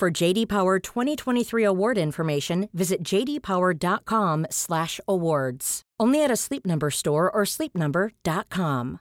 For 0.00 0.08
JD 0.10 0.46
Power 0.48 0.78
2023 0.80 1.62
award 1.62 1.98
information, 1.98 2.70
visit 2.72 3.02
jdpower.com/awards. 3.04 5.82
Only 6.00 6.24
at 6.24 6.30
a 6.30 6.36
Sleep 6.36 6.64
Number 6.66 6.88
store 6.90 7.30
or 7.30 7.44
sleepnumber.com. 7.44 8.98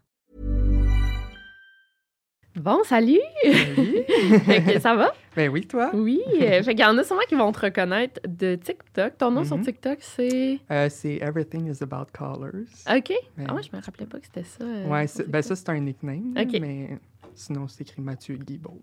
Bon, 2.59 2.83
salut! 2.83 3.21
fait 3.45 4.61
que 4.65 4.79
ça 4.81 4.93
va? 4.95 5.13
Ben 5.37 5.49
oui, 5.49 5.65
toi? 5.65 5.91
Oui. 5.93 6.19
euh, 6.41 6.61
fait 6.63 6.75
qu'il 6.75 6.81
y 6.81 6.85
en 6.85 6.97
a 6.97 7.03
sûrement 7.05 7.21
qui 7.29 7.35
vont 7.35 7.53
te 7.53 7.61
reconnaître 7.61 8.19
de 8.27 8.55
TikTok. 8.55 9.17
Ton 9.17 9.31
nom 9.31 9.45
sur 9.45 9.55
Mhm. 9.57 9.63
TikTok, 9.63 9.99
c'est? 10.01 10.59
Euh, 10.69 10.89
c'est 10.89 11.15
Everything 11.21 11.71
is 11.73 11.81
About 11.81 12.07
Colors. 12.11 12.67
OK. 12.93 13.13
Ben 13.37 13.45
Ah 13.47 13.53
ouais, 13.55 13.63
je 13.63 13.69
me 13.73 13.81
rappelais 13.81 14.05
pas 14.05 14.19
que 14.19 14.25
c'était 14.25 14.43
ça. 14.43 14.65
euh, 14.65 14.85
ouais, 14.89 15.05
ben 15.29 15.41
ça, 15.41 15.55
c'est 15.55 15.69
un 15.69 15.79
nickname, 15.79 16.33
là, 16.35 16.41
Ok. 16.41 16.57
mais 16.59 16.99
sinon, 17.35 17.69
c'est 17.69 17.83
écrit 17.83 18.01
Mathieu 18.01 18.35
Guibault. 18.35 18.81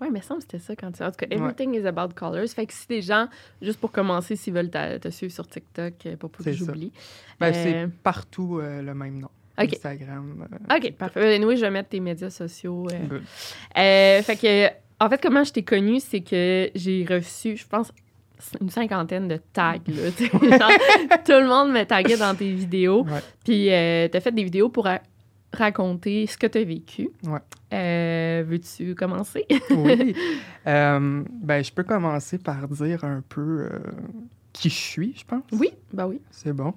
Ouais, 0.00 0.10
mais 0.10 0.20
ça 0.20 0.34
me 0.34 0.40
semble 0.40 0.42
c'était 0.42 0.58
ça 0.58 0.76
quand 0.76 0.92
tu. 0.92 1.02
En 1.02 1.10
tout 1.10 1.16
cas, 1.18 1.26
Everything 1.30 1.74
is 1.74 1.86
about 1.86 2.08
colors. 2.14 2.46
Fait 2.48 2.66
que 2.66 2.72
si 2.74 2.86
des 2.86 3.02
gens, 3.02 3.28
juste 3.62 3.80
pour 3.80 3.90
commencer, 3.92 4.36
s'ils 4.36 4.52
veulent 4.52 4.70
te 4.70 5.08
suivre 5.10 5.32
sur 5.32 5.46
TikTok, 5.48 5.94
euh, 6.06 6.16
pour 6.16 6.30
pas 6.30 6.44
que 6.44 6.52
j'oublie. 6.52 6.92
Ben, 7.40 7.48
Euh, 7.48 7.52
c'est 7.54 7.88
partout 8.02 8.58
euh, 8.60 8.82
le 8.82 8.94
même 8.94 9.18
nom. 9.20 9.28
Instagram. 9.58 10.46
euh, 10.70 10.76
OK, 10.76 10.92
parfait. 10.92 11.34
Anyway, 11.34 11.56
je 11.56 11.62
vais 11.62 11.70
mettre 11.70 11.88
tes 11.88 12.00
médias 12.00 12.28
sociaux. 12.30 12.86
euh. 12.92 13.06
good. 13.08 13.22
Euh, 13.78 14.22
fait 14.22 14.36
que, 14.36 14.68
en 15.04 15.08
fait, 15.08 15.20
comment 15.22 15.44
je 15.44 15.52
t'ai 15.52 15.62
connue, 15.62 16.00
c'est 16.00 16.20
que 16.20 16.70
j'ai 16.74 17.06
reçu, 17.08 17.56
je 17.56 17.66
pense, 17.66 17.90
une 18.60 18.68
cinquantaine 18.68 19.28
de 19.28 19.38
tags. 19.54 19.74
Là, 19.86 20.10
tu 20.14 20.26
sais. 20.26 20.30
Genre, 20.30 20.70
tout 21.24 21.32
le 21.32 21.46
monde 21.48 21.72
me 21.72 21.84
taguait 21.84 22.18
dans 22.18 22.34
tes 22.34 22.52
vidéos. 22.52 23.06
Puis, 23.44 23.72
euh, 23.72 24.08
t'as 24.08 24.20
fait 24.20 24.32
des 24.32 24.44
vidéos 24.44 24.68
pour 24.68 24.86
raconter 25.52 26.26
ce 26.26 26.36
que 26.36 26.46
t'as 26.46 26.64
vécu. 26.64 27.08
Ouais. 27.24 27.38
Euh, 27.72 28.44
Veux-tu 28.46 28.94
commencer? 28.94 29.46
oui. 29.70 30.14
Euh, 30.66 31.24
ben, 31.42 31.64
je 31.64 31.72
peux 31.72 31.82
commencer 31.84 32.38
par 32.38 32.68
dire 32.68 33.04
un 33.04 33.22
peu 33.28 33.68
euh, 33.72 33.78
qui 34.52 34.68
je 34.68 34.74
suis, 34.74 35.14
je 35.16 35.24
pense. 35.24 35.42
oui, 35.52 35.70
bah 35.92 36.06
oui. 36.06 36.20
C'est 36.30 36.52
bon. 36.52 36.74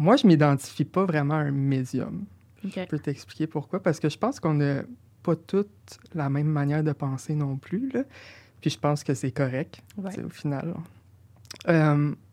Moi, 0.00 0.16
je 0.16 0.26
m'identifie 0.26 0.84
pas 0.84 1.04
vraiment 1.04 1.34
à 1.34 1.38
un 1.38 1.50
médium. 1.50 2.24
OK. 2.64 2.72
Je 2.76 2.84
peux 2.84 2.98
t'expliquer 2.98 3.46
pourquoi? 3.46 3.82
Parce 3.82 3.98
que 3.98 4.08
je 4.08 4.16
pense 4.18 4.38
qu'on 4.40 4.54
n'a 4.54 4.82
pas 5.22 5.34
toutes 5.36 5.98
la 6.14 6.28
même 6.28 6.46
manière 6.46 6.84
de 6.84 6.92
penser 6.92 7.34
non 7.34 7.56
plus. 7.56 7.90
Là. 7.90 8.04
Puis 8.60 8.70
je 8.70 8.78
pense 8.78 9.02
que 9.04 9.14
c'est 9.14 9.32
correct, 9.32 9.80
Ouais. 9.96 10.12
tu 10.14 10.22
au 10.22 10.28
final. 10.28 10.74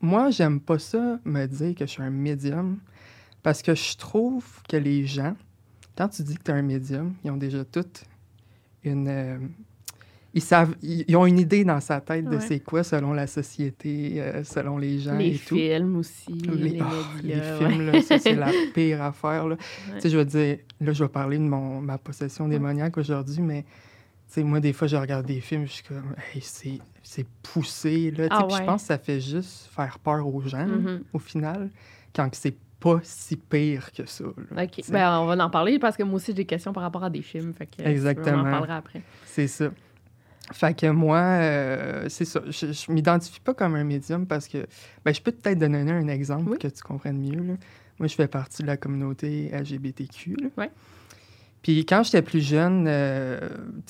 Moi, 0.01 0.29
j'aime 0.31 0.59
pas 0.59 0.79
ça, 0.79 1.19
me 1.25 1.45
dire 1.47 1.75
que 1.75 1.85
je 1.85 1.91
suis 1.91 2.03
un 2.03 2.09
médium, 2.09 2.77
parce 3.45 3.61
que 3.61 3.75
je 3.75 3.95
trouve 3.95 4.43
que 4.67 4.75
les 4.75 5.05
gens, 5.05 5.35
quand 5.95 6.09
tu 6.09 6.23
dis 6.23 6.35
que 6.35 6.41
tu 6.41 6.49
es 6.49 6.53
un 6.55 6.63
médium, 6.63 7.13
ils 7.23 7.29
ont 7.29 7.37
déjà 7.37 7.63
toutes 7.63 8.03
une. 8.83 9.07
euh, 9.07 9.37
ils 10.33 10.41
savent, 10.41 10.75
ils, 10.81 11.15
ont 11.15 11.25
une 11.27 11.37
idée 11.39 11.63
dans 11.63 11.79
sa 11.79 12.01
tête 12.01 12.25
de 12.25 12.37
Ouais. 12.37 12.41
c'est 12.41 12.59
quoi 12.59 12.83
selon 12.83 13.13
la 13.13 13.27
société, 13.27 14.15
euh, 14.17 14.43
selon 14.43 14.77
les 14.79 14.97
gens 14.99 15.15
Les 15.15 15.35
et 15.35 15.37
tout. 15.37 15.55
films 15.55 15.95
aussi, 15.97 16.33
les, 16.33 16.69
Les, 16.71 16.81
oh, 16.81 16.85
les 17.23 17.35
médias. 17.35 17.57
films, 17.57 17.85
ouais. 17.85 17.91
là, 17.93 18.01
ça, 18.01 18.17
c'est 18.19 18.33
la 18.35 18.51
pire 18.73 19.01
affaire. 19.03 19.47
Là. 19.47 19.55
Ouais. 19.55 19.95
Tu 19.95 20.01
sais, 20.01 20.09
je 20.09 20.17
veux 20.17 20.25
dire, 20.25 20.57
là, 20.81 20.91
je 20.91 21.03
vais 21.03 21.09
parler 21.09 21.37
de 21.37 21.43
mon, 21.43 21.79
ma 21.81 21.97
possession 21.99 22.47
démoniaque 22.49 22.97
aujourd'hui, 22.97 23.41
mais 23.41 23.61
tu 23.63 23.69
sais, 24.27 24.43
moi, 24.43 24.59
des 24.59 24.73
fois, 24.73 24.87
je 24.87 24.97
regarde 24.97 25.25
des 25.27 25.39
films, 25.39 25.67
je 25.67 25.71
suis 25.73 25.83
comme, 25.83 26.15
hey, 26.33 26.41
c'est, 26.41 26.79
c'est 27.03 27.27
poussé, 27.43 28.09
là. 28.11 28.27
Tu 28.27 28.35
sais, 28.35 28.41
Ah 28.41 28.45
puis 28.49 28.57
je 28.57 28.63
pense 28.63 28.81
que 28.81 28.87
ça 28.87 28.97
fait 28.97 29.21
juste 29.21 29.69
faire 29.73 29.99
peur 29.99 30.27
aux 30.27 30.41
gens, 30.41 30.65
Mhm. 30.67 31.03
au 31.13 31.19
final, 31.19 31.69
quand 32.13 32.27
c'est 32.33 32.57
pas 32.79 32.99
si 33.03 33.35
pire 33.37 33.91
que 33.91 34.05
ça. 34.05 34.25
là, 34.51 34.63
OK. 34.63 34.81
Ben, 34.89 35.19
on 35.19 35.25
va 35.25 35.43
en 35.43 35.49
parler 35.49 35.79
parce 35.79 35.95
que 35.97 36.03
moi 36.03 36.15
aussi, 36.15 36.27
j'ai 36.27 36.33
des 36.33 36.45
questions 36.45 36.73
par 36.73 36.83
rapport 36.83 37.03
à 37.03 37.09
des 37.09 37.21
films. 37.21 37.53
Fait 37.53 37.65
que, 37.67 37.81
Exactement. 37.83 38.37
On 38.43 38.47
en 38.47 38.51
parlera 38.51 38.77
après. 38.77 39.01
C'est 39.25 39.47
ça. 39.47 39.71
Fait 40.53 40.77
que 40.79 40.87
moi, 40.91 41.17
euh, 41.17 42.05
c'est 42.07 42.25
ça. 42.25 42.41
Je, 42.47 42.71
je 42.71 42.91
m'identifie 42.91 43.39
pas 43.39 43.53
comme 43.55 43.73
un 43.75 43.83
médium 43.83 44.27
parce 44.27 44.47
que, 44.47 44.67
ben, 45.03 45.13
je 45.13 45.21
peux 45.21 45.31
peut-être 45.31 45.57
donner 45.57 45.79
un 45.91 46.07
exemple 46.07 46.51
Oui. 46.51 46.57
que 46.59 46.67
tu 46.67 46.83
comprennes 46.83 47.19
mieux. 47.19 47.41
là. 47.43 47.53
Moi, 47.97 48.07
je 48.07 48.13
fais 48.15 48.27
partie 48.27 48.61
de 48.61 48.67
la 48.67 48.77
communauté 48.77 49.49
LGBTQ. 49.51 50.35
là. 50.41 50.47
Ouais. 50.57 50.71
Puis 51.63 51.83
quand 51.85 52.03
j'étais 52.03 52.21
plus 52.21 52.41
jeune, 52.41 52.85
euh, 52.87 53.39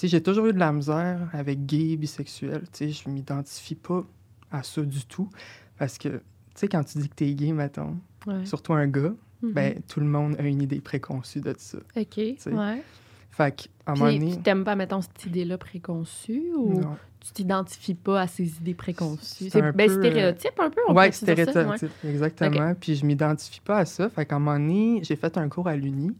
j'ai 0.01 0.23
toujours 0.23 0.45
eu 0.45 0.53
de 0.53 0.59
la 0.59 0.71
misère 0.71 1.19
avec 1.33 1.65
gay, 1.65 1.97
bisexuel. 1.97 2.61
Je 2.79 3.09
m'identifie 3.09 3.75
pas 3.75 4.05
à 4.49 4.63
ça 4.63 4.81
du 4.81 5.03
tout. 5.05 5.29
Parce 5.77 5.97
que, 5.97 6.21
tu 6.55 6.61
sais, 6.61 6.67
quand 6.67 6.83
tu 6.83 6.97
dis 6.97 7.09
que 7.09 7.15
t'es 7.15 7.31
gay, 7.33 7.51
mettons, 7.51 7.97
Ouais. 8.25 8.45
surtout 8.45 8.73
un 8.73 8.87
gars, 8.87 9.13
Mhm. 9.43 9.51
ben, 9.53 9.81
tout 9.87 9.99
le 9.99 10.05
monde 10.07 10.35
a 10.39 10.43
une 10.43 10.61
idée 10.61 10.79
préconçue 10.81 11.41
de 11.41 11.53
ça. 11.57 11.77
OK. 11.95 12.17
Ouais. 12.17 12.83
Fait 13.31 13.53
qu'à 13.55 13.67
un 13.91 13.95
moment 13.95 14.11
donné... 14.11 14.31
tu 14.31 14.41
t'aimes 14.41 14.63
pas, 14.63 14.75
mettons, 14.75 15.01
cette 15.01 15.25
idée-là 15.25 15.57
préconçue 15.57 16.51
ou 16.57 16.79
non. 16.81 16.95
tu 17.19 17.33
t'identifies 17.33 17.93
pas 17.95 18.21
à 18.21 18.27
ces 18.27 18.57
idées 18.57 18.73
préconçues? 18.73 19.49
C'est 19.49 19.61
ben, 19.61 19.73
peu, 19.73 19.89
stéréotype 19.99 20.57
un 20.59 20.69
peu? 20.69 20.79
on 20.87 20.93
Ouais, 20.95 21.09
peut 21.11 21.25
dire 21.33 21.45
ça? 21.45 21.51
stéréotype, 21.51 21.91
exactement. 22.07 22.73
Puis 22.79 22.95
je 22.95 23.05
m'identifie 23.05 23.59
pas 23.59 23.79
à 23.79 23.85
ça. 23.85 24.09
Fait 24.09 24.25
qu'à 24.25 24.37
un 24.37 24.39
moment 24.39 24.57
donné, 24.57 25.01
j'ai 25.03 25.17
fait 25.17 25.37
un 25.37 25.49
cours 25.49 25.67
à 25.67 25.75
l'Uni 25.75 26.15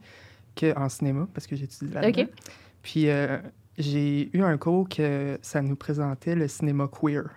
que, 0.56 0.78
en 0.78 0.90
cinéma, 0.90 1.28
parce 1.34 1.48
que 1.48 1.56
j'étudie 1.56 1.92
là-dedans. 1.94 2.22
OK. 2.24 2.30
Puis 2.84 3.10
euh, 3.10 3.38
j'ai 3.78 4.30
eu 4.38 4.42
un 4.44 4.58
cours 4.58 4.88
que 4.90 5.40
ça 5.42 5.62
nous 5.62 5.76
présentait 5.78 6.36
le 6.36 6.48
cinéma 6.50 6.88
queer, 6.90 7.30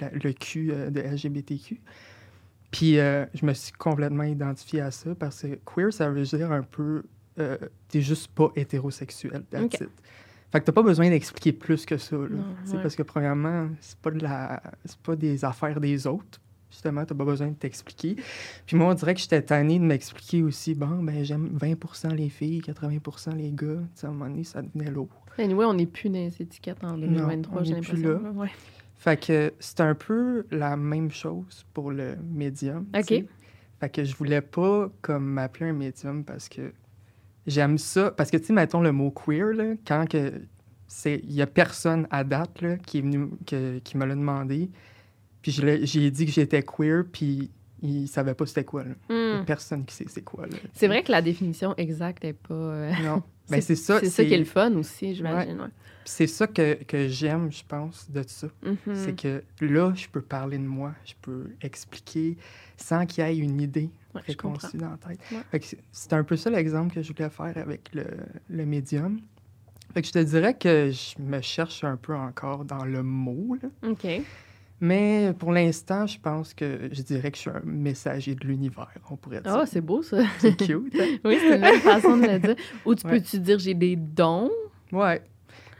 La- 0.00 0.10
le 0.10 0.32
Q 0.32 0.70
euh, 0.72 0.90
de 0.90 1.00
LGBTQ. 1.00 1.80
Puis 2.70 2.98
euh, 2.98 3.24
je 3.34 3.46
me 3.46 3.52
suis 3.54 3.72
complètement 3.72 4.24
identifié 4.24 4.80
à 4.80 4.90
ça 4.90 5.14
parce 5.14 5.42
que 5.42 5.58
queer, 5.64 5.92
ça 5.92 6.10
veut 6.10 6.22
dire 6.24 6.50
un 6.50 6.62
peu, 6.62 7.04
euh, 7.38 7.56
t'es 7.88 8.00
juste 8.00 8.28
pas 8.28 8.50
hétérosexuel. 8.56 9.44
that's 9.50 9.64
OK. 9.64 9.74
it. 9.74 9.88
Fait 10.50 10.60
que 10.60 10.66
t'as 10.66 10.72
pas 10.72 10.82
besoin 10.82 11.08
d'expliquer 11.10 11.52
plus 11.52 11.84
que 11.86 11.96
ça. 11.96 12.16
là. 12.16 12.28
Non, 12.28 12.44
ouais. 12.72 12.82
Parce 12.82 12.94
que 12.96 13.02
premièrement, 13.02 13.68
c'est 13.80 13.98
pas 13.98 14.10
de 14.10 14.20
la, 14.22 14.62
c'est 14.84 14.98
pas 14.98 15.16
des 15.16 15.44
affaires 15.44 15.80
des 15.80 16.06
autres. 16.06 16.40
Justement, 16.70 17.04
t'as 17.04 17.14
pas 17.14 17.24
besoin 17.24 17.48
de 17.48 17.54
t'expliquer. 17.54 18.16
Puis 18.66 18.76
moi, 18.76 18.88
on 18.88 18.94
dirait 18.94 19.14
que 19.14 19.20
j'étais 19.20 19.42
tanné 19.42 19.78
de 19.78 19.84
m'expliquer 19.84 20.42
aussi. 20.42 20.74
Bon, 20.74 21.02
ben 21.04 21.24
j'aime 21.24 21.50
20 21.52 22.12
les 22.14 22.28
filles, 22.28 22.60
80 22.62 22.98
les 23.36 23.52
gars. 23.52 23.66
Tu 23.76 23.80
sais, 23.94 24.06
à 24.06 24.10
un 24.10 24.12
moment 24.12 24.28
donné, 24.28 24.42
ça 24.42 24.62
devenait 24.62 24.90
lourd. 24.90 25.08
Anyway, 25.38 25.64
on 25.64 25.74
n'est 25.74 25.86
plus 25.86 26.08
dans 26.08 26.18
les 26.18 26.42
étiquettes 26.42 26.82
en 26.82 26.98
2023, 26.98 27.60
on 27.60 27.64
j'ai 27.64 27.74
est 27.74 27.80
plus 27.80 28.02
l'impression. 28.02 28.38
Ouais. 28.40 28.50
Fait 29.04 29.18
que 29.22 29.52
c'est 29.60 29.80
un 29.82 29.94
peu 29.94 30.46
la 30.50 30.78
même 30.78 31.10
chose 31.10 31.66
pour 31.74 31.90
le 31.92 32.16
médium. 32.32 32.86
OK. 32.96 33.22
Fait 33.78 33.90
que 33.90 34.02
je 34.02 34.16
voulais 34.16 34.40
pas 34.40 34.90
comme 35.02 35.26
m'appeler 35.26 35.66
un 35.68 35.72
médium 35.74 36.24
parce 36.24 36.48
que 36.48 36.72
j'aime 37.46 37.76
ça. 37.76 38.12
Parce 38.12 38.30
que, 38.30 38.38
tu 38.38 38.46
sais, 38.46 38.52
mettons 38.54 38.80
le 38.80 38.92
mot 38.92 39.10
queer, 39.10 39.52
là, 39.52 39.74
quand 39.86 40.08
que 40.08 40.32
c'est. 40.86 41.20
Il 41.24 41.34
y 41.34 41.42
a 41.42 41.46
personne 41.46 42.06
à 42.10 42.24
date 42.24 42.62
là, 42.62 42.78
qui 42.78 42.96
est 42.96 43.00
venu 43.02 43.28
que- 43.46 43.78
qui 43.80 43.98
me 43.98 44.06
l'a 44.06 44.14
demandé. 44.14 44.70
Puis 45.42 45.52
j'ai 45.52 46.10
dit 46.10 46.24
que 46.24 46.32
j'étais 46.32 46.62
queer, 46.62 47.04
puis 47.12 47.50
il 47.84 48.08
savait 48.08 48.34
pas 48.34 48.46
c'était 48.46 48.64
quoi. 48.64 48.82
là. 48.84 48.94
Hum. 49.10 49.44
personne 49.44 49.84
qui 49.84 49.94
sait 49.94 50.06
c'est 50.08 50.22
quoi. 50.22 50.46
C'est 50.72 50.88
vrai 50.88 51.02
que 51.04 51.12
la 51.12 51.22
définition 51.22 51.74
exacte 51.76 52.24
n'est 52.24 52.32
pas. 52.32 52.54
euh, 52.54 52.92
Non. 53.04 53.22
Ben, 53.50 53.60
c'est 53.60 53.76
ça. 53.76 54.00
C'est 54.00 54.08
ça 54.08 54.24
qui 54.24 54.32
est 54.32 54.38
le 54.38 54.46
fun 54.46 54.72
aussi, 54.76 55.14
j'imagine. 55.14 55.60
ouais. 55.60 55.68
C'est 56.06 56.26
ça 56.26 56.46
que, 56.46 56.82
que 56.84 57.08
j'aime, 57.08 57.52
je 57.52 57.62
pense, 57.68 58.10
de 58.10 58.22
ça. 58.26 58.46
Mhm. 58.64 58.94
C'est 58.94 59.14
que 59.20 59.42
là, 59.60 59.92
je 59.94 60.08
peux 60.08 60.22
parler 60.22 60.56
de 60.56 60.62
moi, 60.66 60.94
je 61.04 61.12
peux 61.20 61.50
expliquer 61.60 62.38
sans 62.78 63.04
qu'il 63.04 63.22
y 63.22 63.26
ait 63.26 63.36
une 63.36 63.60
idée 63.60 63.90
Ouais, 64.14 64.22
préconçue 64.22 64.78
dans 64.78 64.90
la 64.90 64.96
tête. 64.96 65.20
C'est- 65.62 65.78
c'est 65.92 66.12
un 66.14 66.24
peu 66.24 66.36
ça 66.36 66.48
l'exemple 66.48 66.94
que 66.94 67.02
je 67.02 67.12
voulais 67.12 67.28
faire 67.28 67.52
avec 67.58 67.90
le, 67.92 68.06
le 68.48 68.64
médium. 68.64 69.20
Fait 69.92 70.00
que 70.00 70.08
je 70.08 70.12
te 70.12 70.18
dirais 70.20 70.54
que 70.54 70.90
je 70.90 71.20
me 71.22 71.42
cherche 71.42 71.84
un 71.84 71.96
peu 71.96 72.14
encore 72.14 72.64
dans 72.64 72.84
le 72.86 73.02
mot, 73.02 73.58
là. 73.62 73.68
OK. 73.90 74.06
Mais 74.80 75.32
pour 75.38 75.52
l'instant, 75.52 76.06
je 76.06 76.18
pense 76.18 76.52
que 76.54 76.88
je 76.92 77.02
dirais 77.02 77.30
que 77.30 77.36
je 77.36 77.42
suis 77.42 77.50
un 77.50 77.62
messager 77.64 78.34
de 78.34 78.46
l'univers, 78.46 78.90
on 79.10 79.16
pourrait 79.16 79.40
dire. 79.40 79.54
Ah, 79.54 79.64
c'est 79.66 79.80
beau, 79.80 80.02
ça. 80.02 80.22
c'est 80.38 80.56
cute. 80.56 80.94
hein? 81.00 81.16
oui, 81.24 81.36
c'est 81.40 81.54
une 81.56 81.60
belle 81.62 81.80
façon 81.80 82.16
de 82.16 82.26
le 82.26 82.38
dire. 82.38 82.56
Ou 82.84 82.94
tu 82.94 83.06
Ouais. 83.06 83.12
peux-tu 83.18 83.38
dire 83.40 83.58
j'ai 83.58 83.74
des 83.74 83.96
dons? 83.96 84.50
Ouais. 84.92 85.22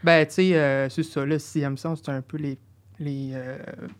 Ben, 0.03 0.25
tu 0.25 0.33
sais, 0.33 0.55
euh, 0.55 0.89
c'est 0.89 1.03
ça. 1.03 1.25
Le 1.25 1.37
sixième 1.39 1.77
sens, 1.77 2.01
c'est 2.03 2.11
un 2.11 2.21
peu 2.21 2.37
les, 2.37 2.57
les 2.99 3.31
euh, 3.33 3.57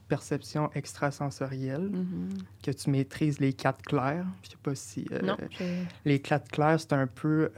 perceptions 0.08 0.70
extrasensorielles, 0.76 1.90
Mhm. 1.92 2.30
que 2.64 2.72
tu 2.72 2.90
maîtrises 2.90 3.40
les 3.40 3.54
quatre 3.54 3.82
clairs. 3.84 4.26
Je 4.44 4.50
sais 4.52 4.58
pas 4.62 4.76
si... 4.76 5.06
euh, 5.12 5.20
Non. 5.22 5.38
Les 6.06 6.20
quatre 6.20 6.50
clairs, 6.52 6.80
c'est 6.80 6.94
un 6.94 7.08
peu 7.08 7.50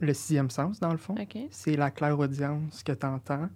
le 0.00 0.14
sixième 0.14 0.50
sens, 0.50 0.80
dans 0.80 0.92
le 0.92 0.98
fond. 0.98 1.14
C'est 1.50 1.76
la 1.76 1.90
claire 1.90 2.18
audience 2.18 2.82
que 2.82 2.92
tu 2.92 3.06
entends, 3.06 3.48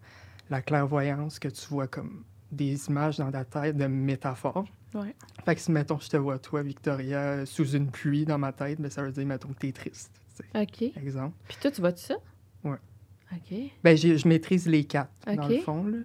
la 0.48 0.62
clairvoyance, 0.62 1.38
que 1.38 1.48
tu 1.48 1.66
vois 1.68 1.86
comme 1.86 2.24
des 2.50 2.86
images 2.86 3.18
dans 3.18 3.30
ta 3.30 3.44
tête 3.44 3.76
de 3.76 3.86
métaphores. 3.86 4.66
Ouais. 4.94 5.14
Fait 5.44 5.54
que 5.54 5.60
si, 5.60 5.70
mettons, 5.70 5.98
je 5.98 6.08
te 6.08 6.16
vois, 6.16 6.38
toi, 6.38 6.62
Victoria, 6.62 7.46
sous 7.46 7.70
une 7.72 7.90
pluie 7.90 8.24
dans 8.24 8.38
ma 8.38 8.52
tête, 8.52 8.80
ben, 8.80 8.90
ça 8.90 9.02
veut 9.02 9.12
dire, 9.12 9.26
mettons, 9.26 9.48
que 9.48 9.58
t'es 9.58 9.72
triste. 9.72 10.10
OK. 10.54 10.82
Exemple. 10.96 11.34
Puis 11.48 11.58
toi, 11.60 11.70
tu 11.70 11.80
vois-tu 11.80 12.04
ça? 12.04 12.16
Ouais. 12.64 12.78
OK. 13.32 13.58
Ben, 13.84 13.96
je 13.96 14.26
maîtrise 14.26 14.66
les 14.66 14.84
quatre, 14.84 15.12
dans 15.26 15.46
le 15.46 15.58
fond. 15.58 15.84
Là. 15.84 15.98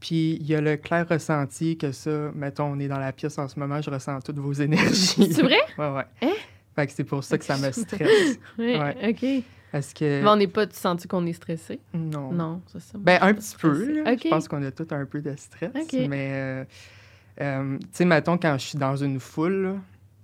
Puis 0.00 0.36
il 0.40 0.46
y 0.46 0.54
a 0.54 0.60
le 0.60 0.76
clair 0.76 1.08
ressenti 1.08 1.78
que 1.78 1.90
ça, 1.92 2.30
mettons, 2.34 2.64
on 2.64 2.78
est 2.78 2.88
dans 2.88 2.98
la 2.98 3.12
pièce 3.12 3.38
en 3.38 3.48
ce 3.48 3.58
moment, 3.58 3.80
je 3.80 3.88
ressens 3.88 4.20
toutes 4.20 4.38
vos 4.38 4.52
énergies. 4.60 5.32
C'est 5.32 5.42
vrai? 5.42 5.60
Ouais, 5.78 5.90
ouais. 5.92 6.04
Hein? 6.22 6.34
Fait 6.74 6.86
que 6.86 6.92
c'est 6.92 7.04
pour 7.04 7.22
ça 7.24 7.38
que 7.38 7.44
ça 7.44 7.56
me 7.58 7.70
stresse. 7.72 8.38
Oui, 8.58 8.76
Ouais. 8.78 9.10
OK. 9.10 9.44
Que. 9.92 10.22
Mais 10.22 10.28
on 10.28 10.36
n'est 10.36 10.46
pas 10.46 10.66
senti 10.70 11.08
qu'on 11.08 11.26
est 11.26 11.32
stressé? 11.32 11.80
Non. 11.92 12.30
Non, 12.30 12.62
c'est 12.68 12.80
ça. 12.80 12.96
Ben, 12.96 13.18
un 13.20 13.34
petit 13.34 13.56
peu. 13.58 14.02
là. 14.04 14.14
Je 14.22 14.28
pense 14.28 14.46
qu'on 14.46 14.62
a 14.62 14.70
tous 14.70 14.86
un 14.94 15.04
peu 15.04 15.20
de 15.20 15.34
stress. 15.36 15.72
Mais, 16.08 16.30
euh, 16.32 16.64
euh, 17.40 17.76
tu 17.80 17.86
sais, 17.90 18.04
mettons, 18.04 18.38
quand 18.38 18.56
je 18.56 18.66
suis 18.68 18.78
dans 18.78 18.94
une 18.94 19.18
foule, 19.18 19.62
là, 19.62 19.74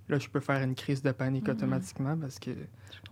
là, 0.07 0.19
je 0.19 0.29
peux 0.29 0.39
faire 0.39 0.61
une 0.63 0.73
crise 0.73 1.03
de 1.03 1.11
panique 1.11 1.49
Mhm. 1.49 1.53
automatiquement 1.55 2.15
parce 2.17 2.39
que 2.39 2.51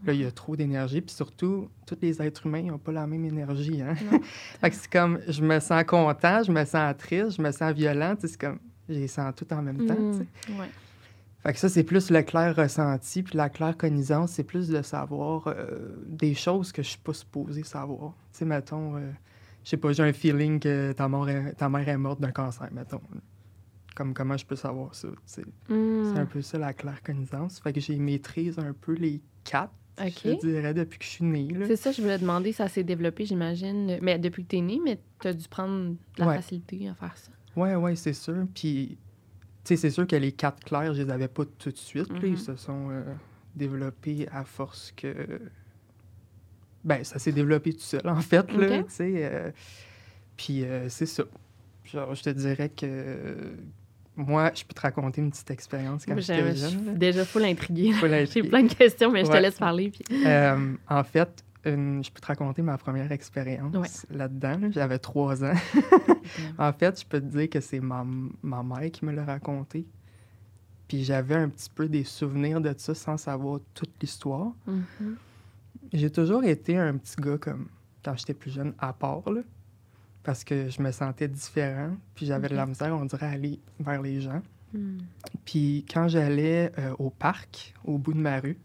là, 0.06 0.13
il 0.13 0.21
y 0.21 0.25
a 0.25 0.31
trop 0.31 0.56
d'énergie. 0.56 1.01
Puis 1.01 1.13
surtout, 1.13 1.68
tous 1.86 1.97
les 2.01 2.21
êtres 2.21 2.45
humains 2.45 2.62
n'ont 2.63 2.77
pas 2.77 2.94
la 2.94 3.06
même 3.06 3.25
énergie. 3.25 3.81
Hein? 3.81 3.95
Fait 4.62 4.69
que 4.69 4.75
c'est 4.77 4.89
comme, 4.89 5.19
je 5.27 5.41
me 5.41 5.59
sens 5.59 5.83
content, 5.83 6.41
je 6.44 6.53
me 6.53 6.63
sens 6.63 6.95
triste, 6.97 7.31
je 7.36 7.41
me 7.41 7.51
sens 7.51 7.74
violent. 7.74 8.15
tu 8.15 8.21
sais, 8.21 8.27
C'est 8.30 8.39
comme, 8.39 8.59
je 8.88 8.94
les 8.94 9.07
sens 9.09 9.33
tout 9.36 9.51
en 9.53 9.62
même 9.62 9.86
temps. 9.86 9.94
Mm, 10.00 10.19
ouais. 10.57 10.69
Fait 11.44 11.53
que 11.53 11.59
ça, 11.59 11.69
c'est 11.69 11.83
plus 11.83 12.12
le 12.12 12.21
clair 12.21 12.56
ressenti. 12.56 13.24
Puis 13.24 13.38
la 13.38 13.50
claire 13.50 13.77
connaissance, 13.77 14.31
c'est 14.31 14.44
plus 14.44 14.68
de 14.68 14.81
savoir 14.81 15.47
euh, 15.47 15.95
des 16.06 16.33
choses 16.36 16.71
que 16.71 16.83
je 16.83 16.89
suis 16.89 17.00
pas 17.00 17.13
supposé 17.13 17.63
savoir. 17.63 18.13
Tu 18.33 18.39
sais, 18.39 18.45
mettons, 18.45 18.97
euh, 18.97 19.09
je 19.63 19.69
sais 19.69 19.77
pas, 19.77 19.91
j'ai 19.94 20.03
un 20.03 20.12
feeling 20.13 20.59
que 20.59 20.91
ta, 20.91 21.07
mort 21.07 21.30
est- 21.30 21.53
ta 21.53 21.69
mère 21.69 21.88
est 21.88 21.97
morte 21.97 22.19
d'un 22.19 22.31
cancer, 22.31 22.68
mettons. 22.74 23.01
Comme 23.95 24.13
comment 24.13 24.38
je 24.38 24.45
peux 24.45 24.56
savoir 24.56 24.94
ça? 24.95 25.07
tu 25.09 25.15
sais. 25.25 25.44
Mm, 25.69 26.03
C'est 26.13 26.19
un 26.19 26.25
peu 26.25 26.41
ça, 26.41 26.57
la 26.57 26.74
claire 26.74 27.01
connaissance. 27.03 27.59
Fait 27.59 27.74
que 27.74 27.80
j'ai 27.80 27.97
maîtrise 27.97 28.57
un 28.59 28.74
peu 28.74 28.94
les 28.94 29.21
quatre, 29.44 29.74
je 29.97 30.33
dirais, 30.39 30.74
depuis 30.74 31.00
que 31.00 31.06
je 31.06 31.09
suis 31.09 31.25
née. 31.25 31.47
C'est 31.68 31.75
ça, 31.75 31.91
je 31.91 32.01
voulais 32.01 32.18
demander, 32.19 32.51
ça 32.53 32.68
s'est 32.68 32.83
développé, 32.83 33.25
j'imagine. 33.25 33.97
Mais 34.01 34.18
depuis 34.19 34.44
que 34.44 34.50
t'es 34.50 34.62
né, 34.62 34.80
mais 34.83 35.00
t'as 35.19 35.33
dû 35.33 35.47
prendre 35.47 35.91
de 35.91 35.97
la 36.18 36.27
Ouais. 36.27 36.36
facilité 36.36 36.88
à 36.89 36.94
faire 36.95 37.15
ça. 37.18 37.31
Ouais, 37.56 37.75
ouais, 37.75 37.95
c'est 37.95 38.13
sûr. 38.13 38.45
Puis, 38.53 38.97
c'est 39.77 39.89
sûr 39.89 40.07
que 40.07 40.16
les 40.16 40.31
quatre 40.31 40.63
clairs, 40.63 40.94
je 40.94 41.04
les 41.04 41.10
avais 41.10 41.27
pas 41.27 41.44
tout 41.45 41.71
de 41.71 41.77
suite. 41.77 42.12
là. 42.12 42.19
Ils 42.24 42.38
se 42.38 42.56
sont 42.56 42.89
euh, 42.89 43.04
développés 43.56 44.27
à 44.31 44.44
force 44.44 44.94
que. 44.95 45.42
Ben, 46.83 47.04
ça 47.04 47.19
s'est 47.19 47.33
développé 47.33 47.74
tout 47.74 47.81
seul, 47.81 48.07
en 48.07 48.21
fait, 48.21 48.50
là, 48.54 48.83
euh, 49.01 49.51
Puis, 50.38 50.63
euh, 50.63 50.88
c'est 50.88 51.06
ça. 51.06 51.24
Genre, 51.83 52.16
je 52.16 52.24
te 52.24 52.30
dirais 52.30 52.69
que. 52.69 53.54
Moi, 54.16 54.51
je 54.54 54.66
peux 54.66 54.74
te 54.74 54.81
raconter 54.81 55.21
une 55.21 55.31
petite 55.31 55.50
expérience 55.50 56.06
quand 56.06 56.18
j'étais 56.19 56.51
je 56.51 56.57
jeune. 56.57 56.69
suis 56.69 56.86
là. 56.86 56.92
déjà 56.94 57.24
full 57.24 57.45
intriguée. 57.45 57.94
J'ai 58.33 58.44
plein 58.44 58.63
de 58.63 58.74
questions, 58.74 59.12
mais 59.12 59.24
je 59.24 59.31
te 59.31 59.38
laisse 59.38 59.57
parler. 59.57 59.92
Puis... 59.92 60.04
En 60.89 61.04
fait, 61.06 61.44
une- 61.66 62.04
je 62.04 62.12
peux 62.12 62.20
te 62.22 62.26
raconter 62.28 62.62
ma 62.62 62.78
première 62.78 63.12
expérience 63.12 63.76
Ouais. 63.76 64.18
là-dedans. 64.18 64.58
là. 64.60 64.72
J'avais 64.72 65.00
trois 65.00 65.44
ans. 65.44 65.54
En 66.58 66.72
fait, 66.74 67.00
je 67.02 67.06
peux 67.06 67.20
te 67.20 67.26
dire 67.26 67.50
que 67.50 67.60
c'est 67.60 67.80
ma, 67.80 68.06
ma 68.42 68.64
mère 68.64 68.90
qui 68.92 69.04
me 69.06 69.12
l'a 69.12 69.26
raconté. 69.26 69.86
Puis 70.88 71.04
j'avais 71.04 71.36
un 71.36 71.50
petit 71.50 71.70
peu 71.70 71.88
des 71.88 72.04
souvenirs 72.04 72.62
de 72.62 72.74
ça 72.78 72.96
sans 72.96 73.18
savoir 73.18 73.60
toute 73.74 73.92
l'histoire. 74.02 74.54
Mhm. 74.66 75.16
J'ai 75.94 76.10
toujours 76.10 76.44
été 76.44 76.78
un 76.78 76.98
petit 76.98 77.16
gars 77.20 77.38
comme 77.38 77.68
quand 78.04 78.16
j'étais 78.18 78.34
plus 78.34 78.52
jeune, 78.52 78.74
à 78.80 78.94
part, 78.94 79.30
là, 79.30 79.42
parce 80.24 80.44
que 80.44 80.70
je 80.70 80.82
me 80.82 80.92
sentais 80.92 81.28
différent. 81.28 81.92
Puis 82.16 82.26
j'avais 82.26 82.48
de 82.50 82.56
la 82.56 82.66
misère, 82.66 82.96
on 82.96 83.06
dirait, 83.06 83.26
à 83.26 83.30
aller 83.32 83.60
vers 83.80 84.02
les 84.02 84.22
gens. 84.22 84.42
Mm. 84.74 84.98
Puis 85.46 85.86
quand 85.92 86.08
j'allais 86.08 86.72
euh, 86.80 86.94
au 87.00 87.10
parc, 87.10 87.74
au 87.84 87.98
bout 87.98 88.14
de 88.14 88.20
ma 88.20 88.40
rue, 88.40 88.58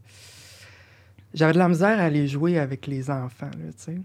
j'avais 1.34 1.52
de 1.52 1.58
la 1.58 1.68
misère 1.68 1.98
à 1.98 2.04
aller 2.04 2.26
jouer 2.26 2.58
avec 2.58 2.86
les 2.86 3.10
enfants, 3.10 3.50
tu 3.52 3.72
sais. 3.76 3.98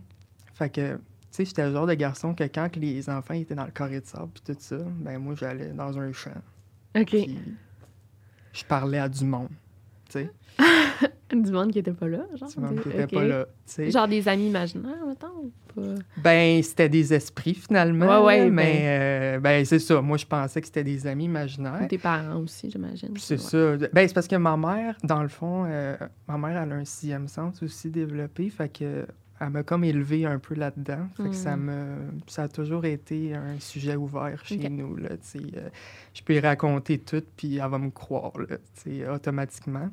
Fait 0.55 0.69
que, 0.69 0.95
tu 0.95 1.01
sais, 1.31 1.45
j'étais 1.45 1.65
le 1.65 1.71
genre 1.71 1.87
de 1.87 1.93
garçon 1.93 2.33
que 2.33 2.43
quand 2.43 2.75
les 2.75 3.09
enfants 3.09 3.35
étaient 3.35 3.55
dans 3.55 3.65
le 3.65 3.71
carré 3.71 4.01
de 4.01 4.05
sable 4.05 4.31
puis 4.33 4.53
tout 4.53 4.59
ça, 4.59 4.77
ben 4.77 5.19
moi, 5.19 5.35
j'allais 5.35 5.71
dans 5.71 5.97
un 5.97 6.11
champ. 6.11 6.31
OK. 6.97 7.15
Je 8.51 8.65
parlais 8.65 8.97
à 8.97 9.07
du 9.07 9.23
monde, 9.23 9.49
tu 10.09 10.19
sais. 10.19 10.31
Du 11.31 11.51
monde 11.51 11.71
qui 11.71 11.79
était 11.79 11.93
pas 11.93 12.07
là, 12.07 12.25
genre? 12.35 12.49
Du 12.49 12.59
monde 12.59 12.81
qui 12.81 12.89
était 12.89 13.07
pas 13.07 13.23
là. 13.23 13.45
Genre 13.77 14.07
des 14.07 14.27
amis 14.27 14.47
imaginaires, 14.47 15.05
mettons? 15.07 15.27
ou 15.43 15.51
Pas... 15.75 15.95
Ben, 16.23 16.61
c'était 16.63 16.89
des 16.89 17.13
esprits, 17.13 17.53
finalement. 17.53 18.19
Ouais, 18.21 18.25
ouais, 18.25 18.37
là, 18.39 18.45
ben- 18.45 18.53
mais, 18.55 18.81
euh, 18.85 19.39
ben, 19.39 19.63
c'est 19.65 19.79
ça. 19.79 20.01
Moi, 20.01 20.17
je 20.17 20.25
pensais 20.25 20.59
que 20.59 20.67
c'était 20.67 20.83
des 20.83 21.05
amis 21.05 21.25
Ou 21.25 21.27
imaginaires. 21.27 21.87
tes 21.87 21.97
parents 21.99 22.37
aussi, 22.39 22.71
j'imagine. 22.71 23.13
C'est 23.17 23.35
Ouais. 23.53 23.77
ça. 23.77 23.87
Ben, 23.93 24.07
c'est 24.07 24.13
parce 24.13 24.27
que 24.27 24.35
ma 24.37 24.57
mère, 24.57 24.95
dans 25.03 25.21
le 25.21 25.27
fond, 25.29 25.65
euh, 25.67 25.95
ma 26.27 26.37
mère, 26.37 26.61
elle 26.63 26.71
a 26.71 26.75
un 26.75 26.85
sixième 26.85 27.27
sens 27.27 27.61
aussi 27.61 27.89
développé. 27.89 28.49
Fait 28.49 28.69
que 28.69 29.05
elle 29.41 29.51
m'a 29.51 29.63
comme 29.63 29.85
élevé 29.85 30.25
un 30.25 30.37
peu 30.37 30.53
là-dedans. 30.53 31.07
Fait 31.15 31.29
que 31.29 31.35
ça 31.35 31.55
me 31.55 31.95
ça 32.27 32.43
a 32.43 32.47
toujours 32.49 32.83
été 32.83 33.33
un 33.35 33.57
sujet 33.59 33.95
ouvert 33.95 34.43
chez 34.43 34.67
nous. 34.69 34.97
Là. 34.97 35.11
Euh, 35.11 35.69
je 36.13 36.21
peux 36.23 36.33
y 36.33 36.39
raconter 36.41 36.97
tout, 36.97 37.23
puis 37.37 37.55
elle 37.57 37.69
va 37.69 37.77
me 37.77 37.89
croire, 37.89 38.33
là, 38.37 38.57
automatiquement. 39.13 39.89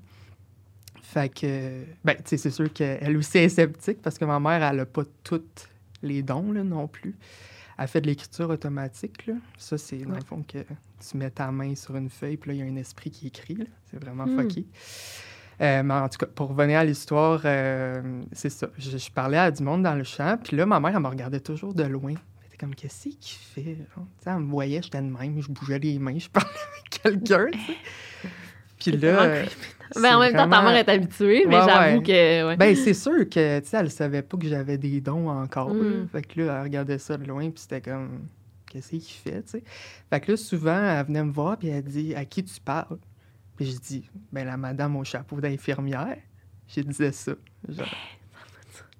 Fait 1.12 1.29
que, 1.32 1.85
ben, 2.05 2.14
tu 2.17 2.23
sais, 2.25 2.37
c'est 2.37 2.50
sûr 2.50 2.73
qu'elle 2.73 3.17
aussi 3.17 3.38
est 3.38 3.49
sceptique 3.49 4.03
parce 4.03 4.19
que 4.19 4.25
ma 4.25 4.41
mère, 4.41 4.62
elle 4.62 4.81
a 4.81 4.87
pas 4.87 5.05
toutes 5.23 5.69
les 6.03 6.23
dons, 6.23 6.50
là, 6.53 6.64
non 6.64 6.88
plus. 6.88 7.14
Elle 7.79 7.87
fait 7.88 8.00
de 8.00 8.06
l'écriture 8.08 8.50
automatique, 8.50 9.26
là. 9.26 9.35
Ça, 9.56 9.79
c'est 9.79 9.99
dans 9.99 10.11
Ouais. 10.11 10.19
le 10.19 10.25
fond 10.25 10.43
que 10.43 10.58
tu 10.58 11.17
mets 11.17 11.31
ta 11.31 11.50
main 11.53 11.75
sur 11.76 11.94
une 11.97 12.11
feuille, 12.11 12.37
puis 12.37 12.50
là, 12.50 12.55
il 12.55 12.58
y 12.58 12.62
a 12.62 12.73
un 12.73 12.76
esprit 12.76 13.11
qui 13.11 13.29
écrit. 13.29 13.58
C'est 13.91 14.03
vraiment 14.03 14.26
Hmm. 14.26 14.41
fucky. 14.41 14.67
Euh, 15.61 15.82
mais 15.82 15.94
en 15.94 16.08
tout 16.08 16.19
cas, 16.19 16.26
pour 16.26 16.49
revenir 16.49 16.81
à 16.81 16.85
l'histoire, 16.85 17.41
euh, 17.44 18.23
c'est 18.32 18.50
ça. 18.50 18.69
Je, 18.76 18.99
je 18.99 19.11
parlais 19.11 19.38
à 19.38 19.50
du 19.50 19.62
monde 19.62 19.85
dans 19.85 19.94
le 19.94 20.05
champ, 20.05 20.37
puis 20.43 20.56
là, 20.56 20.67
ma 20.67 20.81
mère, 20.81 20.93
elle 20.97 21.02
me 21.02 21.09
regardait 21.09 21.41
toujours 21.41 21.73
de 21.73 21.85
loin. 21.85 22.12
Elle 22.41 22.47
était 22.49 22.56
comme, 22.59 22.75
qu'est-ce 22.75 23.05
qu'il 23.11 23.38
fait? 23.64 23.76
genre? 23.94 24.06
Elle 24.26 24.38
me 24.38 24.50
voyait, 24.50 24.82
j'étais 24.82 25.00
de 25.00 25.06
même, 25.09 25.41
je 25.41 25.49
bougeais 25.50 25.79
les 25.79 25.99
mains, 25.99 26.19
je 26.19 26.29
parlais 26.29 26.49
avec 26.50 27.02
quelqu'un. 27.02 27.47
Puis 28.78 28.93
là... 28.93 29.44
Ben, 29.94 30.17
en 30.17 30.20
même 30.20 30.32
temps, 30.32 30.49
ta 30.49 30.62
mère 30.62 30.75
est 30.75 30.88
habituée, 30.88 31.44
mais 31.46 31.56
Ouais, 31.56 31.64
j'avoue 31.64 31.99
ouais. 31.99 32.02
que. 32.02 32.46
Ouais. 32.49 32.56
Ben, 32.56 32.75
c'est 32.75 32.93
sûr 32.93 33.28
que, 33.28 33.61
tu 33.61 33.69
sais, 33.69 33.76
elle 33.76 33.90
savait 33.90 34.23
pas 34.23 34.37
que 34.37 34.49
j'avais 34.49 34.78
des 34.78 35.00
dons 35.00 35.28
encore. 35.28 35.73
Mm. 35.73 36.08
Fait 36.11 36.23
que 36.23 36.40
là, 36.40 36.56
elle 36.56 36.62
regardait 36.64 36.99
ça 36.99 37.17
de 37.17 37.25
loin, 37.25 37.50
puis 37.50 37.61
c'était 37.61 37.81
comme, 37.81 38.26
qu'est-ce 38.69 38.90
qu'il 38.90 39.00
fait, 39.00 39.43
tu 39.43 39.50
sais? 39.50 39.62
Fait 40.11 40.21
que 40.21 40.33
là, 40.33 40.37
souvent, 40.37 40.83
elle 40.83 41.06
venait 41.06 41.23
me 41.23 41.30
voir, 41.30 41.56
puis 41.56 41.68
elle 41.68 41.85
dit, 41.85 42.14
à 42.16 42.25
qui 42.25 42.42
tu 42.42 42.61
parles? 42.61 42.99
Puis 43.56 43.66
je 43.66 43.78
dis, 43.78 44.11
ben, 44.33 44.45
la 44.45 44.56
madame 44.56 44.97
au 44.97 45.04
chapeau 45.04 45.40
d'infirmière. 45.40 46.18
Je 46.68 46.80
disais 46.80 47.12
ça. 47.12 47.33
Genre. 47.68 47.87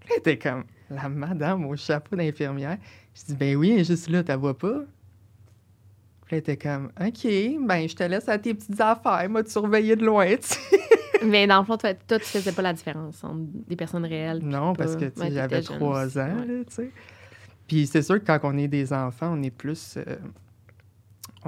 Elle 0.09 0.19
était 0.19 0.39
comme, 0.39 0.65
la 0.89 1.09
madame 1.09 1.67
au 1.67 1.75
chapeau 1.77 2.15
d'infirmière? 2.15 2.79
Je 3.13 3.25
dis, 3.25 3.35
ben 3.35 3.57
oui, 3.57 3.73
elle 3.73 3.81
est 3.81 3.85
juste 3.85 4.09
là, 4.09 4.23
t'as 4.23 4.37
vois 4.37 4.57
pas? 4.57 4.83
Puis 6.27 6.37
était 6.37 6.57
comme, 6.57 6.91
OK, 7.01 7.25
ben, 7.67 7.89
je 7.89 7.95
te 7.95 8.03
laisse 8.03 8.29
à 8.29 8.37
tes 8.39 8.53
petites 8.55 8.81
affaires, 8.81 9.29
moi, 9.31 9.43
te 9.45 9.51
surveiller 9.51 9.95
de 9.97 10.05
loin, 10.05 10.27
tu 10.37 10.43
sais. 10.43 10.61
Mais 11.25 11.47
dans 11.47 11.61
le 11.61 11.65
fond, 11.65 11.77
toi, 11.77 11.95
toi, 11.95 12.19
tu 12.19 12.25
faisais 12.27 12.53
pas 12.53 12.63
la 12.63 12.73
différence 12.73 13.23
entre 13.25 13.41
des 13.69 13.77
personnes 13.77 14.05
réelles. 14.05 14.41
Non, 14.43 14.75
parce 14.75 14.97
que 14.97 15.07
tu 15.07 15.21
Ouais, 15.21 15.31
j'avais 15.31 15.63
trois 15.63 16.19
ans, 16.19 16.37
ouais. 16.47 16.65
tu 16.69 16.75
sais. 16.75 16.91
Puis 17.67 17.87
c'est 17.87 18.03
sûr 18.03 18.21
que 18.21 18.27
quand 18.27 18.41
on 18.43 18.59
est 18.59 18.69
des 18.69 18.93
enfants, 18.93 19.33
on 19.39 19.43
est 19.43 19.51
plus, 19.51 19.97
euh, 19.97 20.17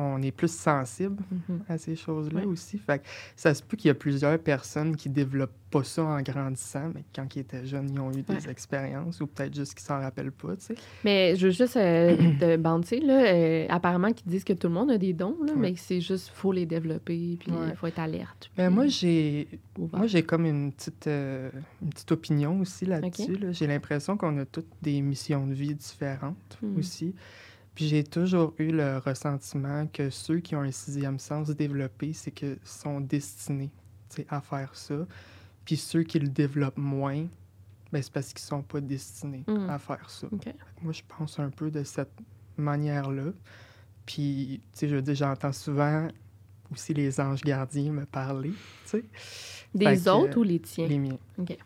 on 0.00 0.22
est 0.22 0.30
plus 0.30 0.50
sensible 0.52 1.16
Mhm. 1.48 1.60
à 1.68 1.76
ces 1.78 1.96
choses-là 1.96 2.46
aussi. 2.46 2.78
Fait 2.78 3.00
que 3.00 3.04
ça 3.36 3.52
se 3.54 3.62
peut 3.62 3.76
qu'il 3.76 3.88
y 3.88 3.90
a 3.90 3.94
plusieurs 3.94 4.38
personnes 4.38 4.94
qui 4.96 5.08
développent 5.08 5.52
pas 5.70 5.84
ça 5.84 6.02
en 6.02 6.22
grandissant, 6.22 6.90
mais 6.94 7.04
quand 7.14 7.26
ils 7.36 7.40
étaient 7.40 7.66
jeunes, 7.66 7.90
ils 7.92 8.00
ont 8.00 8.10
eu 8.10 8.22
des 8.22 8.32
Ouais. 8.46 8.50
expériences 8.50 9.20
ou 9.20 9.26
peut-être 9.26 9.54
juste 9.54 9.74
qu'ils 9.74 9.84
s'en 9.86 10.00
rappellent 10.00 10.32
pas, 10.32 10.56
tu 10.56 10.66
sais. 10.66 10.74
Mais 11.04 11.36
je 11.36 11.46
veux 11.48 11.52
juste 11.52 11.76
euh, 11.76 12.16
te 12.40 12.56
banter, 12.56 13.00
là. 13.00 13.18
euh, 13.34 13.66
apparemment, 13.68 14.12
qu'ils 14.12 14.28
disent 14.30 14.44
que 14.44 14.54
tout 14.54 14.68
le 14.68 14.74
monde 14.74 14.90
a 14.90 14.96
des 14.98 15.12
dons, 15.12 15.36
là, 15.44 15.52
Ouais. 15.52 15.58
mais 15.58 15.74
c'est 15.76 16.00
juste, 16.00 16.30
faut 16.32 16.52
les 16.52 16.64
développer, 16.64 17.36
puis 17.38 17.48
il 17.48 17.52
Ouais. 17.54 17.74
faut 17.74 17.86
être 17.86 17.98
alerte. 17.98 18.50
Puis 18.56 18.68
moi, 18.68 18.86
j'ai. 18.86 19.46
Moi, 19.92 20.06
j'ai 20.06 20.22
comme 20.22 20.46
une 20.46 20.72
petite, 20.72 21.06
euh, 21.06 21.50
une 21.82 21.90
petite 21.90 22.10
opinion 22.12 22.60
aussi 22.60 22.86
là-dessus. 22.86 23.36
là. 23.36 23.52
J'ai 23.52 23.66
l'impression 23.66 24.16
qu'on 24.16 24.38
a 24.38 24.44
toutes 24.46 24.66
des 24.80 25.00
missions 25.02 25.46
de 25.46 25.52
vie 25.54 25.74
différentes 25.74 26.58
Mhm. 26.62 26.78
aussi. 26.78 27.14
Puis 27.78 27.86
j'ai 27.86 28.02
toujours 28.02 28.54
eu 28.58 28.72
le 28.72 28.98
ressentiment 28.98 29.86
que 29.86 30.10
ceux 30.10 30.40
qui 30.40 30.56
ont 30.56 30.62
un 30.62 30.72
sixième 30.72 31.20
sens 31.20 31.48
développé, 31.50 32.12
c'est 32.12 32.32
que 32.32 32.58
sont 32.64 33.00
destinés 33.00 33.70
à 34.28 34.40
faire 34.40 34.74
ça. 34.74 35.06
Puis 35.64 35.76
ceux 35.76 36.02
qui 36.02 36.18
le 36.18 36.26
développent 36.26 36.76
moins, 36.76 37.24
ben, 37.92 38.02
c'est 38.02 38.12
parce 38.12 38.32
qu'ils 38.32 38.40
sont 38.44 38.62
pas 38.62 38.80
destinés 38.80 39.44
Mhm. 39.46 39.70
à 39.70 39.78
faire 39.78 40.10
ça. 40.10 40.26
Moi, 40.82 40.92
je 40.92 41.02
pense 41.06 41.38
un 41.38 41.50
peu 41.50 41.70
de 41.70 41.84
cette 41.84 42.10
manière-là. 42.56 43.30
Puis, 44.04 44.60
tu 44.72 44.78
sais, 44.80 44.88
je 44.88 44.96
veux 44.96 45.02
dire, 45.02 45.14
j'entends 45.14 45.52
souvent 45.52 46.08
aussi 46.72 46.94
les 46.94 47.20
anges 47.20 47.42
gardiens 47.42 47.92
me 47.92 48.06
parler, 48.06 48.50
tu 48.86 48.90
sais. 48.90 49.04
Des 49.72 49.84
Fait 49.84 50.02
que, 50.02 50.10
autres 50.10 50.38
ou 50.38 50.42
les 50.42 50.58
tiens? 50.58 50.88
Les 50.88 50.98
miens. 50.98 51.18
OK. 51.38 51.56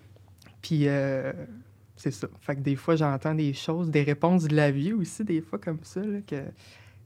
Puis, 0.60 0.88
euh, 0.88 1.32
c'est 2.02 2.10
ça. 2.10 2.26
Fait 2.40 2.56
que 2.56 2.60
des 2.60 2.74
fois, 2.74 2.96
j'entends 2.96 3.32
des 3.32 3.52
choses, 3.52 3.88
des 3.88 4.02
réponses 4.02 4.48
de 4.48 4.56
la 4.56 4.72
vie 4.72 4.92
aussi, 4.92 5.22
des 5.22 5.40
fois 5.40 5.60
comme 5.60 5.78
ça, 5.82 6.00
là, 6.00 6.18
que 6.26 6.42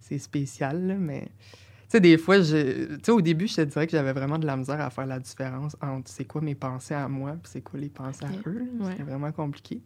c'est 0.00 0.18
spécial, 0.18 0.86
là, 0.86 0.94
mais... 0.94 1.20
Tu 1.20 1.92
sais, 1.92 2.00
des 2.00 2.16
fois, 2.16 2.40
je... 2.40 2.86
tu 2.86 3.00
sais, 3.02 3.12
au 3.12 3.20
début, 3.20 3.46
je 3.46 3.56
te 3.56 3.60
dirais 3.60 3.86
que 3.86 3.92
j'avais 3.92 4.14
vraiment 4.14 4.38
de 4.38 4.46
la 4.46 4.56
misère 4.56 4.80
à 4.80 4.88
faire 4.88 5.04
la 5.04 5.18
différence 5.18 5.76
entre 5.82 6.10
c'est 6.10 6.24
quoi 6.24 6.40
mes 6.40 6.54
pensées 6.54 6.94
à 6.94 7.08
moi 7.08 7.32
puis 7.32 7.52
c'est 7.52 7.60
quoi 7.60 7.78
les 7.78 7.90
pensées 7.90 8.24
à 8.24 8.48
eux. 8.48 8.68
Ouais. 8.80 8.92
C'était 8.92 9.02
vraiment 9.02 9.30
compliqué. 9.32 9.82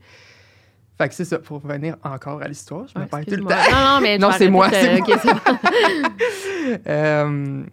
Fait 0.96 1.08
que 1.08 1.14
c'est 1.14 1.24
ça, 1.24 1.40
pour 1.40 1.60
revenir 1.60 1.96
encore 2.04 2.40
à 2.40 2.46
l'histoire, 2.46 2.86
je 2.86 2.98
me 2.98 3.06
perds 3.06 3.26
tout 3.26 3.34
le 3.34 3.44
temps. 3.44 3.70
Non, 3.70 3.94
non, 3.94 4.00
mais 4.00 4.16
Non, 4.20 4.30
c'est 4.30 4.48
moi, 4.48 4.70
c'est 4.70 5.00
ok, 5.00 5.18
c'est 5.20 5.32
bon. 5.32 6.78
Euh, 6.86 7.64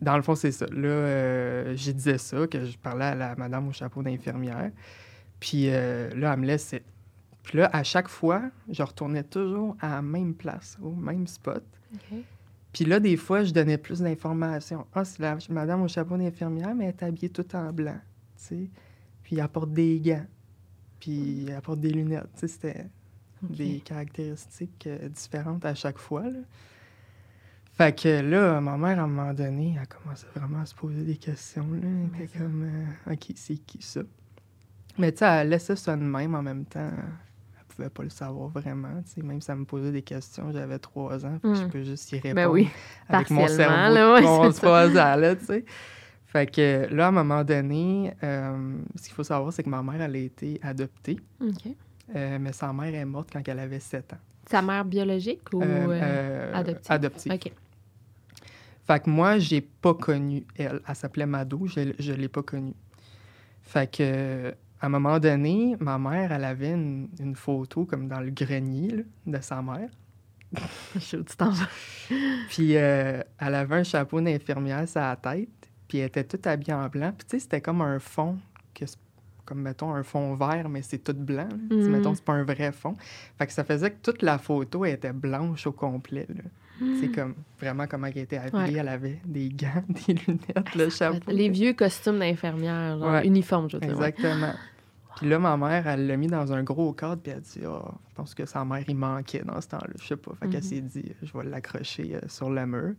dans 0.00 0.16
le 0.16 0.22
fond, 0.22 0.36
c'est 0.36 0.52
ça. 0.52 0.66
Là, 0.66 0.88
euh, 0.88 1.72
j'ai 1.74 1.92
disais 1.92 2.18
ça, 2.18 2.46
que 2.46 2.64
je 2.64 2.78
parlais 2.78 3.06
à 3.06 3.14
la 3.16 3.34
madame 3.34 3.66
au 3.66 3.72
chapeau 3.72 4.02
d'infirmière. 4.02 4.70
Puis 5.40 5.68
euh, 5.68 6.10
là, 6.14 6.32
elle 6.32 6.40
me 6.40 6.46
laissait. 6.46 6.82
Puis 7.42 7.58
là, 7.58 7.70
à 7.72 7.82
chaque 7.84 8.08
fois, 8.08 8.42
je 8.68 8.82
retournais 8.82 9.22
toujours 9.22 9.76
à 9.80 9.90
la 9.90 10.02
même 10.02 10.34
place, 10.34 10.76
au 10.82 10.90
même 10.90 11.26
spot. 11.26 11.62
Puis 12.72 12.84
là, 12.84 13.00
des 13.00 13.16
fois, 13.16 13.44
je 13.44 13.52
donnais 13.52 13.78
plus 13.78 14.00
d'informations. 14.00 14.86
Ah, 14.92 15.04
c'est 15.04 15.20
la 15.22 15.38
madame 15.48 15.82
au 15.82 15.88
chapeau 15.88 16.16
d'infirmière, 16.16 16.74
mais 16.74 16.84
elle 16.84 16.90
est 16.90 17.02
habillée 17.02 17.30
tout 17.30 17.46
en 17.54 17.72
blanc, 17.72 17.98
tu 18.36 18.44
sais. 18.44 18.70
Puis 19.22 19.38
elle 19.38 19.48
porte 19.48 19.72
des 19.72 20.00
gants. 20.00 20.26
Puis 21.00 21.46
elle 21.48 21.60
porte 21.62 21.80
des 21.80 21.90
lunettes. 21.90 22.28
Tu 22.34 22.40
sais, 22.40 22.48
c'était 22.48 22.86
des 23.42 23.80
caractéristiques 23.80 24.86
euh, 24.86 25.08
différentes 25.08 25.64
à 25.64 25.74
chaque 25.74 25.98
fois, 25.98 26.28
là. 26.28 26.40
Fait 27.72 27.94
que 27.94 28.20
là, 28.22 28.58
ma 28.60 28.78
mère, 28.78 28.98
à 28.98 29.02
un 29.02 29.06
moment 29.06 29.34
donné, 29.34 29.76
elle 29.78 29.86
commençait 29.86 30.26
vraiment 30.34 30.60
à 30.60 30.66
se 30.66 30.74
poser 30.74 31.02
des 31.02 31.16
questions, 31.16 31.68
là. 31.70 31.88
Elle 32.14 32.24
était 32.24 32.38
comme, 32.38 32.62
euh, 32.64 33.12
OK, 33.12 33.32
c'est 33.36 33.56
qui 33.58 33.82
ça? 33.82 34.00
Mais 34.98 35.12
tu 35.12 35.18
sais, 35.18 35.26
elle 35.26 35.48
laissait 35.50 35.76
ça 35.76 35.96
de 35.96 36.02
même 36.02 36.34
en 36.34 36.42
même 36.42 36.64
temps. 36.64 36.90
Elle 36.90 37.64
pouvait 37.74 37.90
pas 37.90 38.02
le 38.02 38.10
savoir 38.10 38.48
vraiment, 38.48 39.02
tu 39.04 39.12
sais. 39.12 39.22
Même 39.22 39.40
si 39.40 39.50
elle 39.50 39.58
me 39.58 39.64
posait 39.64 39.92
des 39.92 40.02
questions, 40.02 40.50
j'avais 40.52 40.78
trois 40.78 41.24
ans, 41.26 41.38
je 41.44 41.48
Mm. 41.64 41.68
peux 41.70 41.82
juste 41.82 42.10
y 42.12 42.16
répondre 42.18 42.34
Ben 42.34 42.48
oui, 42.48 42.68
avec 43.08 43.30
mon 43.30 43.46
cerveau 43.48 43.94
là, 43.94 44.14
ouais, 44.14 44.20
de 44.22 44.26
c'est 44.26 44.32
11, 44.46 44.54
ça. 44.54 44.60
3 44.60 44.88
ans, 44.90 45.16
là, 45.16 45.36
tu 45.36 45.44
sais. 45.44 45.64
Fait 46.26 46.50
que 46.50 46.86
là, 46.92 47.06
à 47.06 47.08
un 47.08 47.12
moment 47.12 47.44
donné, 47.44 48.12
euh, 48.22 48.78
ce 48.96 49.04
qu'il 49.04 49.12
faut 49.12 49.22
savoir, 49.24 49.52
c'est 49.52 49.62
que 49.62 49.68
ma 49.70 49.82
mère, 49.82 50.00
elle 50.02 50.14
a 50.14 50.18
été 50.18 50.58
adoptée, 50.62 51.18
OK. 51.40 51.68
euh, 52.14 52.38
mais 52.40 52.52
sa 52.52 52.72
mère 52.72 52.94
est 52.94 53.04
morte 53.04 53.28
quand 53.32 53.46
elle 53.46 53.58
avait 53.60 53.80
7 53.80 54.12
ans. 54.14 54.18
Sa 54.50 54.62
mère 54.62 54.84
biologique 54.84 55.42
ou 55.52 55.62
Euh, 55.62 55.88
euh, 56.02 56.54
adoptive? 56.54 56.92
adoptive. 56.92 57.32
OK. 57.32 57.52
Fait 58.86 59.02
que 59.02 59.10
moi, 59.10 59.38
j'ai 59.38 59.60
pas 59.60 59.94
connu 59.94 60.44
elle. 60.56 60.80
Elle 60.86 60.94
s'appelait 60.94 61.26
Mado, 61.26 61.66
je, 61.66 61.92
je 61.98 62.12
l'ai 62.12 62.28
pas 62.28 62.42
connue. 62.42 62.74
Fait 63.62 63.90
que, 63.90 64.54
à 64.80 64.86
un 64.86 64.88
moment 64.88 65.18
donné, 65.18 65.76
ma 65.80 65.98
mère, 65.98 66.32
elle 66.32 66.44
avait 66.44 66.72
une, 66.72 67.08
une 67.18 67.34
photo 67.36 67.84
comme 67.86 68.08
dans 68.08 68.20
le 68.20 68.30
grenier 68.30 68.88
là, 68.90 69.02
de 69.26 69.40
sa 69.42 69.62
mère. 69.62 69.88
Je 70.94 71.16
petit 71.16 71.42
enfant. 71.42 71.66
Puis 72.48 72.76
euh, 72.76 73.20
elle 73.38 73.54
avait 73.54 73.76
un 73.76 73.82
chapeau 73.84 74.20
d'infirmière 74.20 74.88
sur 74.88 75.00
la 75.00 75.16
tête, 75.16 75.48
puis 75.88 75.98
elle 75.98 76.06
était 76.06 76.24
toute 76.24 76.46
habillée 76.46 76.74
en 76.74 76.88
blanc. 76.88 77.12
Puis 77.16 77.26
tu 77.26 77.30
sais, 77.36 77.40
c'était 77.40 77.60
comme 77.60 77.80
un 77.82 77.98
fond, 77.98 78.38
que 78.74 78.84
comme 79.44 79.62
mettons 79.62 79.92
un 79.94 80.02
fond 80.02 80.34
vert, 80.34 80.68
mais 80.68 80.82
c'est 80.82 80.98
tout 80.98 81.14
blanc. 81.14 81.48
là. 81.48 81.56
Tu 81.70 81.76
Mhm. 81.76 81.90
Mettons, 81.90 82.14
c'est 82.14 82.24
pas 82.24 82.32
un 82.34 82.44
vrai 82.44 82.72
fond. 82.72 82.96
Fait 83.38 83.46
que 83.46 83.52
ça 83.52 83.64
faisait 83.64 83.90
que 83.90 84.00
toute 84.02 84.22
la 84.22 84.38
photo 84.38 84.84
elle 84.84 84.94
était 84.94 85.12
blanche 85.12 85.66
au 85.66 85.72
complet. 85.72 86.26
là. 86.28 86.42
C'est 87.00 87.08
comme 87.14 87.34
vraiment 87.58 87.86
comment 87.86 88.06
elle 88.08 88.18
était 88.18 88.36
habillée. 88.38 88.74
Ouais. 88.74 88.80
Elle 88.80 88.88
avait 88.88 89.20
des 89.24 89.48
gants, 89.48 89.82
des 90.06 90.14
lunettes, 90.14 90.74
le 90.76 90.88
chapeau. 90.90 91.30
Les 91.30 91.48
vieux 91.48 91.72
costumes 91.72 92.18
d'infirmière, 92.18 92.98
Ouais. 93.00 93.26
uniforme, 93.26 93.68
je 93.70 93.76
veux 93.76 93.80
dire. 93.80 93.90
Exactement. 93.92 94.52
Puis 95.16 95.28
là, 95.30 95.38
ma 95.38 95.56
mère, 95.56 95.86
elle 95.86 96.06
l'a 96.06 96.16
mis 96.18 96.26
dans 96.26 96.52
un 96.52 96.62
gros 96.62 96.92
cadre, 96.92 97.22
puis 97.22 97.32
elle 97.32 97.38
a 97.38 97.40
dit 97.40 97.60
Ah, 97.66 97.92
Je 98.10 98.14
pense 98.14 98.34
que 98.34 98.44
sa 98.44 98.64
mère, 98.66 98.84
il 98.86 98.96
manquait 98.96 99.42
dans 99.42 99.58
ce 99.60 99.68
temps-là. 99.68 99.94
Je 100.00 100.06
sais 100.06 100.16
pas. 100.16 100.32
Fait 100.40 100.48
qu'elle 100.48 100.56
Mhm. 100.62 100.68
s'est 100.68 100.80
dit 100.82 101.12
Je 101.22 101.32
vais 101.38 101.44
l'accrocher 101.44 102.16
euh, 102.16 102.20
sur 102.28 102.50
le 102.50 102.66
mur. 102.66 102.92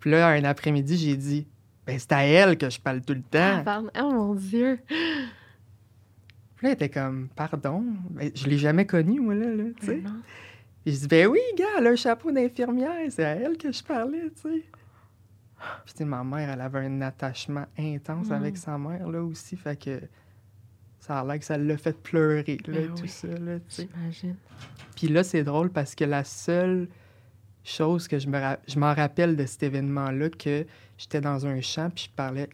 Puis 0.00 0.10
là, 0.10 0.28
un 0.28 0.44
après-midi, 0.44 0.98
j'ai 0.98 1.16
dit 1.16 1.46
Ben, 1.86 1.98
c'est 1.98 2.12
à 2.12 2.24
elle 2.26 2.58
que 2.58 2.68
je 2.68 2.78
parle 2.78 3.00
tout 3.00 3.14
le 3.14 3.22
Ah, 3.32 3.56
temps. 3.58 3.64
pardon. 3.64 3.90
Oh 3.98 4.12
mon 4.12 4.34
Dieu! 4.34 4.80
Puis 6.56 6.66
là, 6.66 6.68
elle 6.68 6.72
était 6.74 6.90
comme 6.90 7.28
Pardon? 7.34 7.84
Ben, 8.10 8.30
Je 8.34 8.46
l'ai 8.46 8.58
jamais 8.58 8.84
connue, 8.84 9.20
moi, 9.20 9.34
là. 9.34 9.46
là 9.46 9.64
tu 9.80 9.86
sais. 9.86 10.02
Puis 10.84 10.94
je 10.94 11.00
dis 11.00 11.08
Ben 11.08 11.26
oui, 11.26 11.40
gars, 11.56 11.66
elle 11.78 11.86
a 11.86 11.90
un 11.90 11.96
chapeau 11.96 12.30
d'infirmière. 12.32 13.10
C'est 13.10 13.24
à 13.24 13.30
elle 13.36 13.56
que 13.58 13.70
je 13.72 13.82
parlais, 13.82 14.30
tu 14.30 14.42
sais. 14.42 14.64
Puis, 15.84 15.92
tu 15.92 15.98
sais, 15.98 16.04
ma 16.06 16.24
mère, 16.24 16.48
elle 16.50 16.60
avait 16.62 16.78
un 16.86 17.00
attachement 17.02 17.66
intense 17.78 18.28
Mm. 18.28 18.32
avec 18.32 18.56
sa 18.56 18.78
mère, 18.78 19.06
là 19.08 19.22
aussi. 19.22 19.56
Fait 19.56 19.76
que 19.78 20.00
ça 21.00 21.20
a 21.20 21.24
l'air 21.24 21.38
que 21.38 21.44
ça 21.44 21.58
l'a 21.58 21.76
fait 21.76 21.96
pleurer, 22.00 22.56
là, 22.66 22.72
Ben 22.80 22.94
tout 22.94 23.02
oui. 23.02 23.08
ça, 23.08 23.28
là, 23.28 23.58
tu 23.58 23.64
sais. 23.68 23.88
J'imagine. 23.94 24.36
Puis 24.96 25.08
là, 25.08 25.22
c'est 25.22 25.44
drôle 25.44 25.68
parce 25.70 25.94
que 25.94 26.04
la 26.04 26.24
seule 26.24 26.88
chose 27.62 28.08
que 28.08 28.18
je 28.18 28.26
me 28.28 28.38
ra- 28.40 28.58
je 28.66 28.78
m'en 28.78 28.94
rappelle 28.94 29.36
de 29.36 29.44
cet 29.44 29.62
événement-là, 29.64 30.30
que 30.30 30.64
j'étais 30.96 31.20
dans 31.20 31.46
un 31.46 31.60
champ 31.60 31.90
puis 31.90 32.04
je 32.10 32.10
parlais 32.16 32.48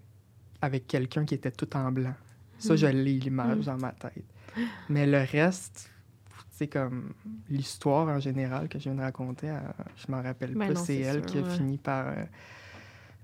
avec 0.61 0.89
quelqu'un 0.89 1.25
qui 1.25 1.35
était 1.35 1.53
tout 1.53 1.77
en 1.77 1.93
blanc. 1.93 2.15
Ça, 2.59 2.75
Mm. 2.75 2.77
je 2.77 2.87
l'ai 2.89 3.13
l'image 3.19 3.59
Mm. 3.59 3.63
dans 3.63 3.77
ma 3.79 3.93
tête. 3.93 4.25
Mais 4.89 5.07
le 5.07 5.19
reste, 5.19 5.91
c'est 6.59 6.69
comme 6.69 7.13
l'histoire 7.51 8.09
en 8.09 8.19
général 8.19 8.69
que 8.69 8.79
je 8.79 8.85
viens 8.85 8.95
de 8.95 9.03
raconter, 9.03 9.51
euh, 9.51 9.59
je 9.97 10.11
m'en 10.11 10.23
rappelle 10.23 10.55
Ben 10.55 10.73
pas. 10.73 10.81
c'est 10.81 10.99
elle 11.01 11.17
sûr, 11.17 11.27
qui 11.27 11.39
a 11.39 11.43
ouais. 11.43 11.51
fini 11.51 11.77
par, 11.77 12.07
euh, 12.09 12.25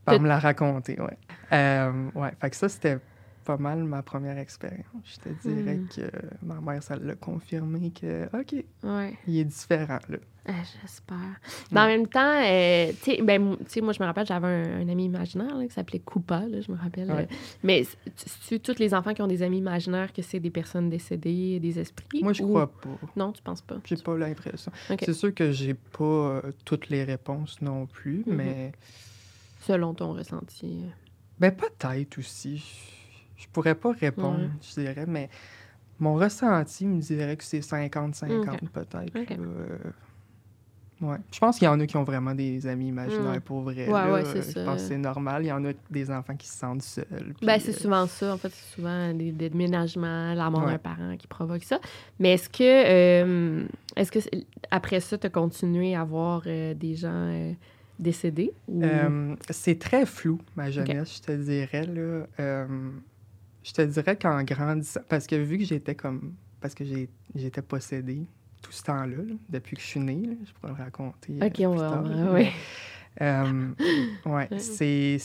par 0.04 0.20
me 0.20 0.28
la 0.28 0.38
raconter, 0.38 1.00
ouais. 1.00 1.16
Euh, 1.52 2.10
ouais, 2.14 2.32
fait 2.40 2.50
que 2.50 2.56
ça, 2.56 2.68
c'était 2.68 2.98
pas 3.44 3.56
mal 3.56 3.82
ma 3.84 4.02
première 4.02 4.36
expérience. 4.38 4.84
Je 5.04 5.16
te 5.16 5.28
dirais 5.48 5.76
Mm. 5.76 5.88
que 5.88 6.10
ma 6.42 6.60
mère, 6.60 6.82
ça 6.82 6.94
l'a 6.96 7.14
confirmé 7.14 7.90
que, 7.90 8.26
OK, 8.38 8.54
Ouais. 8.84 9.16
il 9.26 9.38
est 9.38 9.44
différent, 9.44 9.98
là. 10.10 10.18
Ah, 10.44 10.52
J'espère. 10.80 11.16
Mais 11.70 11.80
en 11.80 11.86
même 11.86 12.08
temps, 12.08 12.40
euh, 12.44 12.90
tu 13.02 13.12
sais, 13.12 13.22
ben, 13.22 13.56
tu 13.58 13.64
sais, 13.68 13.80
moi, 13.80 13.92
je 13.92 14.00
me 14.00 14.06
rappelle, 14.06 14.26
j'avais 14.26 14.48
un, 14.48 14.80
un 14.80 14.88
ami 14.88 15.04
imaginaire 15.04 15.56
là, 15.56 15.64
qui 15.64 15.72
s'appelait 15.72 16.02
là, 16.48 16.60
je 16.60 16.72
me 16.72 16.76
rappelle. 16.76 17.10
Ouais. 17.12 17.28
euh, 17.30 17.34
mais 17.62 17.86
tu 18.48 18.58
tous 18.58 18.78
les 18.80 18.92
enfants 18.92 19.14
qui 19.14 19.22
ont 19.22 19.28
des 19.28 19.42
amis 19.44 19.58
imaginaires 19.58 20.12
que 20.12 20.20
c'est 20.20 20.40
des 20.40 20.50
personnes 20.50 20.90
décédées, 20.90 21.60
des 21.60 21.78
esprits? 21.78 22.22
Moi, 22.24 22.32
je 22.32 22.42
ou- 22.42 22.48
crois 22.48 22.66
pas. 22.72 22.88
Non, 23.14 23.30
tu 23.30 23.40
penses 23.40 23.62
pas? 23.62 23.76
J'ai 23.84 23.96
pas 23.96 24.16
l'impression. 24.18 24.72
C'est 25.00 25.12
sûr 25.14 25.32
que 25.32 25.52
j'ai 25.52 25.74
pas 25.74 26.02
euh, 26.04 26.42
toutes 26.64 26.88
les 26.88 27.04
réponses 27.04 27.60
non 27.62 27.86
plus, 27.86 28.24
Mhm. 28.26 28.34
mais 28.34 28.72
Selon 29.60 29.94
ton 29.94 30.12
ressenti. 30.12 30.80
ben 31.38 31.52
peut-être 31.52 32.18
aussi. 32.18 32.58
Je, 33.36 33.46
pourrais 33.52 33.76
pas 33.76 33.92
répondre, 33.92 34.40
Ouais. 34.40 34.48
je 34.60 34.80
dirais, 34.80 35.06
mais 35.06 35.28
mon 36.00 36.14
ressenti 36.14 36.84
me 36.86 37.00
dirait 37.00 37.36
que 37.36 37.44
c'est 37.44 37.60
50-50 37.60 38.48
Ok. 38.64 38.70
peut-être. 38.72 39.12
Ouais. 41.02 41.16
Je 41.32 41.38
pense 41.40 41.58
qu'il 41.58 41.66
y 41.66 41.68
en 41.68 41.78
a 41.80 41.86
qui 41.86 41.96
ont 41.96 42.04
vraiment 42.04 42.34
des 42.34 42.66
amis 42.66 42.88
imaginaires 42.88 43.36
Mm. 43.36 43.40
pour 43.40 43.60
vrai. 43.62 43.86
Ouais, 43.86 43.92
là. 43.92 44.12
ouais, 44.12 44.24
c'est 44.24 44.36
Je 44.42 44.50
ça. 44.52 44.64
pense 44.64 44.82
que 44.82 44.88
c'est 44.88 44.96
normal. 44.98 45.42
Il 45.44 45.48
y 45.48 45.52
en 45.52 45.64
a 45.64 45.72
des 45.90 46.10
enfants 46.10 46.36
qui 46.36 46.46
se 46.48 46.56
sentent 46.56 46.82
seuls. 46.82 47.34
Ben, 47.42 47.58
c'est 47.60 47.70
euh, 47.70 47.72
souvent 47.72 48.06
ça. 48.06 48.32
En 48.34 48.38
fait, 48.38 48.50
c'est 48.50 48.74
souvent 48.76 49.12
des, 49.12 49.32
des 49.32 49.50
déménagements, 49.50 50.32
la 50.32 50.48
mort 50.48 50.64
Ouais. 50.64 50.72
d'un 50.72 50.78
parent 50.78 51.16
qui 51.18 51.26
provoque 51.26 51.64
ça. 51.64 51.80
Mais 52.20 52.34
est-ce 52.34 52.48
que, 52.48 52.62
euh, 52.62 53.64
est-ce 53.96 54.12
que 54.12 54.20
c'est- 54.20 54.46
après 54.70 55.00
ça, 55.00 55.18
tu 55.18 55.26
as 55.26 55.30
continué 55.30 55.94
à 55.96 56.04
voir 56.04 56.42
euh, 56.46 56.72
des 56.74 56.94
gens 56.94 57.52
décédés? 57.98 58.52
Ou... 58.68 58.82
C'est 59.50 59.78
très 59.78 60.06
flou, 60.06 60.38
ma 60.56 60.70
jeunesse, 60.70 61.16
je 61.16 61.22
te 61.22 61.32
dirais. 61.32 61.86
Là. 61.86 62.66
Je 63.64 63.72
te 63.72 63.82
dirais 63.82 64.16
qu'en 64.16 64.42
grandissant, 64.42 65.00
parce 65.08 65.26
que 65.26 65.36
vu 65.36 65.58
que 65.58 65.64
j'étais 65.64 65.94
comme. 65.94 66.34
Parce 66.60 66.74
que 66.74 66.84
j'ai- 66.84 67.08
j'étais 67.34 67.62
possédée 67.62 68.24
tout 68.62 68.72
ce 68.72 68.82
temps-là, 68.84 69.16
là, 69.16 69.34
depuis 69.48 69.76
que 69.76 69.82
je 69.82 69.86
suis 69.86 70.00
née, 70.00 70.24
là, 70.26 70.34
je 70.46 70.52
pourrais 70.52 70.72
le 70.72 70.82
raconter. 70.82 71.38
euh, 71.42 71.46
OK, 71.46 71.60
on 71.66 71.74
va... 71.76 71.90
tard, 71.90 72.02
là, 72.04 72.32
ouais. 72.32 72.52
Euh, 73.20 73.68
ouais, 74.24 74.48
c'est. 74.58 75.18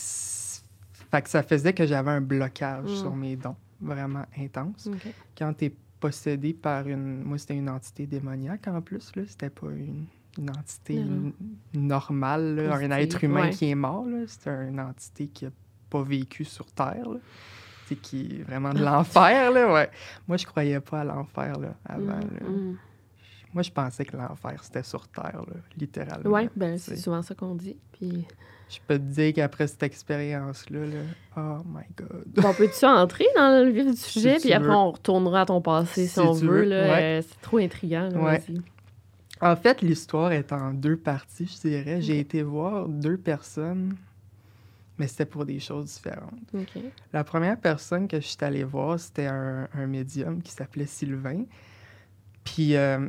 Fait 1.10 1.22
que 1.22 1.30
ça 1.30 1.42
faisait 1.44 1.72
que 1.74 1.86
j'avais 1.86 2.12
un 2.12 2.22
blocage 2.22 2.90
Mm. 2.90 2.96
sur 2.96 3.16
mes 3.16 3.36
dons, 3.38 3.56
vraiment 3.80 4.26
intense. 4.38 4.90
Quand 5.38 5.54
tu 5.54 5.66
es 5.66 5.74
possédé 6.00 6.54
par 6.54 6.88
une. 6.88 7.24
Moi, 7.24 7.38
c'était 7.38 7.56
une 7.56 7.70
entité 7.70 8.06
démoniaque 8.06 8.68
en 8.68 8.82
plus, 8.82 9.16
là. 9.16 9.24
C'était 9.28 9.50
pas 9.50 9.68
une, 9.68 10.06
une 10.38 10.50
entité 10.50 11.02
normale, 11.74 12.56
là, 12.56 12.76
un 12.76 12.92
être 12.92 13.24
humain 13.24 13.44
ouais. 13.44 13.50
qui 13.52 13.70
est 13.70 13.76
mort, 13.76 14.06
là. 14.06 14.20
C'était 14.28 14.68
une 14.70 14.80
entité 14.80 15.28
qui 15.28 15.46
a 15.46 15.50
pas 15.90 16.02
vécu 16.04 16.44
sur 16.44 16.66
Terre, 16.72 17.10
là. 17.10 17.20
C'est 17.88 17.96
qui 17.96 18.40
est 18.40 18.44
vraiment 18.44 18.74
de 18.74 18.80
l'enfer, 18.84 19.52
là, 19.52 19.72
ouais. 19.74 19.90
Moi, 20.28 20.36
je 20.38 20.46
croyais 20.46 20.80
pas 20.82 21.02
à 21.02 21.04
l'enfer, 21.06 21.58
là, 21.58 21.74
avant, 21.86 22.18
Mm, 22.18 22.72
là. 22.74 22.78
Moi, 23.54 23.64
je 23.64 23.72
pensais 23.72 24.06
que 24.06 24.16
l'enfer, 24.18 24.60
c'était 24.64 24.84
sur 24.84 25.08
Terre, 25.08 25.42
là, 25.48 25.56
littéralement. 25.78 26.30
Ouais, 26.30 26.50
ben, 26.56 26.78
c'est 26.78 26.98
souvent 26.98 27.22
ça 27.22 27.34
qu'on 27.36 27.56
dit. 27.56 27.78
Puis... 27.94 28.26
Je 28.70 28.80
peux 28.86 28.98
te 28.98 29.04
dire 29.04 29.34
qu'après 29.34 29.66
cette 29.68 29.84
expérience-là, 29.84 30.80
là, 30.86 31.02
oh 31.38 31.64
my 31.66 31.86
God. 31.96 32.26
Bon, 32.36 32.54
peux-tu 32.54 32.86
entrer 32.86 33.26
dans 33.36 33.64
le 33.66 33.72
vif 33.72 33.86
du 33.86 33.96
sujet? 33.96 34.40
Si 34.40 34.48
puis 34.48 34.54
après, 34.54 34.68
veux. 34.68 34.76
on 34.76 34.92
retournera 34.92 35.42
à 35.42 35.46
ton 35.46 35.62
passé 35.62 36.06
si, 36.08 36.14
Si 36.14 36.20
on 36.20 36.34
veut. 36.34 36.64
là. 36.66 36.82
ouais. 36.84 37.20
Euh, 37.20 37.22
c'est 37.28 37.42
trop 37.42 37.58
intriguant. 37.60 38.10
Ouais. 38.12 38.44
En 39.40 39.56
fait, 39.56 39.82
l'histoire 39.82 40.34
est 40.34 40.52
en 40.52 40.74
deux 40.74 40.98
parties, 40.98 41.46
je 41.46 41.70
dirais. 41.70 42.02
J'ai 42.02 42.20
été 42.20 42.44
voir 42.44 42.90
deux 42.90 43.18
personnes, 43.18 43.96
mais 44.98 45.08
c'était 45.08 45.26
pour 45.26 45.46
des 45.46 45.60
choses 45.60 45.86
différentes. 45.86 46.34
La 47.14 47.24
première 47.24 47.58
personne 47.58 48.08
que 48.10 48.20
je 48.20 48.26
suis 48.28 48.38
allée 48.42 48.66
voir, 48.66 49.00
c'était 49.00 49.28
un, 49.28 49.70
un 49.74 49.88
médium 49.88 50.42
qui 50.42 50.52
s'appelait 50.52 50.88
Sylvain. 50.88 51.46
Puis, 52.44 52.76
euh, 52.76 53.08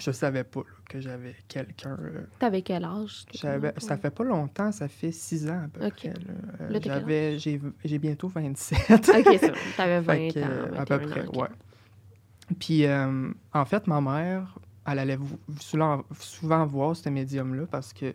je 0.00 0.10
savais 0.10 0.44
pas 0.44 0.60
là, 0.60 0.66
que 0.88 1.00
j'avais 1.00 1.34
quelqu'un. 1.48 1.96
euh, 2.00 2.22
T'avais 2.38 2.62
quel 2.62 2.84
âge? 2.84 3.24
j'avais- 3.34 3.72
ça 3.78 3.96
fait 3.96 4.10
pas 4.10 4.24
longtemps, 4.24 4.72
ça 4.72 4.88
fait 4.88 5.12
six 5.12 5.48
ans 5.48 5.62
à 5.64 5.68
peu 5.68 5.88
près. 5.90 6.08
là. 6.08 6.14
Euh, 6.60 6.70
Là, 6.70 6.78
j'avais, 6.82 7.38
j'ai, 7.38 7.60
j'ai 7.84 7.98
bientôt 7.98 8.28
27. 8.28 8.78
OK, 9.08 9.36
c'est 9.40 9.48
bon. 9.50 9.54
T'avais 9.76 10.00
20 10.00 10.12
Fait 10.14 10.28
que, 10.34 10.38
ans. 10.40 10.48
euh, 10.50 10.78
à 10.80 10.84
peu 10.84 10.96
21 10.96 11.08
près, 11.08 11.26
ouais. 11.40 11.48
Puis, 12.58 12.84
euh, 12.86 13.30
en 13.52 13.64
fait, 13.64 13.86
ma 13.86 14.00
mère, 14.00 14.58
elle 14.86 14.98
allait 14.98 15.18
souvent, 15.60 16.04
souvent 16.18 16.66
voir 16.66 16.94
ce 16.94 17.08
médium-là 17.08 17.64
parce 17.70 17.92
que 17.92 18.12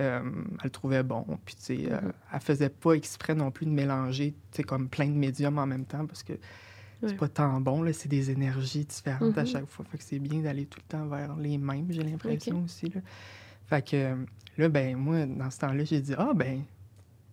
euh, 0.00 0.20
elle 0.24 0.54
le 0.64 0.70
trouvait 0.70 1.02
bon. 1.02 1.24
Puis, 1.44 1.54
tu 1.54 1.62
sais, 1.62 1.92
euh, 1.92 2.00
Mhm. 2.00 2.12
elle 2.34 2.40
faisait 2.40 2.68
pas 2.68 2.92
exprès 2.92 3.34
non 3.34 3.50
plus 3.50 3.64
de 3.66 3.70
mélanger, 3.70 4.32
tu 4.50 4.56
sais, 4.56 4.62
comme 4.64 4.88
plein 4.88 5.06
de 5.06 5.12
médiums 5.12 5.58
en 5.58 5.66
même 5.66 5.84
temps 5.86 6.04
parce 6.04 6.22
que 6.22 6.32
Ouais. 7.02 7.08
c'est 7.10 7.16
pas 7.16 7.28
tant 7.28 7.60
bon, 7.60 7.82
là. 7.82 7.92
C'est 7.92 8.08
des 8.08 8.30
énergies 8.30 8.84
différentes 8.84 9.36
à 9.36 9.42
Mhm. 9.42 9.46
chaque 9.46 9.66
fois. 9.68 9.84
Fait 9.84 9.98
que 9.98 10.04
c'est 10.04 10.18
bien 10.18 10.40
d'aller 10.40 10.66
tout 10.66 10.78
le 10.80 10.88
temps 10.88 11.06
vers 11.06 11.36
les 11.36 11.58
mêmes, 11.58 11.86
j'ai 11.90 12.02
l'impression 12.02 12.62
aussi, 12.64 12.88
là. 12.88 13.00
Fait 13.66 13.86
que, 13.86 14.16
là, 14.58 14.68
ben, 14.68 14.96
moi, 14.96 15.26
dans 15.26 15.50
ce 15.50 15.58
temps-là, 15.60 15.84
j'ai 15.84 16.00
dit, 16.00 16.14
ah, 16.16 16.32
ben, 16.34 16.62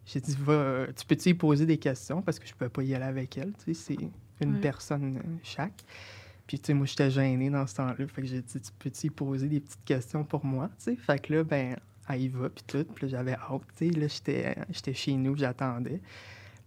j'ai 0.06 0.20
dit, 0.22 0.36
va, 0.40 0.88
tu 0.96 1.06
peux-tu 1.06 1.30
y 1.30 1.34
poser 1.34 1.66
des 1.66 1.78
questions 1.78 2.22
parce 2.22 2.40
que 2.40 2.48
je 2.48 2.54
peux 2.54 2.70
pas 2.70 2.84
y 2.84 2.94
aller 2.96 3.06
avec 3.06 3.38
elle, 3.38 3.54
tu 3.64 3.74
sais, 3.74 3.96
c'est 3.96 3.98
une 4.46 4.56
Ouais. 4.56 4.62
personne 4.62 5.18
euh, 5.18 5.38
chaque. 5.44 5.84
Puis, 6.48 6.60
tu 6.60 6.68
sais, 6.68 6.74
moi, 6.74 6.86
j'étais 6.86 7.10
gênée 7.12 7.50
dans 7.50 7.66
ce 7.68 7.76
temps-là. 7.76 7.96
Fait 8.08 8.22
que 8.22 8.28
j'ai 8.28 8.42
dit, 8.42 8.60
tu 8.60 8.72
peux-tu 8.80 9.08
y 9.08 9.10
poser 9.10 9.48
des 9.48 9.60
petites 9.62 9.84
questions 9.86 10.24
pour 10.26 10.44
moi, 10.46 10.68
tu 10.78 10.86
sais? 10.86 10.96
Fait 10.98 11.20
que 11.22 11.34
là, 11.34 11.44
ben, 11.44 11.78
elle 12.10 12.22
y 12.22 12.28
va, 12.28 12.50
puis 12.50 12.64
tout. 12.68 12.84
Puis 12.94 13.06
là, 13.06 13.10
j'avais 13.10 13.34
hâte, 13.36 13.62
tu 13.78 13.88
sais. 13.88 13.92
Là, 14.00 14.08
j'étais 14.08 14.56
j'étais 14.70 14.94
chez 14.94 15.14
nous, 15.14 15.38
j'attendais. 15.38 16.02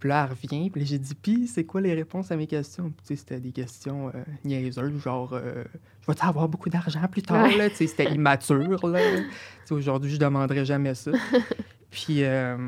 Puis 0.05 0.11
là, 0.11 0.25
elle 0.31 0.37
revient, 0.37 0.69
puis 0.69 0.85
j'ai 0.85 0.99
dit, 0.99 1.15
puis 1.15 1.47
c'est 1.47 1.65
quoi 1.65 1.81
les 1.81 1.95
réponses 1.95 2.31
à 2.31 2.37
mes 2.37 2.47
questions? 2.47 2.91
Puis, 2.91 3.07
tu 3.07 3.07
sais, 3.07 3.17
c'était 3.17 3.41
des 3.41 3.53
questions 3.53 4.09
euh, 4.09 4.23
niaiseuses, 4.45 5.01
genre, 5.03 5.33
euh, 5.33 5.65
je 6.03 6.07
vais-tu 6.07 6.27
avoir 6.27 6.47
beaucoup 6.47 6.69
d'argent 6.69 7.09
plus 7.11 7.23
tard, 7.23 7.43
Ouais. 7.45 7.57
là? 7.57 7.71
Tu 7.71 7.77
sais, 7.77 7.87
c'était 7.87 8.05
immature, 8.15 8.87
là. 8.87 9.01
Tu 9.01 9.25
sais, 9.65 9.73
aujourd'hui, 9.73 10.11
je 10.11 10.19
demanderais 10.19 10.67
jamais 10.67 10.95
ça. 10.95 11.11
puis, 11.91 12.23
euh, 12.23 12.59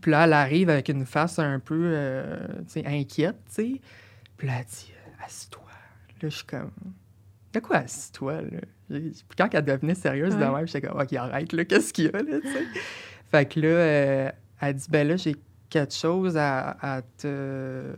puis 0.00 0.10
là, 0.10 0.24
elle 0.24 0.32
arrive 0.32 0.70
avec 0.70 0.88
une 0.88 1.04
face 1.04 1.38
un 1.38 1.58
peu, 1.58 1.94
tu 2.66 2.72
sais, 2.80 2.86
inquiète, 2.86 3.36
tu 3.48 3.52
sais. 3.74 3.80
Puis 4.38 4.46
là, 4.46 4.54
elle 4.60 4.64
dit, 4.64 4.90
assis-toi. 5.26 5.60
Là, 6.22 6.28
je 6.30 6.36
suis 6.36 6.46
comme, 6.46 6.70
de 7.52 7.60
quoi 7.60 7.76
assis-toi, 7.76 8.40
là? 8.40 8.60
Puis 8.88 9.12
quand 9.36 9.50
elle 9.52 9.62
devenait 9.62 9.94
sérieuse 9.94 10.34
de 10.38 10.42
Ouais. 10.42 10.50
même, 10.52 10.66
j'étais 10.66 10.88
comme, 10.88 10.98
OK, 10.98 11.12
arrête, 11.12 11.52
là, 11.52 11.66
qu'est-ce 11.66 11.92
qu'il 11.92 12.06
y 12.06 12.08
a, 12.08 12.12
là, 12.12 12.40
tu 12.40 12.50
sais? 12.50 12.64
fait 13.30 13.44
que 13.44 13.60
là, 13.60 14.32
elle 14.62 14.74
dit, 14.74 14.86
ben 14.88 15.06
là, 15.06 15.16
j'ai 15.16 15.36
quelque 15.68 15.94
chose 15.94 16.36
à, 16.36 16.76
à 16.80 17.02
te, 17.02 17.94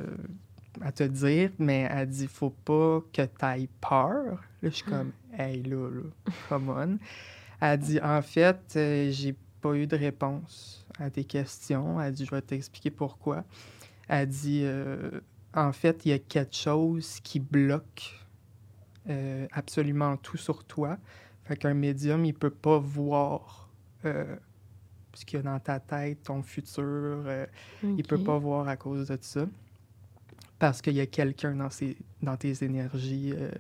à 0.80 0.92
te 0.92 1.04
dire, 1.04 1.50
mais 1.58 1.88
elle 1.90 2.08
dit, 2.08 2.26
faut 2.26 2.50
pas 2.50 3.00
que 3.12 3.22
tu 3.22 3.44
aies 3.44 3.68
peur. 3.80 4.40
Là, 4.62 4.68
je 4.68 4.68
suis 4.70 4.84
comme, 4.84 5.12
hey, 5.38 5.62
là, 5.62 5.88
là, 5.90 6.02
come 6.48 6.68
on. 6.68 6.98
Elle 7.60 7.78
dit, 7.78 8.00
en 8.00 8.22
fait, 8.22 8.60
euh, 8.76 9.10
j'ai 9.10 9.34
pas 9.60 9.74
eu 9.74 9.86
de 9.86 9.96
réponse 9.96 10.86
à 10.98 11.10
tes 11.10 11.24
questions. 11.24 12.00
Elle 12.00 12.12
dit, 12.12 12.24
je 12.24 12.30
vais 12.30 12.42
t'expliquer 12.42 12.90
pourquoi. 12.90 13.44
Elle 14.08 14.28
dit, 14.28 14.62
euh, 14.64 15.20
en 15.54 15.72
fait, 15.72 16.04
il 16.04 16.10
y 16.10 16.12
a 16.14 16.18
quelque 16.18 16.56
chose 16.56 17.20
qui 17.20 17.40
bloque 17.40 18.20
euh, 19.08 19.46
absolument 19.52 20.16
tout 20.16 20.36
sur 20.36 20.64
toi. 20.64 20.98
Fait 21.44 21.56
qu'un 21.56 21.74
médium, 21.74 22.24
il 22.24 22.34
peut 22.34 22.50
pas 22.50 22.78
voir 22.78 23.68
euh, 24.04 24.36
ce 25.14 25.24
qu'il 25.24 25.38
y 25.38 25.40
a 25.40 25.42
dans 25.42 25.58
ta 25.58 25.80
tête, 25.80 26.22
ton 26.24 26.42
futur. 26.42 26.82
euh, 26.84 27.46
Il 27.82 28.04
peut 28.04 28.22
pas 28.22 28.38
voir 28.38 28.68
à 28.68 28.76
cause 28.76 29.08
de 29.08 29.18
ça. 29.20 29.46
Parce 30.58 30.82
qu'il 30.82 30.94
y 30.94 31.00
a 31.00 31.06
quelqu'un 31.06 31.54
dans, 31.56 31.70
ses- 31.70 31.96
dans 32.22 32.36
tes 32.36 32.62
énergies 32.64 33.32
euh, 33.34 33.50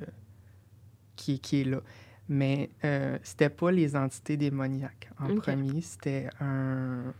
qui, 1.16 1.38
qui 1.40 1.62
est 1.62 1.64
là. 1.64 1.80
Mais 2.28 2.70
euh, 2.84 3.18
c'était 3.22 3.48
pas 3.50 3.72
les 3.72 3.96
entités 3.96 4.36
démoniaques. 4.36 5.10
En 5.18 5.34
premier, 5.36 5.80
c'était 5.80 6.28
un. 6.40 7.12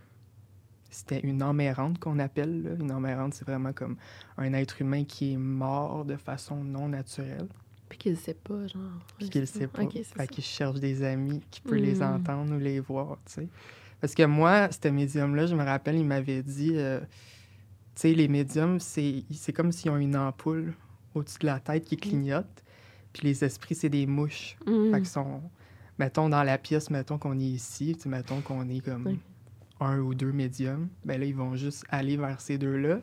C'était 0.93 1.21
une 1.21 1.43
emmérante 1.43 1.99
qu'on 1.99 2.19
appelle. 2.19 2.63
là. 2.63 2.71
Une 2.79 2.91
emmérante, 2.93 3.35
c'est 3.35 3.45
vraiment 3.47 3.73
comme 3.73 3.97
un 4.37 4.53
être 4.55 4.81
humain 4.83 5.05
qui 5.05 5.33
est 5.33 5.37
mort 5.37 6.05
de 6.05 6.17
façon 6.17 6.63
non 6.65 6.89
naturelle. 6.89 7.47
Puis 7.89 7.99
qu'il 7.99 8.17
sait 8.17 8.35
pas, 8.35 8.67
genre. 8.67 8.83
Puis 9.19 9.31
qu'il 9.31 9.47
c'est 9.47 9.61
sait 9.61 9.67
pas. 9.69 9.83
Ok, 9.83 9.91
c'est 9.95 10.05
fait 10.05 10.19
ça. 10.19 10.27
qu'il 10.27 10.45
cherche 10.45 10.79
des 10.81 11.03
amis 11.05 11.41
qui 11.51 11.61
peuvent 11.61 11.75
les 11.79 11.97
Mm. 12.01 12.03
entendre 12.03 12.55
ou 12.55 12.59
les 12.59 12.81
voir, 12.81 13.19
tu 13.27 13.33
sais. 13.35 13.49
Parce 14.01 14.15
que 14.15 14.25
moi, 14.25 14.69
ce 14.71 14.89
médium-là, 14.89 15.47
je 15.47 15.55
me 15.55 15.65
rappelle, 15.65 15.97
il 15.97 16.07
m'avait 16.07 16.43
dit, 16.43 16.73
euh, 16.75 17.01
tu 17.01 18.03
sais, 18.03 18.15
les 18.15 18.29
médiums, 18.29 18.81
c'est 18.81 19.25
c'est 19.31 19.53
comme 19.53 19.73
s'ils 19.73 19.91
ont 19.91 19.99
une 19.99 20.17
ampoule 20.17 20.75
au-dessus 21.15 21.39
de 21.41 21.47
la 21.47 21.61
tête 21.61 21.85
qui 21.85 21.97
clignote. 21.97 22.65
Puis 23.13 23.27
les 23.27 23.45
esprits, 23.45 23.75
c'est 23.75 23.89
des 23.89 24.07
mouches. 24.07 24.57
Mm. 24.67 24.91
Fait 24.93 24.99
qu'ils 24.99 25.09
sont, 25.09 25.43
mettons, 25.99 26.29
dans 26.29 26.43
la 26.43 26.59
pièce, 26.59 26.91
mettons 26.91 27.19
qu'on 27.19 27.39
est 27.39 27.45
ici, 27.45 27.97
mettons 28.07 28.41
qu'on 28.41 28.69
est 28.69 28.81
comme 28.81 29.19
un 29.81 29.99
ou 29.99 30.15
deux 30.15 30.33
médiums, 30.33 30.89
ben 31.05 31.19
là, 31.19 31.27
ils 31.27 31.35
vont 31.35 31.57
juste 31.57 31.85
aller 31.89 32.17
vers 32.17 32.41
ces 32.41 32.59
deux-là 32.59 33.01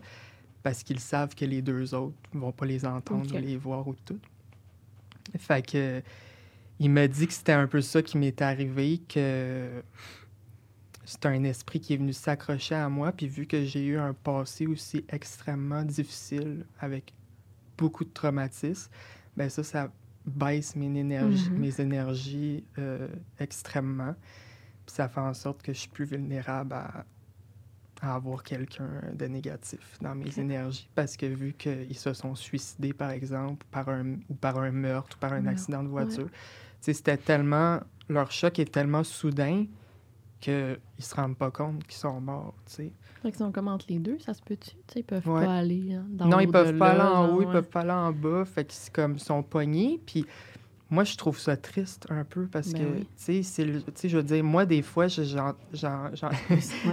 parce 0.63 0.83
qu'ils 0.83 0.99
savent 0.99 1.33
que 1.35 1.45
les 1.45 1.61
deux 1.61 1.93
autres 1.93 2.15
vont 2.33 2.51
pas 2.51 2.65
les 2.65 2.85
entendre 2.85 3.33
ou 3.33 3.37
les 3.39 3.57
voir 3.57 3.87
ou 3.87 3.95
tout. 4.05 4.19
Fait 5.37 5.65
que 5.65 6.01
il 6.79 6.91
m'a 6.91 7.07
dit 7.07 7.25
que 7.25 7.33
c'était 7.33 7.53
un 7.53 7.67
peu 7.67 7.81
ça 7.81 8.01
qui 8.01 8.17
m'est 8.17 8.41
arrivé, 8.41 9.01
que 9.09 9.81
c'est 11.09 11.25
un 11.25 11.43
esprit 11.45 11.79
qui 11.79 11.93
est 11.93 11.97
venu 11.97 12.11
s'accrocher 12.11 12.75
à 12.75 12.89
moi, 12.89 13.13
puis 13.13 13.27
vu 13.27 13.47
que 13.47 13.63
j'ai 13.63 13.85
eu 13.85 13.97
un 13.97 14.13
passé 14.13 14.67
aussi 14.67 15.05
extrêmement 15.07 15.83
difficile 15.83 16.65
avec 16.81 17.13
beaucoup 17.77 18.03
de 18.03 18.09
traumatismes, 18.09 18.91
ben 19.37 19.49
ça, 19.49 19.63
ça 19.63 19.89
baisse 20.25 20.75
mes 20.75 20.99
énergies, 20.99 21.49
Mhm. 21.51 21.59
mes 21.59 21.79
énergies 21.81 22.63
euh, 22.77 23.07
extrêmement. 23.39 24.15
Puis 24.85 24.95
ça 24.95 25.07
fait 25.07 25.21
en 25.21 25.33
sorte 25.33 25.61
que 25.61 25.71
je 25.71 25.79
suis 25.79 25.89
plus 25.89 26.03
vulnérable 26.05 26.73
à, 26.73 27.05
à 28.01 28.15
avoir 28.15 28.43
quelqu'un 28.43 28.89
de 29.13 29.25
négatif 29.27 29.97
dans 30.01 30.13
mes 30.13 30.37
énergies. 30.39 30.89
Parce 30.93 31.15
que 31.15 31.25
vu 31.25 31.53
qu'ils 31.53 31.97
se 31.97 32.13
sont 32.13 32.35
suicidés, 32.35 32.91
par 32.93 33.11
exemple, 33.11 33.65
par 33.71 33.87
un, 33.87 34.15
ou 34.29 34.33
par 34.35 34.59
un 34.59 34.71
meurtre 34.71 35.15
ou 35.15 35.19
par 35.19 35.31
un 35.31 35.43
Ouais. 35.45 35.51
accident 35.51 35.83
de 35.83 35.87
voiture, 35.89 36.27
tu 36.29 36.35
sais, 36.81 36.93
c'était 36.93 37.17
tellement... 37.17 37.79
Leur 38.09 38.29
choc 38.31 38.59
est 38.59 38.71
tellement 38.71 39.03
soudain 39.05 39.65
qu'ils 40.39 40.77
se 40.99 41.15
rendent 41.15 41.37
pas 41.37 41.51
compte 41.51 41.83
qu'ils 41.85 41.97
sont 41.97 42.19
morts, 42.21 42.53
tu 42.67 42.73
sais. 42.73 42.91
Fait 43.21 43.29
qu'ils 43.31 43.39
sont 43.39 43.51
comme 43.51 43.67
entre 43.67 43.85
les 43.89 43.99
deux, 43.99 44.19
ça 44.19 44.33
se 44.33 44.41
peut-tu? 44.41 44.71
Tu 44.71 44.77
sais, 44.93 44.99
ils 44.99 45.03
peuvent 45.03 45.27
Ouais. 45.27 45.45
pas 45.45 45.55
aller 45.57 45.93
hein, 45.95 46.05
dans 46.09 46.27
non, 46.27 46.39
ils 46.39 46.47
peuvent 46.49 46.77
pas 46.77 46.91
aller 46.91 47.01
en 47.01 47.33
haut, 47.35 47.41
ils 47.41 47.45
ouais. 47.47 47.51
peuvent 47.53 47.63
pas 47.69 47.81
aller 47.81 47.91
en 47.91 48.11
bas. 48.11 48.45
Fait 48.45 48.63
qu'ils 48.65 48.77
c'est 48.77 48.93
comme, 48.93 49.17
sont 49.17 49.41
pognés. 49.43 49.99
Puis 50.05 50.25
moi, 50.89 51.03
je 51.03 51.17
trouve 51.17 51.37
ça 51.39 51.57
triste 51.57 52.05
un 52.09 52.23
peu 52.23 52.45
parce 52.47 52.71
Ben 52.71 52.79
que, 52.79 52.99
oui. 52.99 53.07
tu 53.25 53.43
sais, 53.43 54.07
je 54.09 54.17
veux 54.17 54.23
dire, 54.23 54.43
moi, 54.43 54.65
des 54.65 54.81
fois, 54.81 55.07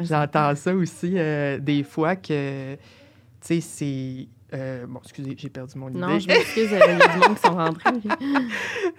j'entends 0.03 0.55
ça 0.57 0.75
aussi, 0.75 1.13
euh, 1.17 1.59
des 1.59 1.83
fois 1.85 2.17
que, 2.17 2.75
tu 2.75 2.81
sais, 3.41 3.61
c'est... 3.61 4.29
euh, 4.55 4.87
bon, 4.87 5.01
excusez, 5.03 5.35
j'ai 5.37 5.49
perdu 5.49 5.79
mon 5.79 5.89
idée. 5.91 5.99
Non, 5.99 6.19
je 6.19 6.29
m'excuse, 6.29 6.69
il 6.71 6.79
y 6.79 6.83
a 6.83 6.97
du 6.97 7.19
monde 7.19 7.37
qui 7.37 7.43
sont 7.43 7.57
rentrés. 7.57 7.91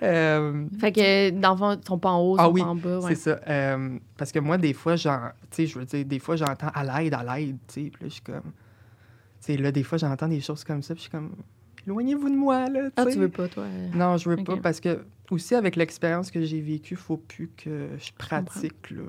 Euh, 0.03 0.65
Fait 0.79 0.91
que, 0.91 1.29
dans 1.31 1.51
le 1.51 1.57
fond, 1.57 1.79
ils 1.81 1.87
sont 1.87 1.97
pas 1.99 2.09
en 2.09 2.19
haut, 2.21 2.35
ils 2.35 2.41
Ah 2.41 2.45
sont 2.45 2.51
oui, 2.51 2.61
pas 2.61 2.67
en 2.67 2.75
bas. 2.75 2.99
C'est 3.07 3.15
ça. 3.15 3.39
Euh, 3.47 3.97
parce 4.17 4.31
que 4.31 4.39
moi, 4.39 4.57
des 4.57 4.73
fois, 4.73 4.95
j'en, 4.95 5.19
tu 5.51 5.55
sais, 5.55 5.67
je 5.67 5.79
veux 5.79 5.85
dire, 5.85 6.05
des 6.05 6.19
fois, 6.19 6.35
j'entends 6.35 6.69
à 6.73 6.83
l'aide, 6.83 7.13
à 7.13 7.23
l'aide, 7.37 7.57
tu 7.67 7.73
sais. 7.85 7.89
Puis 7.89 8.01
là, 8.03 8.07
je 8.07 8.13
suis 8.13 8.21
comme. 8.21 8.41
Tu 8.41 8.51
sais, 9.53 9.57
là, 9.57 9.71
des 9.71 9.83
fois, 9.83 9.97
j'entends 9.97 10.27
des 10.27 10.41
choses 10.41 10.63
comme 10.63 10.81
ça, 10.81 10.93
puis 10.93 10.99
je 10.99 11.09
suis 11.09 11.11
comme. 11.11 11.31
Éloignez-vous 11.87 12.29
de 12.29 12.35
moi, 12.35 12.67
là. 12.67 12.89
Ah, 12.97 13.03
sais. 13.05 13.11
tu 13.13 13.19
veux 13.19 13.29
pas, 13.29 13.47
toi? 13.47 13.65
Non, 13.93 14.17
je 14.17 14.29
veux 14.29 14.43
pas, 14.43 14.57
parce 14.57 14.79
que, 14.79 15.05
aussi, 15.31 15.55
avec 15.55 15.75
l'expérience 15.75 16.31
que 16.31 16.43
j'ai 16.43 16.59
vécue, 16.61 16.95
faut 16.95 17.17
plus 17.17 17.49
que 17.55 17.89
je 17.97 18.11
pratique, 18.17 18.91
là, 18.91 19.03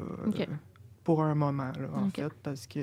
pour 1.03 1.23
un 1.23 1.35
moment, 1.35 1.73
là, 1.79 1.89
en 1.95 2.11
fait, 2.11 2.33
parce 2.43 2.67
que 2.67 2.81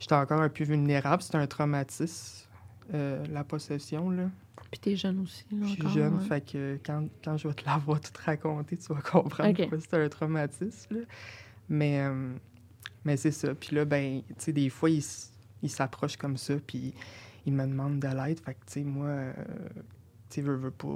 j'étais 0.00 0.14
encore 0.14 0.40
un 0.40 0.48
peu 0.48 0.64
vulnérable. 0.64 1.22
C'est 1.22 1.36
un 1.36 1.46
traumatisme, 1.46 2.48
euh, 2.94 3.24
la 3.30 3.44
possession, 3.44 4.10
là. 4.10 4.30
Puis 4.70 4.80
t'es 4.80 4.96
jeune 4.96 5.20
aussi. 5.20 5.44
là, 5.50 5.58
Je 5.66 5.66
suis 5.72 5.80
encore, 5.82 5.92
jeune, 5.92 6.14
ouais. 6.18 6.24
fait 6.24 6.40
que 6.52 6.78
quand, 6.84 7.06
quand 7.24 7.36
je 7.36 7.48
vais 7.48 7.54
te 7.54 7.64
l'avoir 7.66 8.00
tout 8.00 8.12
raconté, 8.24 8.76
tu 8.76 8.92
vas 8.92 9.00
comprendre 9.00 9.54
pourquoi 9.56 9.78
c'est 9.80 9.94
un 9.94 10.08
traumatisme. 10.08 10.94
là. 10.96 11.00
Mais, 11.68 12.00
euh, 12.00 12.32
mais 13.04 13.16
c'est 13.16 13.30
ça. 13.32 13.54
Puis 13.54 13.74
là, 13.76 13.84
ben, 13.84 14.22
tu 14.28 14.34
sais, 14.38 14.52
des 14.52 14.68
fois, 14.68 14.90
ils 14.90 14.98
s- 14.98 15.32
ils 15.62 15.70
s'approchent 15.70 16.16
comme 16.16 16.36
ça, 16.36 16.54
puis 16.66 16.94
ils 17.46 17.52
me 17.52 17.66
demandent 17.66 18.00
de 18.00 18.08
l'aide. 18.08 18.40
Fait 18.40 18.54
que, 18.54 18.60
tu 18.66 18.72
sais, 18.72 18.82
moi, 18.84 19.06
euh, 19.06 19.32
tu 20.28 20.36
sais, 20.36 20.42
veux, 20.42 20.56
veux 20.56 20.70
pas. 20.70 20.88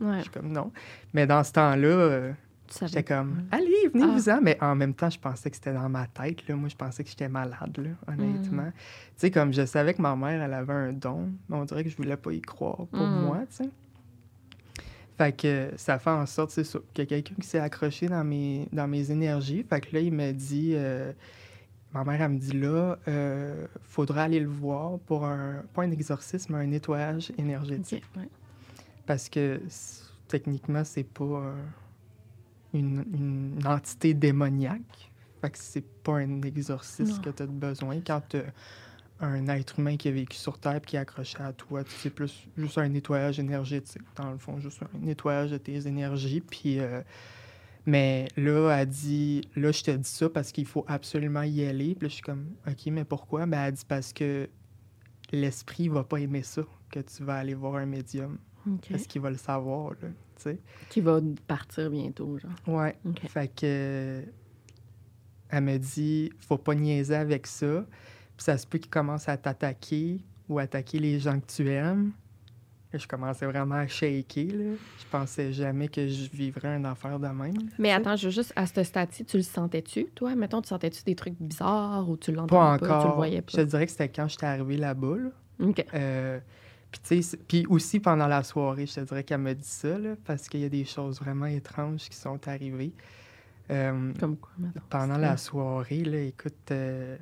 Ouais, 0.00 0.16
Je 0.18 0.22
suis 0.22 0.30
comme 0.30 0.52
non. 0.52 0.72
Mais 1.14 1.26
dans 1.26 1.42
ce 1.42 1.52
temps-là, 1.52 1.88
euh. 1.88 2.32
J'étais 2.80 3.02
comme, 3.02 3.44
allez, 3.50 3.88
venez-vous-en. 3.92 4.36
Ah. 4.36 4.40
Mais 4.42 4.58
en 4.62 4.74
même 4.74 4.94
temps, 4.94 5.10
je 5.10 5.18
pensais 5.18 5.50
que 5.50 5.56
c'était 5.56 5.72
dans 5.72 5.88
ma 5.88 6.06
tête. 6.06 6.46
Là. 6.48 6.56
Moi, 6.56 6.68
je 6.68 6.76
pensais 6.76 7.02
que 7.04 7.10
j'étais 7.10 7.28
malade, 7.28 7.76
là, 7.78 8.12
honnêtement. 8.12 8.62
Mm. 8.62 8.72
Tu 8.72 9.12
sais, 9.16 9.30
comme 9.30 9.52
je 9.52 9.64
savais 9.66 9.94
que 9.94 10.02
ma 10.02 10.14
mère, 10.16 10.42
elle 10.42 10.54
avait 10.54 10.72
un 10.72 10.92
don, 10.92 11.30
mais 11.48 11.56
on 11.56 11.64
dirait 11.64 11.84
que 11.84 11.90
je 11.90 11.96
voulais 11.96 12.16
pas 12.16 12.32
y 12.32 12.40
croire 12.40 12.86
pour 12.90 13.06
Mm. 13.06 13.20
moi, 13.24 13.38
tu 13.50 13.56
sais. 13.64 13.70
Fait 15.18 15.32
que 15.34 15.70
ça 15.76 15.98
fait 15.98 16.10
en 16.10 16.26
sorte, 16.26 16.50
c'est 16.50 16.62
qu'il 16.92 16.98
y 16.98 17.00
a 17.02 17.06
quelqu'un 17.06 17.34
qui 17.40 17.46
s'est 17.46 17.58
accroché 17.58 18.06
dans 18.06 18.22
mes, 18.22 18.68
dans 18.72 18.86
mes 18.86 19.10
énergies. 19.10 19.64
Fait 19.68 19.80
que 19.80 19.94
là, 19.94 20.00
il 20.00 20.12
m'a 20.12 20.32
dit, 20.32 20.72
euh, 20.74 21.10
ma 21.94 22.04
mère, 22.04 22.20
elle 22.20 22.32
me 22.32 22.38
dit 22.38 22.52
là, 22.52 22.98
euh, 23.08 23.66
faudra 23.84 24.24
aller 24.24 24.40
le 24.40 24.48
voir 24.48 24.98
pour 25.06 25.24
un, 25.24 25.62
pas 25.72 25.84
un 25.84 25.90
exorcisme, 25.90 26.54
mais 26.54 26.64
un 26.64 26.66
nettoyage 26.66 27.32
énergétique. 27.38 28.04
Ouais. 28.16 28.28
parce 29.06 29.30
que 29.30 29.58
techniquement, 30.28 30.84
c'est 30.84 31.04
pas 31.04 31.24
euh, 31.24 31.54
une, 32.78 33.04
une 33.12 33.66
entité 33.66 34.14
démoniaque. 34.14 35.10
Fait 35.40 35.50
que 35.50 35.58
c'est 35.58 35.84
pas 36.02 36.18
un 36.18 36.42
exorcisme 36.42 37.20
que 37.20 37.30
tu 37.30 37.42
as 37.42 37.46
besoin. 37.46 38.00
Quand 38.00 38.22
tu 38.28 38.38
un 39.20 39.48
être 39.48 39.78
humain 39.78 39.96
qui 39.96 40.08
a 40.08 40.10
vécu 40.10 40.36
sur 40.36 40.58
Terre 40.58 40.76
et 40.76 40.80
qui 40.80 40.96
est 40.96 40.98
accroché 40.98 41.38
à 41.40 41.52
toi, 41.52 41.82
c'est 41.86 42.10
plus 42.10 42.48
juste 42.56 42.78
un 42.78 42.88
nettoyage 42.88 43.38
énergétique, 43.38 44.02
dans 44.16 44.30
le 44.30 44.38
fond, 44.38 44.58
juste 44.60 44.82
un 44.82 44.98
nettoyage 44.98 45.50
de 45.50 45.58
tes 45.58 45.86
énergies. 45.86 46.40
Puis, 46.40 46.78
euh, 46.78 47.00
mais 47.86 48.28
là, 48.36 48.70
elle 48.70 48.88
dit, 48.88 49.42
là, 49.54 49.72
je 49.72 49.82
te 49.82 49.90
dis 49.90 50.08
ça 50.08 50.28
parce 50.28 50.52
qu'il 50.52 50.66
faut 50.66 50.84
absolument 50.86 51.42
y 51.42 51.64
aller. 51.64 51.94
Puis 51.94 52.06
là, 52.06 52.08
je 52.08 52.14
suis 52.14 52.22
comme, 52.22 52.46
OK, 52.66 52.86
mais 52.86 53.04
pourquoi? 53.04 53.46
Ben, 53.46 53.64
elle 53.64 53.72
dit 53.72 53.84
parce 53.86 54.12
que 54.12 54.48
l'esprit 55.32 55.88
va 55.88 56.04
pas 56.04 56.18
aimer 56.18 56.42
ça, 56.42 56.62
que 56.90 57.00
tu 57.00 57.24
vas 57.24 57.36
aller 57.36 57.54
voir 57.54 57.76
un 57.76 57.86
médium. 57.86 58.38
OK. 58.66 58.88
Parce 58.90 59.06
qu'il 59.06 59.20
va 59.22 59.30
le 59.30 59.36
savoir, 59.36 59.90
là, 59.92 60.08
tu 60.36 60.42
sais? 60.42 60.58
Qui 60.88 61.00
va 61.00 61.20
partir 61.46 61.90
bientôt, 61.90 62.38
genre. 62.38 62.50
Ouais. 62.66 62.96
OK. 63.06 63.20
Fait 63.28 63.48
que. 63.54 64.22
Elle 65.48 65.62
me 65.64 65.78
dit, 65.78 66.30
faut 66.40 66.58
pas 66.58 66.74
niaiser 66.74 67.14
avec 67.14 67.46
ça. 67.46 67.84
Puis 68.36 68.44
ça 68.44 68.58
se 68.58 68.66
peut 68.66 68.78
qu'il 68.78 68.90
commence 68.90 69.28
à 69.28 69.36
t'attaquer 69.36 70.18
ou 70.48 70.58
attaquer 70.58 70.98
les 70.98 71.20
gens 71.20 71.38
que 71.38 71.46
tu 71.46 71.68
aimes. 71.70 72.10
Là, 72.92 72.98
je 72.98 73.06
commençais 73.06 73.46
vraiment 73.46 73.76
à 73.76 73.86
shaker, 73.86 74.46
là. 74.46 74.74
Je 74.98 75.04
pensais 75.10 75.52
jamais 75.52 75.88
que 75.88 76.06
je 76.06 76.28
vivrais 76.30 76.68
un 76.74 76.84
affaire 76.84 77.18
de 77.18 77.28
même. 77.28 77.54
Mais 77.78 77.92
attends, 77.92 78.16
je 78.16 78.26
veux 78.26 78.32
juste, 78.32 78.52
à 78.56 78.66
ce 78.66 78.82
stade-ci, 78.82 79.24
tu 79.24 79.36
le 79.36 79.42
sentais-tu, 79.44 80.06
toi? 80.14 80.34
Mettons, 80.34 80.60
tu 80.62 80.68
sentais-tu 80.68 81.02
des 81.04 81.14
trucs 81.14 81.34
bizarres 81.40 82.08
ou 82.08 82.16
tu 82.16 82.32
Pas 82.32 82.36
l'entendais 82.40 82.78
pas, 82.78 82.78
tu 82.78 82.84
le 82.84 82.90
encore. 82.92 83.16
voyais 83.16 83.42
Je 83.48 83.52
te 83.52 83.56
pas? 83.56 83.64
dirais 83.64 83.86
que 83.86 83.92
c'était 83.92 84.08
quand 84.08 84.28
j'étais 84.28 84.46
arrivé 84.46 84.76
là-bas, 84.76 85.16
là. 85.16 85.30
OK. 85.60 85.84
Euh, 85.94 86.38
puis, 87.48 87.66
aussi 87.68 88.00
pendant 88.00 88.26
la 88.26 88.42
soirée, 88.42 88.86
je 88.86 88.94
te 88.94 89.00
dirais 89.00 89.24
qu'elle 89.24 89.40
me 89.40 89.54
dit 89.54 89.68
ça, 89.68 89.98
là, 89.98 90.14
parce 90.24 90.48
qu'il 90.48 90.60
y 90.60 90.64
a 90.64 90.68
des 90.68 90.84
choses 90.84 91.20
vraiment 91.20 91.46
étranges 91.46 92.08
qui 92.08 92.16
sont 92.16 92.46
arrivées. 92.48 92.92
Euh, 93.70 94.12
Comme 94.20 94.36
quoi, 94.36 94.52
mettons? 94.58 94.80
pendant 94.88 95.18
la 95.18 95.36
soirée, 95.36 96.04
là, 96.04 96.20
écoute, 96.20 96.70
euh, 96.70 97.16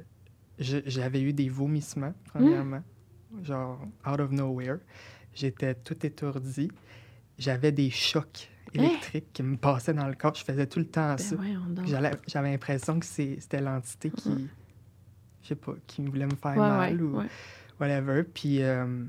j'avais 0.59 1.23
eu 1.23 1.33
des 1.33 1.49
vomissements, 1.49 2.15
premièrement, 2.27 2.83
genre 3.43 3.81
out 4.07 4.21
of 4.21 4.31
nowhere. 4.31 4.79
J'étais 5.35 5.75
tout 5.75 6.05
étourdi. 6.07 6.71
J'avais 7.39 7.73
des 7.73 7.91
chocs 7.91 8.49
électriques 8.73 9.33
qui 9.33 9.43
me 9.43 9.57
passaient 9.57 9.95
dans 9.95 10.07
le 10.07 10.15
corps. 10.15 10.35
Je 10.35 10.45
faisais 10.45 10.67
tout 10.67 10.79
le 10.79 10.87
temps 10.87 11.17
Ben 11.17 11.19
ça. 11.19 11.37
J'avais 12.27 12.51
l'impression 12.53 13.01
que 13.01 13.07
c'était 13.07 13.61
l'entité 13.61 14.11
qui, 14.11 14.49
je 15.43 15.49
sais 15.49 15.55
pas, 15.57 15.75
qui 15.87 16.05
voulait 16.05 16.27
me 16.27 16.37
faire 16.37 16.53
Ouais, 16.53 16.59
mal 16.59 17.03
ouais, 17.03 17.03
ou 17.03 17.23
whatever. 17.81 18.23
Puis 18.23 18.63
euh, 18.63 19.05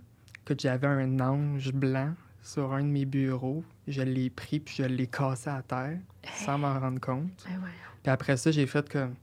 que 0.46 0.54
j'avais 0.58 0.88
un 0.88 1.20
ange 1.20 1.72
blanc 1.74 2.14
sur 2.42 2.74
un 2.74 2.82
de 2.84 2.88
mes 2.88 3.06
bureaux. 3.06 3.64
Je 3.88 4.02
l'ai 4.02 4.30
pris 4.30 4.60
puis 4.60 4.76
je 4.78 4.84
l'ai 4.84 5.08
cassé 5.08 5.50
à 5.50 5.62
terre 5.62 5.98
sans 6.36 6.58
m'en 6.58 6.80
rendre 6.80 7.00
compte. 7.00 7.46
Ben. 7.48 7.60
Puis 8.04 8.12
après 8.12 8.38
ça, 8.38 8.52
j'ai 8.52 8.66
fait 8.68 8.88
comme, 8.90 9.16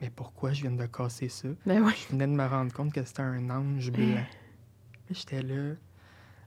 mais 0.00 0.10
pourquoi 0.10 0.52
je 0.52 0.62
viens 0.62 0.70
de 0.72 0.86
casser 0.86 1.28
ça? 1.28 1.48
Ben. 1.66 1.84
Je 1.88 2.12
venais 2.12 2.26
de 2.26 2.32
me 2.32 2.46
rendre 2.46 2.72
compte 2.72 2.92
que 2.92 3.02
c'était 3.04 3.22
un 3.22 3.48
ange 3.50 3.90
blanc. 3.92 4.06
Là, 4.14 4.22
j'étais 5.10 5.42
là. 5.42 5.74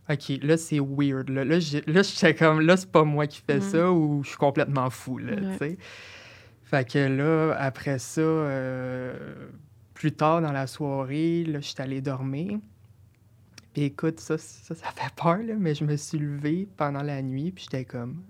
OK, 0.10 0.34
là, 0.42 0.58
c'est 0.58 0.80
weird. 0.82 1.30
Là, 1.30 1.46
là, 1.46 1.60
j'étais 1.60 2.36
comme, 2.36 2.60
là, 2.62 2.76
c'est 2.76 2.92
pas 2.92 3.06
moi 3.06 3.26
qui 3.26 3.39
fais 3.42 3.56
Mhm. 3.56 3.62
ça 3.62 3.92
ou 3.92 4.22
je 4.24 4.30
suis 4.30 4.38
complètement 4.38 4.89
fou, 4.89 5.18
là, 5.18 5.34
Ouais. 5.36 5.52
tu 5.54 5.58
sais. 5.60 5.78
Fait 6.63 6.89
que 6.89 7.00
là, 7.00 7.54
après 7.58 8.00
ça, 8.00 8.20
euh, 8.22 9.48
plus 9.94 10.12
tard 10.12 10.42
dans 10.42 10.52
la 10.52 10.68
soirée, 10.68 11.44
là, 11.46 11.60
je 11.62 11.68
suis 11.68 11.82
allé 11.82 12.02
dormir. 12.02 12.60
Puis 13.74 13.84
écoute, 13.84 14.20
ça, 14.20 14.38
ça, 14.38 14.76
ça 14.76 14.88
fait 14.92 15.12
peur, 15.16 15.38
là, 15.38 15.56
mais 15.58 15.74
je 15.74 15.84
me 15.84 15.96
suis 15.96 16.20
levé 16.20 16.68
pendant 16.78 17.02
la 17.02 17.22
nuit, 17.22 17.52
puis 17.52 17.64
j'étais 17.66 17.86
comme, 17.86 18.22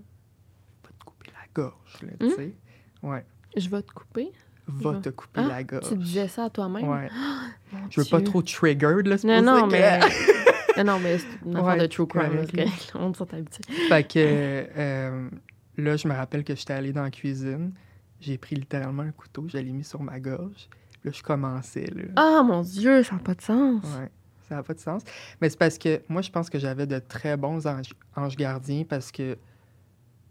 va 0.84 0.90
te 0.98 1.04
couper 1.06 1.32
la 1.34 1.48
gorge, 1.64 2.02
là, 2.02 2.12
tu 2.20 2.26
Hmm? 2.28 2.30
sais. 2.36 2.54
Ouais, 3.02 3.26
Je 3.58 3.70
vais 3.70 3.82
te 3.82 3.92
couper. 3.92 4.32
va 4.68 4.96
te 4.96 5.10
couper 5.10 5.42
Ah, 5.44 5.48
la 5.50 5.64
gorge. 5.64 5.90
Tu 5.90 5.96
disais 5.98 6.28
ça 6.30 6.46
à 6.46 6.50
toi-même? 6.50 6.88
Ouais. 6.88 7.10
Mon 7.74 7.90
Je 7.90 8.00
veux 8.02 8.08
pas 8.08 8.22
trop 8.22 8.42
triggered, 8.42 9.06
là, 9.08 9.18
c'est 9.18 9.28
Non, 9.28 9.42
non, 9.42 9.68
que- 9.68 9.72
mais... 9.74 10.00
non, 10.78 10.84
non, 10.94 11.00
mais 11.00 11.18
c'est 11.18 11.28
une 11.46 11.56
affaire 11.58 11.66
Ouais, 11.66 11.78
de 11.78 11.86
true 11.88 12.08
crime. 12.08 12.46
correct. 12.50 12.92
On 12.96 13.14
s'est 13.14 13.36
habitué. 13.36 13.64
Fait 13.90 14.08
que 14.08 14.14
euh, 14.78 15.30
là, 15.78 15.98
je 15.98 16.08
me 16.08 16.14
rappelle 16.14 16.44
que 16.46 16.56
j'étais 16.56 16.74
allé 16.74 16.94
dans 16.94 17.04
la 17.04 17.12
cuisine. 17.12 17.74
J'ai 18.22 18.38
pris 18.38 18.56
littéralement 18.56 19.04
un 19.04 19.12
couteau, 19.12 19.46
je 19.50 19.58
l'ai 19.58 19.72
mis 19.74 19.84
sur 19.84 20.02
ma 20.02 20.18
gorge. 20.22 20.70
Là, 21.04 21.12
je 21.12 21.22
commençais, 21.22 21.88
là. 21.94 22.04
Ah, 22.16 22.42
mon 22.44 22.62
Dieu, 22.62 23.04
ça 23.04 23.16
n'a 23.16 23.20
pas 23.22 23.36
de 23.36 23.42
sens. 23.42 23.84
Ouais, 24.00 24.10
ça 24.50 24.56
n'a 24.56 24.64
pas 24.64 24.74
de 24.74 24.80
sens. 24.80 25.02
Mais 25.42 25.50
c'est 25.50 25.58
parce 25.60 25.78
que 25.78 26.02
moi, 26.10 26.22
je 26.22 26.30
pense 26.32 26.50
que 26.50 26.60
j'avais 26.60 26.86
de 26.88 27.00
très 27.00 27.38
bons 27.38 27.66
anges, 27.68 27.94
anges 28.16 28.36
gardiens 28.36 28.84
parce 28.88 29.12
que 29.12 29.38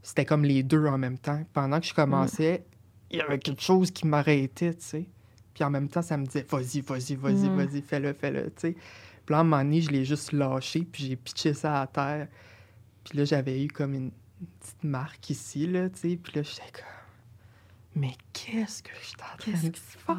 c'était 0.03 0.25
comme 0.25 0.45
les 0.45 0.63
deux 0.63 0.87
en 0.87 0.99
même 0.99 1.19
temps. 1.19 1.43
Pendant 1.53 1.81
que 1.81 1.87
je 1.87 1.95
commençais, 1.95 2.65
il 3.11 3.19
y 3.19 3.21
avait 3.21 3.39
quelque 3.39 3.63
chose 3.63 3.91
qui 3.91 4.07
m'arrêtait, 4.07 4.75
tu 4.75 4.81
sais. 4.85 5.07
Puis 5.55 5.65
en 5.65 5.71
même 5.71 5.89
temps, 5.89 6.03
ça 6.03 6.17
me 6.17 6.25
disait, 6.27 6.47
vas-y, 6.49 6.81
vas-y, 6.81 7.15
vas-y, 7.15 7.49
Mm. 7.49 7.57
vas-y, 7.57 7.83
fais-le, 7.83 8.13
fais-le, 8.15 8.45
tu 8.47 8.53
sais. 8.57 8.73
Puis 8.73 9.33
là, 9.33 9.39
à 9.39 9.41
un 9.41 9.45
moment 9.45 9.63
donné, 9.63 9.81
je 9.81 9.91
l'ai 9.91 10.05
juste 10.05 10.33
lâché, 10.33 10.87
puis 10.91 11.05
j'ai 11.05 11.17
pitché 11.17 11.55
ça 11.55 11.83
à 11.83 11.87
terre. 11.87 12.27
Puis 13.05 13.19
là, 13.19 13.25
j'avais 13.25 13.63
eu 13.65 13.69
comme 13.69 13.95
une, 13.95 14.11
petite 14.61 14.83
marque 14.83 15.31
ici, 15.31 15.67
là, 15.69 15.89
tu 15.91 15.99
sais. 16.01 16.17
Puis 16.17 16.33
là, 16.35 16.43
j'étais 16.43 16.73
comme, 16.73 18.03
mais 18.03 18.13
qu'est-ce 18.33 18.83
que 18.83 18.91
je 19.01 19.07
suis 19.07 19.17
en 19.21 19.37
train 19.37 19.53
Qu'est-ce 19.53 19.67
de 19.69 19.77
faire, 19.77 20.17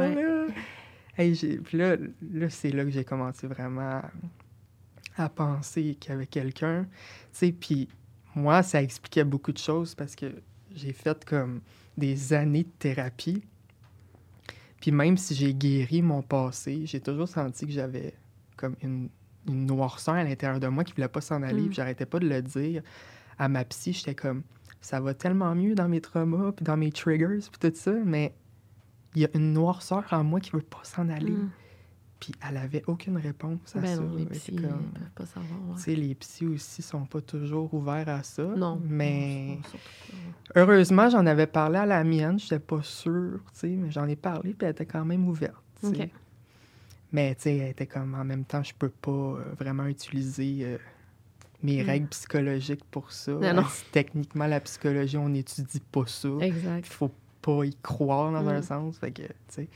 ouais. 0.00 0.14
là? 0.22 0.46
Hey, 1.18 1.34
puis 1.64 1.78
là, 1.78 1.96
là 2.32 2.50
c'est 2.50 2.70
là 2.70 2.84
que 2.84 2.90
j'ai 2.90 3.04
commencé 3.04 3.46
vraiment 3.46 3.80
à, 3.80 4.10
à 5.16 5.28
penser 5.28 5.96
qu'il 5.98 6.10
y 6.10 6.14
avait 6.14 6.26
quelqu'un. 6.26 6.84
Tu 6.84 6.90
sais, 7.32 7.52
puis 7.52 7.88
moi, 8.34 8.62
ça 8.62 8.82
expliquait 8.82 9.24
beaucoup 9.24 9.52
de 9.52 9.58
choses 9.58 9.94
parce 9.94 10.14
que 10.14 10.26
j'ai 10.74 10.92
fait 10.92 11.24
comme 11.24 11.60
des 11.96 12.32
années 12.32 12.64
de 12.64 12.72
thérapie. 12.78 13.42
Puis 14.80 14.92
même 14.92 15.16
si 15.16 15.34
j'ai 15.34 15.54
guéri 15.54 16.02
mon 16.02 16.22
passé, 16.22 16.82
j'ai 16.84 17.00
toujours 17.00 17.28
senti 17.28 17.66
que 17.66 17.72
j'avais 17.72 18.14
comme 18.56 18.76
une, 18.82 19.08
une 19.48 19.66
noirceur 19.66 20.14
à 20.14 20.24
l'intérieur 20.24 20.60
de 20.60 20.68
moi 20.68 20.84
qui 20.84 20.92
voulait 20.92 21.08
pas 21.08 21.22
s'en 21.22 21.42
aller. 21.42 21.62
Mm. 21.62 21.66
Puis 21.66 21.74
j'arrêtais 21.76 22.06
pas 22.06 22.18
de 22.18 22.28
le 22.28 22.42
dire 22.42 22.82
à 23.38 23.48
ma 23.48 23.64
psy. 23.64 23.94
J'étais 23.94 24.14
comme, 24.14 24.42
ça 24.80 25.00
va 25.00 25.14
tellement 25.14 25.54
mieux 25.54 25.74
dans 25.74 25.88
mes 25.88 26.00
traumas, 26.00 26.52
puis 26.52 26.64
dans 26.64 26.76
mes 26.76 26.92
triggers, 26.92 27.40
puis 27.50 27.70
tout 27.70 27.76
ça, 27.76 27.92
mais 28.04 28.34
il 29.16 29.22
y 29.22 29.24
a 29.24 29.28
une 29.34 29.52
noirceur 29.54 30.04
en 30.12 30.22
moi 30.22 30.38
qui 30.40 30.50
veut 30.52 30.60
pas 30.60 30.84
s'en 30.84 31.08
aller. 31.08 31.32
Mm. 31.32 31.50
Puis 32.20 32.32
elle 32.48 32.56
avait 32.56 32.82
aucune 32.86 33.16
réponse 33.18 33.74
à 33.76 33.80
Ben 33.80 33.96
ça. 33.96 34.00
non, 34.02 34.14
les 34.14 34.22
Elle 34.22 34.28
était 34.28 34.38
psy, 34.38 34.56
comme- 34.56 34.64
ils 34.94 34.98
peuvent 35.00 35.10
pas 35.14 35.26
savoir. 35.26 35.60
ouais. 35.68 35.74
tu 35.76 35.82
sais, 35.82 35.94
les 35.96 36.14
psys 36.14 36.46
aussi 36.46 36.80
sont 36.82 37.04
pas 37.04 37.20
toujours 37.20 37.72
ouverts 37.74 38.08
à 38.08 38.22
ça. 38.22 38.42
Non. 38.44 38.80
Mais 38.88 39.58
non, 39.58 39.78
heureusement, 40.54 41.10
j'en 41.10 41.26
avais 41.26 41.46
parlé 41.46 41.78
à 41.78 41.84
la 41.86 42.04
mienne. 42.04 42.38
J'étais 42.38 42.58
pas 42.58 42.82
sûre, 42.82 43.40
tu 43.52 43.58
sais, 43.60 43.68
mais 43.68 43.90
j'en 43.90 44.06
ai 44.08 44.16
parlé, 44.16 44.54
puis 44.54 44.64
elle 44.66 44.70
était 44.72 44.86
quand 44.86 45.04
même 45.04 45.26
ouverte. 45.28 45.54
Mais 47.12 47.34
tu 47.34 47.42
sais, 47.42 47.56
elle 47.56 47.68
était 47.70 47.86
comme 47.86 48.14
en 48.14 48.24
même 48.24 48.44
temps, 48.44 48.62
je 48.62 48.74
peux 48.74 48.88
pas 48.88 49.10
euh, 49.10 49.42
vraiment 49.58 49.84
utiliser 49.86 50.58
euh, 50.62 50.78
mes 51.62 51.82
Mm. 51.82 51.86
règles 51.86 52.08
psychologiques 52.08 52.84
pour 52.90 53.12
ça. 53.12 53.32
Non, 53.32 53.54
non. 53.54 53.62
techniquement, 53.92 54.46
la 54.46 54.60
psychologie, 54.60 55.16
on 55.16 55.28
n'étudie 55.28 55.80
pas 55.80 56.06
ça. 56.06 56.28
Il 56.38 56.42
Exact. 56.44 56.86
faut 56.86 57.10
pas 57.46 57.64
y 57.64 57.74
croire 57.82 58.32
dans 58.32 58.48
un 58.48 58.58
Mm. 58.58 58.62
sens. 58.62 58.98
Fait 58.98 59.12
que, 59.12 59.22
tu 59.22 59.32
sais. 59.48 59.68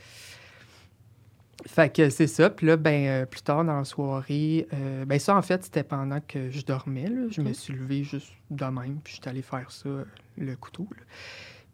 Fait 1.67 1.93
que 1.95 2.09
c'est 2.09 2.27
ça. 2.27 2.49
Puis 2.49 2.65
là, 2.67 2.75
ben, 2.75 3.05
euh, 3.07 3.25
plus 3.25 3.41
tard 3.43 3.63
dans 3.63 3.77
la 3.77 3.83
soirée, 3.83 4.67
euh, 4.73 5.05
ben 5.05 5.19
ça, 5.19 5.35
en 5.37 5.41
fait, 5.43 5.63
c'était 5.63 5.83
pendant 5.83 6.19
que 6.19 6.49
je 6.49 6.65
dormais. 6.65 7.07
là. 7.07 7.27
Je 7.29 7.41
me 7.41 7.53
suis 7.53 7.73
levé 7.73 8.03
juste 8.03 8.31
de 8.49 8.65
même, 8.65 8.99
puis 9.03 9.13
je 9.15 9.21
suis 9.21 9.29
allé 9.29 9.41
faire 9.43 9.69
ça, 9.71 9.87
euh, 9.89 10.05
le 10.37 10.55
couteau. 10.55 10.87
là. 10.91 11.03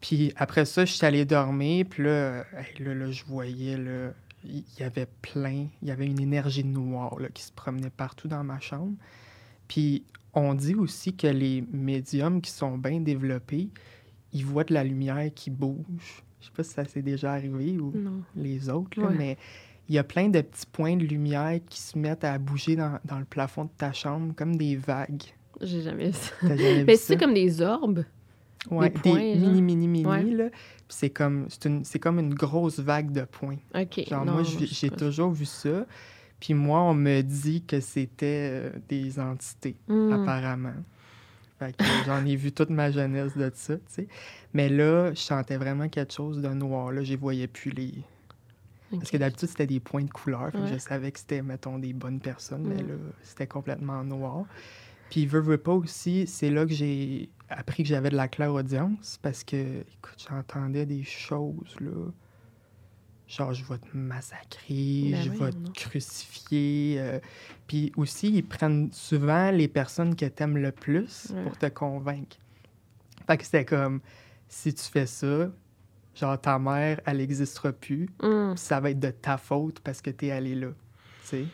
Puis 0.00 0.32
après 0.36 0.64
ça, 0.66 0.84
je 0.84 0.92
suis 0.92 1.06
allé 1.06 1.24
dormir, 1.24 1.86
puis 1.88 2.04
là, 2.04 2.10
euh, 2.10 2.42
là, 2.80 2.94
là, 2.94 3.10
je 3.10 3.24
voyais, 3.24 3.76
là, 3.78 4.12
il 4.44 4.62
y 4.78 4.82
avait 4.82 5.08
plein, 5.22 5.66
il 5.82 5.88
y 5.88 5.90
avait 5.90 6.06
une 6.06 6.20
énergie 6.20 6.64
noire 6.64 7.18
là, 7.18 7.28
qui 7.30 7.42
se 7.42 7.50
promenait 7.52 7.90
partout 7.90 8.28
dans 8.28 8.44
ma 8.44 8.60
chambre. 8.60 8.92
Puis 9.68 10.04
on 10.34 10.54
dit 10.54 10.74
aussi 10.74 11.16
que 11.16 11.26
les 11.26 11.64
médiums 11.72 12.40
qui 12.42 12.50
sont 12.50 12.76
bien 12.78 13.00
développés, 13.00 13.70
ils 14.32 14.44
voient 14.44 14.64
de 14.64 14.74
la 14.74 14.84
lumière 14.84 15.30
qui 15.34 15.50
bouge. 15.50 16.22
Je 16.40 16.46
sais 16.46 16.52
pas 16.56 16.62
si 16.62 16.70
ça 16.72 16.84
s'est 16.84 17.02
déjà 17.02 17.32
arrivé 17.32 17.78
ou 17.78 17.92
Non. 17.96 18.22
les 18.36 18.68
autres, 18.70 19.00
là, 19.00 19.08
Ouais. 19.08 19.14
mais 19.16 19.36
il 19.88 19.94
y 19.94 19.98
a 19.98 20.04
plein 20.04 20.28
de 20.28 20.40
petits 20.40 20.66
points 20.70 20.96
de 20.96 21.04
lumière 21.04 21.58
qui 21.68 21.80
se 21.80 21.98
mettent 21.98 22.24
à 22.24 22.38
bouger 22.38 22.76
dans, 22.76 22.98
dans 23.04 23.18
le 23.18 23.24
plafond 23.24 23.64
de 23.64 23.70
ta 23.76 23.92
chambre, 23.92 24.34
comme 24.36 24.56
des 24.56 24.76
vagues. 24.76 25.22
J'ai 25.60 25.82
jamais 25.82 26.08
vu 26.08 26.12
ça. 26.12 26.32
Jamais 26.42 26.84
Mais 26.86 26.96
c'est 26.96 27.16
comme 27.16 27.34
des 27.34 27.60
orbes. 27.62 28.04
Ouais, 28.70 28.90
des 28.90 28.98
points, 28.98 29.18
mini, 29.34 29.62
mini, 29.62 29.88
mini, 29.88 30.06
Ouais. 30.06 30.22
là. 30.24 30.48
C'est 30.88 31.10
comme, 31.10 31.46
une, 31.64 31.82
comme 32.00 32.18
une 32.18 32.34
grosse 32.34 32.78
vague 32.80 33.12
de 33.12 33.22
points. 33.22 33.56
OK. 33.74 34.04
Genre, 34.08 34.24
non, 34.24 34.32
moi, 34.34 34.42
j'ai 34.44 34.90
toujours 34.90 35.30
vu 35.30 35.44
ça. 35.44 35.86
Puis 36.40 36.54
moi, 36.54 36.80
on 36.82 36.94
me 36.94 37.22
dit 37.22 37.62
que 37.64 37.80
c'était 37.80 38.50
euh, 38.52 38.70
des 38.88 39.18
entités, 39.18 39.76
Hmm. 39.88 40.12
apparemment. 40.12 40.74
Fait 41.58 41.76
que 41.76 41.84
j'en 42.06 42.24
ai 42.24 42.36
vu 42.36 42.52
toute 42.52 42.70
ma 42.70 42.90
jeunesse 42.90 43.36
de 43.36 43.50
ça, 43.54 43.76
tu 43.76 43.82
sais. 43.88 44.08
Mais 44.54 44.68
là, 44.68 45.10
je 45.12 45.20
sentais 45.20 45.56
vraiment 45.56 45.88
quelque 45.88 46.12
chose 46.12 46.40
de 46.40 46.48
noir. 46.48 46.92
Là, 46.92 47.02
je 47.02 47.14
voyais 47.16 47.48
plus 47.48 47.70
les... 47.70 47.94
Parce 48.90 49.10
que 49.10 49.16
d'habitude, 49.18 49.48
c'était 49.48 49.66
des 49.66 49.80
points 49.80 50.04
de 50.04 50.10
couleur. 50.10 50.50
fait 50.50 50.58
que 50.58 50.62
Ouais. 50.62 50.72
je 50.72 50.78
savais 50.78 51.12
que 51.12 51.18
c'était, 51.18 51.42
mettons, 51.42 51.78
des 51.78 51.92
bonnes 51.92 52.20
personnes. 52.20 52.62
Mais 52.62 52.82
là, 52.82 52.94
c'était 53.22 53.46
complètement 53.46 54.02
noir. 54.04 54.46
Puis, 55.10 55.26
veut, 55.26 55.40
veut 55.40 55.58
pas 55.58 55.72
aussi, 55.74 56.26
c'est 56.26 56.50
là 56.50 56.64
que 56.64 56.72
j'ai 56.72 57.28
appris 57.50 57.82
que 57.82 57.88
j'avais 57.88 58.10
de 58.10 58.16
la 58.16 58.28
clairaudience 58.28 59.18
parce 59.22 59.42
que, 59.44 59.56
écoute, 59.80 60.26
j'entendais 60.28 60.86
des 60.86 61.02
choses, 61.04 61.76
là. 61.80 61.90
Genre, 63.28 63.52
je 63.52 63.62
vais 63.64 63.76
te 63.78 63.94
massacrer, 63.94 65.10
Ben 65.12 65.22
je 65.22 65.30
vais 65.30 65.50
te 65.50 65.70
crucifier. 65.72 66.96
euh, 66.98 67.18
Puis 67.66 67.92
aussi, 67.96 68.30
ils 68.30 68.42
prennent 68.42 68.88
souvent 68.90 69.50
les 69.50 69.68
personnes 69.68 70.16
que 70.16 70.24
t'aimes 70.24 70.56
le 70.56 70.72
plus 70.72 71.30
Ouais. 71.34 71.42
pour 71.42 71.58
te 71.58 71.66
convaincre. 71.66 72.38
Fait 73.26 73.36
que 73.36 73.44
c'était 73.44 73.66
comme, 73.66 74.00
si 74.48 74.72
tu 74.72 74.82
fais 74.84 75.04
ça, 75.04 75.50
genre, 76.14 76.40
ta 76.40 76.58
mère, 76.58 77.00
elle 77.04 77.18
n'existera 77.18 77.70
plus, 77.72 78.06
puis 78.18 78.28
ça 78.56 78.80
va 78.80 78.90
être 78.90 79.00
de 79.00 79.10
ta 79.10 79.36
faute 79.36 79.80
parce 79.80 80.00
que 80.00 80.08
t'es 80.08 80.30
allé 80.30 80.54
là, 80.54 80.68
tu 81.22 81.26
sais. 81.28 81.44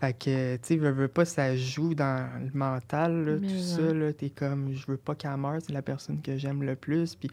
Fait 0.00 0.12
que, 0.16 0.56
tu 0.56 0.60
sais, 0.62 0.76
veux, 0.76 0.90
veux 0.92 1.08
pas, 1.08 1.24
ça 1.24 1.56
joue 1.56 1.92
dans 1.92 2.30
le 2.40 2.56
mental, 2.56 3.24
là, 3.24 3.36
tout 3.38 3.44
ouais. 3.44 3.58
ça, 3.60 3.92
là. 3.92 4.12
T'es 4.12 4.30
comme, 4.30 4.72
je 4.72 4.86
veux 4.86 4.96
pas 4.96 5.14
qu'elle 5.16 5.36
meure, 5.36 5.58
c'est 5.60 5.72
la 5.72 5.82
personne 5.82 6.22
que 6.22 6.36
j'aime 6.38 6.62
le 6.62 6.76
plus. 6.76 7.16
Puis, 7.16 7.28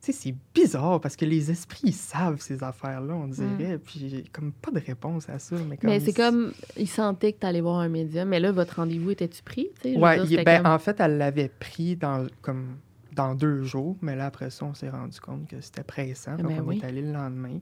sais, 0.00 0.12
c'est 0.12 0.34
bizarre 0.54 1.00
parce 1.00 1.14
que 1.16 1.24
les 1.24 1.50
esprits, 1.50 1.80
ils 1.84 1.92
savent 1.92 2.40
ces 2.40 2.62
affaires-là, 2.62 3.14
on 3.14 3.26
dirait. 3.28 3.78
Puis, 3.78 4.08
j'ai 4.08 4.22
comme 4.32 4.52
pas 4.52 4.70
de 4.70 4.80
réponse 4.80 5.28
à 5.28 5.38
ça. 5.38 5.56
Mais, 5.68 5.76
comme, 5.76 5.90
Mm. 5.90 5.92
Mais 5.92 6.00
c'est 6.00 6.12
comme, 6.12 6.52
il 6.76 6.88
sentait 6.88 7.32
que 7.32 7.40
t'allais 7.40 7.60
voir 7.60 7.80
un 7.80 7.88
médium. 7.88 8.28
Mais 8.28 8.40
là, 8.40 8.50
votre 8.52 8.76
rendez-vous 8.76 9.10
était-tu 9.10 9.42
pris? 9.42 9.68
tu 9.82 9.92
c'était 9.92 10.44
ben, 10.44 10.62
comme- 10.62 10.72
en 10.72 10.78
fait, 10.78 10.98
elle 11.00 11.18
l'avait 11.18 11.48
pris 11.50 11.96
dans, 11.96 12.26
comme, 12.40 12.76
dans 13.14 13.34
deux 13.34 13.62
jours, 13.64 13.96
mais 14.00 14.16
là, 14.16 14.26
après 14.26 14.50
ça, 14.50 14.64
on 14.64 14.74
s'est 14.74 14.88
rendu 14.90 15.20
compte 15.20 15.48
que 15.48 15.60
c'était 15.60 15.82
pressant. 15.84 16.36
Eh 16.38 16.42
donc, 16.42 16.52
ben 16.52 16.62
on 16.64 16.68
oui. 16.68 16.80
est 16.82 16.86
allé 16.86 17.02
le 17.02 17.12
lendemain. 17.12 17.58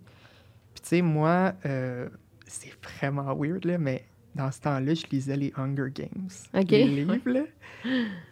Puis, 0.75 0.83
tu 0.83 0.89
sais, 0.89 1.03
moi, 1.03 1.55
euh, 1.67 2.09
c'est 2.47 2.73
vraiment 3.01 3.35
weird, 3.35 3.65
là, 3.65 3.79
mais 3.79 4.05
dans 4.35 4.51
ce 4.53 4.61
temps-là, 4.61 4.95
je 4.95 5.05
lisais 5.11 5.37
les 5.37 5.53
Hunger 5.57 5.91
Games. 5.93 6.29
OK, 6.55 6.71
Les 6.71 6.85
livres, 7.05 7.19
là. 7.31 7.41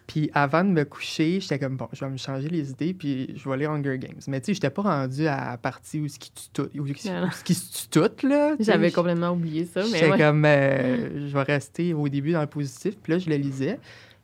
Puis, 0.07 0.31
avant 0.35 0.63
de 0.65 0.71
me 0.71 0.85
coucher, 0.85 1.41
j'étais 1.41 1.59
comme, 1.59 1.77
bon, 1.77 1.89
je 1.93 2.05
vais 2.05 2.11
me 2.11 2.17
changer 2.17 2.49
les 2.49 2.71
idées, 2.71 2.95
puis 2.95 3.33
je 3.37 3.49
vais 3.49 3.55
aller 3.55 3.67
Hunger 3.67 3.99
Games. 3.99 4.21
Mais, 4.29 4.41
tu 4.41 4.47
sais, 4.47 4.55
j'étais 4.55 4.71
pas 4.71 4.83
rendu 4.83 5.27
à 5.27 5.51
la 5.51 5.57
partie 5.57 5.99
où 6.01 6.07
ce 6.09 6.19
qui 6.19 6.31
tue 6.31 6.49
tout, 6.53 6.69
où, 6.79 6.87
ce 6.87 7.45
qui 7.45 7.55
se 7.55 7.83
tue 7.83 7.89
tout, 7.89 8.27
là. 8.27 8.55
J'avais 8.61 8.93
complètement 8.93 9.31
oublié 9.31 9.65
ça, 9.65 9.81
mais 9.81 9.99
J'étais 9.99 10.11
ouais. 10.13 10.19
comme, 10.19 10.45
euh, 10.45 11.29
je 11.29 11.33
vais 11.33 11.43
rester 11.43 11.93
au 11.95 12.09
début 12.09 12.33
dans 12.33 12.41
le 12.41 12.47
positif. 12.47 12.97
Puis 13.03 13.13
là, 13.15 13.19
je 13.19 13.29
le 13.29 13.37
lisais. 13.37 13.79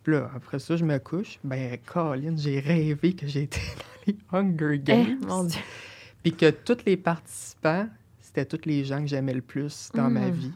Puis 0.04 0.14
là, 0.14 0.30
après 0.36 0.58
ça, 0.58 0.76
je 0.76 0.84
me 0.84 0.98
couche. 0.98 1.38
Ben, 1.44 1.76
Colin, 1.86 2.34
j'ai 2.36 2.60
rêvé 2.60 3.14
que 3.14 3.26
j'étais 3.26 3.60
dans 4.32 4.40
les 4.40 4.56
Hunger 4.58 4.74
Eh, 4.74 4.78
Games. 4.78 5.18
mon 5.26 5.44
Dieu. 5.44 5.60
Puis 6.22 6.32
que 6.32 6.50
tous 6.50 6.78
les 6.86 6.96
participants, 6.96 7.88
c'était 8.20 8.44
tous 8.44 8.66
les 8.66 8.84
gens 8.84 9.00
que 9.00 9.06
j'aimais 9.08 9.34
le 9.34 9.40
plus 9.42 9.90
dans 9.94 10.08
ma 10.10 10.28
Mm. 10.28 10.30
vie. 10.32 10.52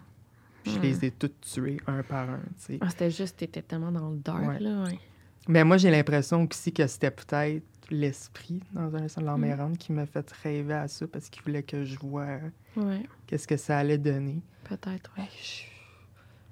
Puis 0.67 0.75
je 0.75 0.79
Mm. 0.81 0.83
les 0.83 1.05
ai 1.05 1.11
tous 1.13 1.31
tués 1.41 1.77
un 1.87 2.03
par 2.03 2.29
un. 2.29 2.41
Ah, 2.81 2.91
c'était 2.91 3.09
juste, 3.11 3.37
t'étais 3.37 3.63
tellement 3.63 3.93
dans 3.93 4.11
le 4.11 4.17
dark, 4.19 4.49
Ouais. 4.49 4.59
là, 4.59 4.83
ouais. 4.83 4.99
Mais 5.47 5.63
moi, 5.63 5.77
j'ai 5.77 5.93
l'impression 5.93 6.45
aussi 6.51 6.73
que 6.73 6.85
c'était 6.89 7.13
peut-être 7.13 7.63
l'esprit, 7.89 8.61
dans 8.73 8.93
un 8.97 9.07
sens, 9.07 9.23
Mm. 9.23 9.27
l'emmerdante, 9.27 9.79
qui 9.79 9.93
m'a 9.93 10.07
fait 10.07 10.29
rêver 10.43 10.75
à 10.75 10.89
ça 10.89 11.07
parce 11.07 11.31
qu'il 11.31 11.41
voulait 11.45 11.63
que 11.63 11.85
je 11.85 11.97
vois 12.01 12.41
Ouais, 12.77 13.03
qu'est-ce 13.29 13.47
que 13.47 13.57
ça 13.57 13.79
allait 13.79 13.97
donner. 13.99 14.43
peut-être, 14.65 15.13
je- 15.17 15.63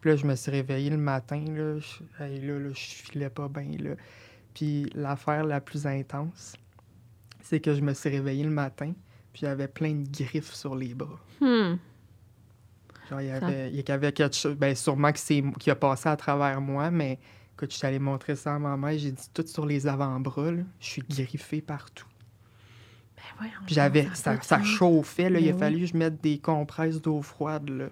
Puis 0.00 0.10
là, 0.10 0.16
je 0.16 0.26
me 0.26 0.36
suis 0.36 0.50
réveillé 0.52 0.90
le 0.90 0.96
matin, 0.98 1.42
là, 1.48 1.78
je, 1.80 2.22
hey, 2.22 2.40
là, 2.40 2.58
là, 2.58 2.68
je 2.68 2.74
filais 2.80 3.30
pas 3.30 3.48
bien, 3.48 3.70
là. 3.80 3.96
Puis 4.54 4.86
l'affaire 4.94 5.44
la 5.44 5.60
plus 5.60 5.86
intense, 5.88 6.54
c'est 7.40 7.58
que 7.58 7.74
je 7.74 7.80
me 7.80 7.94
suis 7.94 8.10
réveillé 8.10 8.44
le 8.44 8.50
matin, 8.50 8.92
puis 9.32 9.40
j'avais 9.40 9.66
plein 9.66 9.92
de 9.94 10.08
griffes 10.08 10.52
sur 10.54 10.76
les 10.76 10.94
bras. 10.94 11.18
Hmm. 11.40 11.78
Il 13.20 13.26
y 13.26 13.30
avait, 13.30 13.70
il 13.70 13.88
y 13.88 13.92
avait 13.92 14.12
quelque 14.12 14.34
chose, 14.34 14.56
ben 14.56 14.74
sûrement 14.74 15.12
qui 15.12 15.70
a 15.70 15.74
passé 15.74 16.08
à 16.08 16.16
travers 16.16 16.60
moi, 16.60 16.90
mais 16.90 17.18
écoute, 17.54 17.72
je 17.72 17.76
suis 17.76 17.86
allé 17.86 17.98
montrer 17.98 18.36
ça 18.36 18.54
à 18.54 18.58
ma 18.58 18.76
mère, 18.76 18.98
j'ai 18.98 19.12
dit 19.12 19.28
tout 19.32 19.46
sur 19.46 19.66
les 19.66 19.86
avant-bras, 19.86 20.52
je 20.80 20.86
suis 20.86 21.02
griffé 21.02 21.60
partout. 21.60 22.06
Ben 23.16 23.46
donc, 23.46 23.68
j'avais, 23.68 24.08
ça, 24.14 24.40
ça 24.42 24.62
chauffait, 24.62 25.30
là, 25.30 25.40
il 25.40 25.48
a 25.48 25.52
Ben 25.52 25.58
fallu 25.58 25.80
que 25.80 25.86
je 25.86 25.96
mette 25.96 26.20
des 26.20 26.38
compresses 26.38 27.00
d'eau 27.00 27.22
froide, 27.22 27.68
là. 27.68 27.86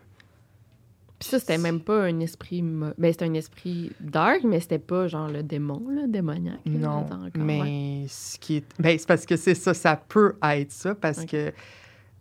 Puis 1.18 1.28
ça, 1.28 1.38
c'était 1.38 1.58
même 1.58 1.80
pas 1.80 2.02
un 2.02 2.18
esprit... 2.20 2.62
Ben, 2.62 3.12
c'était 3.12 3.26
un 3.26 3.34
esprit 3.34 3.92
dark, 4.00 4.42
mais 4.42 4.58
c'était 4.58 4.80
pas, 4.80 5.06
genre, 5.06 5.28
le 5.28 5.44
démon, 5.44 5.82
là, 5.88 6.08
démoniaque. 6.08 6.66
Non, 6.66 7.06
encore, 7.06 7.28
mais 7.36 7.60
ouais. 7.60 8.06
ce 8.08 8.38
qui 8.38 8.56
est... 8.56 8.64
Ben, 8.80 8.98
c'est 8.98 9.06
parce 9.06 9.24
que 9.24 9.36
c'est 9.36 9.54
ça, 9.54 9.72
ça 9.72 9.96
peut 9.96 10.34
être 10.42 10.72
ça, 10.72 10.94
parce 10.94 11.24
que... 11.24 11.52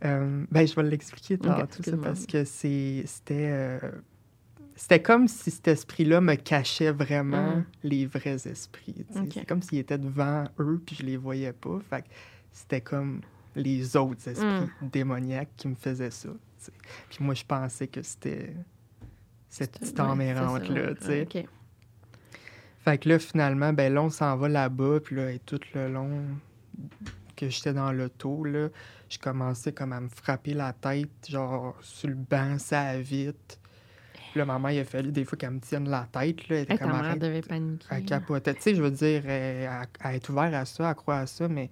euh, 0.04 0.46
ben, 0.52 0.68
je 0.68 0.76
vais 0.76 0.84
l'expliquer 0.84 1.38
tantôt, 1.38 1.84
ça, 1.84 1.98
parce 1.98 2.26
que 2.26 2.44
c'était... 2.44 3.06
euh, 3.32 3.80
c'était 4.76 5.02
comme 5.02 5.28
si 5.28 5.52
cet 5.52 5.68
esprit-là 5.68 6.22
me 6.22 6.36
cachait 6.36 6.92
vraiment 6.92 7.58
Mm. 7.58 7.66
les 7.84 8.06
vrais 8.08 8.48
esprits. 8.48 9.06
C'est 9.32 9.46
comme 9.46 9.62
s'il 9.62 9.78
était 9.80 9.98
devant 9.98 10.46
eux, 10.60 10.82
puis 10.86 10.96
je 10.96 11.04
les 11.04 11.18
voyais 11.18 11.54
pas. 11.54 11.80
Fait 11.90 12.06
c'était 12.52 12.82
comme 12.82 13.22
les 13.56 13.96
autres 13.96 14.28
esprits 14.28 14.48
Mm. 14.82 14.90
démoniaques 14.92 15.52
qui 15.58 15.68
me 15.68 15.76
faisaient 15.76 16.10
ça. 16.12 16.30
Puis 17.10 17.18
moi, 17.24 17.34
je 17.36 17.44
pensais 17.46 17.88
que 17.88 18.02
c'était 18.02 18.56
cette 19.50 19.78
petite 19.80 20.00
Ouais, 20.00 20.06
emmérante-là, 20.06 20.94
ouais. 21.08 21.28
Fait 22.84 22.98
que 22.98 23.10
là, 23.10 23.20
finalement, 23.20 23.74
ben 23.74 23.94
là, 23.94 24.02
on 24.02 24.10
s'en 24.10 24.36
va 24.38 24.48
là-bas, 24.50 25.00
puis 25.04 25.16
là, 25.16 25.32
et 25.32 25.40
tout 25.40 25.60
le 25.76 25.92
long 25.92 26.24
que 27.36 27.50
j'étais 27.50 27.74
dans 27.74 27.92
l'auto, 27.92 28.44
là, 28.44 28.70
je 29.12 29.20
commençais 29.20 29.72
comme 29.74 29.94
à 29.94 30.00
me 30.00 30.08
frapper 30.10 30.54
la 30.54 30.74
tête, 30.74 31.10
genre, 31.30 31.76
sur 31.82 32.08
le 32.10 32.16
banc, 32.16 32.58
ça 32.60 32.98
vite. 33.00 33.60
Puis 34.32 34.40
là, 34.40 34.46
maman, 34.46 34.70
il 34.70 34.80
a 34.80 34.86
fallu 34.86 35.12
des 35.12 35.26
fois 35.26 35.38
qu'elle 35.38 35.52
me 35.52 35.60
tienne 35.60 35.90
la 35.90 36.08
tête, 36.12 36.48
là, 36.48 36.56
elle 36.58 36.62
était 36.64 36.74
Hey, 36.74 36.80
ta 36.80 36.86
comme 36.88 37.02
mère 37.02 37.18
devait 37.18 37.42
paniquer. 37.42 37.86
elle 37.92 38.06
capotait. 38.06 38.54
Tu 38.56 38.62
sais, 38.62 38.76
je 38.76 38.82
veux 38.82 38.92
dire, 38.92 39.26
elle- 39.28 39.68
à, 39.68 39.84
à 40.00 40.16
être 40.16 40.30
ouvert 40.30 40.54
à 40.56 40.64
ça, 40.64 40.88
à 40.90 40.94
croire 40.94 41.20
à 41.20 41.28
ça, 41.28 41.50
mais 41.50 41.70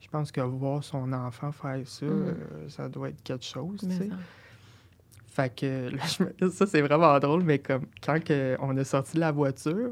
je 0.00 0.08
pense 0.08 0.30
que 0.30 0.40
voir 0.40 0.84
son 0.84 1.12
enfant 1.12 1.50
faire 1.50 1.80
ça, 1.86 2.06
Mm. 2.06 2.08
euh, 2.08 2.68
ça 2.68 2.88
doit 2.88 3.08
être 3.08 3.22
quelque 3.24 3.44
chose, 3.44 3.80
tu 3.80 3.90
sais. 3.90 4.08
ça. 4.08 4.14
Fait 5.26 5.54
que 5.54 5.88
là, 5.96 6.02
je 6.06 6.22
me- 6.46 6.50
ça, 6.50 6.66
c'est 6.66 6.80
vraiment 6.82 7.18
drôle, 7.18 7.42
mais 7.42 7.58
comme 7.58 7.86
quand 8.04 8.22
que 8.22 8.56
on 8.60 8.76
est 8.76 8.84
sorti 8.84 9.14
de 9.16 9.20
la 9.20 9.32
voiture, 9.32 9.90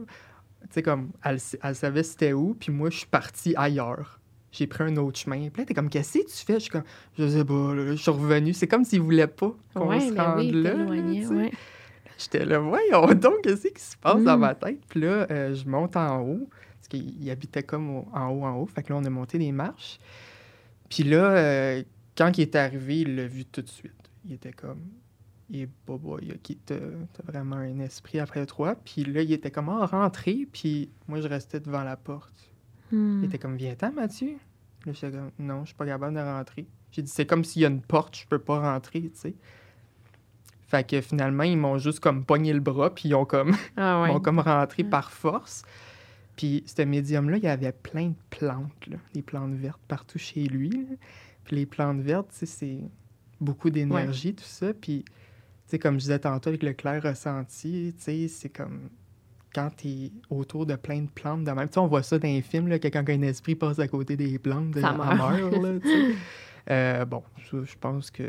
tu 0.62 0.68
sais, 0.70 0.82
comme 0.82 1.10
elle, 1.24 1.38
elle 1.62 1.74
savait 1.74 2.02
c'était 2.04 2.32
où, 2.32 2.54
puis 2.54 2.70
moi, 2.72 2.90
je 2.90 2.98
suis 2.98 3.06
parti 3.06 3.54
ailleurs. 3.56 4.20
J'ai 4.56 4.66
pris 4.68 4.84
un 4.84 4.96
autre 4.98 5.18
chemin. 5.18 5.48
Puis 5.50 5.62
là, 5.62 5.64
t'es 5.66 5.74
comme, 5.74 5.88
qu'est-ce 5.90 6.18
que 6.20 6.24
tu 6.26 6.44
fais? 6.46 6.54
Je 6.54 6.58
suis 6.60 6.70
comme, 6.70 6.84
je 7.18 7.26
sais 7.26 7.44
pas, 7.44 7.74
là, 7.74 7.90
je 7.90 8.00
suis 8.00 8.10
revenu. 8.10 8.52
C'est 8.52 8.68
comme 8.68 8.84
s'ils 8.84 9.00
voulaient 9.00 9.26
pas 9.26 9.52
qu'on 9.74 9.88
Ouais, 9.88 9.98
se 10.00 10.14
rende 10.14 10.38
oui, 10.38 10.52
là. 10.52 10.74
ouais. 10.76 11.50
J'étais 12.16 12.44
là, 12.44 12.60
voyons 12.60 13.06
donc, 13.14 13.42
qu'est-ce 13.42 13.66
qui 13.66 13.82
se 13.82 13.96
passe 13.96 14.22
dans 14.22 14.36
Mm. 14.36 14.40
ma 14.40 14.54
tête? 14.54 14.80
Puis 14.88 15.00
là, 15.00 15.26
euh, 15.30 15.54
je 15.54 15.68
monte 15.68 15.96
en 15.96 16.20
haut, 16.20 16.48
parce 16.76 16.86
qu'il 16.88 17.20
il 17.20 17.28
habitait 17.30 17.64
comme 17.64 17.90
au- 17.96 18.08
en 18.12 18.28
haut, 18.28 18.44
en 18.44 18.54
haut. 18.58 18.66
Fait 18.66 18.84
que 18.84 18.92
là, 18.92 19.00
on 19.00 19.04
a 19.04 19.10
monté 19.10 19.36
des 19.38 19.50
marches. 19.50 19.98
Puis 20.88 21.02
là, 21.02 21.30
euh, 21.32 21.82
quand 22.16 22.38
il 22.38 22.42
est 22.42 22.54
arrivé, 22.54 23.00
il 23.00 23.16
l'a 23.16 23.26
vu 23.26 23.44
tout 23.46 23.62
de 23.62 23.68
suite. 23.68 23.92
Il 24.24 24.34
était 24.34 24.52
comme, 24.52 24.82
et 25.52 25.68
bobo, 25.86 26.18
il 26.22 26.30
a 26.30 26.34
quitté, 26.36 26.76
t'as 27.12 27.22
vraiment 27.32 27.56
un 27.56 27.80
esprit 27.80 28.20
après 28.20 28.46
toi. 28.46 28.76
Puis 28.84 29.02
là, 29.04 29.22
il 29.22 29.32
était 29.32 29.50
comme, 29.50 29.68
ah, 29.68 29.84
rentré. 29.86 30.46
Puis 30.52 30.90
moi, 31.08 31.20
je 31.20 31.26
restais 31.26 31.58
devant 31.58 31.82
la 31.82 31.96
porte. 31.96 32.52
Hmm. 32.92 33.20
Il 33.22 33.26
était 33.26 33.38
comme, 33.38 33.56
viens-t'en, 33.56 33.92
Mathieu. 33.92 34.36
Là, 34.86 34.92
j'étais 34.92 35.10
comme, 35.16 35.30
non, 35.38 35.60
je 35.62 35.66
suis 35.68 35.74
pas 35.76 35.86
capable 35.86 36.14
de 36.14 36.20
rentrer. 36.20 36.66
J'ai 36.92 37.02
dit, 37.02 37.10
c'est 37.10 37.26
comme 37.26 37.42
s'il 37.44 37.62
y 37.62 37.64
a 37.64 37.68
une 37.68 37.80
porte, 37.80 38.16
je 38.16 38.26
peux 38.26 38.38
pas 38.38 38.60
rentrer, 38.60 39.02
tu 39.02 39.10
sais. 39.14 39.34
Fait 40.66 40.88
que 40.88 41.00
finalement, 41.00 41.42
ils 41.44 41.56
m'ont 41.56 41.78
juste 41.78 42.00
comme 42.00 42.24
pogné 42.24 42.52
le 42.52 42.60
bras, 42.60 42.94
puis 42.94 43.08
ils 43.10 43.14
ont 43.14 43.24
comme, 43.24 43.54
Ah 43.76 44.02
ouais. 44.02 44.08
m'ont 44.12 44.20
comme 44.20 44.38
rentré 44.40 44.82
Ouais. 44.82 44.88
par 44.88 45.10
force. 45.10 45.62
Puis 46.36 46.64
ce 46.66 46.82
médium-là, 46.82 47.36
il 47.36 47.44
y 47.44 47.48
avait 47.48 47.72
plein 47.72 48.08
de 48.08 48.14
plantes, 48.30 48.86
là, 48.88 48.96
des 49.12 49.22
plantes 49.22 49.54
vertes 49.54 49.80
partout 49.86 50.18
chez 50.18 50.44
lui. 50.44 50.70
là. 50.70 50.96
Puis 51.44 51.56
les 51.56 51.66
plantes 51.66 52.00
vertes, 52.00 52.28
c'est 52.32 52.78
beaucoup 53.40 53.70
d'énergie, 53.70 54.34
tout 54.34 54.44
ça. 54.44 54.72
Puis, 54.74 55.04
tu 55.04 55.12
sais, 55.66 55.78
comme 55.78 55.94
je 55.94 56.00
disais 56.00 56.18
tantôt 56.18 56.48
avec 56.48 56.62
le 56.62 56.72
clair 56.72 57.02
ressenti, 57.02 57.94
tu 57.96 58.02
sais, 58.02 58.28
c'est 58.28 58.48
comme 58.48 58.88
quand 59.54 59.70
tu 59.76 59.88
es 59.88 60.12
autour 60.30 60.66
de 60.66 60.74
plein 60.76 61.00
de 61.02 61.08
plantes 61.08 61.44
de 61.44 61.50
même. 61.52 61.68
On 61.76 61.86
voit 61.86 62.02
ça 62.02 62.18
dans 62.18 62.28
les 62.28 62.42
films, 62.42 62.68
là, 62.68 62.78
que 62.78 62.88
quand 62.88 63.08
un 63.08 63.22
esprit 63.22 63.54
passe 63.54 63.78
à 63.78 63.88
côté 63.88 64.16
des 64.16 64.38
plantes, 64.38 64.72
de 64.72 64.80
Ça 64.80 64.92
meurt. 64.92 65.62
là. 65.62 65.70
Euh, 66.70 67.04
bon, 67.04 67.22
je 67.52 67.58
pense 67.78 68.10
que... 68.10 68.22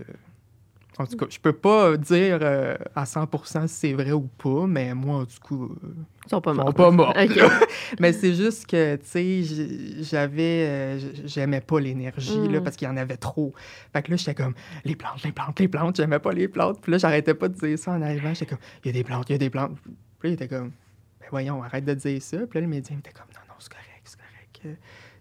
En 0.98 1.06
tout 1.06 1.16
cas, 1.18 1.26
je 1.30 1.40
peux 1.40 1.54
pas 1.54 1.96
dire 1.98 2.40
euh, 2.42 2.76
à 2.96 3.04
100% 3.06 3.68
si 3.68 3.74
c'est 3.74 3.94
vrai 3.94 4.12
ou 4.12 4.22
pas, 4.38 4.66
mais 4.68 4.94
moi, 4.94 5.20
en 5.20 5.26
tout 5.26 5.40
cas, 5.50 5.56
euh, 5.86 5.90
Ils 6.26 6.30
sont 6.30 6.42
pas 6.42 6.52
ils 6.52 6.56
sont 6.58 6.64
morts. 6.64 6.74
pas 6.74 6.92
morts. 6.92 7.14
Mais 8.00 8.12
c'est 8.14 8.34
juste 8.34 8.66
que, 8.68 8.96
tu 8.98 9.06
sais, 9.06 10.04
j'avais... 10.04 10.66
euh, 10.68 11.00
j'aimais 11.26 11.62
pas 11.62 11.80
l'énergie, 11.80 12.48
là, 12.50 12.60
Mm. 12.60 12.64
parce 12.64 12.76
qu'il 12.76 12.88
y 12.88 12.92
en 12.92 12.98
avait 12.98 13.18
trop. 13.18 13.54
Fait 13.94 14.02
que 14.04 14.12
là, 14.12 14.18
j'étais 14.18 14.36
comme, 14.36 14.54
les 14.84 14.96
plantes, 14.98 15.24
les 15.24 15.32
plantes, 15.32 15.60
les 15.60 15.68
plantes, 15.70 15.96
j'aimais 15.98 16.20
pas 16.20 16.32
les 16.34 16.48
plantes. 16.50 16.80
Puis 16.82 16.92
là, 16.92 16.98
j'arrêtais 16.98 17.34
pas 17.34 17.48
de 17.50 17.56
dire 17.56 17.78
ça 17.80 17.92
en 17.92 18.02
arrivant. 18.02 18.34
J'étais 18.34 18.48
comme, 18.48 18.60
il 18.84 18.88
y 18.88 18.90
a 18.90 18.94
des 18.94 19.04
plantes, 19.06 19.30
il 19.30 19.34
y 19.34 19.36
a 19.36 19.40
des 19.40 19.50
plantes. 19.50 19.78
Puis 19.82 19.94
là, 20.24 20.30
il 20.30 20.34
était 20.34 20.48
comme, 20.48 20.72
voyons, 21.36 21.62
arrête 21.64 21.84
de 21.86 21.94
dire 21.94 22.22
ça. 22.22 22.38
Puis 22.48 22.58
là, 22.60 22.62
le 22.62 22.68
médium 22.68 23.00
était 23.00 23.12
comme, 23.12 23.28
non, 23.34 23.42
non, 23.50 23.56
c'est 23.60 23.70
correct, 23.72 24.02
c'est 24.06 24.18
correct. 24.18 24.62
Euh, 24.66 24.74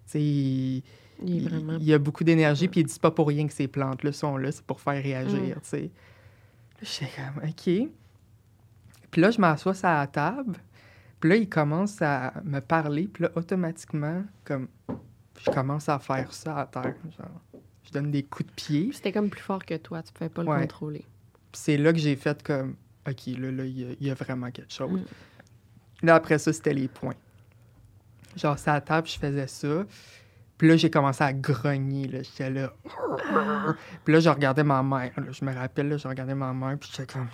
Tu 0.06 0.10
sais, 0.10 0.20
il, 0.22 0.82
Il 1.22 1.34
il- 1.36 1.48
vraiment... 1.48 1.76
il 1.78 1.84
y 1.84 1.92
a 1.94 1.98
beaucoup 1.98 2.22
d'énergie, 2.24 2.68
puis 2.68 2.80
il 2.80 2.84
dit 2.86 2.98
pas 3.00 3.10
pour 3.10 3.26
rien 3.28 3.46
que 3.46 3.52
ces 3.52 3.66
plantes-là 3.68 4.12
sont 4.12 4.36
là, 4.36 4.52
c'est 4.52 4.64
pour 4.64 4.80
faire 4.80 5.02
réagir, 5.02 5.40
Mm. 5.56 5.60
tu 5.60 5.60
sais. 5.62 5.82
Là, 5.82 6.82
j'étais 6.82 7.10
comme, 7.16 7.48
OK. 7.48 7.88
Puis 9.10 9.20
là, 9.22 9.30
je 9.30 9.40
m'assois 9.40 9.74
sur 9.74 9.88
la 9.88 10.06
table, 10.06 10.56
Puis 11.20 11.30
là, 11.30 11.36
il 11.36 11.48
commence 11.48 12.02
à 12.02 12.34
me 12.44 12.60
parler, 12.60 13.08
puis 13.08 13.22
là, 13.24 13.30
automatiquement, 13.34 14.22
comme, 14.44 14.68
je 15.42 15.50
commence 15.50 15.88
à 15.88 15.98
faire 15.98 16.30
ça 16.34 16.58
à 16.58 16.66
terre. 16.66 16.94
Genre, 17.16 17.40
je 17.86 17.90
donne 17.92 18.10
des 18.10 18.22
coups 18.24 18.46
de 18.46 18.54
pied. 18.54 18.90
C'était 18.92 19.10
comme 19.12 19.30
plus 19.30 19.40
fort 19.40 19.64
que 19.64 19.74
toi, 19.78 20.02
tu 20.02 20.12
pouvais 20.12 20.28
pas 20.28 20.42
le 20.42 20.48
contrôler. 20.60 21.04
C'est 21.54 21.78
là 21.78 21.92
que 21.94 21.98
j'ai 21.98 22.14
fait 22.16 22.42
comme, 22.42 22.74
OK, 23.08 23.26
là, 23.38 23.50
là, 23.52 23.64
il 23.64 23.78
y, 23.80 23.84
a- 23.84 23.94
il 24.00 24.06
y 24.06 24.10
a 24.10 24.14
vraiment 24.14 24.50
quelque 24.50 24.72
chose. 24.72 25.00
Mm. 25.00 25.04
Là, 26.04 26.16
après 26.16 26.38
ça, 26.38 26.52
c'était 26.52 26.74
les 26.74 26.88
points. 26.88 27.14
Genre, 28.36 28.58
c'est 28.58 28.70
à 28.70 28.74
la 28.74 28.80
table, 28.80 29.06
je 29.08 29.18
faisais 29.18 29.46
ça. 29.46 29.84
Puis 30.58 30.68
là, 30.68 30.76
j'ai 30.76 30.90
commencé 30.90 31.24
à 31.24 31.32
grogner, 31.32 32.06
là. 32.08 32.22
J'étais 32.22 32.50
là. 32.50 32.72
Puis 34.04 34.12
là, 34.12 34.20
je 34.20 34.28
regardais 34.28 34.64
ma 34.64 34.82
mère. 34.82 35.12
là. 35.16 35.30
Je 35.30 35.44
me 35.44 35.52
rappelle, 35.54 35.88
là, 35.88 35.96
je 35.96 36.06
regardais 36.06 36.34
ma 36.34 36.52
mère, 36.52 36.76
puis 36.78 36.90
j'étais 36.92 37.12
comme... 37.12 37.28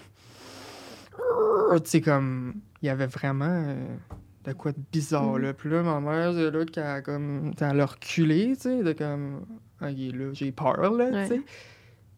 Tu 1.82 1.90
sais, 1.90 2.00
comme... 2.00 2.54
Il 2.82 2.86
y 2.86 2.88
avait 2.88 3.06
vraiment 3.06 3.44
euh, 3.66 3.96
de 4.44 4.52
quoi 4.52 4.72
de 4.72 4.78
bizarre, 4.92 5.38
là. 5.38 5.52
Puis 5.52 5.68
là, 5.70 5.82
ma 5.82 6.00
mère, 6.00 6.32
c'est 6.32 6.50
là 6.50 6.64
qu'elle 6.64 6.84
a 6.86 7.02
comme... 7.02 7.52
Elle 7.60 7.80
a 7.80 7.86
reculé, 7.86 8.52
tu 8.56 8.62
sais, 8.62 8.82
de 8.82 8.92
comme... 8.92 9.44
OK, 9.82 9.88
là, 10.14 10.32
j'ai 10.32 10.52
peur, 10.52 10.80
là, 10.80 11.04
Ouais. 11.06 11.28
tu 11.28 11.34
sais. 11.34 11.42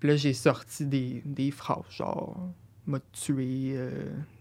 Puis 0.01 0.09
là, 0.09 0.17
j'ai 0.17 0.33
sorti 0.33 0.87
des, 0.87 1.23
des 1.25 1.51
phrases, 1.51 1.85
genre... 1.91 2.37
M'a 2.87 2.99
tué, 3.13 3.75
euh, 3.77 3.91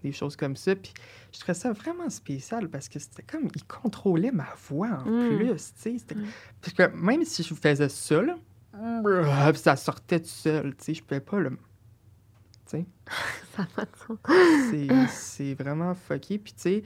des 0.04 0.12
choses 0.12 0.36
comme 0.36 0.56
ça. 0.56 0.76
Puis 0.76 0.94
je 1.32 1.40
trouvais 1.40 1.54
ça 1.54 1.72
vraiment 1.74 2.10
spécial 2.10 2.68
parce 2.70 2.90
que 2.90 2.98
c'était 2.98 3.22
comme... 3.24 3.48
Il 3.56 3.64
contrôlait 3.66 4.32
ma 4.32 4.48
voix, 4.68 5.04
en 5.06 5.10
Mm. 5.10 5.38
plus, 5.38 5.74
tu 5.76 6.00
sais. 6.00 6.16
Mm. 6.16 6.26
Parce 6.60 6.74
que 6.74 6.96
même 6.96 7.24
si 7.24 7.44
je 7.44 7.54
faisais 7.54 7.88
ça, 7.90 8.22
là, 8.22 8.38
ça 9.56 9.76
sortait 9.76 10.20
tout 10.22 10.26
seul, 10.28 10.76
tu 10.76 10.84
sais, 10.86 10.94
je 10.96 11.04
pouvais 11.04 11.20
pas 11.20 11.40
le... 11.40 11.52
Tu 11.52 12.78
sais, 12.78 12.86
c'est- 14.72 15.08
c'est 15.10 15.54
vraiment 15.54 15.94
fucké. 15.94 16.38
Puis 16.38 16.54
tu 16.54 16.62
sais, 16.62 16.84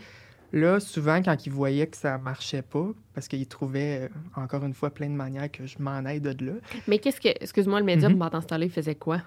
là, 0.51 0.79
souvent, 0.79 1.21
quand 1.21 1.45
ils 1.45 1.51
voyaient 1.51 1.87
que 1.87 1.97
ça 1.97 2.17
marchait 2.17 2.61
pas, 2.63 2.87
parce 3.13 3.27
qu'ils 3.27 3.47
trouvaient, 3.47 4.09
euh, 4.09 4.41
encore 4.41 4.63
une 4.65 4.73
fois, 4.73 4.89
plein 4.89 5.07
de 5.09 5.15
manières 5.15 5.51
que 5.51 5.65
je 5.65 5.77
m'en 5.79 6.03
aille 6.05 6.21
de 6.21 6.45
là, 6.45 6.53
Mais 6.87 6.99
qu'est-ce 6.99 7.21
que. 7.21 7.29
Excuse-moi, 7.39 7.79
le 7.79 7.85
médium, 7.85 8.13
Mhm. 8.13 8.19
pendant 8.19 8.41
ce 8.41 8.47
temps-là, 8.47 8.65
il 8.65 8.71
faisait 8.71 8.95
quoi? 8.95 9.21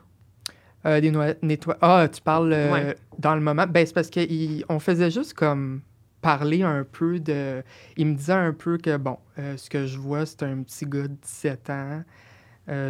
Euh, 0.86 1.00
des. 1.00 1.58
Ah, 1.80 2.08
tu 2.12 2.20
parles 2.20 2.52
euh, 2.52 2.72
Ouais. 2.72 2.96
dans 3.18 3.34
le 3.34 3.40
moment? 3.40 3.66
Ben, 3.66 3.86
c'est 3.86 3.94
parce 3.94 4.10
qu'on 4.10 4.78
faisait 4.80 5.10
juste 5.10 5.34
comme 5.34 5.82
parler 6.20 6.62
un 6.62 6.84
peu 6.84 7.20
de... 7.20 7.62
Il 7.96 8.06
me 8.08 8.14
disait 8.14 8.32
un 8.32 8.52
peu 8.52 8.76
que, 8.78 8.96
bon, 8.96 9.18
euh, 9.38 9.56
ce 9.56 9.70
que 9.70 9.86
je 9.86 9.98
vois, 9.98 10.26
c'est 10.26 10.42
un 10.42 10.62
petit 10.62 10.84
gars 10.84 11.06
de 11.08 11.14
17 11.22 11.70
ans, 11.70 12.02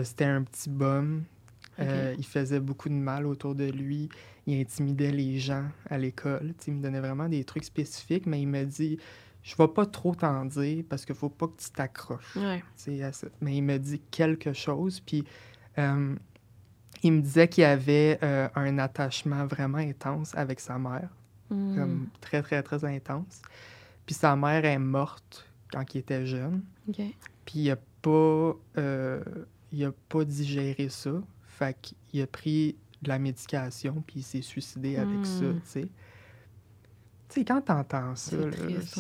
c'était 0.02 0.24
un 0.24 0.42
petit 0.42 0.70
bum, 0.70 1.22
il 1.78 2.24
faisait 2.24 2.58
beaucoup 2.60 2.88
de 2.88 2.94
mal 2.94 3.26
autour 3.26 3.54
de 3.54 3.70
lui. 3.70 4.08
Il 4.46 4.58
intimidait 4.60 5.10
les 5.12 5.38
gens 5.38 5.64
à 5.90 5.98
l'école. 5.98 6.54
Il 6.66 6.72
me 6.74 6.82
donnait 6.82 7.00
vraiment 7.00 7.28
des 7.28 7.44
trucs 7.44 7.64
spécifiques, 7.64 8.24
mais 8.24 8.40
il 8.40 8.48
me 8.48 8.64
dit 8.64 8.98
Je 9.42 9.54
vais 9.56 9.68
pas 9.68 9.84
trop 9.84 10.14
t'en 10.14 10.46
dire 10.46 10.82
parce 10.88 11.04
qu'il 11.04 11.14
faut 11.14 11.28
pas 11.28 11.46
que 11.48 11.62
tu 11.62 11.70
t'accroches. 11.70 12.34
Ouais. 12.34 12.64
Mais 13.42 13.56
il 13.56 13.62
me 13.62 13.76
dit 13.78 14.00
quelque 14.10 14.54
chose. 14.54 15.00
Puis 15.00 15.24
euh, 15.76 16.14
il 17.02 17.12
me 17.12 17.20
disait 17.20 17.48
qu'il 17.48 17.64
avait 17.64 18.18
euh, 18.22 18.48
un 18.54 18.78
attachement 18.78 19.46
vraiment 19.46 19.78
intense 19.78 20.34
avec 20.36 20.60
sa 20.60 20.78
mère, 20.78 21.08
Mm. 21.50 21.76
comme 21.76 22.08
très, 22.20 22.42
très, 22.42 22.62
très 22.62 22.84
intense. 22.84 23.40
Puis 24.04 24.14
sa 24.14 24.36
mère 24.36 24.64
est 24.66 24.78
morte 24.78 25.46
quand 25.72 25.94
il 25.94 25.98
était 25.98 26.26
jeune. 26.26 26.62
Puis 26.86 27.14
il 27.54 27.70
a 27.70 27.76
pas, 28.02 28.54
euh, 28.76 29.22
il 29.72 29.84
a 29.84 29.92
pas 30.10 30.24
digéré 30.24 30.88
ça. 30.90 31.12
Fait 31.46 31.76
qu'il 31.80 32.20
a 32.22 32.26
pris 32.26 32.76
de 33.00 33.08
la 33.08 33.18
médication, 33.18 34.02
puis 34.06 34.20
il 34.20 34.22
s'est 34.22 34.42
suicidé 34.42 34.96
avec 34.96 35.24
ça, 35.24 35.44
Hmm. 35.44 35.60
tu 35.60 35.66
sais. 35.66 35.80
Tu 37.30 37.40
sais, 37.40 37.44
quand 37.44 37.60
t'entends 37.60 38.16
ça, 38.16 38.30
C'est 38.30 38.36
là, 38.44 38.50
triste, 38.50 38.98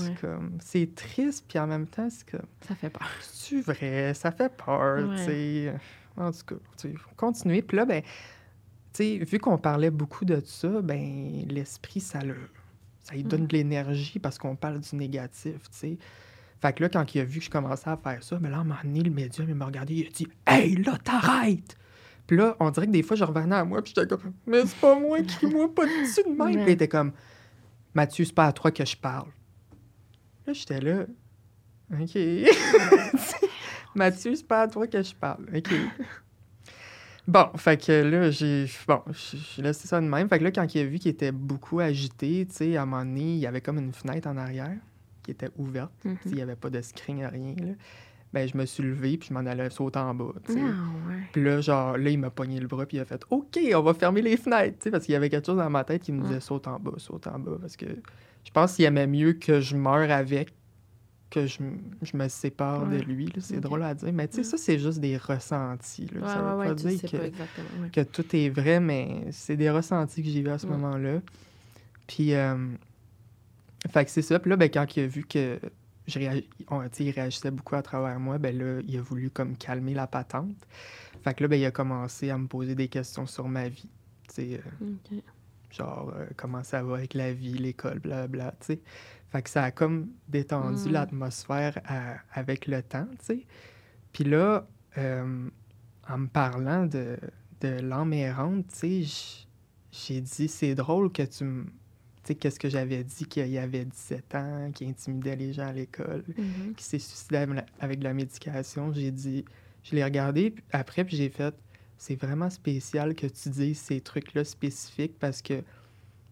c'est 0.60 0.78
ouais. 0.80 0.86
triste, 0.94 1.44
puis 1.48 1.58
en 1.58 1.66
même 1.66 1.86
temps, 1.86 2.08
c'est 2.10 2.30
comme... 2.30 2.46
Ça 2.66 2.74
fait 2.74 2.90
peur. 2.90 3.08
C'est 3.22 3.60
vrai, 3.60 4.12
ça 4.14 4.30
fait 4.32 4.54
peur, 4.54 5.08
Ouais. 5.08 5.16
tu 5.16 5.22
sais. 5.24 5.74
En 6.18 6.30
tout 6.32 6.56
cas, 6.56 6.88
continuer. 7.16 7.62
Puis 7.62 7.76
là, 7.76 7.84
ben, 7.84 8.02
tu 8.02 8.08
sais, 8.92 9.18
vu 9.18 9.38
qu'on 9.38 9.58
parlait 9.58 9.90
beaucoup 9.90 10.24
de 10.24 10.40
ça, 10.44 10.82
ben, 10.82 11.46
l'esprit, 11.48 12.00
ça 12.00 12.22
le... 12.22 12.36
Ça 13.04 13.14
lui 13.14 13.24
donne 13.24 13.44
Mm. 13.44 13.46
de 13.46 13.52
l'énergie 13.56 14.18
parce 14.18 14.36
qu'on 14.36 14.54
parle 14.54 14.80
du 14.80 14.94
négatif, 14.96 15.54
tu 15.70 15.78
sais. 15.78 15.98
Fait 16.60 16.72
que 16.74 16.82
là, 16.82 16.88
quand 16.90 17.14
il 17.14 17.20
a 17.20 17.24
vu 17.24 17.38
que 17.38 17.44
je 17.46 17.50
commençais 17.50 17.88
à 17.88 17.96
faire 17.96 18.22
ça, 18.22 18.36
ben 18.36 18.50
là, 18.50 18.58
à 18.58 18.60
un 18.60 18.64
moment 18.64 18.80
donné, 18.84 19.00
le 19.00 19.10
médium, 19.10 19.48
il 19.48 19.54
m'a 19.54 19.64
regardé, 19.64 19.94
il 19.94 20.06
a 20.08 20.10
dit 20.10 20.26
«Hey, 20.46 20.74
là, 20.76 20.98
t'arrêtes!» 21.02 21.78
Puis 22.26 22.36
là, 22.36 22.54
on 22.60 22.68
dirait 22.70 22.86
que 22.86 22.90
des 22.92 23.02
fois, 23.02 23.16
je 23.16 23.24
revenais 23.24 23.54
à 23.54 23.64
moi, 23.64 23.80
puis 23.80 23.94
j'étais 23.96 24.08
comme 24.08 24.34
«Mais 24.46 24.66
c'est 24.66 24.76
pas 24.76 24.98
moi, 24.98 25.22
crie-moi 25.22 25.74
pas 25.74 25.86
dessus 25.86 26.24
de 26.24 26.28
même! 26.28 26.52
Puis 26.52 26.62
il 26.66 26.68
était 26.70 26.88
comme 26.88 27.12
«Mathieu, 27.94 28.24
c'est 28.26 28.34
pas 28.34 28.46
à 28.46 28.52
toi 28.52 28.70
que 28.70 28.84
je 28.84 28.96
parle.» 28.96 29.28
Là, 30.46 30.52
j'étais 30.52 30.80
là 30.80 31.06
«OK.» 31.92 32.18
Mathieu, 33.94 34.34
c'est 34.34 34.46
pas 34.46 34.62
à 34.62 34.68
toi 34.68 34.86
que 34.86 35.02
je 35.02 35.14
parle. 35.14 35.46
OK. 35.54 35.70
Bon, 37.26 37.46
fait 37.56 37.76
que 37.84 37.92
là, 37.92 38.30
j'ai 38.30 38.66
bon, 38.86 39.02
j'ai 39.12 39.62
laissé 39.62 39.86
ça 39.86 40.00
de 40.00 40.06
même. 40.06 40.28
Fait 40.30 40.38
que 40.38 40.44
là, 40.44 40.50
quand 40.50 40.74
il 40.74 40.80
a 40.80 40.84
vu 40.84 40.98
qu'il 40.98 41.10
était 41.10 41.32
beaucoup 41.32 41.78
agité, 41.78 42.46
tu 42.48 42.54
sais, 42.54 42.76
à 42.76 42.82
un 42.82 42.86
moment 42.86 43.04
donné, 43.04 43.34
il 43.34 43.38
y 43.38 43.46
avait 43.46 43.60
comme 43.60 43.78
une 43.78 43.92
fenêtre 43.92 44.28
en 44.28 44.36
arrière 44.38 44.78
qui 45.22 45.32
était 45.32 45.50
ouverte. 45.58 45.92
Tu 46.00 46.08
sais, 46.08 46.18
Il 46.26 46.34
n'y 46.36 46.42
avait 46.42 46.56
pas 46.56 46.70
de 46.70 46.80
screen, 46.80 47.22
rien. 47.26 47.54
Là. 47.58 47.74
Ben, 48.32 48.48
je 48.48 48.56
me 48.56 48.64
suis 48.64 48.82
levé, 48.82 49.18
puis 49.18 49.28
je 49.28 49.34
m'en 49.34 49.40
allais 49.40 49.68
sauter 49.68 49.98
en 49.98 50.14
bas. 50.14 50.32
Ah, 50.48 50.52
ouais. 50.52 51.16
Puis 51.32 51.42
là, 51.42 51.60
genre, 51.60 51.98
là, 51.98 52.10
il 52.10 52.18
m'a 52.18 52.30
pogné 52.30 52.60
le 52.60 52.66
bras, 52.66 52.86
puis 52.86 52.98
il 52.98 53.00
a 53.00 53.04
fait 53.04 53.22
«OK, 53.30 53.58
on 53.74 53.82
va 53.82 53.92
fermer 53.92 54.22
les 54.22 54.36
fenêtres», 54.38 54.78
tu 54.80 54.84
sais, 54.84 54.90
parce 54.90 55.04
qu'il 55.04 55.12
y 55.12 55.16
avait 55.16 55.28
quelque 55.28 55.46
chose 55.46 55.58
dans 55.58 55.70
ma 55.70 55.84
tête 55.84 56.02
qui 56.02 56.12
me 56.12 56.22
disait 56.22 56.40
«Saute 56.40 56.66
en 56.66 56.78
bas, 56.78 56.92
saute 56.96 57.26
en 57.26 57.38
bas», 57.38 57.56
parce 57.60 57.76
que 57.76 57.86
je 58.44 58.50
pense 58.50 58.74
qu'il 58.74 58.84
aimait 58.86 59.06
mieux 59.06 59.34
que 59.34 59.60
je 59.60 59.76
meure 59.76 60.10
avec 60.10 60.52
que 61.30 61.46
je, 61.46 61.58
je 62.02 62.16
me 62.16 62.28
sépare 62.28 62.88
Ouais. 62.88 62.98
de 62.98 63.02
lui, 63.04 63.26
là. 63.26 63.40
C'est 63.40 63.60
drôle 63.60 63.82
à 63.82 63.94
dire, 63.94 64.12
mais 64.12 64.28
tu 64.28 64.34
sais, 64.36 64.38
Ouais. 64.40 64.44
ça, 64.44 64.56
c'est 64.56 64.78
juste 64.78 64.98
des 65.00 65.16
ressentis, 65.16 66.06
là. 66.14 66.20
Ouais, 66.20 66.26
ça 66.26 66.42
veut 66.42 66.64
pas 66.68 66.74
dire 66.74 67.00
que 67.02 67.88
que 67.88 68.00
tout 68.02 68.36
est 68.36 68.48
vrai, 68.48 68.80
mais 68.80 69.26
c'est 69.30 69.56
des 69.56 69.70
ressentis 69.70 70.22
que 70.22 70.28
j'ai 70.28 70.42
vus 70.42 70.48
à 70.50 70.58
ce 70.58 70.66
moment-là. 70.66 71.20
Puis, 72.06 72.34
euh, 72.34 72.56
fait 73.90 74.04
que 74.04 74.10
c'est 74.10 74.22
ça. 74.22 74.38
Puis 74.38 74.48
là, 74.50 74.56
ben, 74.56 74.70
quand 74.70 74.96
il 74.96 75.02
a 75.04 75.06
vu 75.06 75.24
que 75.24 75.58
je 76.06 76.18
réagi- 76.18 76.48
on- 76.70 76.82
il 76.98 77.10
réagissait 77.10 77.50
beaucoup 77.50 77.74
à 77.76 77.82
travers 77.82 78.18
moi, 78.18 78.38
ben 78.38 78.56
là, 78.56 78.80
il 78.86 78.96
a 78.96 79.02
voulu 79.02 79.28
comme 79.30 79.56
calmer 79.56 79.92
la 79.94 80.06
patente. 80.06 80.56
Fait 81.22 81.34
que 81.34 81.42
là, 81.44 81.48
ben, 81.48 81.60
il 81.60 81.64
a 81.66 81.70
commencé 81.70 82.30
à 82.30 82.38
me 82.38 82.46
poser 82.46 82.74
des 82.74 82.88
questions 82.88 83.26
sur 83.26 83.46
ma 83.48 83.68
vie. 83.68 83.88
Tu 84.28 84.34
sais, 84.34 84.60
euh, 85.12 85.16
genre, 85.70 86.12
euh, 86.16 86.26
comment 86.36 86.62
ça 86.64 86.82
va 86.82 86.96
avec 86.96 87.12
la 87.14 87.32
vie, 87.34 87.52
l'école, 87.58 87.98
blablabla, 87.98 88.54
tu 88.60 88.66
sais. 88.66 88.80
Fait 89.30 89.42
que 89.42 89.50
ça 89.50 89.64
a 89.64 89.70
comme 89.70 90.08
détendu 90.28 90.88
Mm. 90.88 90.92
l'atmosphère 90.92 91.78
avec 92.32 92.66
le 92.66 92.82
temps, 92.82 93.06
tu 93.18 93.24
sais. 93.26 93.46
Puis 94.12 94.24
là, 94.24 94.66
euh, 94.96 95.48
en 96.08 96.18
me 96.18 96.26
parlant 96.28 96.86
de, 96.86 97.18
de 97.60 97.68
l'âme 97.80 98.12
errante, 98.14 98.66
tu 98.68 99.04
sais, 99.04 99.36
j'ai 99.92 100.20
dit, 100.20 100.48
c'est 100.48 100.74
drôle 100.74 101.12
que 101.12 101.22
tu 101.22 101.44
me... 101.44 101.64
Tu 101.64 101.70
sais, 102.24 102.34
qu'est-ce 102.34 102.58
que 102.60 102.68
j'avais 102.68 103.04
dit 103.04 103.24
qu'il 103.26 103.48
y 103.48 103.58
avait 103.58 103.84
17 103.84 104.34
ans, 104.34 104.70
qui 104.74 104.86
intimidait 104.86 105.36
les 105.36 105.52
gens 105.52 105.66
à 105.68 105.72
l'école, 105.72 106.24
Mhm. 106.36 106.74
qui 106.76 106.84
s'est 106.84 106.98
suicidé 106.98 107.36
avec 107.36 107.54
la- 107.56 107.66
avec 107.80 107.98
de 108.00 108.04
la 108.04 108.14
médication. 108.14 108.92
J'ai 108.92 109.10
dit, 109.10 109.44
je 109.82 109.94
l'ai 109.94 110.04
regardé 110.04 110.50
puis 110.50 110.64
après, 110.72 111.04
puis 111.04 111.16
j'ai 111.16 111.30
fait, 111.30 111.54
c'est 111.96 112.16
vraiment 112.16 112.50
spécial 112.50 113.14
que 113.14 113.26
tu 113.26 113.48
dises 113.50 113.78
ces 113.78 114.00
trucs-là 114.00 114.44
spécifiques 114.44 115.18
parce 115.18 115.40
que 115.42 115.62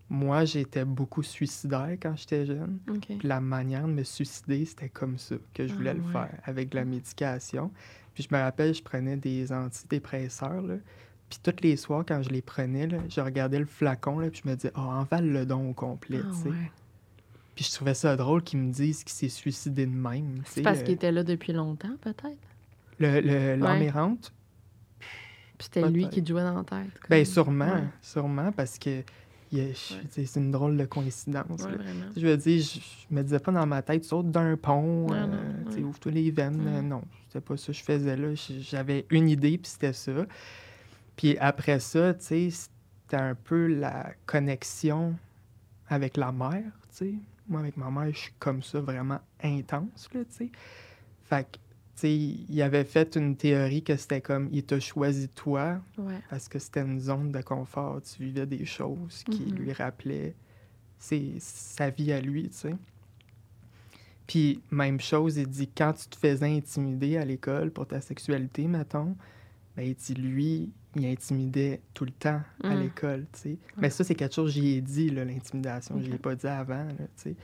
moi, 0.09 0.45
j'étais 0.45 0.85
beaucoup 0.85 1.23
suicidaire 1.23 1.97
quand 2.01 2.15
j'étais 2.17 2.47
jeune. 2.47 2.79
Puis 3.01 3.19
la 3.25 3.41
manière 3.41 3.87
de 3.89 3.93
me 3.93 4.05
suicider, 4.05 4.65
c'était 4.65 4.89
comme 4.89 5.19
ça 5.19 5.35
que 5.53 5.67
je 5.67 5.75
voulais 5.75 5.91
Ah 5.91 5.95
le 5.95 6.01
ouais. 6.03 6.13
faire, 6.13 6.39
avec 6.45 6.69
de 6.71 6.77
la 6.77 6.85
médication. 6.85 7.71
Puis 8.15 8.27
je 8.31 8.35
me 8.35 8.41
rappelle, 8.41 8.73
je 8.75 8.83
prenais 8.83 9.17
des 9.17 9.53
antidépresseurs, 9.53 10.63
là. 10.63 10.75
Puis 11.29 11.41
tous 11.43 11.61
les 11.63 11.77
soirs, 11.77 12.05
quand 12.07 12.23
je 12.23 12.29
les 12.31 12.41
prenais, 12.41 12.87
là, 12.87 12.99
je 13.09 13.21
regardais 13.21 13.59
le 13.59 13.65
flacon, 13.67 14.21
là, 14.21 14.31
puis 14.31 14.43
je 14.45 14.49
me 14.49 14.55
disais, 14.55 14.73
oh, 14.77 14.81
envale 14.81 15.29
le 15.29 15.45
don 15.45 15.71
au 15.71 15.73
complet, 15.75 16.21
Ah, 16.23 16.29
tu 16.33 16.43
sais. 16.43 16.49
ouais. 16.51 16.71
Puis 17.57 17.65
je 17.65 17.73
trouvais 17.75 17.95
ça 17.95 18.15
drôle 18.17 18.43
qu'ils 18.45 18.61
me 18.61 18.71
disent 18.73 19.03
qu'il 19.03 19.13
s'est 19.13 19.29
suicidé 19.29 19.87
de 19.87 19.91
même. 19.91 20.43
C'est 20.45 20.63
parce 20.63 20.79
le- 20.79 20.85
qu'il 20.85 20.95
était 20.95 21.11
là 21.11 21.25
depuis 21.25 21.53
longtemps, 21.53 21.97
peut-être? 22.01 22.39
Le, 23.01 23.61
Ouais. 23.61 23.91
Puis 25.59 25.69
c'était 25.73 25.89
lui 25.91 26.09
qui 26.11 26.23
te 26.23 26.29
jouait 26.29 26.43
dans 26.43 26.57
la 26.59 26.65
tête. 26.65 26.91
Ben 27.09 27.25
sûrement, 27.25 27.81
sûrement, 28.03 28.53
parce 28.53 28.79
que 28.79 29.03
c'est 30.11 30.37
une 30.37 30.51
drôle 30.51 30.77
de 30.77 30.85
coïncidence. 30.85 31.63
ouais. 31.63 31.71
Je 32.17 32.27
veux 32.27 32.37
dire, 32.37 32.63
je, 32.63 32.81
je 32.81 33.15
me 33.15 33.23
disais 33.23 33.39
pas 33.39 33.53
dans 33.53 33.67
ma 33.67 33.83
tête, 33.83 34.05
saute 34.05 34.31
d'un 34.31 34.57
pont, 34.57 35.07
euh, 35.13 35.27
ouais. 35.71 35.83
ouvre-toi 35.83 36.13
les 36.13 36.31
veines. 36.31 36.65
Euh, 36.67 36.83
non, 36.83 37.03
c'était 37.29 37.41
pas 37.41 37.57
ça 37.57 37.67
que 37.69 37.73
je 37.73 37.83
faisais 37.83 38.17
là. 38.17 38.29
J'avais 38.35 39.07
une 39.11 39.29
idée, 39.29 39.59
puis 39.59 39.71
c'était 39.71 39.93
ça. 39.93 40.13
Puis 41.17 41.37
après 41.39 41.81
ça, 41.81 42.15
c'était 42.19 43.17
un 43.17 43.35
peu 43.35 43.67
la 43.67 44.13
connexion 44.27 45.15
avec 45.89 46.17
la 46.17 46.33
mère, 46.33 46.65
tu 46.91 46.97
sais. 46.97 47.15
Moi, 47.49 47.61
avec 47.61 47.77
ma 47.77 47.91
mère, 47.91 48.13
je 48.13 48.19
suis 48.19 48.33
comme 48.41 48.63
ça, 48.63 48.81
vraiment 48.81 49.21
intense, 49.43 50.09
là, 50.13 50.21
tu 50.25 50.37
sais. 50.37 50.51
Fait 51.23 51.45
que, 51.51 51.59
il 52.05 52.63
avait 52.63 52.85
fait 52.85 53.17
une 53.17 53.37
théorie 53.37 53.83
que 53.83 53.97
c'était 53.97 54.21
comme, 54.21 54.49
il 54.53 54.65
t'a 54.65 54.79
choisi 54.81 55.29
toi, 55.29 55.81
Ouais. 55.99 56.21
parce 56.29 56.49
que 56.49 56.59
c'était 56.59 56.83
une 56.83 57.01
zone 57.01 57.33
de 57.33 57.41
confort. 57.41 58.01
Tu 58.03 58.25
vivais 58.25 58.47
des 58.47 58.65
choses 58.67 59.25
qui 59.31 59.45
Mhm. 59.47 59.55
lui 59.57 59.73
rappelaient 59.73 60.35
sa 60.99 61.91
vie 61.91 62.13
à 62.13 62.21
lui, 62.21 62.49
tu 62.51 62.55
sais. 62.57 62.75
Puis, 64.27 64.61
même 64.71 65.01
chose, 65.01 65.37
il 65.37 65.47
dit 65.47 65.69
quand 65.69 65.93
tu 65.93 66.09
te 66.09 66.17
faisais 66.17 66.47
intimider 66.47 67.17
à 67.17 67.25
l'école 67.25 67.71
pour 67.71 67.87
ta 67.87 68.01
sexualité, 68.01 68.67
mettons, 68.67 69.17
ben, 69.77 69.83
il 69.87 69.95
dit 69.95 70.15
lui, 70.15 70.73
il 70.97 71.07
intimidait 71.07 71.81
tout 71.95 72.05
le 72.05 72.11
temps 72.11 72.41
à 72.65 72.75
Mm. 72.75 72.81
l'école, 72.81 73.27
tu 73.33 73.39
sais. 73.41 73.59
Mais 73.77 73.91
ça, 73.91 74.03
c'est 74.03 74.15
quelque 74.17 74.35
chose 74.35 74.53
que 74.53 74.61
j'y 74.61 74.77
ai 74.77 74.81
dit, 74.81 75.11
l'intimidation. 75.11 76.01
Je 76.01 76.07
Ok. 76.07 76.11
l'ai 76.13 76.19
pas 76.19 76.35
dit 76.35 76.47
avant, 76.49 76.89
tu 76.89 77.05
sais. 77.17 77.37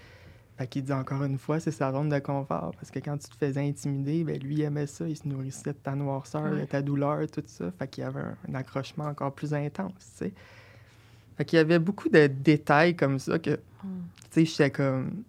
Fait 0.63 0.69
qu'il 0.69 0.85
dit 0.85 0.93
encore 0.93 1.25
une 1.25 1.39
fois, 1.39 1.59
c'est 1.59 1.73
sa 1.73 1.91
zone 1.91 2.09
de 2.09 2.21
confort. 2.21 2.71
Parce 2.77 2.93
que 2.93 3.01
quand 3.01 3.19
tu 3.19 3.29
te 3.29 3.35
faisais 3.35 3.61
intimider, 3.67 4.23
ben 4.23 4.41
lui, 4.41 4.55
il 4.55 4.61
aimait 4.63 4.87
ça. 4.87 5.09
Il 5.09 5.17
se 5.17 5.27
nourrissait 5.27 5.73
de 5.73 5.79
ta 5.79 5.97
noirceur, 5.97 6.53
de 6.53 6.65
ta 6.67 6.81
douleur, 6.81 7.19
tout 7.29 7.43
ça. 7.47 7.73
Fait 7.77 7.89
qu'il 7.89 8.05
y 8.05 8.07
avait 8.07 8.21
un, 8.21 8.37
un 8.49 8.55
accrochement 8.55 9.07
encore 9.07 9.35
plus 9.35 9.53
intense, 9.55 9.91
tu 9.99 10.27
sais. 10.27 10.33
Fait 11.37 11.45
qu'il 11.45 11.57
y 11.57 11.61
avait 11.61 11.81
beaucoup 11.81 12.09
de 12.09 12.29
détails 12.29 12.95
comme 12.95 13.19
ça 13.19 13.41
que, 13.41 13.59
Mm. 13.83 13.89
tu 14.31 14.31
sais, 14.31 14.45
j'étais 14.45 14.71
comme... 14.71 15.25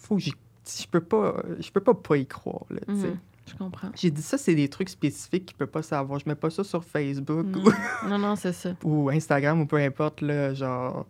Faut 0.00 0.16
que. 0.16 0.22
Je 0.24 0.86
peux 0.90 1.00
pas... 1.00 1.40
Je 1.60 1.70
peux 1.70 1.80
pas 1.80 1.94
pas 1.94 2.16
y 2.16 2.26
croire, 2.26 2.64
là, 2.70 2.80
tu 2.88 3.00
sais. 3.00 3.06
Mhm. 3.08 3.18
Je 3.46 3.54
comprends. 3.54 3.90
J'ai 3.94 4.10
dit 4.10 4.22
ça, 4.22 4.36
c'est 4.38 4.56
des 4.56 4.68
trucs 4.68 4.88
spécifiques 4.88 5.46
qu'il 5.46 5.56
peut 5.56 5.66
pas 5.68 5.82
savoir. 5.82 6.18
Je 6.18 6.28
mets 6.28 6.34
pas 6.34 6.50
ça 6.50 6.64
sur 6.64 6.82
Facebook 6.84 7.46
Mm. 7.46 7.56
ou 7.56 8.08
Non, 8.08 8.18
non, 8.18 8.34
c'est 8.34 8.52
ça. 8.52 8.70
ou 8.84 9.08
Instagram 9.10 9.60
ou 9.60 9.66
peu 9.66 9.76
importe, 9.76 10.22
là, 10.22 10.54
genre, 10.54 11.06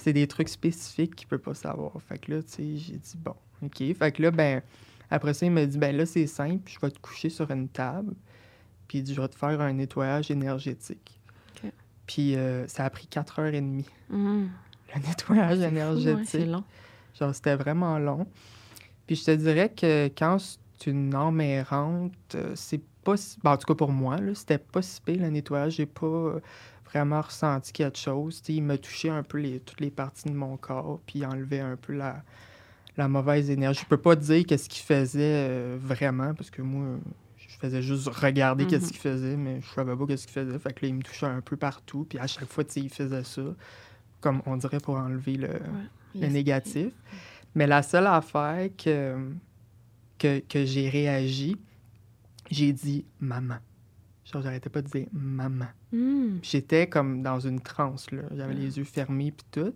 c'est 0.00 0.12
des 0.12 0.26
trucs 0.26 0.48
spécifiques 0.48 1.14
qu'il 1.16 1.28
peut 1.28 1.38
pas 1.38 1.54
savoir. 1.54 1.92
Fait 2.02 2.18
que 2.18 2.32
là, 2.32 2.42
tu 2.42 2.48
sais, 2.50 2.76
j'ai 2.76 2.96
dit, 2.96 3.16
bon, 3.18 3.34
OK. 3.62 3.76
Fait 3.96 4.12
que 4.12 4.22
là, 4.22 4.30
ben, 4.30 4.62
après 5.10 5.34
ça, 5.34 5.46
il 5.46 5.52
m'a 5.52 5.66
dit, 5.66 5.78
ben 5.78 5.96
là, 5.96 6.06
c'est 6.06 6.26
simple, 6.26 6.70
je 6.70 6.78
vais 6.80 6.90
te 6.90 6.98
coucher 6.98 7.28
sur 7.30 7.50
une 7.50 7.68
table, 7.68 8.14
puis 8.88 9.04
je 9.06 9.20
vais 9.20 9.28
te 9.28 9.34
faire 9.36 9.60
un 9.60 9.72
nettoyage 9.72 10.30
énergétique. 10.30 11.20
OK. 11.64 11.70
Puis 12.06 12.36
euh, 12.36 12.66
ça 12.66 12.84
a 12.84 12.90
pris 12.90 13.06
4h30, 13.06 13.84
Mhm. 14.08 14.50
le 14.94 15.00
nettoyage 15.06 15.50
C'est 15.50 15.56
fou, 15.56 15.62
ouais, 15.62 15.68
énergétique. 15.68 16.28
c'est 16.28 16.46
long. 16.46 16.64
Genre, 17.18 17.34
c'était 17.34 17.56
vraiment 17.56 17.98
long. 17.98 18.26
Puis 19.06 19.16
je 19.16 19.24
te 19.24 19.30
dirais 19.32 19.68
que 19.68 20.06
quand 20.16 20.38
c'est 20.38 20.90
une 20.90 21.14
âme 21.14 21.40
errante, 21.40 22.12
euh, 22.34 22.52
c'est 22.54 22.80
pas... 23.04 23.16
si- 23.16 23.38
ben, 23.42 23.52
en 23.52 23.56
tout 23.56 23.66
cas, 23.66 23.74
pour 23.74 23.90
moi, 23.92 24.18
là, 24.18 24.34
c'était 24.34 24.58
pas 24.58 24.80
si 24.82 25.00
pire, 25.00 25.20
le 25.20 25.28
nettoyage. 25.30 25.74
J'ai 25.74 25.86
pas 25.86 26.40
vraiment 26.92 27.20
ressenti 27.20 27.72
quelque 27.72 27.98
chose. 27.98 28.42
Il 28.48 28.62
m'a 28.62 28.78
touché 28.78 29.08
un 29.08 29.22
peu 29.22 29.38
les, 29.38 29.60
toutes 29.60 29.80
les 29.80 29.90
parties 29.90 30.28
de 30.28 30.34
mon 30.34 30.56
corps, 30.56 31.00
puis 31.06 31.20
il 31.20 31.26
enlevait 31.26 31.60
un 31.60 31.76
peu 31.76 31.92
la, 31.94 32.22
la 32.96 33.08
mauvaise 33.08 33.50
énergie. 33.50 33.80
Je 33.82 33.86
peux 33.86 33.96
pas 33.96 34.16
dire 34.16 34.44
qu'est-ce 34.46 34.68
qu'il 34.68 34.84
faisait 34.84 35.20
euh, 35.48 35.78
vraiment, 35.80 36.34
parce 36.34 36.50
que 36.50 36.62
moi, 36.62 36.98
je 37.36 37.56
faisais 37.58 37.82
juste 37.82 38.08
regarder 38.08 38.66
qu'est-ce 38.66 38.86
Mhm. 38.86 38.90
qu'il 38.90 39.00
faisait, 39.00 39.36
mais 39.36 39.60
je 39.60 39.68
savais 39.68 39.96
pas 39.96 40.06
qu'est-ce 40.06 40.26
qu'il 40.26 40.34
faisait. 40.34 40.58
Fait 40.58 40.72
que 40.72 40.84
là, 40.84 40.88
il 40.88 40.94
me 40.94 41.02
touchait 41.02 41.26
un 41.26 41.40
peu 41.40 41.56
partout, 41.56 42.06
puis 42.08 42.18
à 42.18 42.26
chaque 42.26 42.48
fois, 42.48 42.64
il 42.76 42.88
faisait 42.90 43.24
ça, 43.24 43.42
comme 44.20 44.42
on 44.46 44.56
dirait 44.56 44.80
pour 44.80 44.96
enlever 44.96 45.36
le 45.36 45.48
négatif. 46.14 46.92
Mais 47.54 47.66
la 47.66 47.82
seule 47.82 48.06
affaire 48.06 48.68
que, 48.76 49.16
que, 50.18 50.40
que 50.40 50.64
j'ai 50.64 50.88
réagi, 50.88 51.56
j'ai 52.50 52.72
dit 52.72 53.04
maman. 53.20 53.58
Genre, 54.24 54.42
j'arrêtais 54.42 54.70
pas 54.70 54.82
de 54.82 54.88
dire 54.88 55.06
maman. 55.12 55.66
Mm. 55.92 56.38
Puis 56.40 56.50
J'étais 56.50 56.88
comme 56.88 57.22
dans 57.22 57.40
une 57.40 57.60
transe, 57.60 58.10
là. 58.10 58.22
J'avais 58.34 58.54
les 58.54 58.78
yeux 58.78 58.84
fermés, 58.84 59.32
puis 59.32 59.46
tout. 59.50 59.74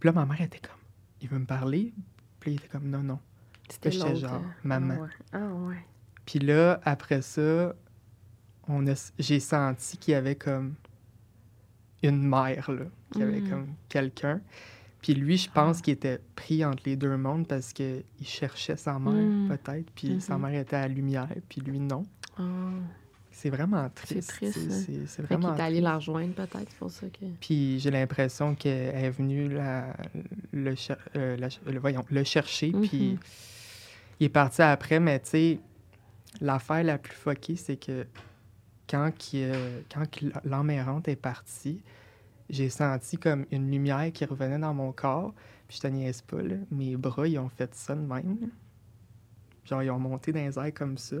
Puis 0.00 0.06
là, 0.08 0.12
ma 0.12 0.24
mère 0.26 0.40
était 0.40 0.60
comme, 0.60 0.78
il 1.20 1.28
veut 1.28 1.38
me 1.38 1.46
parler? 1.46 1.92
Puis 2.40 2.50
là, 2.50 2.54
il 2.54 2.58
était 2.64 2.68
comme, 2.68 2.88
non, 2.88 3.02
non. 3.02 3.18
C'était 3.68 3.90
j'étais 3.90 4.16
genre, 4.16 4.34
euh, 4.34 4.48
maman. 4.64 4.94
Ah 4.98 5.02
ouais. 5.02 5.08
Ah 5.32 5.54
ouais. 5.54 5.86
Puis 6.24 6.38
là, 6.38 6.80
après 6.84 7.22
ça, 7.22 7.74
on 8.68 8.86
a, 8.86 9.10
j'ai 9.18 9.40
senti 9.40 9.96
qu'il 9.96 10.12
y 10.12 10.14
avait 10.14 10.36
comme 10.36 10.74
une 12.02 12.22
mère, 12.28 12.70
là. 12.70 12.84
Qu'il 13.12 13.20
y 13.22 13.24
avait 13.24 13.40
Mm. 13.40 13.50
comme 13.50 13.66
quelqu'un. 13.88 14.40
Puis 15.02 15.14
lui, 15.14 15.36
je 15.36 15.50
pense 15.50 15.78
Ah. 15.78 15.82
qu'il 15.82 15.92
était 15.94 16.20
pris 16.34 16.64
entre 16.64 16.82
les 16.86 16.96
deux 16.96 17.16
mondes 17.16 17.46
parce 17.46 17.72
qu'il 17.72 18.02
cherchait 18.22 18.76
sa 18.76 18.98
mère, 18.98 19.12
Mm. 19.12 19.48
peut-être. 19.48 19.90
Puis 19.92 20.20
sa 20.20 20.36
Mhm. 20.36 20.42
mère 20.50 20.60
était 20.60 20.76
à 20.76 20.82
la 20.82 20.88
lumière, 20.88 21.28
puis 21.48 21.60
lui, 21.60 21.78
non. 21.78 22.04
Ah. 22.38 22.42
C'est 23.38 23.50
vraiment 23.50 23.86
triste. 23.90 24.30
triste, 24.30 24.58
c'est- 24.58 24.72
hein. 24.72 24.82
C'est 24.86 25.06
c'est 25.06 25.22
Fait 25.22 25.28
qu'il 25.28 25.36
vraiment 25.36 25.54
est 25.56 25.60
allé 25.60 25.80
la 25.82 25.96
rejoindre, 25.96 26.32
peut-être, 26.34 26.70
c'est 26.70 26.78
pour 26.78 26.90
ça 26.90 27.06
que... 27.08 27.26
Puis 27.38 27.78
j'ai 27.80 27.90
l'impression 27.90 28.54
qu'elle 28.54 28.94
est 28.94 29.10
venue 29.10 29.48
la- 29.50 29.94
le, 30.52 30.74
cher- 30.74 30.96
euh, 31.16 31.36
la- 31.36 31.48
le- 31.70 31.78
voyons, 31.78 32.02
le 32.10 32.24
chercher, 32.24 32.72
puis 32.72 33.12
Mhm. 33.12 33.18
il 34.20 34.24
est 34.24 34.28
parti 34.30 34.62
après, 34.62 35.00
mais 35.00 35.20
tu 35.20 35.28
sais, 35.28 35.60
l'affaire 36.40 36.82
la 36.82 36.96
plus 36.96 37.14
fuckée, 37.14 37.56
c'est 37.56 37.76
que 37.76 38.06
quand, 38.88 39.10
qu'il, 39.16 39.50
euh, 39.52 39.82
quand 39.92 40.68
errante 40.70 41.06
est 41.08 41.16
partie, 41.16 41.82
j'ai 42.48 42.70
senti 42.70 43.18
comme 43.18 43.44
une 43.50 43.70
lumière 43.70 44.10
qui 44.14 44.24
revenait 44.24 44.58
dans 44.58 44.72
mon 44.72 44.92
corps, 44.92 45.34
puis 45.68 45.76
je 45.76 45.82
te 45.82 45.88
niaise 45.88 46.22
pas, 46.22 46.40
là, 46.40 46.54
mes 46.70 46.96
bras, 46.96 47.28
ils 47.28 47.38
ont 47.38 47.50
fait 47.50 47.74
ça 47.74 47.94
de 47.94 48.00
même. 48.00 48.38
là. 48.40 48.46
Genre, 49.66 49.82
ils 49.82 49.90
ont 49.90 49.98
monté 49.98 50.32
dans 50.32 50.40
les 50.40 50.58
airs 50.58 50.72
comme 50.72 50.96
ça, 50.96 51.16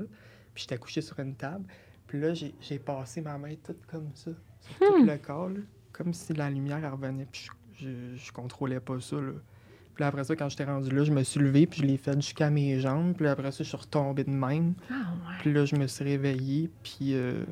puis 0.54 0.62
j'étais 0.62 0.78
couché 0.78 1.02
sur 1.02 1.18
une 1.20 1.34
table, 1.34 1.64
puis 2.06 2.20
là, 2.20 2.34
j'ai, 2.34 2.54
j'ai 2.60 2.78
passé 2.78 3.20
ma 3.20 3.36
main 3.38 3.54
toute 3.64 3.84
comme 3.86 4.08
ça, 4.14 4.30
sur 4.60 4.78
tout 4.78 5.02
Hmm. 5.02 5.06
le 5.06 5.16
corps, 5.18 5.48
là, 5.48 5.60
comme 5.92 6.12
si 6.12 6.32
la 6.34 6.50
lumière 6.50 6.78
elle 6.82 6.90
revenait, 6.90 7.26
puis 7.30 7.48
je, 7.78 7.86
je, 7.86 8.16
je 8.16 8.32
contrôlais 8.32 8.80
pas 8.80 8.98
ça, 9.00 9.16
là. 9.16 9.32
Puis 9.94 10.02
là, 10.02 10.08
après 10.08 10.24
ça, 10.24 10.36
quand 10.36 10.48
j'étais 10.50 10.64
rendu 10.64 10.94
là, 10.94 11.04
je 11.04 11.12
me 11.12 11.22
suis 11.22 11.40
levé, 11.40 11.66
puis 11.66 11.80
je 11.80 11.86
l'ai 11.86 11.96
fait 11.96 12.14
jusqu'à 12.20 12.50
mes 12.50 12.78
jambes. 12.80 13.14
Puis 13.14 13.24
là, 13.24 13.30
après 13.30 13.50
ça, 13.50 13.64
je 13.64 13.68
suis 13.68 13.76
retombé 13.78 14.24
de 14.24 14.30
même. 14.30 14.74
Ah 14.90 14.94
ouais. 14.94 15.34
Puis 15.40 15.52
là, 15.54 15.64
je 15.64 15.74
me 15.74 15.86
suis 15.86 16.04
réveillé, 16.04 16.68
puis 16.82 17.14
euh, 17.14 17.44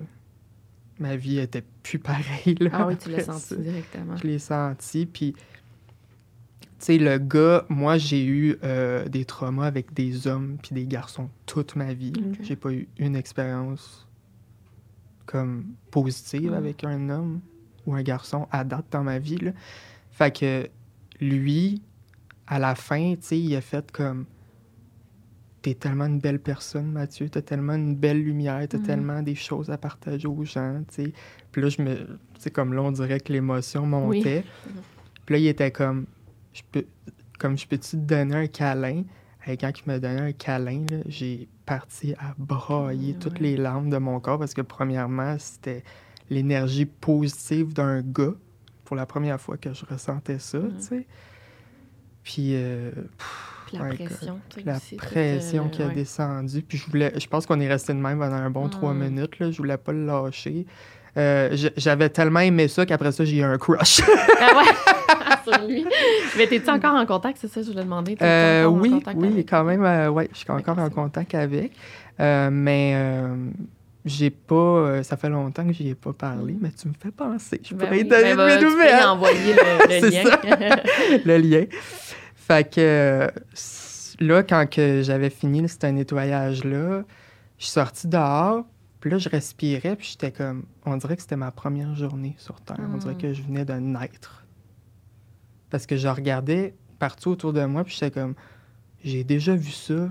ma 0.98 1.16
vie 1.16 1.38
était 1.38 1.64
plus 1.82 1.98
pareille. 1.98 2.54
Là, 2.60 2.68
Ah 2.74 2.86
oui, 2.86 2.98
tu 2.98 3.08
l'as 3.10 3.24
senti 3.24 3.56
directement. 3.56 4.16
Je 4.18 4.26
l'ai 4.26 4.38
senti, 4.38 5.06
puis... 5.06 5.34
Tu 6.80 6.92
sais, 6.92 6.98
le 6.98 7.16
gars, 7.16 7.64
moi, 7.70 7.96
j'ai 7.96 8.22
eu 8.26 8.58
euh, 8.62 9.08
des 9.08 9.24
traumas 9.24 9.66
avec 9.66 9.94
des 9.94 10.26
hommes 10.26 10.58
puis 10.62 10.74
des 10.74 10.84
garçons 10.86 11.30
toute 11.46 11.76
ma 11.76 11.94
vie. 11.94 12.12
J'ai 12.42 12.56
pas 12.56 12.72
eu 12.72 12.88
une 12.98 13.16
expérience 13.16 14.06
comme 15.26 15.64
positive 15.90 16.50
Mm. 16.52 16.54
avec 16.54 16.84
un 16.84 17.08
homme 17.10 17.40
ou 17.86 17.94
un 17.94 18.02
garçon 18.02 18.46
à 18.50 18.64
date 18.64 18.86
dans 18.90 19.02
ma 19.02 19.18
vie. 19.18 19.38
Là. 19.38 19.52
Fait 20.10 20.34
que 20.36 20.68
lui, 21.20 21.82
à 22.46 22.58
la 22.58 22.74
fin, 22.74 23.14
tu 23.16 23.22
sais, 23.22 23.38
il 23.38 23.54
a 23.56 23.60
fait 23.60 23.90
comme 23.92 24.26
T'es 25.62 25.72
tellement 25.72 26.04
une 26.04 26.18
belle 26.20 26.40
personne, 26.40 26.92
Mathieu. 26.92 27.30
T'as 27.30 27.40
tellement 27.40 27.72
une 27.72 27.96
belle 27.96 28.22
lumière. 28.22 28.66
T'as 28.68 28.76
Mhm. 28.76 28.84
tellement 28.84 29.22
des 29.22 29.34
choses 29.34 29.70
à 29.70 29.78
partager 29.78 30.28
aux 30.28 30.44
gens, 30.44 30.82
tu 30.88 31.04
sais. 31.06 31.12
Puis 31.52 31.62
là, 31.62 31.70
je 31.70 31.80
me... 31.80 32.18
Tu 32.38 32.50
comme 32.50 32.74
là, 32.74 32.82
on 32.82 32.92
dirait 32.92 33.18
que 33.18 33.32
l'émotion 33.32 33.84
Oui. 33.84 33.88
montait. 33.88 34.44
Puis 35.24 35.34
là, 35.36 35.38
il 35.38 35.46
était 35.46 35.70
comme... 35.70 36.04
Je 36.52 36.60
peux... 36.70 36.84
Comme, 37.38 37.56
je 37.56 37.66
peux-tu 37.66 37.92
te 37.92 37.96
donner 37.96 38.34
un 38.36 38.46
câlin? 38.46 39.04
Et 39.46 39.56
quand 39.56 39.70
il 39.78 39.90
me 39.90 39.98
donnait 39.98 40.20
un 40.20 40.32
câlin, 40.32 40.86
j'ai 41.06 41.48
parti 41.66 42.14
à 42.14 42.34
brailler 42.38 43.12
Ouais, 43.12 43.18
toutes 43.18 43.40
les 43.40 43.56
larmes 43.56 43.90
de 43.90 43.98
mon 43.98 44.18
corps 44.20 44.38
parce 44.38 44.54
que, 44.54 44.62
premièrement, 44.62 45.36
c'était 45.38 45.84
l'énergie 46.30 46.86
positive 46.86 47.72
d'un 47.74 48.00
gars. 48.00 48.32
Pour 48.84 48.96
la 48.96 49.06
première 49.06 49.40
fois 49.40 49.56
que 49.56 49.72
je 49.72 49.84
ressentais 49.86 50.38
ça, 50.38 50.58
Mhm. 50.58 50.76
tu 50.78 50.82
sais. 50.82 51.06
Puis... 52.22 52.50
euh, 52.54 52.90
pff, 52.90 53.50
Puis 53.66 53.76
la 53.78 53.84
pression, 53.86 54.40
tu 54.50 54.60
sais, 54.60 54.66
la 54.66 54.76
aussi, 54.76 54.96
pression 54.96 55.66
euh, 55.66 55.68
qui 55.68 55.82
a 55.82 55.86
ouais. 55.88 55.94
descendu. 55.94 56.62
Puis 56.62 56.78
je 56.78 56.90
voulais, 56.90 57.12
je 57.18 57.26
pense 57.26 57.46
qu'on 57.46 57.60
est 57.60 57.68
resté 57.68 57.92
de 57.94 57.98
même 57.98 58.18
pendant 58.18 58.36
un 58.36 58.50
bon 58.50 58.68
trois 58.68 58.92
Mm. 58.94 58.98
minutes. 59.08 59.38
Là. 59.38 59.50
Je 59.50 59.56
voulais 59.58 59.76
pas 59.78 59.92
le 59.92 60.04
lâcher. 60.06 60.66
Euh, 61.16 61.56
J'avais 61.76 62.08
tellement 62.08 62.40
aimé 62.40 62.66
ça 62.68 62.84
qu'après 62.86 63.12
ça, 63.12 63.24
j'ai 63.24 63.36
eu 63.38 63.42
un 63.42 63.56
crush. 63.58 64.00
Ah 64.40 64.58
ouais, 64.58 64.64
sur 65.44 65.66
lui. 65.66 65.86
Mais 66.36 66.46
t'es-tu 66.46 66.68
encore 66.70 66.94
en 66.94 67.06
contact, 67.06 67.38
c'est 67.40 67.48
ça 67.48 67.60
que 67.60 67.66
je 67.66 67.70
voulais 67.72 67.84
demander? 67.84 68.16
Euh, 68.20 68.64
en 68.66 68.78
oui, 68.80 68.90
contact 68.90 69.18
oui, 69.20 69.28
avec? 69.28 69.48
quand 69.48 69.64
même. 69.64 69.84
euh, 69.84 70.08
ouais, 70.10 70.28
je 70.32 70.38
suis 70.38 70.50
encore 70.50 70.78
en 70.78 70.90
contact 70.90 71.34
avec. 71.34 71.72
Euh, 72.20 72.48
mais 72.52 72.92
euh, 72.96 73.34
j'ai 74.04 74.30
pas. 74.30 74.54
euh, 74.54 75.02
ça 75.02 75.16
fait 75.16 75.28
longtemps 75.28 75.66
que 75.66 75.72
j'y 75.72 75.88
ai 75.90 75.94
pas 75.94 76.12
parlé, 76.12 76.56
mais 76.60 76.70
tu 76.70 76.88
me 76.88 76.94
fais 77.00 77.10
penser. 77.10 77.60
Je 77.64 77.74
Ben 77.74 77.86
pourrais 77.86 77.98
oui, 77.98 78.04
te 78.08 78.10
donner 78.14 78.34
ben 78.34 78.46
mes 78.46 78.58
tu 78.58 78.76
peux 78.76 79.06
envoyer 79.06 79.54
le, 79.54 80.00
le 80.00 80.10
lien. 80.10 81.18
le 81.24 81.36
lien. 81.38 81.64
Fait 82.34 82.70
que 82.70 83.30
là, 84.20 84.42
quand 84.42 84.68
que 84.70 85.02
j'avais 85.02 85.30
fini 85.30 85.66
ce 85.68 85.86
nettoyage-là, 85.86 87.02
je 87.58 87.64
suis 87.64 87.72
sortie 87.72 88.06
dehors, 88.06 88.64
puis 89.00 89.10
là, 89.10 89.18
je 89.18 89.28
respirais, 89.28 89.96
puis 89.96 90.08
j'étais 90.12 90.30
comme... 90.30 90.64
On 90.86 90.96
dirait 90.96 91.16
que 91.16 91.22
c'était 91.22 91.36
ma 91.36 91.50
première 91.50 91.94
journée 91.94 92.34
sur 92.38 92.60
Terre. 92.60 92.76
On 92.92 92.96
dirait 92.98 93.14
Mm. 93.14 93.18
que 93.18 93.32
je 93.34 93.42
venais 93.42 93.64
de 93.64 93.72
naître. 93.74 94.43
Parce 95.74 95.86
que 95.86 95.96
je 95.96 96.06
regardais 96.06 96.72
partout 97.00 97.30
autour 97.30 97.52
de 97.52 97.64
moi, 97.64 97.82
puis 97.82 97.94
j'étais 97.98 98.12
comme... 98.12 98.36
J'ai 99.02 99.24
déjà 99.24 99.56
vu 99.56 99.72
ça, 99.72 100.08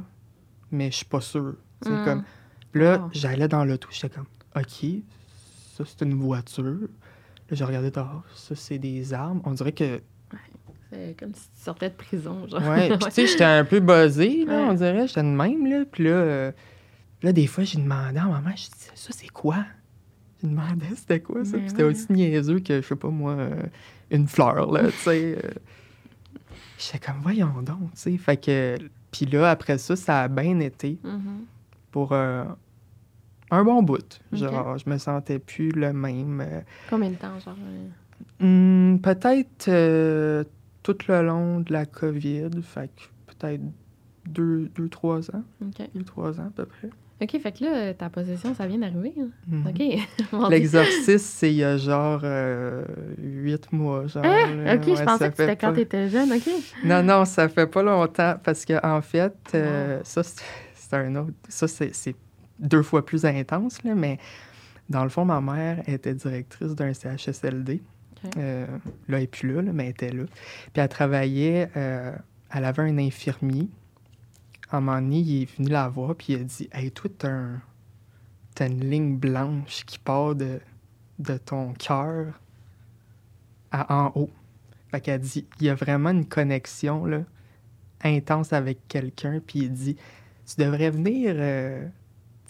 mais 0.71 0.91
je 0.91 0.97
suis 0.97 1.05
pas 1.05 1.21
sûr. 1.21 1.55
C'est 1.81 1.89
Mm. 1.89 2.03
comme... 2.03 2.23
Là, 2.73 3.07
j'allais 3.13 3.47
dans 3.47 3.63
l'auto, 3.63 3.87
j'étais 3.89 4.09
comme... 4.09 4.25
OK, 4.57 4.85
ça, 5.77 5.85
c'est 5.85 6.01
une 6.03 6.15
voiture. 6.15 6.65
Là, 6.65 7.53
je 7.53 7.63
regardais 7.63 7.91
dehors, 7.91 8.25
ça, 8.35 8.55
c'est 8.57 8.77
des 8.77 9.13
armes. 9.13 9.41
On 9.45 9.51
dirait 9.51 9.71
que 9.71 10.01
C'est 10.91 11.15
comme 11.17 11.33
si 11.33 11.43
tu 11.55 11.63
sortais 11.63 11.89
de 11.91 11.95
prison, 11.95 12.45
genre. 12.49 12.61
Ouais, 12.61 12.89
puis 12.97 12.97
tu 13.05 13.11
sais, 13.11 13.27
j'étais 13.27 13.45
un 13.45 13.63
peu 13.63 13.79
buzzé, 13.79 14.43
là, 14.43 14.57
Ouais. 14.63 14.67
on 14.69 14.73
dirait, 14.73 15.07
j'étais 15.07 15.23
de 15.23 15.27
même, 15.27 15.65
là. 15.65 15.85
Puis 15.89 16.03
là, 16.03 16.09
euh, 16.09 16.51
là, 17.21 17.31
des 17.31 17.47
fois, 17.47 17.63
j'ai 17.63 17.77
demandé 17.77 18.17
à 18.19 18.25
ma 18.25 18.41
maman, 18.41 18.49
je 18.49 18.63
dis, 18.65 18.89
ça, 18.95 19.13
c'est 19.17 19.29
quoi? 19.31 19.63
Il 20.43 20.49
demandait 20.49 20.87
c'était 20.97 21.21
quoi 21.21 21.45
ça? 21.45 21.51
Mais 21.53 21.59
Puis 21.59 21.69
c'était 21.69 21.83
aussi 21.83 22.11
niaiseux 22.11 22.59
que, 22.59 22.81
je 22.81 22.85
sais 22.85 22.97
pas 22.97 23.07
moi, 23.07 23.31
euh, 23.31 23.63
une 24.11 24.27
fleur, 24.27 24.71
là, 24.71 24.85
tu 24.91 24.97
sais. 24.97 25.37
euh. 25.43 25.49
J'étais 26.77 26.99
comme, 26.99 27.21
voyons 27.21 27.61
donc, 27.61 27.91
tu 27.93 27.99
sais. 27.99 28.17
Fait 28.17 28.37
que. 28.37 28.77
Puis 29.11 29.25
là, 29.27 29.51
après 29.51 29.77
ça, 29.77 29.95
ça 29.95 30.21
a 30.23 30.27
bien 30.27 30.59
été 30.59 30.97
Mhm. 31.03 31.45
pour 31.91 32.11
euh, 32.13 32.43
un 33.51 33.63
bon 33.63 33.83
bout. 33.83 34.19
Genre, 34.31 34.77
je 34.79 34.89
me 34.89 34.97
sentais 34.97 35.39
plus 35.39 35.69
le 35.69 35.93
même. 35.93 36.41
euh, 36.41 36.61
Combien 36.89 37.11
de 37.11 37.15
temps, 37.15 37.39
genre? 37.39 37.55
Hmm, 38.39 38.97
peut-être 38.97 39.67
euh, 39.67 40.43
tout 40.81 40.97
le 41.07 41.21
long 41.23 41.59
de 41.59 41.71
la 41.71 41.85
COVID, 41.85 42.49
fait 42.63 42.89
que 42.95 43.33
peut-être 43.33 43.61
deux, 44.25 44.69
deux, 44.75 44.89
trois 44.89 45.29
ans. 45.35 45.43
OK. 45.61 45.89
Deux, 45.93 46.03
trois 46.03 46.39
ans 46.39 46.47
à 46.47 46.51
peu 46.55 46.65
près. 46.65 46.89
OK, 47.23 47.39
fait 47.41 47.51
que 47.57 47.63
là, 47.63 47.93
ta 47.93 48.09
possession, 48.09 48.53
ça 48.53 48.67
vient 48.67 48.79
d'arriver. 48.79 49.13
hein? 49.19 49.29
Mhm. 49.47 49.67
OK. 49.67 50.49
L'exorcisme, 50.49 51.17
c'est 51.17 51.51
il 51.51 51.57
y 51.57 51.63
a 51.63 51.77
genre 51.77 52.21
euh, 52.23 52.83
huit 53.17 53.71
mois. 53.71 54.07
Genre, 54.07 54.25
Hein? 54.25 54.55
là. 54.63 54.75
OK, 54.75 54.87
Ouais, 54.87 54.95
je 54.97 55.03
pensais 55.03 55.29
que 55.31 55.37
c'était 55.37 55.55
quand 55.55 55.69
pas- 55.69 55.75
t'étais 55.75 56.09
jeune. 56.09 56.31
OK. 56.33 56.49
Non, 56.83 57.01
non, 57.03 57.25
ça 57.25 57.47
fait 57.49 57.67
pas 57.67 57.83
longtemps 57.83 58.35
parce 58.43 58.65
que 58.65 58.73
en 58.85 59.01
fait, 59.01 59.33
euh, 59.55 59.99
ça, 60.03 60.21
c'est 60.23 60.93
un 60.95 61.15
autre. 61.15 61.31
Ça, 61.47 61.67
c'est 61.67 62.15
deux 62.59 62.83
fois 62.83 63.05
plus 63.05 63.25
intense, 63.25 63.83
là, 63.83 63.95
mais 63.95 64.17
dans 64.89 65.03
le 65.03 65.09
fond, 65.09 65.25
ma 65.25 65.39
mère 65.41 65.81
était 65.87 66.13
directrice 66.13 66.75
d'un 66.75 66.93
CHSLD. 66.93 67.81
Euh, 68.37 68.65
là, 69.09 69.17
elle 69.17 69.19
n'est 69.21 69.27
plus 69.27 69.53
là, 69.53 69.61
là, 69.61 69.71
mais 69.73 69.85
elle 69.85 69.89
était 69.91 70.09
là. 70.11 70.23
Puis 70.71 70.81
elle 70.81 70.87
travaillait, 70.87 71.69
euh, 71.75 72.11
elle 72.53 72.65
avait 72.65 72.83
un 72.83 72.97
infirmier. 72.97 73.67
À 74.73 74.77
un 74.77 74.81
moment 74.81 75.01
donné, 75.01 75.19
il 75.19 75.43
est 75.43 75.57
venu 75.57 75.69
la 75.69 75.87
voir, 75.87 76.15
puis 76.15 76.33
il 76.33 76.41
a 76.41 76.43
dit 76.43 76.67
Hey, 76.73 76.91
toi, 76.91 77.09
t'as 77.17 77.29
un- 77.29 77.61
t'as 78.55 78.67
une 78.67 78.89
ligne 78.89 79.17
blanche 79.17 79.85
qui 79.85 79.99
part 79.99 80.35
de, 80.35 80.59
de 81.19 81.37
ton 81.37 81.73
cœur 81.73 82.39
à 83.71 83.93
en 84.05 84.11
haut. 84.15 84.29
Fait 84.89 85.01
qu'elle 85.01 85.21
dit 85.21 85.45
Il 85.59 85.67
y 85.67 85.69
a 85.69 85.75
vraiment 85.75 86.09
une 86.11 86.25
connexion 86.27 87.05
là, 87.05 87.23
intense 88.03 88.53
avec 88.53 88.87
quelqu'un, 88.87 89.41
puis 89.45 89.59
il 89.61 89.73
dit 89.73 89.97
Tu 90.47 90.55
devrais 90.63 90.91
venir. 90.91 91.35
euh, 91.37 91.87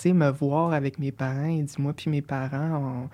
me 0.05 0.29
voir 0.31 0.73
avec 0.73 0.99
mes 0.99 1.11
parents. 1.13 1.45
Il 1.47 1.65
dit, 1.65 1.75
moi 1.79 1.93
puis 1.93 2.09
mes 2.11 2.21
parents, 2.21 3.09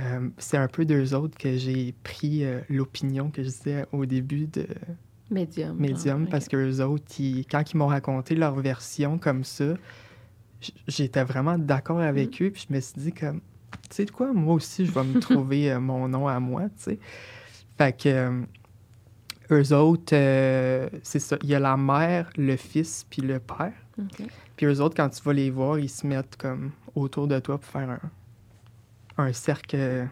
euh, 0.00 0.30
c'est 0.38 0.56
un 0.58 0.68
peu 0.68 0.84
d'eux 0.84 1.14
autres 1.14 1.38
que 1.38 1.56
j'ai 1.56 1.94
pris 2.04 2.44
euh, 2.44 2.60
l'opinion 2.70 3.30
que 3.30 3.42
je 3.42 3.48
disais 3.48 3.86
au 3.92 4.06
début 4.06 4.46
de 4.46 4.66
Médium. 5.30 5.76
Medium, 5.78 6.26
parce 6.28 6.48
que 6.48 6.56
eux 6.56 6.84
autres, 6.84 7.04
ils- 7.20 7.46
quand 7.46 7.72
ils 7.72 7.76
m'ont 7.76 7.86
raconté 7.86 8.34
leur 8.34 8.54
version 8.56 9.18
comme 9.18 9.44
ça, 9.44 9.74
j'étais 10.88 11.24
vraiment 11.24 11.56
d'accord 11.58 12.00
avec 12.00 12.40
eux, 12.42 12.50
puis 12.50 12.66
je 12.68 12.74
me 12.74 12.80
suis 12.80 13.00
dit 13.00 13.12
comme, 13.12 13.40
tu 13.88 13.96
sais 13.96 14.04
de 14.04 14.10
quoi, 14.10 14.32
moi 14.32 14.54
aussi, 14.54 14.84
je 14.86 14.92
vais 14.92 15.04
me 15.04 15.18
trouver 15.20 15.70
euh, 15.72 15.80
mon 15.80 16.08
nom 16.08 16.26
à 16.28 16.38
moi, 16.40 16.62
tu 16.64 16.70
sais. 16.76 16.98
Fait 17.78 17.96
que 17.96 18.08
euh, 18.08 18.40
eux 19.52 19.72
autres, 19.72 20.14
euh, 20.14 20.88
c'est 21.02 21.18
ça, 21.20 21.36
il 21.42 21.48
y 21.48 21.54
a 21.54 21.60
la 21.60 21.76
mère, 21.76 22.30
le 22.36 22.56
fils, 22.56 23.06
puis 23.08 23.22
le 23.22 23.38
père. 23.38 23.72
Puis 24.56 24.66
eux 24.66 24.80
autres, 24.82 24.96
quand 24.96 25.08
tu 25.08 25.22
vas 25.22 25.32
les 25.32 25.50
voir, 25.50 25.78
ils 25.78 25.88
se 25.88 26.06
mettent 26.06 26.36
comme 26.36 26.72
autour 26.94 27.26
de 27.28 27.38
toi 27.38 27.58
pour 27.58 27.70
faire 27.70 27.88
un, 27.90 29.24
un 29.24 29.32
cercle, 29.32 30.08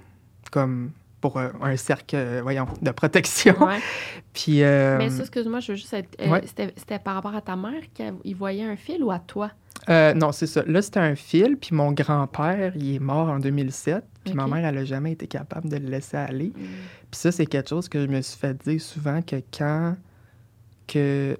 comme 0.51 0.93
pour 1.21 1.37
euh, 1.37 1.49
un 1.61 1.77
cercle, 1.77 2.16
euh, 2.16 2.41
voyons, 2.43 2.66
de 2.81 2.91
protection. 2.91 3.55
Ouais. 3.64 3.79
Puis, 4.33 4.62
euh, 4.62 4.99
Mais 4.99 5.11
ça, 5.11 5.23
excuse-moi, 5.23 5.61
je 5.61 5.73
veux 5.73 5.77
juste 5.77 5.93
être. 5.93 6.09
euh, 6.21 6.31
ouais. 6.31 6.43
c'était, 6.47 6.99
par 6.99 7.14
rapport 7.14 7.35
à 7.35 7.41
ta 7.41 7.57
mère 7.57 7.83
qu'il 7.95 8.37
voyait 8.37 8.64
un 8.64 8.77
fil 8.77 9.03
ou 9.03 9.11
à 9.11 9.19
toi? 9.19 9.51
non, 9.89 10.33
c'est 10.33 10.47
ça. 10.47 10.62
Là, 10.66 10.83
c'était 10.83 11.01
un 11.01 11.14
fil, 11.14 11.57
puis 11.57 11.75
mon 11.75 11.93
grand-père, 11.93 12.73
il 12.77 12.97
est 12.97 12.99
mort 12.99 13.29
en 13.29 13.39
2007, 13.39 14.05
puis 14.25 14.35
ma 14.35 14.47
mère, 14.47 14.64
elle 14.66 14.75
n'a 14.75 14.85
jamais 14.85 15.12
été 15.12 15.27
capable 15.27 15.69
de 15.69 15.77
le 15.77 15.89
laisser 15.89 16.16
aller. 16.19 16.49
Mm. 16.55 16.62
Puis 17.11 17.21
ça, 17.21 17.33
c'est 17.33 17.47
quelque 17.47 17.71
chose 17.71 17.89
que 17.89 18.03
je 18.03 18.07
me 18.07 18.21
suis 18.21 18.39
fait 18.39 18.55
dire 18.64 18.81
souvent 18.81 19.23
que 19.23 19.37
quand 19.57 19.97
que 20.87 21.37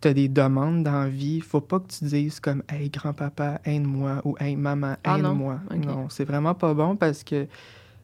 tu 0.00 0.08
as 0.08 0.14
des 0.14 0.28
demandes 0.28 0.82
dans 0.84 1.00
la 1.02 1.08
vie, 1.08 1.40
faut 1.40 1.60
pas 1.60 1.78
que 1.80 1.88
tu 1.88 2.04
dises 2.04 2.40
comme 2.40 2.62
Hey 2.68 2.88
grand-papa, 2.90 3.60
aide-moi 3.64 4.20
ou 4.24 4.36
Hey 4.40 4.56
maman, 4.56 4.94
Ah 5.04 5.18
non? 5.18 5.32
aide-moi. 5.32 5.60
Ok. 5.70 5.84
Non, 5.84 6.08
c'est 6.08 6.24
vraiment 6.24 6.54
pas 6.54 6.72
bon 6.74 6.96
parce 6.96 7.22
que 7.22 7.46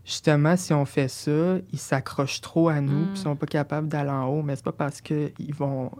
justement, 0.06 0.56
si 0.56 0.72
on 0.72 0.84
fait 0.86 1.08
ça, 1.08 1.56
ils 1.72 1.78
s'accrochent 1.78 2.40
trop 2.40 2.68
à 2.70 2.80
nous, 2.80 3.00
Mm. 3.00 3.04
puis 3.08 3.20
ils 3.20 3.22
sont 3.22 3.36
pas 3.36 3.46
capables 3.46 3.88
d'aller 3.88 4.08
en 4.10 4.26
haut, 4.28 4.42
mais 4.42 4.56
c'est 4.56 4.64
pas 4.64 4.72
parce 4.72 5.00
qu'ils 5.02 5.54
vont 5.54 5.90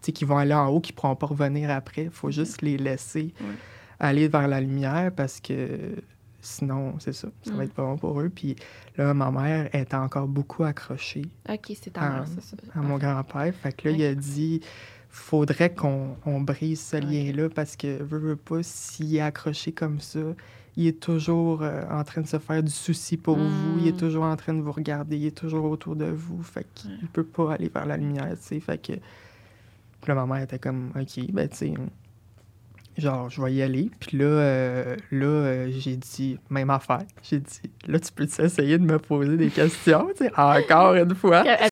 qu'ils 0.00 0.26
vont 0.26 0.36
aller 0.38 0.54
en 0.54 0.66
haut 0.68 0.80
qu'ils 0.80 0.94
pourront 0.96 1.14
pas 1.14 1.26
revenir 1.26 1.70
après. 1.70 2.04
Il 2.04 2.10
faut 2.10 2.30
juste 2.30 2.60
les 2.62 2.76
laisser 2.76 3.32
aller 4.00 4.26
vers 4.26 4.48
la 4.48 4.60
lumière 4.60 5.12
parce 5.14 5.38
que 5.40 5.94
sinon, 6.40 6.94
c'est 6.98 7.12
ça, 7.12 7.28
ça 7.42 7.52
Mm. 7.52 7.56
va 7.56 7.64
être 7.64 7.72
pas 7.72 7.84
bon 7.84 7.96
pour 7.98 8.20
eux. 8.20 8.28
Puis 8.28 8.56
là, 8.96 9.14
ma 9.14 9.30
mère 9.30 9.68
est 9.72 9.94
encore 9.94 10.26
beaucoup 10.26 10.64
accrochée 10.64 11.26
OK, 11.48 11.72
c'est 11.80 11.92
ta 11.92 12.00
mère, 12.00 12.24
c'est 12.26 12.42
ça. 12.42 12.56
à 12.74 12.80
mon 12.80 12.98
grand-père. 12.98 13.54
Fait 13.54 13.72
que 13.72 13.88
là, 13.88 13.94
il 13.94 14.04
a 14.04 14.14
dit 14.16 14.60
faudrait 15.08 15.72
qu'on 15.72 16.16
on 16.26 16.40
brise 16.40 16.80
ce 16.80 16.96
lien-là 16.96 17.48
parce 17.50 17.76
que, 17.76 18.02
veux, 18.02 18.18
veux 18.18 18.36
pas, 18.36 18.62
s'il 18.62 19.14
est 19.14 19.20
accroché 19.20 19.70
comme 19.70 20.00
ça, 20.00 20.18
il 20.76 20.86
est 20.86 21.00
toujours 21.00 21.62
euh, 21.62 21.82
en 21.90 22.02
train 22.04 22.20
de 22.22 22.26
se 22.26 22.38
faire 22.38 22.62
du 22.62 22.70
souci 22.70 23.16
pour 23.16 23.36
vous, 23.36 23.78
il 23.80 23.88
est 23.88 23.92
Mm. 23.92 23.96
toujours 23.96 24.24
en 24.24 24.36
train 24.36 24.54
de 24.54 24.62
vous 24.62 24.72
regarder, 24.72 25.16
il 25.18 25.26
est 25.26 25.36
toujours 25.36 25.64
autour 25.66 25.96
de 25.96 26.06
vous. 26.06 26.42
Fait 26.42 26.66
qu'il 26.74 26.90
Ouais. 26.90 26.96
peut 27.12 27.24
pas 27.24 27.52
aller 27.54 27.68
vers 27.68 27.86
la 27.86 27.96
lumière, 27.96 28.30
tu 28.32 28.36
sais. 28.42 28.60
Fait 28.60 28.78
que. 28.78 28.92
Puis 28.92 30.08
là, 30.08 30.14
ma 30.14 30.26
mère 30.26 30.42
était 30.42 30.58
comme, 30.58 30.90
OK, 30.98 31.24
ben, 31.32 31.48
tu 31.48 31.56
sais. 31.56 31.74
Genre, 32.98 33.30
je 33.30 33.40
vais 33.40 33.54
y 33.54 33.62
aller. 33.62 33.90
Puis 34.00 34.18
là, 34.18 34.24
euh, 34.24 34.96
là 35.10 35.26
euh, 35.26 35.70
j'ai 35.78 35.96
dit, 35.96 36.38
même 36.50 36.68
affaire. 36.70 37.02
J'ai 37.22 37.38
dit, 37.40 37.60
là, 37.86 37.98
tu 37.98 38.12
peux 38.12 38.24
essayer 38.24 38.76
de 38.78 38.84
me 38.84 38.98
poser 38.98 39.36
des 39.38 39.48
questions, 39.48 40.08
tu 40.16 40.24
sais, 40.24 40.32
encore 40.36 40.94
une 40.94 41.14
fois. 41.14 41.42
Elle- 41.46 41.71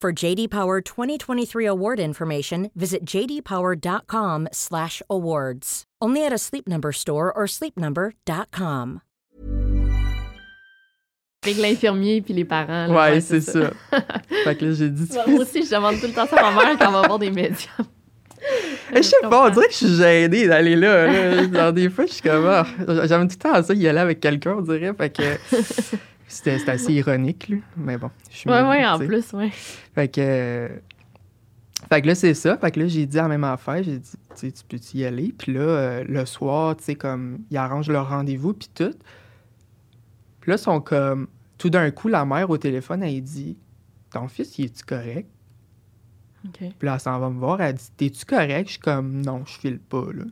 For 0.00 0.12
JD 0.12 0.48
Power 0.50 0.80
2023 0.80 1.64
award 1.66 1.98
information, 1.98 2.70
visit 2.76 3.04
jdpower.com/awards. 3.04 5.82
Only 6.00 6.24
at 6.24 6.32
a 6.32 6.38
Sleep 6.38 6.68
Number 6.68 6.92
store 6.92 7.32
or 7.36 7.46
sleepnumber.com. 7.48 9.00
Avec 11.44 11.58
l'infirmier 11.58 12.20
puis 12.20 12.32
les 12.32 12.44
parents. 12.44 12.86
là, 12.86 12.94
Ouais, 12.94 13.20
c'est 13.20 13.40
ça. 13.40 13.72
fait 14.44 14.54
que 14.56 14.66
là, 14.66 14.72
j'ai 14.74 14.88
dit. 14.90 15.08
Moi 15.26 15.40
aussi, 15.40 15.64
je 15.64 15.70
demande 15.74 15.98
tout 16.00 16.06
le 16.06 16.12
temps 16.12 16.26
ça 16.28 16.46
à 16.46 16.52
ma 16.52 16.64
mère 16.64 16.78
quand 16.78 16.90
on 16.90 16.92
va 16.92 17.02
voir 17.08 17.18
des 17.18 17.32
médiums. 17.32 17.68
Je 18.94 19.02
sais 19.02 19.16
pas, 19.28 19.48
on 19.48 19.50
dirait 19.50 19.66
que 19.66 19.72
je 19.72 19.76
suis 19.78 19.96
gênée 19.96 20.46
d'aller 20.46 20.76
là. 20.76 21.06
là. 21.08 21.52
Genre, 21.52 21.72
des 21.72 21.90
fois, 21.90 22.06
je 22.06 22.12
suis 22.12 22.22
comme. 22.22 22.46
ah, 22.46 22.64
J'aime 23.04 23.26
tout 23.28 23.36
le 23.36 23.42
temps 23.50 23.60
ça, 23.62 23.74
y 23.74 23.86
aller 23.88 23.98
avec 23.98 24.20
quelqu'un, 24.20 24.54
on 24.58 24.60
dirait. 24.62 24.94
Fait 24.96 25.10
que. 25.10 25.22
C'était 26.28 26.70
assez 26.70 26.92
ironique, 26.92 27.48
là. 27.48 27.56
Mais 27.76 27.96
bon. 27.98 28.10
je 28.30 28.36
suis 28.36 28.50
Ouais, 28.50 28.62
ouais, 28.62 28.86
en 28.86 28.98
plus, 28.98 29.32
ouais. 29.32 29.50
Fait 29.50 30.08
que. 30.08 30.20
euh, 30.20 30.68
Fait 31.88 32.02
que 32.02 32.06
là, 32.06 32.14
c'est 32.14 32.34
ça. 32.34 32.56
Fait 32.58 32.70
que 32.70 32.80
là, 32.80 32.86
j'ai 32.86 33.06
dit 33.06 33.18
à 33.18 33.22
la 33.22 33.28
même 33.28 33.44
affaire. 33.44 33.82
J'ai 33.82 33.98
dit, 33.98 34.10
tu 34.10 34.18
sais, 34.34 34.52
tu 34.52 34.62
peux 34.68 34.78
y 34.94 35.04
aller? 35.04 35.34
Puis 35.36 35.54
là, 35.54 35.60
euh, 35.60 36.04
le 36.06 36.26
soir, 36.26 36.76
tu 36.76 36.84
sais, 36.84 36.94
comme, 36.94 37.40
ils 37.50 37.56
arrangent 37.56 37.88
leur 37.90 38.10
rendez-vous, 38.10 38.52
puis 38.52 38.68
tout. 38.74 38.94
Puis 40.40 40.50
là, 40.50 40.56
ils 40.56 40.62
sont 40.62 40.80
comme. 40.80 41.28
Tout 41.56 41.70
d'un 41.70 41.90
coup, 41.90 42.08
la 42.08 42.24
mère 42.24 42.48
au 42.50 42.58
téléphone, 42.58 43.02
elle 43.02 43.20
dit, 43.20 43.56
ton 44.12 44.28
fils, 44.28 44.58
il 44.58 44.66
est-tu 44.66 44.84
correct? 44.84 45.28
OK. 46.46 46.58
Puis 46.58 46.86
là, 46.86 46.94
elle 46.94 47.00
s'en 47.00 47.18
va 47.18 47.30
me 47.30 47.38
voir, 47.40 47.60
elle 47.60 47.74
dit 47.74 47.90
T'es-tu 47.96 48.24
correct 48.24 48.66
Je 48.66 48.72
suis 48.72 48.80
comme 48.80 49.22
Non, 49.22 49.42
je 49.44 49.58
file 49.58 49.80
pas, 49.80 50.04
là. 50.14 50.22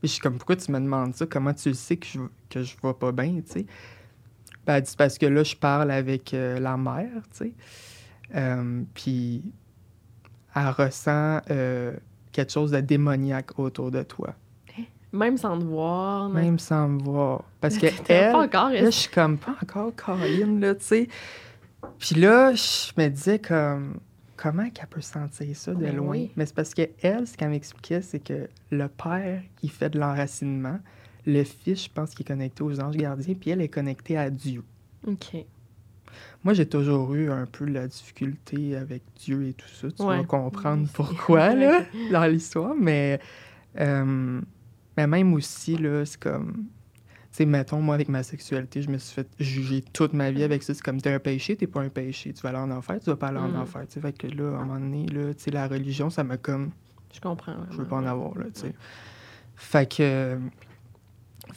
Puis 0.00 0.08
je 0.08 0.12
suis 0.14 0.20
comme 0.20 0.36
Pourquoi 0.36 0.56
tu 0.56 0.72
me 0.72 0.80
demandes 0.80 1.14
ça? 1.14 1.26
Comment 1.26 1.54
tu 1.54 1.68
le 1.68 1.74
sais 1.76 1.96
que 1.96 2.06
je, 2.06 2.18
que 2.48 2.62
je 2.64 2.74
vais 2.82 2.94
pas 2.94 3.12
bien, 3.12 3.34
tu 3.46 3.52
sais 3.52 3.66
Elle 4.66 4.82
dit 4.82 4.94
Parce 4.96 5.18
que 5.18 5.26
là, 5.26 5.42
je 5.42 5.56
parle 5.56 5.90
avec 5.90 6.32
euh, 6.34 6.58
la 6.60 6.76
mère, 6.76 7.10
tu 7.32 7.44
sais. 7.46 7.52
Euh, 8.36 8.82
puis 8.94 9.42
elle 10.54 10.68
ressent 10.68 11.40
euh, 11.50 11.92
quelque 12.32 12.52
chose 12.52 12.70
de 12.70 12.80
démoniaque 12.80 13.58
autour 13.58 13.90
de 13.90 14.02
toi, 14.04 14.34
Même 15.12 15.36
sans 15.36 15.58
te 15.58 15.64
voir. 15.64 16.28
même 16.28 16.58
sans 16.58 16.88
me 16.88 17.02
voir. 17.02 17.42
Parce 17.60 17.76
que 17.78 17.86
elle, 18.08 18.32
pas 18.32 18.44
encore. 18.44 18.70
Là, 18.70 18.84
je 18.84 18.90
suis 18.90 19.10
comme 19.10 19.36
pas 19.38 19.56
encore 19.62 19.92
Colin, 19.96 20.60
là, 20.60 20.74
tu 20.76 20.84
sais. 20.84 21.08
Puis 21.98 22.14
là, 22.16 22.52
je 22.54 22.92
me 23.00 23.08
disais 23.08 23.38
comme 23.40 23.98
comment 24.36 24.70
qu'elle 24.70 24.86
peut 24.86 25.00
sentir 25.00 25.54
ça 25.56 25.72
de 25.74 25.80
Ben 25.80 25.96
loin? 25.96 26.10
oui. 26.10 26.30
Mais 26.36 26.46
c'est 26.46 26.54
parce 26.54 26.72
que 26.74 26.82
elle, 27.02 27.26
ce 27.26 27.36
qu'elle 27.36 27.50
m'expliquait, 27.50 28.00
c'est 28.02 28.20
que 28.20 28.48
le 28.70 28.88
père, 28.88 29.42
il 29.62 29.70
fait 29.70 29.90
de 29.90 29.98
l'enracinement. 29.98 30.78
Le 31.26 31.44
fils, 31.44 31.84
je 31.84 31.90
pense 31.90 32.10
qu'il 32.10 32.22
est 32.22 32.28
connecté 32.28 32.62
aux 32.62 32.80
anges 32.80 32.96
gardiens, 32.96 33.34
puis 33.34 33.50
elle 33.50 33.60
est 33.60 33.68
connectée 33.68 34.16
à 34.16 34.30
Dieu. 34.30 34.62
OK. 35.06 35.44
Moi, 36.42 36.54
j'ai 36.54 36.66
toujours 36.66 37.14
eu 37.14 37.30
un 37.30 37.46
peu 37.46 37.64
la 37.66 37.86
difficulté 37.86 38.74
avec 38.76 39.02
Dieu 39.16 39.46
et 39.48 39.52
tout 39.52 39.68
ça. 39.68 39.90
Tu 39.90 40.02
Ouais. 40.02 40.18
vas 40.18 40.24
comprendre 40.24 40.82
Oui, 40.84 40.90
pourquoi, 40.94 41.54
là, 41.54 41.82
dans 42.10 42.26
l'histoire. 42.26 42.74
Mais, 42.78 43.20
euh, 43.78 44.40
mais 44.96 45.06
même 45.06 45.32
aussi, 45.34 45.76
là, 45.76 46.04
c'est 46.04 46.18
comme... 46.18 46.64
Tu 47.32 47.36
sais, 47.36 47.44
mettons, 47.46 47.80
moi, 47.80 47.94
avec 47.94 48.08
ma 48.08 48.24
sexualité, 48.24 48.82
je 48.82 48.90
me 48.90 48.98
suis 48.98 49.14
fait 49.14 49.28
juger 49.38 49.84
toute 49.92 50.12
ma 50.14 50.32
vie 50.32 50.42
avec 50.42 50.64
ça. 50.64 50.74
C'est 50.74 50.82
comme, 50.82 51.00
t'es 51.00 51.12
un 51.12 51.20
péché, 51.20 51.54
t'es 51.54 51.68
pas 51.68 51.80
un 51.80 51.88
péché. 51.88 52.32
Tu 52.32 52.42
vas 52.42 52.48
aller 52.48 52.58
en 52.58 52.70
enfer, 52.72 52.98
tu 52.98 53.08
vas 53.08 53.14
pas 53.16 53.28
aller 53.28 53.38
en 53.38 53.48
Mm. 53.50 53.56
enfer. 53.60 53.82
Tu 53.86 53.94
sais, 53.94 54.00
fait 54.00 54.12
que 54.18 54.26
là, 54.26 54.56
à 54.58 54.60
un 54.62 54.64
moment 54.64 54.80
donné, 54.80 55.06
là, 55.06 55.32
tu 55.34 55.44
sais, 55.44 55.50
la 55.52 55.68
religion, 55.68 56.10
ça 56.10 56.24
m'a 56.24 56.38
comme... 56.38 56.70
Je 57.14 57.20
comprends. 57.20 57.54
Je 57.70 57.76
veux 57.76 57.84
pas 57.86 57.96
en 57.96 58.06
avoir, 58.06 58.36
là, 58.36 58.46
tu 58.52 58.62
sais. 58.62 58.74
Fait 59.54 59.88
que... 59.88 60.38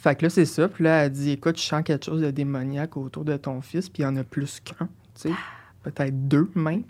Fait 0.04 0.16
que 0.16 0.26
là, 0.26 0.28
c'est 0.28 0.44
ça. 0.44 0.68
Puis 0.68 0.84
là, 0.84 1.04
elle 1.04 1.12
dit, 1.12 1.30
écoute, 1.30 1.56
je 1.56 1.62
sens 1.62 1.82
quelque 1.82 2.04
chose 2.04 2.20
de 2.20 2.30
démoniaque 2.30 2.98
autour 2.98 3.24
de 3.24 3.38
ton 3.38 3.62
fils, 3.62 3.88
puis 3.88 4.02
il 4.02 4.04
y 4.04 4.06
en 4.06 4.14
a 4.16 4.22
plus 4.22 4.60
qu'un, 4.60 4.86
tu 5.14 5.30
sais. 5.30 5.30
Peut-être 5.82 6.28
deux, 6.28 6.50
même. 6.54 6.82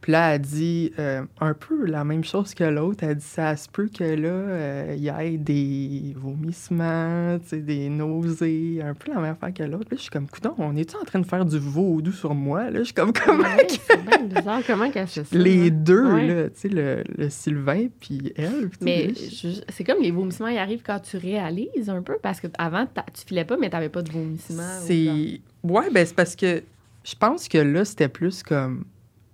Puis 0.00 0.12
là, 0.12 0.34
elle 0.34 0.40
dit 0.40 0.92
euh, 0.98 1.22
un 1.40 1.52
peu 1.52 1.84
la 1.84 2.04
même 2.04 2.24
chose 2.24 2.54
que 2.54 2.64
l'autre. 2.64 3.04
Elle 3.04 3.16
dit, 3.16 3.24
ça 3.24 3.54
se 3.56 3.68
peut 3.68 3.88
que 3.94 4.02
là, 4.04 4.28
euh, 4.28 4.94
il 4.96 5.02
y 5.04 5.08
ait 5.08 5.36
des 5.36 6.14
vomissements, 6.16 7.38
des 7.52 7.88
nausées, 7.88 8.80
un 8.82 8.94
peu 8.94 9.12
la 9.12 9.20
même 9.20 9.32
affaire 9.32 9.52
que 9.52 9.62
l'autre. 9.62 9.88
Là, 9.90 9.96
je 9.96 10.02
suis 10.02 10.10
comme, 10.10 10.26
coudon, 10.26 10.54
on 10.58 10.74
est-tu 10.76 10.96
en 10.96 11.04
train 11.04 11.18
de 11.18 11.26
faire 11.26 11.44
du 11.44 11.58
vaudou 11.58 12.12
sur 12.12 12.34
moi? 12.34 12.70
Là, 12.70 12.78
je 12.80 12.84
suis 12.84 12.94
comme, 12.94 13.12
comment 13.12 13.42
Ouais, 13.42 13.66
c'est 13.68 14.02
bien 14.06 14.22
bizarre. 14.26 14.60
Comment 14.66 14.90
qu'elle 14.90 15.06
fait 15.06 15.24
ça? 15.24 15.36
les 15.36 15.68
hein? 15.68 15.70
deux, 15.70 16.12
Ouais. 16.14 16.26
là, 16.26 16.44
tu 16.48 16.60
sais, 16.60 16.68
le, 16.68 17.04
le 17.16 17.28
Sylvain 17.30 17.86
puis 18.00 18.32
elle. 18.36 18.70
Mais 18.80 19.12
je- 19.14 19.60
c'est 19.68 19.84
comme 19.84 20.00
les 20.02 20.10
vomissements, 20.10 20.48
ils 20.48 20.58
arrivent 20.58 20.82
quand 20.84 21.00
tu 21.00 21.16
réalises 21.18 21.88
un 21.90 22.02
peu, 22.02 22.16
parce 22.22 22.40
qu'avant, 22.40 22.86
tu 22.86 23.24
filais 23.26 23.44
pas, 23.44 23.56
mais 23.58 23.68
t'avais 23.70 23.88
pas 23.90 24.02
de 24.02 24.10
vomissements. 24.10 24.62
C'est. 24.80 25.40
Ouais, 25.62 25.90
ben 25.92 26.06
c'est 26.06 26.14
parce 26.16 26.34
que 26.36 26.62
je 27.04 27.14
pense 27.14 27.48
que 27.48 27.58
là, 27.58 27.84
c'était 27.84 28.08
plus 28.08 28.42
comme. 28.42 28.84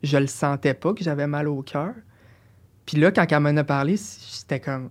Je 0.07 0.17
le 0.19 0.27
sentais 0.27 0.75
pas 0.75 0.95
que 0.95 1.03
j'avais 1.03 1.27
mal 1.27 1.49
au 1.49 1.63
cœur. 1.63 1.93
Puis 2.87 2.97
là, 2.99 3.11
quand 3.11 3.27
elle 3.29 3.41
m'en 3.41 3.57
a 3.57 3.65
parlé, 3.65 3.97
c'était 3.97 4.61
comme. 4.61 4.91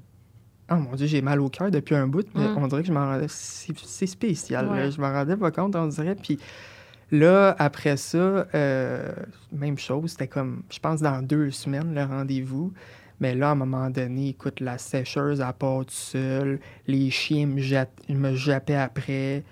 Oh 0.70 0.76
mon 0.76 0.96
Dieu, 0.96 1.08
j'ai 1.08 1.22
mal 1.22 1.40
au 1.40 1.50
cœur 1.50 1.70
depuis 1.72 1.96
un 1.96 2.08
bout, 2.08 2.26
mais 2.36 2.48
Mm. 2.48 2.58
on 2.58 2.68
dirait 2.68 2.82
que 2.82 2.88
je 2.88 2.94
m'en 2.94 3.06
rendais. 3.08 3.28
C'est 3.30 4.08
spécial, 4.08 4.66
là. 4.68 4.90
Je 4.90 5.00
m'en 5.00 5.12
rendais 5.14 5.38
pas 5.38 5.52
compte, 5.52 5.76
on 5.76 5.88
dirait. 5.88 6.16
Puis 6.16 6.40
là, 7.12 7.56
après 7.60 7.98
ça, 7.98 8.18
euh, 8.56 9.14
même 9.52 9.78
chose, 9.78 10.12
c'était 10.12 10.28
comme. 10.28 10.64
Je 10.72 10.80
pense 10.80 11.02
dans 11.02 11.22
deux 11.22 11.52
semaines, 11.52 11.94
le 11.94 12.04
rendez-vous. 12.04 12.74
Mais 13.20 13.34
là, 13.34 13.50
à 13.50 13.52
un 13.54 13.56
moment 13.56 13.90
donné, 13.90 14.30
écoute, 14.30 14.60
la 14.60 14.78
sécheuse, 14.78 15.40
à 15.42 15.54
part 15.54 15.86
tout 15.86 15.94
seul, 15.94 16.60
les 16.88 17.10
chiens 17.10 17.46
me, 17.48 17.62
jat- 17.62 17.88
me 18.10 18.36
jappaient 18.36 18.76
après. 18.76 19.44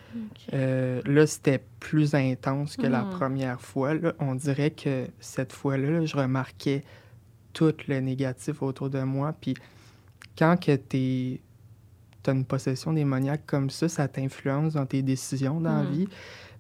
Euh, 0.53 1.01
là, 1.05 1.25
c'était 1.25 1.63
plus 1.79 2.13
intense 2.13 2.75
que 2.75 2.87
la 2.87 3.03
Mhm. 3.03 3.09
première 3.11 3.61
fois. 3.61 3.93
là. 3.93 4.13
On 4.19 4.35
dirait 4.35 4.71
que 4.71 5.07
cette 5.19 5.53
fois-là, 5.53 5.89
là, 5.91 6.05
je 6.05 6.15
remarquais 6.17 6.83
tout 7.53 7.73
le 7.87 7.99
négatif 7.99 8.61
autour 8.61 8.89
de 8.89 9.01
moi. 9.01 9.33
Puis 9.39 9.53
quand 10.37 10.57
que 10.59 10.75
tu 10.75 11.39
as 12.27 12.31
une 12.31 12.45
possession 12.45 12.91
démoniaque 12.93 13.45
comme 13.45 13.69
ça, 13.69 13.87
ça 13.87 14.07
t'influence 14.07 14.73
dans 14.73 14.85
tes 14.85 15.01
décisions 15.01 15.61
dans 15.61 15.83
la 15.83 15.89
vie. 15.89 16.07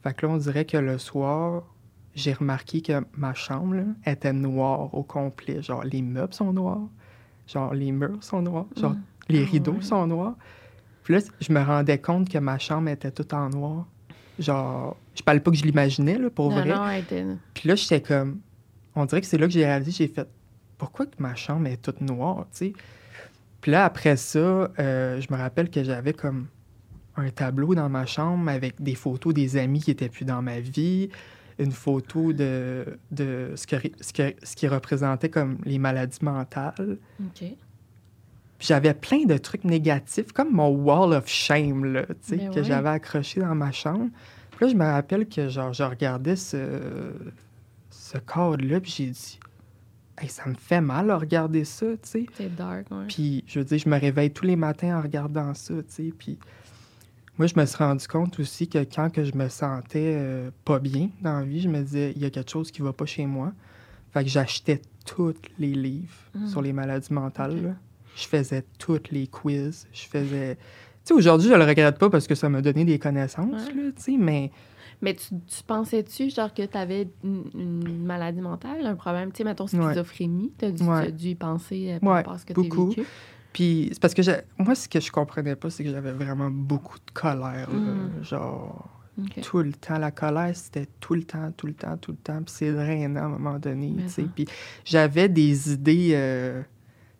Fait 0.03 0.13
que 0.13 0.25
là, 0.25 0.33
on 0.33 0.37
dirait 0.37 0.65
que 0.65 0.77
le 0.77 0.97
soir, 0.97 1.63
j'ai 2.15 2.33
remarqué 2.33 2.81
que 2.81 3.03
ma 3.17 3.33
chambre 3.33 3.75
là, 3.75 3.83
était 4.05 4.33
noire 4.33 4.93
au 4.93 5.03
complet. 5.03 5.61
Genre, 5.61 5.83
les 5.83 6.01
meubles 6.01 6.33
sont 6.33 6.53
noirs. 6.53 6.87
Genre, 7.47 7.73
les 7.73 7.91
murs 7.91 8.23
sont 8.23 8.41
noirs. 8.41 8.65
Genre, 8.77 8.91
Mhm. 8.91 9.01
les 9.29 9.43
Ah 9.43 9.49
rideaux 9.51 9.71
ouais. 9.73 9.81
sont 9.81 10.07
noirs. 10.07 10.35
Puis 11.03 11.15
là, 11.15 11.19
je 11.41 11.51
me 11.51 11.59
rendais 11.61 11.97
compte 11.99 12.29
que 12.29 12.37
ma 12.37 12.57
chambre 12.59 12.89
était 12.89 13.11
toute 13.11 13.33
en 13.33 13.49
noir. 13.49 13.85
Genre, 14.39 14.95
je 15.15 15.21
parle 15.21 15.41
pas 15.41 15.51
que 15.51 15.57
je 15.57 15.63
l'imaginais, 15.63 16.17
là, 16.17 16.29
pour 16.29 16.49
non, 16.49 16.57
vrai. 16.61 16.73
non, 16.73 16.87
elle 16.89 17.01
était- 17.03 17.25
Puis 17.53 17.67
là, 17.67 17.75
j'étais 17.75 18.01
comme... 18.01 18.39
On 18.95 19.05
dirait 19.05 19.21
que 19.21 19.27
c'est 19.27 19.37
là 19.37 19.47
que 19.47 19.53
j'ai 19.53 19.65
réalisé, 19.65 19.91
j'ai 19.91 20.07
fait... 20.07 20.27
Pourquoi 20.77 21.05
que 21.05 21.15
ma 21.19 21.35
chambre 21.35 21.67
est 21.67 21.77
toute 21.81 22.01
noire, 22.01 22.45
tu 22.51 22.57
sais? 22.67 22.73
Puis 23.61 23.71
là, 23.71 23.85
après 23.85 24.17
ça, 24.17 24.39
euh, 24.39 25.21
je 25.21 25.27
me 25.31 25.37
rappelle 25.37 25.69
que 25.69 25.83
j'avais 25.83 26.13
comme 26.13 26.47
un 27.15 27.29
tableau 27.29 27.75
dans 27.75 27.89
ma 27.89 28.05
chambre 28.05 28.49
avec 28.49 28.81
des 28.81 28.95
photos 28.95 29.33
des 29.33 29.55
amis 29.57 29.79
qui 29.81 29.91
étaient 29.91 30.09
plus 30.09 30.25
dans 30.25 30.41
ma 30.41 30.59
vie, 30.59 31.09
une 31.59 31.71
photo 31.71 32.33
de, 32.33 32.97
de 33.11 33.51
ce, 33.55 33.67
que, 33.67 33.75
ce, 34.01 34.13
que- 34.13 34.35
ce 34.43 34.55
qui 34.55 34.67
représentait 34.67 35.29
comme 35.29 35.57
les 35.65 35.77
maladies 35.79 36.19
mentales. 36.23 36.97
J'avais 38.59 38.93
plein 38.93 39.25
de 39.25 39.37
trucs 39.37 39.65
négatifs, 39.65 40.31
comme 40.31 40.51
mon 40.53 40.69
wall 40.69 41.13
of 41.13 41.27
shame, 41.27 41.83
là, 41.85 42.05
tu 42.05 42.15
sais, 42.21 42.37
Ben 42.37 42.49
que 42.51 42.55
ouais. 42.59 42.63
j'avais 42.63 42.89
accroché 42.89 43.41
dans 43.41 43.55
ma 43.55 43.71
chambre. 43.73 44.09
Puis 44.51 44.65
là, 44.65 44.71
je 44.71 44.75
me 44.77 44.85
rappelle 44.85 45.27
que, 45.27 45.49
genre, 45.49 45.73
je 45.73 45.83
regardais 45.83 46.37
ce, 46.37 47.11
ce 47.89 48.17
cadre-là, 48.19 48.79
puis 48.79 48.93
j'ai 48.95 49.07
dit, 49.07 49.39
hey, 50.21 50.29
ça 50.29 50.45
me 50.47 50.53
fait 50.55 50.79
mal 50.79 51.09
à 51.11 51.17
regarder 51.17 51.65
ça, 51.65 51.87
tu 51.87 51.97
sais. 52.03 52.25
C'est 52.35 52.55
dark, 52.55 52.85
ouais. 52.91 53.05
Puis, 53.09 53.43
je 53.47 53.59
veux 53.59 53.65
dire, 53.65 53.79
je 53.79 53.89
me 53.89 53.99
réveille 53.99 54.31
tous 54.31 54.45
les 54.45 54.55
matins 54.55 54.97
en 54.97 55.01
regardant 55.01 55.53
ça, 55.53 55.73
tu 55.75 55.83
sais. 55.89 56.13
Puis, 56.17 56.39
moi, 57.37 57.47
je 57.47 57.59
me 57.59 57.65
suis 57.65 57.77
rendu 57.77 58.07
compte 58.07 58.39
aussi 58.39 58.67
que 58.67 58.79
quand 58.83 59.09
que 59.11 59.23
je 59.23 59.35
me 59.35 59.49
sentais 59.49 60.15
euh, 60.17 60.51
pas 60.65 60.79
bien 60.79 61.09
dans 61.21 61.39
la 61.39 61.45
vie, 61.45 61.61
je 61.61 61.69
me 61.69 61.81
disais, 61.81 62.13
il 62.15 62.21
y 62.21 62.25
a 62.25 62.29
quelque 62.29 62.51
chose 62.51 62.71
qui 62.71 62.81
va 62.81 62.93
pas 62.93 63.05
chez 63.05 63.25
moi. 63.25 63.51
Fait 64.11 64.23
que 64.23 64.29
j'achetais 64.29 64.81
tous 65.05 65.33
les 65.59 65.73
livres 65.73 66.13
Mm. 66.35 66.47
sur 66.47 66.61
les 66.61 66.73
maladies 66.73 67.11
mentales. 67.13 67.61
Là. 67.63 67.75
Je 68.15 68.27
faisais 68.27 68.63
tous 68.77 68.99
les 69.11 69.27
quiz. 69.27 69.87
Je 69.91 70.03
faisais. 70.03 70.55
Tu 70.55 70.61
sais, 71.05 71.13
aujourd'hui, 71.15 71.49
je 71.49 71.53
le 71.55 71.63
regrette 71.63 71.97
pas 71.97 72.09
parce 72.09 72.27
que 72.27 72.35
ça 72.35 72.47
m'a 72.49 72.61
donné 72.61 72.85
des 72.85 72.97
connaissances, 72.99 73.67
Ouais. 73.67 73.73
là, 73.73 73.91
tu 73.95 74.01
sais, 74.01 74.17
mais. 74.17 74.51
Mais 75.01 75.15
tu, 75.15 75.29
tu 75.47 75.63
pensais-tu, 75.67 76.29
genre, 76.29 76.53
que 76.53 76.61
tu 76.65 76.77
avais 76.77 77.09
une, 77.25 77.43
une 77.55 78.05
maladie 78.05 78.39
mentale, 78.39 78.85
un 78.85 78.95
problème, 78.95 79.31
tu 79.33 79.39
sais, 79.39 79.43
mettons, 79.43 79.67
schizophrénie, 79.67 80.53
tu 80.57 80.65
as, 80.65 80.71
dû 80.71 80.83
Ouais. 80.83 81.11
dû 81.11 81.29
y 81.29 81.35
penser 81.35 81.91
euh, 81.93 81.99
par 81.99 82.09
Ouais, 82.09 82.15
rapport 82.17 82.33
à 82.33 82.37
ce 82.37 82.45
que 82.45 82.53
tu 82.53 82.61
vécu? 82.61 83.01
Puis, 83.53 83.89
c'est 83.93 84.01
parce 84.01 84.13
que 84.13 84.21
j'ai- 84.23 84.41
moi, 84.57 84.73
ce 84.75 84.89
que 84.89 84.99
je 84.99 85.11
comprenais 85.11 85.55
pas, 85.55 85.69
c'est 85.69 85.83
que 85.83 85.91
j'avais 85.91 86.11
vraiment 86.11 86.49
beaucoup 86.49 86.97
de 86.97 87.11
colère, 87.13 87.69
là. 87.71 87.75
Mm. 87.79 88.23
Genre. 88.23 88.89
Tout 89.43 89.59
le 89.59 89.73
temps. 89.73 89.99
La 89.99 90.09
colère, 90.09 90.55
c'était 90.55 90.87
tout 90.99 91.13
le 91.13 91.23
temps, 91.23 91.51
tout 91.55 91.67
le 91.67 91.73
temps, 91.75 91.95
tout 91.97 92.11
le 92.11 92.17
temps. 92.17 92.41
Puis 92.41 92.55
c'est 92.57 92.71
drainant 92.73 93.21
à 93.21 93.25
un 93.25 93.29
moment 93.29 93.59
donné. 93.59 93.93
Puis 94.35 94.47
j'avais 94.83 95.29
des 95.29 95.71
idées, 95.71 96.13
euh, 96.13 96.63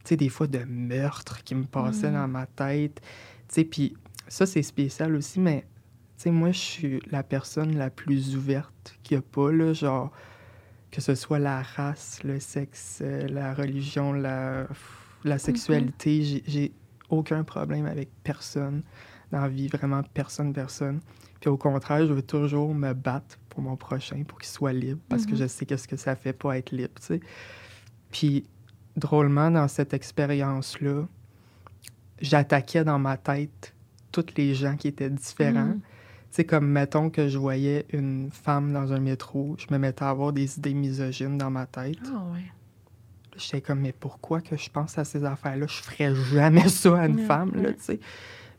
tu 0.04 0.10
sais, 0.10 0.16
des 0.18 0.30
fois 0.30 0.48
de 0.48 0.64
meurtre 0.68 1.44
qui 1.44 1.54
me 1.54 1.66
passaient 1.66 2.10
Mm. 2.10 2.14
dans 2.16 2.28
ma 2.28 2.48
tête. 2.48 3.00
Tu 3.48 3.54
sais, 3.54 3.64
puis 3.64 3.96
ça, 4.28 4.48
c'est 4.48 4.64
spécial 4.64 5.14
aussi, 5.16 5.40
mais, 5.40 5.62
tu 6.18 6.24
sais, 6.24 6.32
moi, 6.32 6.52
je 6.52 6.58
suis 6.58 7.00
la 7.12 7.22
personne 7.22 7.78
la 7.78 7.92
plus 7.92 8.36
ouverte 8.36 8.98
qu'il 9.04 9.16
n'y 9.18 9.20
a 9.20 9.26
pas, 9.32 9.52
là, 9.52 9.74
genre, 9.74 10.12
que 10.90 11.00
ce 11.00 11.14
soit 11.14 11.38
la 11.38 11.62
race, 11.62 12.22
le 12.24 12.40
sexe, 12.40 13.02
euh, 13.04 13.28
la 13.28 13.54
religion, 13.54 14.14
la, 14.14 14.66
la 15.24 15.38
sexualité, 15.40 16.22
j'ai- 16.24 16.44
j'ai 16.48 16.72
aucun 17.10 17.44
problème 17.44 17.86
avec 17.86 18.10
personne 18.24 18.84
dans 19.32 19.42
la 19.42 19.50
vie, 19.50 19.68
vraiment 19.68 20.02
personne, 20.14 20.54
personne. 20.54 21.00
Puis 21.40 21.50
au 21.50 21.58
contraire, 21.58 22.06
je 22.08 22.14
veux 22.14 22.22
toujours 22.22 22.74
me 22.74 22.94
battre 22.94 23.38
pour 23.50 23.62
mon 23.62 23.76
prochain, 23.76 24.24
pour 24.28 24.40
qu'il 24.40 24.48
soit 24.50 24.74
libre, 24.74 25.02
parce 25.10 25.26
que 25.26 25.32
Mhm. 25.32 25.38
je 25.38 25.48
sais 25.48 25.66
qu'est-ce 25.66 25.88
que 25.88 25.98
ça 25.98 26.16
fait 26.16 26.34
pas 26.34 26.58
être 26.58 26.72
libre, 26.72 26.94
tu 27.00 27.06
sais. 27.08 27.20
Puis 28.12 28.46
drôlement, 28.96 29.50
dans 29.52 29.68
cette 29.68 29.94
expérience-là, 29.94 31.08
j'attaquais 32.22 32.84
dans 32.84 33.00
ma 33.00 33.18
tête 33.18 33.74
tous 34.12 34.26
les 34.38 34.54
gens 34.56 34.76
qui 34.78 34.88
étaient 34.88 35.10
différents. 35.10 35.66
Mhm. 35.66 35.80
Tu 35.82 36.38
sais, 36.38 36.46
comme 36.46 36.68
mettons 36.68 37.10
que 37.10 37.28
je 37.28 37.38
voyais 37.38 37.86
une 37.94 38.30
femme 38.32 38.74
dans 38.74 38.92
un 38.94 39.00
métro, 39.00 39.56
je 39.60 39.66
me 39.72 39.78
mettais 39.78 40.04
à 40.04 40.10
avoir 40.10 40.34
des 40.34 40.58
idées 40.58 40.74
misogynes 40.74 41.38
dans 41.38 41.52
ma 41.52 41.66
tête. 41.68 41.98
Ah 42.08 42.24
ouais. 42.34 42.44
J'étais 43.38 43.62
comme, 43.62 43.80
mais 43.82 43.94
pourquoi 43.94 44.42
que 44.42 44.56
je 44.58 44.70
pense 44.70 44.98
à 44.98 45.04
ces 45.04 45.24
affaires-là? 45.26 45.66
Je 45.68 45.82
ferais 45.82 46.14
jamais 46.16 46.68
ça 46.70 47.00
à 47.02 47.08
une 47.08 47.20
femme, 47.26 47.52
là, 47.56 47.74
tu 47.74 47.80
sais. 47.84 48.00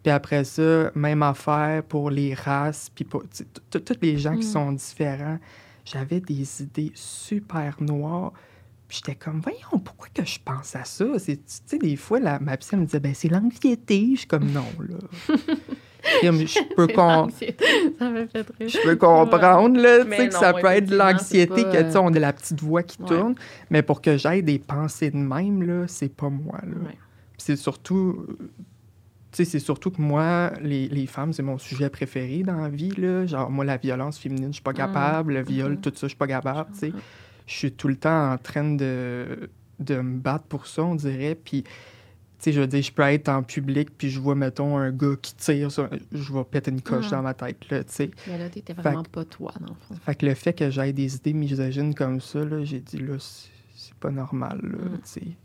Puis 0.03 0.11
après 0.11 0.45
ça, 0.45 0.91
même 0.95 1.23
affaire 1.23 1.83
pour 1.83 2.11
les 2.11 2.35
races, 2.35 2.91
puis 2.95 3.05
pour 3.05 3.23
tous 3.71 3.83
les 4.03 4.19
gens 4.19 4.33
qui 4.37 4.47
Mm. 4.47 4.53
sont 4.53 4.73
différents. 4.73 5.39
J'avais 5.85 6.21
des 6.21 6.63
idées 6.63 6.93
super 6.95 7.77
noires. 7.81 8.33
Puis 8.87 8.99
j'étais 8.99 9.15
comme, 9.19 9.41
voyons, 9.41 9.79
pourquoi 9.83 10.09
que 10.13 10.25
je 10.27 10.39
pense 10.45 10.77
à 10.77 10.85
ça? 10.85 11.07
C'est- 11.19 11.37
Tu 11.39 11.43
sais, 11.67 11.79
des 11.79 11.97
fois, 11.97 12.21
la, 12.21 12.39
ma 12.39 12.57
psy 12.59 12.71
elle 12.75 12.81
me 12.81 12.85
disait, 12.85 13.01
ben 13.01 13.15
c'est 13.15 13.29
l'anxiété. 13.29 14.11
Je 14.13 14.19
suis 14.21 14.27
comme, 14.27 14.51
non, 14.51 14.67
là. 14.81 14.99
Je 16.23 16.75
peux 16.75 16.87
je 18.61 18.95
comprendre 18.95 19.81
là, 19.81 20.03
tu 20.03 20.09
Mais 20.09 20.17
sais, 20.17 20.29
que 20.29 20.35
ça 20.35 20.53
peut 20.53 20.67
être 20.67 20.87
de 20.91 20.97
l'anxiété, 20.97 21.65
que 21.65 21.83
tu 21.83 21.91
sais, 21.91 21.97
on 21.99 22.13
est 22.13 22.21
la 22.21 22.33
petite 22.33 22.61
voix 22.61 22.83
qui 22.83 23.01
ouais. 23.03 23.09
tourne, 23.09 23.35
mais 23.71 23.83
pour 23.83 24.01
que 24.03 24.17
j'aille 24.17 24.43
des 24.43 24.59
pensées 24.59 25.11
de 25.11 25.17
même, 25.17 25.63
là, 25.63 25.85
c'est 25.89 26.15
pas 26.15 26.29
moi. 26.29 26.59
Là. 26.63 26.77
Ouais. 26.87 26.99
C'est 27.39 27.57
surtout, 27.57 28.25
euh, 28.29 28.37
tu 29.33 29.39
sais, 29.39 29.45
c'est 29.45 29.59
surtout 29.59 29.91
que 29.91 30.01
moi, 30.01 30.53
les, 30.63 30.89
les 30.89 31.07
femmes, 31.07 31.33
c'est 31.33 31.43
mon 31.43 31.59
sujet 31.59 31.89
préféré 31.91 32.43
dans 32.43 32.57
la 32.57 32.69
vie, 32.69 32.93
là. 32.97 33.27
Genre, 33.27 33.51
moi, 33.51 33.65
la 33.65 33.77
violence 33.77 34.19
féminine, 34.19 34.49
je 34.49 34.55
suis 34.55 34.63
pas 34.63 34.73
Mm. 34.73 34.77
capable, 34.77 35.35
le 35.35 35.43
viol, 35.43 35.73
Mhm. 35.73 35.81
tout 35.81 35.91
ça, 35.95 36.03
je 36.03 36.09
suis 36.09 36.17
pas 36.17 36.27
capable, 36.29 36.71
tu 36.73 36.79
sais. 36.79 36.93
Je 37.47 37.55
suis 37.55 37.73
tout 37.73 37.89
le 37.89 37.97
temps 37.97 38.33
en 38.33 38.39
train 38.39 38.75
de, 38.75 39.51
de 39.81 39.97
me 40.01 40.19
battre 40.19 40.45
pour 40.45 40.67
ça, 40.67 40.83
on 40.85 40.95
dirait, 40.95 41.35
puis... 41.35 41.65
Sais, 42.45 42.53
je 42.53 42.61
veux 42.61 42.67
dire, 42.67 42.83
je 42.83 42.93
peux 42.93 43.03
être 43.03 43.29
en 43.31 43.43
public, 43.43 43.89
puis 43.97 44.11
je 44.11 44.21
vois, 44.21 44.35
mettons, 44.35 44.77
un 44.77 44.91
gars 44.91 45.15
qui 45.23 45.35
tire, 45.35 45.73
sur- 45.73 45.89
je 46.13 46.33
vais 46.33 46.45
péter 46.45 46.71
une 46.71 46.83
coche 46.83 47.07
Mhm. 47.07 47.11
dans 47.13 47.23
ma 47.23 47.33
tête, 47.33 47.71
là, 47.71 47.83
tu 47.85 47.93
sais. 47.93 48.11
Mais 48.27 48.37
là, 48.37 48.51
t'étais 48.51 48.75
vraiment 48.75 49.03
pas 49.03 49.25
toi, 49.25 49.51
dans 49.61 49.69
le 49.69 49.75
fond. 49.89 49.95
Fait 50.05 50.15
que 50.15 50.27
le 50.27 50.35
fait 50.35 50.53
que 50.53 50.69
j'aie 50.69 50.93
des 50.93 51.17
idées 51.17 51.33
misogynes 51.33 51.95
comme 51.95 52.21
ça, 52.21 52.45
là, 52.45 52.63
j'ai 52.65 52.81
dit, 52.81 52.99
là, 52.99 53.15
c'est 53.19 53.49
c'est 53.77 53.95
pas 53.95 54.11
normal, 54.11 54.61
là, 54.63 54.79
Mm. 54.79 54.93
tu 54.97 55.01
sais. 55.05 55.21
Puis 55.21 55.37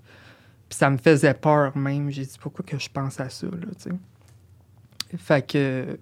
ça 0.77 0.89
me 0.89 0.97
faisait 0.97 1.33
peur 1.33 1.75
même. 1.77 2.09
J'ai 2.11 2.25
dit, 2.25 2.37
pourquoi 2.39 2.63
que 2.65 2.77
je 2.77 2.89
pense 2.89 3.19
à 3.19 3.29
ça, 3.29 3.47
là, 3.47 3.67
tu 3.81 3.89
sais? 3.89 5.17
Fait 5.17 5.45
que, 5.47 5.97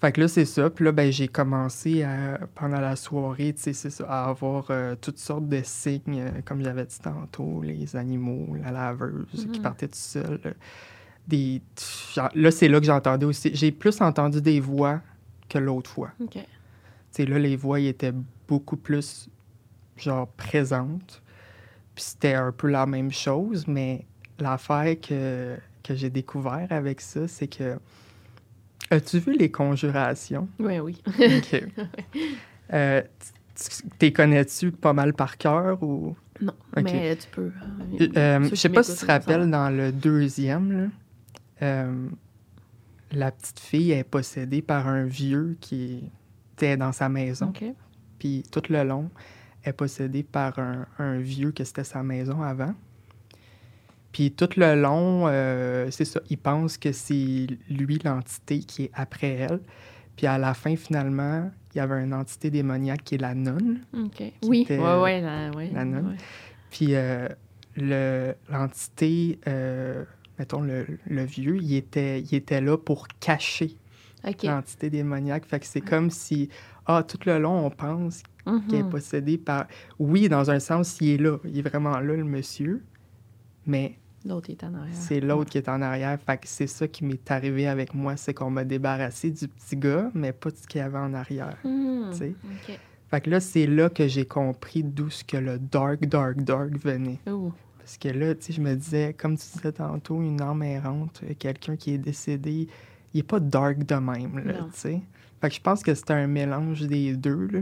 fait 0.00 0.12
que 0.12 0.20
là, 0.20 0.28
c'est 0.28 0.44
ça. 0.44 0.70
Puis 0.70 0.84
là, 0.84 0.92
ben, 0.92 1.10
j'ai 1.10 1.26
commencé 1.28 2.02
à, 2.04 2.38
pendant 2.54 2.80
la 2.80 2.94
soirée, 2.96 3.52
tu 3.54 3.62
sais, 3.62 3.72
c'est 3.72 3.90
ça, 3.90 4.04
à 4.08 4.28
avoir 4.28 4.66
euh, 4.70 4.94
toutes 5.00 5.18
sortes 5.18 5.48
de 5.48 5.60
signes, 5.64 6.00
euh, 6.20 6.30
comme 6.44 6.62
j'avais 6.62 6.84
dit 6.86 6.98
tantôt, 7.00 7.62
les 7.62 7.96
animaux, 7.96 8.54
la 8.62 8.70
laveuse 8.70 9.26
qui 9.52 9.58
Mhm. 9.58 9.62
partait 9.62 9.88
tout 9.88 9.94
seul. 9.96 10.40
euh, 10.46 10.52
Des... 11.26 11.60
Là, 12.34 12.50
c'est 12.50 12.68
là 12.68 12.80
que 12.80 12.86
j'entendais 12.86 13.26
aussi. 13.26 13.50
J'ai 13.54 13.70
plus 13.72 14.00
entendu 14.00 14.40
des 14.40 14.60
voix 14.60 15.00
que 15.48 15.58
l'autre 15.58 15.90
fois. 15.90 16.10
OK. 16.22 16.32
Tu 16.34 16.40
sais, 17.10 17.26
là, 17.26 17.38
les 17.38 17.56
voix, 17.56 17.80
ils 17.80 17.88
étaient 17.88 18.14
beaucoup 18.46 18.76
plus, 18.76 19.28
genre, 19.96 20.28
présentes. 20.28 21.22
Puis 21.94 22.04
c'était 22.04 22.34
un 22.34 22.52
peu 22.52 22.68
la 22.68 22.86
même 22.86 23.10
chose, 23.10 23.66
mais 23.66 24.06
l'affaire 24.38 24.94
que, 25.00 25.56
que 25.82 25.94
j'ai 25.94 26.10
découvert 26.10 26.68
avec 26.70 27.00
ça, 27.00 27.26
c'est 27.28 27.48
que... 27.48 27.78
As-tu 28.90 29.18
vu 29.18 29.36
les 29.36 29.50
conjurations? 29.50 30.48
Oui, 30.58 30.78
oui. 30.78 31.02
OK. 31.06 31.64
Euh, 32.70 33.00
T'es 33.98 34.12
connais-tu 34.12 34.70
pas 34.70 34.92
mal 34.92 35.14
par 35.14 35.36
cœur 35.36 35.82
ou... 35.82 36.16
Non, 36.40 36.52
mais 36.76 37.16
tu 37.16 37.26
peux. 37.32 37.50
Euh, 38.00 38.08
euh, 38.16 38.48
je 38.50 38.54
sais 38.54 38.68
pas 38.68 38.84
si 38.84 38.92
tu 38.92 39.00
te 39.00 39.06
rappelles, 39.06 39.50
dans 39.50 39.70
le 39.70 39.90
deuxième, 39.90 40.72
là, 40.72 40.88
euh, 41.62 42.08
la 43.10 43.32
petite 43.32 43.58
fille 43.58 43.90
est 43.90 44.04
possédée 44.04 44.62
par 44.62 44.86
un 44.86 45.04
vieux 45.04 45.56
qui 45.60 46.08
était 46.52 46.76
dans 46.76 46.92
sa 46.92 47.08
maison. 47.08 47.46
OK. 47.48 47.64
Puis 48.20 48.44
tout 48.52 48.62
le 48.68 48.84
long, 48.84 49.10
elle 49.64 49.70
est 49.70 49.72
possédée 49.72 50.22
par 50.22 50.56
un, 50.60 50.86
un 50.98 51.18
vieux 51.18 51.50
que 51.50 51.64
c'était 51.64 51.82
sa 51.82 52.04
maison 52.04 52.42
avant. 52.42 52.74
Puis 54.12 54.32
tout 54.32 54.48
le 54.56 54.74
long, 54.80 55.26
euh, 55.28 55.88
c'est 55.90 56.04
ça, 56.04 56.20
il 56.30 56.38
pense 56.38 56.78
que 56.78 56.92
c'est 56.92 57.46
lui 57.68 57.98
l'entité 58.04 58.60
qui 58.60 58.84
est 58.84 58.90
après 58.94 59.32
elle. 59.34 59.60
Puis 60.16 60.26
à 60.26 60.38
la 60.38 60.54
fin, 60.54 60.74
finalement, 60.76 61.50
il 61.74 61.78
y 61.78 61.80
avait 61.80 62.02
une 62.02 62.14
entité 62.14 62.50
démoniaque 62.50 63.04
qui 63.04 63.14
est 63.16 63.18
la 63.18 63.34
nonne. 63.34 63.80
OK. 63.94 64.22
Oui, 64.44 64.62
était, 64.62 64.78
ouais, 64.78 65.00
ouais, 65.00 65.20
la, 65.20 65.50
ouais, 65.52 65.70
la 65.72 65.84
nonne. 65.84 66.08
ouais. 66.08 66.16
Puis 66.70 66.88
euh, 66.94 67.28
le- 67.76 68.34
l'entité, 68.50 69.38
euh, 69.46 70.04
mettons 70.38 70.62
le, 70.62 70.86
le 71.06 71.24
vieux, 71.24 71.58
il 71.60 71.74
était, 71.76 72.20
il 72.20 72.34
était 72.34 72.60
là 72.60 72.76
pour 72.76 73.06
cacher 73.20 73.76
l'entité 74.48 74.90
démoniaque. 74.90 75.44
Fait 75.46 75.60
que 75.60 75.66
c'est 75.66 75.80
comme 75.82 76.10
si, 76.10 76.48
ah, 76.86 77.04
tout 77.06 77.18
le 77.26 77.38
long, 77.38 77.66
on 77.66 77.70
pense 77.70 78.22
qui 78.68 78.76
est 78.76 78.82
Mhm. 78.82 78.88
possédé 78.88 79.36
par. 79.38 79.66
Oui, 79.98 80.28
dans 80.30 80.50
un 80.50 80.58
sens, 80.58 80.96
il 81.02 81.10
est 81.10 81.18
là. 81.18 81.36
Il 81.44 81.58
est 81.58 81.62
vraiment 81.68 82.00
là, 82.00 82.14
le 82.16 82.24
monsieur. 82.24 82.82
Mais 83.68 83.96
L'autre 84.26 84.50
est 84.50 84.64
en 84.64 84.74
arrière. 84.74 84.94
c'est 84.94 85.20
l'autre 85.20 85.50
qui 85.50 85.58
est 85.58 85.68
en 85.68 85.80
arrière. 85.80 86.18
Fait 86.20 86.38
que 86.38 86.48
c'est 86.48 86.66
ça 86.66 86.88
qui 86.88 87.04
m'est 87.04 87.30
arrivé 87.30 87.68
avec 87.68 87.94
moi. 87.94 88.16
C'est 88.16 88.34
qu'on 88.34 88.50
m'a 88.50 88.64
débarrassé 88.64 89.30
du 89.30 89.46
petit 89.46 89.76
gars, 89.76 90.10
mais 90.14 90.32
pas 90.32 90.50
de 90.50 90.56
ce 90.56 90.66
qu'il 90.66 90.80
y 90.80 90.82
avait 90.82 90.98
en 90.98 91.14
arrière. 91.14 91.56
OK. 91.64 92.78
Fait 93.10 93.20
que 93.22 93.30
là, 93.30 93.40
c'est 93.40 93.66
là 93.66 93.88
que 93.88 94.06
j'ai 94.08 94.26
compris 94.26 94.82
d'où 94.82 95.08
ce 95.08 95.22
que 95.22 95.36
le 95.36 95.58
dark, 95.58 96.04
dark, 96.06 96.42
dark 96.42 96.72
venait. 96.78 97.18
Parce 97.78 97.96
que 97.96 98.08
là, 98.08 98.34
tu 98.34 98.46
sais, 98.46 98.52
je 98.52 98.60
me 98.60 98.74
disais, 98.74 99.14
comme 99.14 99.38
tu 99.38 99.46
disais 99.54 99.72
tantôt, 99.72 100.20
une 100.20 100.42
âme 100.42 100.62
errante, 100.62 101.22
quelqu'un 101.38 101.76
qui 101.76 101.94
est 101.94 101.98
décédé, 101.98 102.68
il 103.14 103.20
est 103.20 103.22
pas 103.22 103.40
dark 103.40 103.78
de 103.78 103.94
même, 103.94 104.38
là, 104.44 104.66
tu 104.74 104.80
sais. 104.80 105.00
Fait 105.40 105.48
que 105.48 105.54
je 105.54 105.60
pense 105.60 105.82
que 105.82 105.94
c'était 105.94 106.12
un 106.12 106.26
mélange 106.26 106.82
des 106.82 107.16
deux, 107.16 107.46
là, 107.46 107.60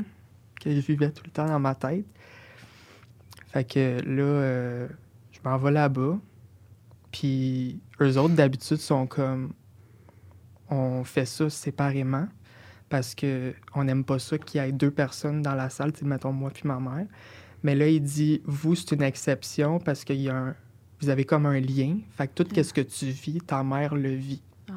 que 0.61 0.71
je 0.71 0.81
vivais 0.81 1.11
tout 1.13 1.23
le 1.27 1.31
temps 1.31 1.47
dans 1.47 1.61
ma 1.61 1.77
tête. 1.77 2.07
Fait 3.53 3.63
que 3.65 4.01
là, 4.05 4.23
euh, 4.23 4.89
m'en 5.49 5.57
vais 5.59 5.71
là-bas. 5.71 6.19
Puis 7.13 7.81
eux 8.01 8.19
autres, 8.19 8.35
d'habitude, 8.35 8.79
sont 8.79 9.07
comme, 9.07 9.53
on 10.69 11.05
fait 11.05 11.27
ça 11.27 11.49
séparément 11.49 12.27
parce 12.89 13.15
que 13.15 13.55
on 13.75 13.85
n'aime 13.85 14.05
pas 14.05 14.19
ça 14.19 14.39
qu'il 14.39 14.61
y 14.61 14.65
ait 14.65 14.73
deux 14.73 14.91
personnes 14.91 15.43
dans 15.43 15.55
la 15.55 15.71
salle, 15.71 15.93
mettons 16.03 16.33
moi 16.33 16.51
puis 16.51 16.63
ma 16.67 16.79
mère. 16.79 17.07
Mais 17.63 17.75
là, 17.75 17.89
il 17.89 18.03
dit, 18.03 18.43
vous, 18.45 18.75
c'est 18.75 18.95
une 18.95 19.03
exception 19.03 19.79
parce 19.79 20.05
qu'il 20.05 20.21
y 20.21 20.29
a 20.29 20.37
un... 20.37 20.55
Vous 21.01 21.09
avez 21.09 21.25
comme 21.25 21.47
un 21.47 21.61
lien. 21.61 21.99
Fait 22.11 22.29
que 22.29 22.43
tout 22.43 22.49
Mm. 22.59 22.63
ce 22.63 22.73
que 22.73 22.81
tu 22.81 23.07
vis, 23.07 23.39
ta 23.41 23.63
mère 23.63 23.95
le 23.95 24.11
vit, 24.15 24.43
Ah, 24.69 24.73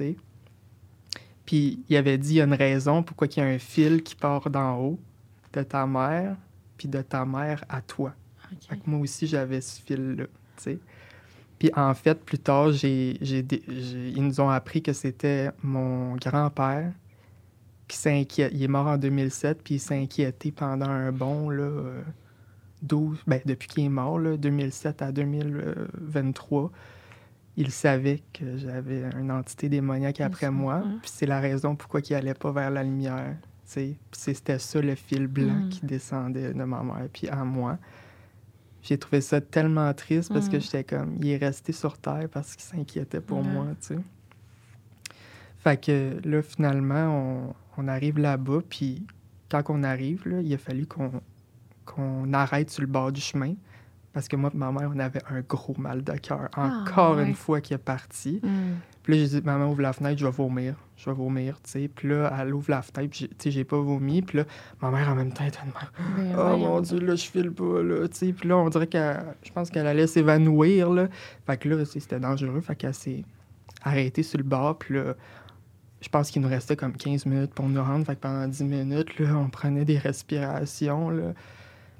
ouais. 0.00 0.16
Puis 1.46 1.84
il 1.88 1.96
avait 1.96 2.18
dit, 2.18 2.34
il 2.34 2.36
y 2.36 2.40
a 2.40 2.44
une 2.44 2.54
raison 2.54 3.02
pourquoi 3.02 3.26
il 3.28 3.38
y 3.38 3.40
a 3.42 3.46
un 3.46 3.58
fil 3.58 4.02
qui 4.02 4.14
part 4.14 4.48
d'en 4.50 4.78
haut 4.78 5.00
de 5.52 5.62
ta 5.62 5.86
mère, 5.86 6.36
puis 6.76 6.88
de 6.88 7.02
ta 7.02 7.24
mère 7.24 7.64
à 7.68 7.80
toi. 7.80 8.14
Fait 8.68 8.74
OK. 8.76 8.82
que 8.84 8.90
moi 8.90 9.00
aussi, 9.00 9.26
j'avais 9.26 9.60
ce 9.60 9.80
fil-là, 9.82 10.24
tu 10.24 10.62
sais. 10.62 10.78
Puis 11.58 11.70
en 11.76 11.94
fait, 11.94 12.22
plus 12.24 12.38
tard, 12.38 12.72
j'ai, 12.72 13.16
j'ai 13.20 13.42
dé- 13.42 13.62
j'ai- 13.68 14.10
ils 14.10 14.22
nous 14.22 14.40
ont 14.40 14.50
appris 14.50 14.82
que 14.82 14.92
c'était 14.92 15.50
mon 15.62 16.16
grand-père 16.16 16.92
qui 17.88 17.96
s'inquiète. 17.96 18.50
Il 18.54 18.62
est 18.62 18.68
mort 18.68 18.86
en 18.86 18.96
2007, 18.96 19.62
puis 19.62 19.74
il 19.76 19.78
s'est 19.78 19.96
inquiété 20.00 20.50
pendant 20.52 20.88
un 20.88 21.12
bon, 21.12 21.48
là, 21.50 21.62
euh, 21.64 22.02
12... 22.82 23.18
Ben, 23.26 23.40
depuis 23.46 23.68
qu'il 23.68 23.84
est 23.84 23.88
mort, 23.88 24.18
là, 24.18 24.36
2007 24.36 25.00
à 25.02 25.12
2023, 25.12 26.70
il 27.56 27.70
savait 27.70 28.22
que 28.32 28.56
j'avais 28.56 29.04
une 29.20 29.30
entité 29.30 29.68
démoniaque 29.68 30.20
après 30.20 30.50
moi. 30.50 30.82
Puis 31.02 31.10
c'est 31.14 31.26
la 31.26 31.40
raison 31.40 31.76
pourquoi 31.76 32.00
il 32.08 32.14
allait 32.14 32.34
pas 32.34 32.50
vers 32.52 32.70
la 32.70 32.82
lumière. 32.82 33.36
Puis 33.72 33.96
c'était 34.10 34.58
ça, 34.58 34.80
le 34.80 34.94
fil 34.94 35.26
blanc 35.26 35.54
Mm. 35.54 35.68
qui 35.70 35.86
descendait 35.86 36.52
de 36.52 36.64
ma 36.64 36.82
mère, 36.82 37.08
puis 37.12 37.28
à 37.28 37.44
moi. 37.44 37.78
J'ai 38.84 38.98
trouvé 38.98 39.20
ça 39.22 39.40
tellement 39.40 39.92
triste 39.94 40.32
parce 40.32 40.48
que 40.48 40.58
Mm. 40.58 40.60
j'étais 40.60 40.84
comme, 40.84 41.16
il 41.20 41.30
est 41.30 41.36
resté 41.38 41.72
sur 41.72 41.98
Terre 41.98 42.28
parce 42.30 42.54
qu'il 42.54 42.62
s'inquiétait 42.64 43.20
pour 43.20 43.42
moi, 43.42 43.66
tu 43.80 43.94
sais. 43.94 43.98
Fait 45.58 45.82
que 45.82 46.20
là, 46.24 46.42
finalement, 46.42 47.54
on, 47.78 47.82
on 47.82 47.88
arrive 47.88 48.18
là-bas, 48.18 48.58
puis 48.68 49.06
quand 49.50 49.62
on 49.70 49.82
arrive, 49.82 50.28
là, 50.28 50.40
il 50.40 50.52
a 50.54 50.58
fallu 50.58 50.86
qu'on 50.86 51.10
qu'on 51.86 52.32
arrête 52.32 52.70
sur 52.70 52.80
le 52.80 52.86
bord 52.86 53.12
du 53.12 53.20
chemin 53.20 53.54
parce 54.14 54.26
que 54.26 54.36
moi 54.36 54.50
et 54.54 54.56
ma 54.56 54.72
mère, 54.72 54.90
on 54.94 54.98
avait 54.98 55.20
un 55.28 55.40
gros 55.42 55.74
mal 55.76 56.02
de 56.02 56.12
cœur. 56.12 56.48
Ah, 56.56 56.82
Encore 56.82 57.16
ouais. 57.16 57.26
une 57.26 57.34
fois 57.34 57.60
qu'il 57.60 57.74
est 57.74 57.78
parti. 57.78 58.40
Mhm. 58.42 58.76
Puis 59.02 59.12
là, 59.12 59.18
j'ai 59.26 59.40
dit, 59.40 59.46
maman, 59.46 59.70
ouvre 59.70 59.82
la 59.82 59.92
fenêtre, 59.92 60.18
je 60.18 60.24
vais 60.24 60.30
vomir. 60.32 60.76
Je 60.96 61.10
vais 61.10 61.16
vomir, 61.16 61.60
tu 61.62 61.70
sais. 61.70 61.88
Puis 61.88 62.08
là, 62.08 62.32
elle 62.38 62.54
ouvre 62.54 62.70
la 62.70 62.82
fenêtre, 62.82 63.12
tu 63.16 63.28
sais, 63.38 63.50
j'ai 63.50 63.64
pas 63.64 63.78
vomi. 63.78 64.22
Puis 64.22 64.38
là, 64.38 64.44
ma 64.80 64.90
mère, 64.90 65.08
en 65.08 65.14
même 65.14 65.32
temps, 65.32 65.44
était 65.44 65.58
de 65.60 65.66
même. 65.66 66.34
Ben, 66.34 66.38
Oh 66.38 66.56
mon. 66.56 66.80
Dieu, 66.80 67.00
là, 67.00 67.16
je 67.16 67.26
file 67.26 67.50
pas, 67.50 67.82
là, 67.82 68.08
tu 68.08 68.16
sais. 68.16 68.32
Puis 68.32 68.48
là, 68.48 68.56
on 68.56 68.68
dirait 68.68 68.86
qu'elle, 68.86 69.34
je 69.42 69.50
pense 69.50 69.70
qu'elle 69.70 69.86
allait 69.86 70.06
s'évanouir, 70.06 70.90
là. 70.90 71.08
Fait 71.46 71.56
que 71.56 71.68
là, 71.68 71.84
c'était 71.84 72.20
dangereux. 72.20 72.60
Fait 72.60 72.76
qu'elle 72.76 72.94
s'est 72.94 73.24
arrêtée 73.82 74.22
sur 74.22 74.38
le 74.38 74.44
bord. 74.44 74.78
Puis 74.78 74.94
là, 74.94 75.14
je 76.00 76.08
pense 76.08 76.30
qu'il 76.30 76.42
nous 76.42 76.48
restait 76.48 76.76
comme 76.76 76.92
15 76.96 77.26
minutes 77.26 77.54
pour 77.54 77.68
nous 77.68 77.82
rendre. 77.82 78.06
Fait 78.06 78.14
que 78.14 78.20
pendant 78.20 78.46
10 78.46 78.62
minutes, 78.64 79.18
là, 79.18 79.36
on 79.36 79.48
prenait 79.48 79.84
des 79.84 79.98
respirations, 79.98 81.10
là. 81.10 81.32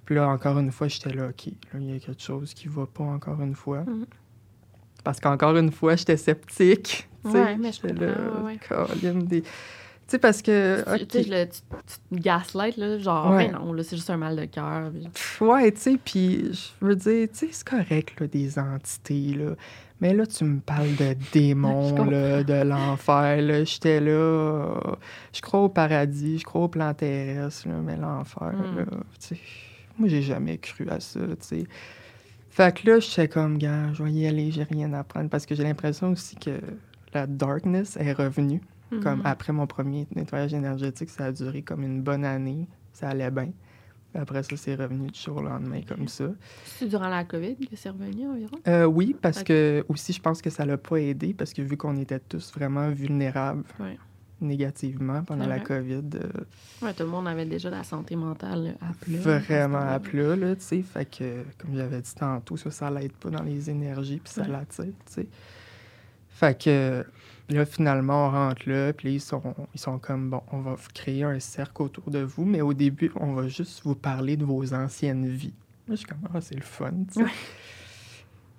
Puis 0.04 0.14
là, 0.14 0.28
encore 0.28 0.58
une 0.58 0.70
fois, 0.70 0.88
j'étais 0.88 1.12
là, 1.14 1.28
OK, 1.28 1.46
là, 1.46 1.80
il 1.80 1.90
y 1.90 1.96
a 1.96 1.98
quelque 1.98 2.22
chose 2.22 2.52
qui 2.54 2.68
va 2.68 2.86
pas 2.86 3.04
encore 3.04 3.40
une 3.40 3.54
fois. 3.54 3.80
Mhm. 3.80 4.06
Parce 5.04 5.20
qu'encore 5.20 5.56
une 5.56 5.70
fois, 5.70 5.94
j'étais 5.96 6.16
sceptique. 6.16 7.08
Ouais, 7.24 7.56
mais 7.56 7.72
je 7.72 7.80
comprends, 7.80 8.44
ouais, 8.44 9.22
des- 9.24 9.42
Tu 9.42 9.48
sais, 10.08 10.18
parce 10.18 10.42
que... 10.42 10.82
Tu- 10.84 11.02
OK. 11.04 11.08
Tu 11.08 11.22
sais, 11.22 11.28
le- 11.30 11.48
tu 11.48 11.60
tu 12.10 12.16
te 12.18 12.22
gaslight, 12.22 12.76
là, 12.76 12.98
genre, 12.98 13.30
Ouais. 13.32 13.46
ben 13.48 13.58
non, 13.58 13.72
là, 13.72 13.82
c'est 13.82 13.96
juste 13.96 14.10
un 14.10 14.18
mal 14.18 14.36
de 14.36 14.44
cœur. 14.44 14.90
puis- 14.90 15.46
Ouais, 15.46 15.72
tu 15.72 15.80
sais, 15.80 15.98
puis 16.04 16.50
je 16.52 16.86
veux 16.86 16.94
dire, 16.96 17.28
tu 17.32 17.38
sais, 17.38 17.48
c'est 17.52 17.66
correct, 17.66 18.20
là, 18.20 18.26
des 18.26 18.58
entités, 18.58 19.34
là. 19.34 19.52
Mais 20.02 20.12
là, 20.12 20.26
tu 20.26 20.44
me 20.44 20.60
parles 20.60 20.94
de 20.96 21.14
démons, 21.32 22.04
là, 22.04 22.42
de 22.44 22.62
l'enfer, 22.68 23.40
là. 23.40 23.64
J'étais 23.64 24.00
là, 24.00 24.10
euh, 24.10 24.74
je 25.32 25.40
crois 25.40 25.60
au 25.60 25.68
paradis, 25.70 26.38
je 26.40 26.44
crois 26.44 26.62
au 26.64 26.68
plan 26.68 26.92
terrestre, 26.92 27.68
là, 27.68 27.74
mais 27.82 27.96
l'enfer, 27.96 28.52
Mm. 28.52 28.76
là, 28.76 28.84
tu 29.18 29.34
sais, 29.36 29.38
moi, 29.98 30.08
j'ai 30.10 30.20
jamais 30.22 30.58
cru 30.58 30.86
à 30.90 31.00
ça, 31.00 31.20
tu 31.20 31.36
sais. 31.40 31.64
Fait 32.56 32.72
que 32.72 32.88
là, 32.88 33.00
j'étais 33.00 33.26
comme, 33.26 33.58
gars, 33.58 33.92
je 33.94 34.04
vais 34.04 34.12
y 34.12 34.26
aller, 34.28 34.52
j'ai 34.52 34.62
rien 34.62 34.92
à 34.92 35.00
apprendre, 35.00 35.28
parce 35.28 35.44
que 35.44 35.56
j'ai 35.56 35.64
l'impression 35.64 36.10
aussi 36.12 36.36
que 36.36 36.60
la 37.12 37.26
darkness 37.26 37.96
est 37.96 38.12
revenue. 38.12 38.60
Comme 39.02 39.18
Mhm. 39.20 39.22
après 39.26 39.52
mon 39.52 39.66
premier 39.66 40.06
nettoyage 40.14 40.54
énergétique, 40.54 41.10
ça 41.10 41.24
a 41.24 41.32
duré 41.32 41.62
comme 41.62 41.82
une 41.82 42.00
bonne 42.00 42.24
année. 42.24 42.68
Ça 42.92 43.08
allait 43.08 43.28
bien. 43.32 43.50
Après 44.14 44.44
ça, 44.44 44.56
c'est 44.56 44.76
revenu 44.76 45.08
du 45.10 45.18
jour 45.18 45.38
au 45.38 45.42
lendemain 45.42 45.80
comme 45.88 46.06
ça. 46.06 46.26
C'est 46.64 46.86
durant 46.86 47.08
la 47.08 47.24
COVID 47.24 47.56
que 47.56 47.74
c'est 47.74 47.88
revenu 47.90 48.28
environ? 48.28 48.56
Euh, 48.68 48.84
oui, 48.84 49.16
parce 49.20 49.42
que 49.42 49.84
aussi, 49.88 50.12
je 50.12 50.20
pense 50.20 50.40
que 50.40 50.48
ça 50.50 50.64
l'a 50.64 50.76
pas 50.78 50.98
aidé 50.98 51.34
parce 51.34 51.52
que 51.52 51.60
vu 51.62 51.76
qu'on 51.76 51.96
était 51.96 52.20
tous 52.20 52.52
vraiment 52.54 52.88
vulnérables, 52.90 53.64
Ouais. 53.80 53.98
Négativement 54.40 55.22
pendant 55.22 55.46
la. 55.46 55.60
COVID. 55.60 56.02
euh, 56.16 56.28
Ouais, 56.82 56.92
tout 56.92 57.04
le 57.04 57.08
monde 57.08 57.28
avait 57.28 57.46
déjà 57.46 57.70
la 57.70 57.84
santé 57.84 58.16
mentale 58.16 58.76
à 58.80 58.92
plat. 58.92 59.38
vraiment 59.38 59.78
à 59.78 59.98
plat, 60.00 60.36
là, 60.36 60.54
tu 60.56 60.62
sais. 60.62 60.82
Fait 60.82 61.04
que, 61.06 61.42
comme 61.58 61.74
j'avais 61.76 62.00
dit 62.00 62.14
tantôt, 62.14 62.56
ça, 62.56 62.70
ça 62.70 62.90
l'aide 62.90 63.12
pas 63.12 63.30
dans 63.30 63.42
les 63.42 63.70
énergies, 63.70 64.20
puis 64.22 64.32
ça 64.32 64.42
Ouais. 64.42 64.48
l'attire, 64.48 64.84
tu 65.06 65.12
sais. 65.12 65.26
Fait 66.28 66.60
que, 66.60 67.04
là, 67.48 67.64
finalement, 67.64 68.26
on 68.26 68.30
rentre 68.32 68.68
là, 68.68 68.92
puis 68.92 69.14
ils 69.14 69.20
sont, 69.20 69.54
ils 69.74 69.80
sont 69.80 69.98
comme, 69.98 70.30
bon, 70.30 70.42
on 70.50 70.60
va 70.60 70.74
créer 70.92 71.22
un 71.22 71.38
cercle 71.38 71.82
autour 71.82 72.10
de 72.10 72.18
vous, 72.20 72.44
mais 72.44 72.60
au 72.60 72.74
début, 72.74 73.12
on 73.16 73.32
va 73.34 73.46
juste 73.48 73.82
vous 73.84 73.94
parler 73.94 74.36
de 74.36 74.44
vos 74.44 74.74
anciennes 74.74 75.28
vies. 75.28 75.54
Là, 75.86 75.94
je 75.94 75.96
suis 75.96 76.06
comme, 76.06 76.18
ah, 76.34 76.40
c'est 76.40 76.56
le 76.56 76.62
fun, 76.62 76.90
tu 77.12 77.22
sais. 77.24 77.30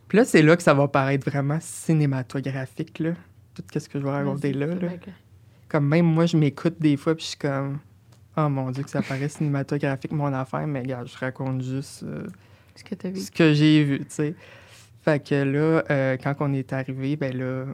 Puis 0.08 0.18
là, 0.20 0.24
c'est 0.26 0.42
là 0.44 0.56
que 0.56 0.64
ça 0.64 0.74
va 0.74 0.88
paraître 0.88 1.30
vraiment 1.30 1.58
cinématographique, 1.60 3.00
là. 3.00 3.12
Tout 3.56 3.64
ce 3.80 3.90
que 3.90 4.00
je 4.00 4.04
vais 4.06 4.12
raconter 4.12 4.54
là, 4.54 4.68
là. 4.68 4.90
Comme 5.76 5.90
même 5.90 6.06
moi, 6.06 6.26
je 6.26 6.38
m'écoute 6.38 6.76
des 6.80 6.96
fois, 6.96 7.16
puis 7.16 7.26
je 7.26 7.30
suis 7.32 7.38
comme, 7.38 7.80
oh 8.38 8.48
mon 8.48 8.72
Dieu, 8.72 8.82
que 8.82 8.90
ça 8.90 9.02
paraît 9.02 9.28
cinématographique, 9.28 10.14
mon 10.14 10.32
affaire, 10.32 10.66
mais 10.66 10.80
regarde, 10.80 11.10
je 11.10 11.18
raconte 11.18 11.62
juste 11.64 12.04
euh, 12.04 12.26
Ce 12.76 12.84
que 12.86 12.96
t'as 12.96 13.10
vu. 13.10 13.20
ce 13.20 13.30
que 13.30 13.54
j'ai 13.54 13.84
vu, 13.84 14.00
tu 14.00 14.06
sais. 14.08 14.36
Fait 15.02 15.22
que 15.22 15.36
là, 15.36 15.84
euh, 15.92 16.16
quand 16.16 16.34
on 16.40 16.54
est 16.54 16.72
arrivé, 16.72 17.18
ben 17.18 17.38
là, 17.38 17.66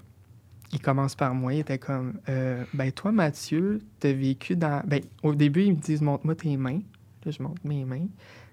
il 0.74 0.82
commence 0.82 1.14
par 1.14 1.36
moi, 1.36 1.54
il 1.54 1.60
était 1.60 1.78
comme, 1.78 2.20
euh, 2.28 2.64
ben 2.74 2.92
toi, 2.92 3.12
Mathieu, 3.12 3.84
t'as 4.00 4.14
vécu 4.14 4.56
dans. 4.56 4.82
Ben, 4.88 5.02
au 5.22 5.36
début, 5.36 5.66
ils 5.66 5.74
me 5.74 5.80
disent, 5.80 6.02
montre-moi 6.02 6.34
tes 6.34 6.58
mains. 6.58 6.82
Là, 7.24 7.32
je 7.32 7.44
montre 7.44 7.62
mes 7.64 7.86
mains. 7.86 8.08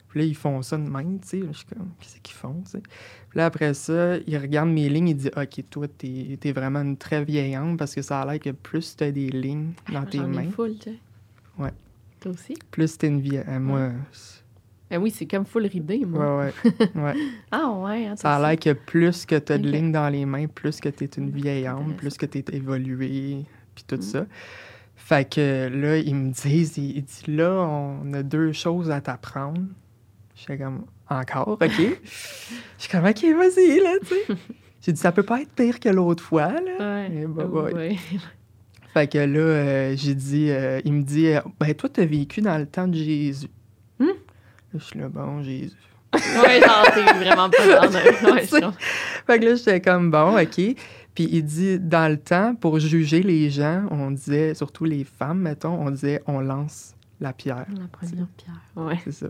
Puis 0.09 0.21
là, 0.21 0.27
ils 0.27 0.35
font 0.37 0.63
ça 0.63 0.77
de 0.79 0.89
même, 0.89 1.19
tu 1.21 1.29
sais. 1.29 1.43
Je 1.53 1.57
suis 1.59 1.67
comme, 1.67 1.89
qu'est-ce 2.01 2.19
qu'ils 2.21 2.35
font, 2.35 2.63
tu 2.65 2.71
sais? 2.73 2.81
Puis 2.81 3.39
là, 3.39 3.47
après 3.47 3.75
ça, 3.75 4.17
ils 4.27 4.39
regardent 4.39 4.71
mes 4.71 4.89
lignes, 4.89 5.09
ils 5.09 5.17
disent, 5.17 5.31
OK, 5.37 5.65
toi, 5.71 5.87
t'es 5.89 6.39
es 6.43 6.53
vraiment 6.53 6.81
une 6.81 6.97
très 6.97 7.23
vieille 7.25 7.55
âme 7.55 7.77
parce 7.77 7.95
que 7.95 8.01
ça 8.03 8.23
a 8.23 8.27
l'air 8.33 8.41
que 8.41 8.51
plus 8.51 8.97
t'as 8.97 9.11
des 9.11 9.29
lignes 9.29 9.73
dans 9.93 10.05
tes 10.07 10.19
J'en 10.19 10.33
ai 10.33 10.37
mains, 10.37 10.51
full, 10.51 10.77
tu 10.79 10.91
sais. 10.91 10.97
Ouais. 11.59 11.73
Toi 12.21 12.33
aussi? 12.33 12.55
plus 12.71 12.97
t'es 12.97 13.09
une 13.09 13.21
vieille. 13.21 13.45
euh, 13.47 13.61
moi, 13.61 13.91
Ben 14.91 14.99
oui, 15.03 15.11
c'est 15.11 15.27
comme 15.27 15.45
full 15.45 15.67
ridé, 15.67 16.03
moi. 16.07 16.39
ouais, 16.39 16.53
ouais. 16.65 16.91
ouais. 17.03 17.15
Ah 17.51 17.71
ouais, 17.71 18.07
hein, 18.07 18.17
Ça 18.17 18.37
a 18.37 18.41
l'air 18.51 18.59
que 18.59 18.73
plus 18.73 19.27
que 19.27 19.39
tu 19.39 19.53
as 19.53 19.59
de 19.59 19.69
lignes 19.69 19.93
dans 19.93 20.09
les 20.09 20.25
mains, 20.25 20.47
plus 20.47 20.81
que 20.81 20.89
tu 20.89 21.05
es 21.05 21.11
une 21.19 21.29
vieille 21.31 21.67
âme, 21.67 21.77
Intéressant. 21.81 21.97
plus 21.99 22.17
que 22.17 22.27
tu 22.27 22.39
es 22.39 22.45
évolué, 22.57 23.45
puis 23.75 23.85
tout 23.87 23.97
Mm. 23.97 24.03
ça. 24.03 24.27
Fait 24.97 25.29
que 25.33 25.69
là, 25.73 25.99
ils 25.99 26.15
me 26.15 26.33
disent, 26.33 26.77
ils, 26.79 26.97
ils 26.97 27.05
disent, 27.05 27.27
là, 27.29 27.51
on 27.69 28.13
a 28.15 28.23
deux 28.23 28.53
choses 28.53 28.91
à 28.91 29.01
t'apprendre. 29.01 29.61
Je 30.39 30.45
fais 30.45 30.59
comme, 30.59 30.85
encore, 31.09 31.49
OK. 31.49 31.61
Je 31.69 31.83
suis 32.79 32.89
comme, 32.91 33.05
OK, 33.05 33.23
vas-y, 33.25 33.81
là, 33.81 33.93
tu 34.01 34.07
sais. 34.09 34.25
J'ai 34.83 34.93
dit, 34.93 35.01
ça 35.01 35.11
peut 35.11 35.25
pas 35.25 35.41
être 35.43 35.51
pire 35.53 35.81
que 35.81 35.89
l'autre 35.89 36.23
fois, 36.23 36.53
là. 36.53 37.01
Ouais. 37.09 37.27
Bah, 37.27 37.45
Ouais. 37.47 37.73
ouais. 37.75 37.97
Fait 38.95 39.07
que 39.11 39.19
là, 39.19 39.39
euh, 39.39 39.95
j'ai 39.97 40.15
dit, 40.15 40.51
euh, 40.51 40.81
il 40.85 40.93
me 40.95 41.03
dit, 41.03 41.27
euh, 41.29 41.41
ben 41.61 41.75
toi, 41.75 41.91
t'as 41.93 42.07
vécu 42.07 42.41
dans 42.41 42.57
le 42.57 42.65
temps 42.67 42.89
de 42.89 42.95
Jésus. 42.95 43.49
Hmm? 43.99 44.07
Là, 44.07 44.15
je 44.75 44.79
suis 44.79 44.99
là, 44.99 45.09
bon, 45.09 45.43
Jésus. 45.43 45.77
Ouais, 46.15 46.61
genre, 46.61 46.87
t'es 46.95 47.03
vraiment 47.03 47.51
pas 47.51 47.87
dans 47.87 47.97
un... 47.97 48.33
Ouais. 48.33 48.47
Fait 49.27 49.39
que 49.39 49.45
là, 49.45 49.55
j'étais 49.57 49.81
comme 49.83 50.11
bon, 50.11 50.41
OK. 50.41 50.55
Puis 51.15 51.29
il 51.31 51.43
dit, 51.45 51.79
dans 51.79 52.11
le 52.11 52.17
temps, 52.17 52.55
pour 52.55 52.79
juger 52.79 53.23
les 53.23 53.51
gens, 53.51 53.85
on 53.91 54.11
disait, 54.11 54.55
surtout 54.55 54.85
les 54.85 55.05
femmes, 55.05 55.41
mettons, 55.41 55.75
on 55.75 55.91
disait, 55.91 56.23
on 56.27 56.41
lance 56.41 56.95
la 57.21 57.35
pierre. 57.35 57.67
La 57.79 57.89
première 57.89 58.27
pierre. 58.39 58.63
Ouais. 58.75 58.99
C'est 59.05 59.13
ça. 59.13 59.27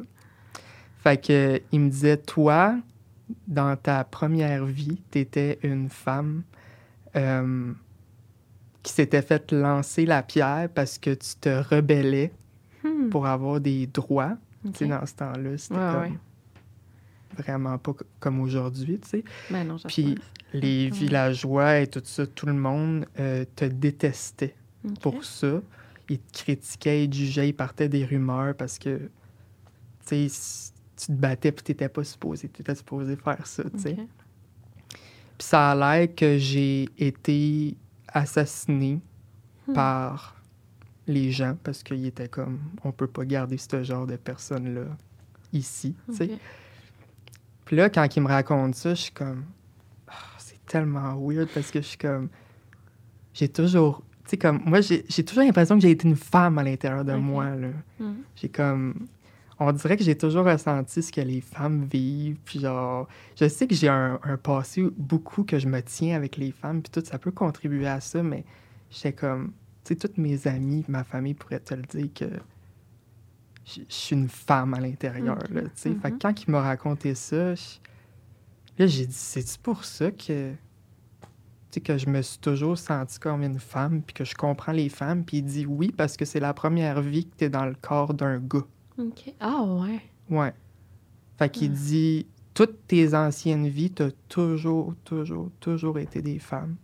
Fait 0.99 1.17
que 1.25 1.61
il 1.73 1.81
me 1.81 1.89
disait, 1.91 2.17
toi, 2.17 2.77
dans 3.47 3.77
ta 3.77 4.05
première 4.05 4.65
vie, 4.65 4.97
t'étais 5.11 5.59
une 5.63 5.89
femme 5.89 6.43
euh, 7.17 7.73
qui 8.83 8.93
s'était 8.93 9.23
fait 9.23 9.53
lancer 9.53 10.07
la 10.07 10.23
pierre 10.23 10.69
parce 10.75 10.99
que 10.99 11.11
tu 11.15 11.35
te 11.41 11.49
rebellais 11.75 12.33
Hmm. 12.85 13.09
pour 13.11 13.27
avoir 13.27 13.61
des 13.61 13.89
droits. 13.89 14.37
Ok. 14.65 14.73
Tu 14.73 14.79
sais, 14.79 14.87
dans 14.87 15.05
ce 15.05 15.15
temps-là, 15.15 15.59
c'était 15.59 15.75
Ouais, 15.75 15.91
comme 15.93 16.01
ouais. 16.03 16.13
vraiment 17.37 17.77
pas 17.79 17.93
co- 17.93 18.05
comme 18.21 18.41
aujourd'hui, 18.41 19.01
tu 19.01 19.09
sais. 19.09 19.25
Ben 19.51 19.67
non. 19.67 19.77
Puis 19.89 20.17
les 20.53 20.85
Ouais. 20.85 20.97
villageois 20.97 21.81
et 21.81 21.87
tout 21.89 22.01
ça, 22.05 22.25
tout 22.27 22.47
le 22.47 22.53
monde 22.55 23.05
euh, 23.19 23.45
te 23.57 23.65
détestait 23.65 24.55
pour 25.01 25.25
ça. 25.25 25.61
Ils 26.09 26.21
te 26.21 26.39
critiquaient, 26.45 27.05
ils 27.05 27.11
te 27.11 27.17
jugeaient, 27.17 27.49
ils 27.49 27.53
partaient 27.53 27.89
des 27.89 28.05
rumeurs 28.05 28.55
parce 28.55 28.79
que, 28.79 29.11
tu 30.07 30.29
sais, 30.29 30.71
tu 30.99 31.07
te 31.07 31.13
battais 31.13 31.53
puis 31.53 31.63
t'étais 31.65 31.89
pas 31.89 32.05
supposé, 32.05 32.49
t'étais 32.49 32.75
supposé 32.75 33.17
faire 33.17 33.47
ça, 33.47 33.63
tu 33.71 33.79
sais. 33.79 33.97
Puis 35.39 35.47
ça 35.47 35.71
a 35.71 35.75
l'air 35.97 36.15
que 36.15 36.37
j'ai 36.39 36.89
été 36.99 37.77
assassiné 38.09 39.01
Hmm. 39.69 39.75
par 39.75 40.35
les 41.07 41.31
gens 41.31 41.55
parce 41.63 41.83
qu'ils 41.83 42.07
étaient 42.07 42.29
comme, 42.29 42.59
on 42.85 42.91
peut 42.91 43.07
pas 43.07 43.27
garder 43.27 43.59
ce 43.59 43.83
genre 43.83 44.07
de 44.07 44.17
personnes-là 44.17 44.87
ici, 45.53 45.95
tu 46.09 46.17
sais. 46.17 46.31
Puis 47.67 47.77
là, 47.77 47.91
quand 47.91 48.17
il 48.17 48.23
me 48.23 48.29
raconte 48.29 48.75
ça, 48.77 48.95
je 48.95 49.03
suis 49.03 49.13
comme. 49.13 49.45
Ah, 50.07 50.15
c'est 50.39 50.65
tellement 50.65 51.15
weird 51.21 51.49
parce 51.53 51.71
que 51.71 51.83
je 51.83 51.87
suis 51.87 51.99
comme. 51.99 52.31
J'ai 53.35 53.49
toujours. 53.51 54.03
Tu 54.25 54.31
sais, 54.31 54.37
comme. 54.39 54.63
Moi, 54.65 54.81
j'ai 54.81 55.03
toujours 55.25 55.45
l'impression 55.45 55.75
que 55.75 55.83
j'ai 55.83 55.91
été 55.91 56.09
une 56.09 56.17
femme 56.17 56.57
à 56.57 56.63
l'intérieur 56.63 57.05
de 57.05 57.13
moi, 57.13 57.55
là. 57.55 57.69
Hmm. 58.01 58.15
J'ai 58.37 58.49
comme. 58.49 59.07
On 59.61 59.73
dirait 59.73 59.97
que 59.97 60.05
j'ai 60.05 60.17
toujours 60.17 60.45
ressenti 60.45 61.03
ce 61.03 61.11
que 61.13 61.21
les 61.21 61.41
femmes 61.41 61.85
vivent. 61.91 62.39
Puis 62.45 62.61
genre. 62.61 63.09
Je 63.39 63.49
sais 63.49 63.67
que 63.67 63.75
j'ai 63.75 63.89
un, 63.89 64.21
un 64.23 64.37
passé 64.37 64.85
beaucoup 64.97 65.43
que 65.45 65.59
je 65.59 65.67
me 65.69 65.81
tiens 65.83 66.17
avec 66.17 66.37
les 66.37 66.53
femmes. 66.53 66.83
Puis 66.83 66.91
tout, 66.93 67.05
ça 67.07 67.19
peut 67.19 67.33
contribuer 67.33 67.87
à 67.89 68.01
ça, 68.01 68.23
mais 68.23 68.45
j'étais 68.91 69.13
comme. 69.13 69.53
Tu 69.85 69.95
sais, 69.95 69.97
toutes 69.97 70.19
mes 70.19 70.47
amies, 70.47 70.85
ma 70.89 71.03
famille 71.05 71.35
pourraient 71.35 71.61
te 71.61 71.75
le 71.75 71.83
dire 71.83 72.09
que. 72.15 72.27
Je 73.67 73.83
suis 73.89 74.17
une 74.17 74.29
femme 74.31 74.73
à 74.75 74.81
l'intérieur, 74.81 75.39
tu 75.47 75.55
sais. 75.75 75.95
Fait 75.95 76.09
que 76.11 76.15
Mhm. 76.15 76.19
quand 76.23 76.43
il 76.43 76.51
m'a 76.51 76.63
raconté 76.63 77.15
ça, 77.15 77.51
là, 78.79 78.87
j'ai 78.87 79.07
dit, 79.07 79.13
c'est 79.13 79.59
pour 79.59 79.85
ça 79.85 80.11
que, 80.11 80.53
que 81.85 81.99
je 81.99 82.09
me 82.09 82.23
suis 82.23 82.39
toujours 82.39 82.79
sentie 82.79 83.19
comme 83.19 83.43
une 83.43 83.59
femme, 83.59 84.01
puis 84.03 84.15
que 84.15 84.25
je 84.25 84.35
comprends 84.35 84.73
les 84.73 84.89
femmes. 84.89 85.23
Puis 85.25 85.39
il 85.39 85.43
dit 85.45 85.67
oui, 85.67 85.93
parce 85.95 86.17
que 86.17 86.25
c'est 86.25 86.41
la 86.41 86.55
première 86.55 87.03
vie 87.03 87.27
que 87.27 87.37
tu 87.37 87.45
es 87.45 87.51
dans 87.51 87.67
le 87.67 87.75
corps 87.75 88.15
d'un 88.15 88.39
gars. 88.39 88.65
Ok. 88.99 89.33
Ah 89.41 89.63
ouais. 89.63 90.01
Ouais. 90.31 90.53
Fait 91.39 91.49
qu'il 91.49 91.71
Ah. 91.73 91.75
dit, 91.75 92.27
toutes 92.55 92.87
tes 92.87 93.15
anciennes 93.15 93.69
vies, 93.69 93.91
t'as 93.91 94.11
toujours, 94.29 94.95
toujours, 95.05 95.51
toujours 95.61 95.99
été 95.99 96.21
des 96.23 96.39
femmes. 96.39 96.77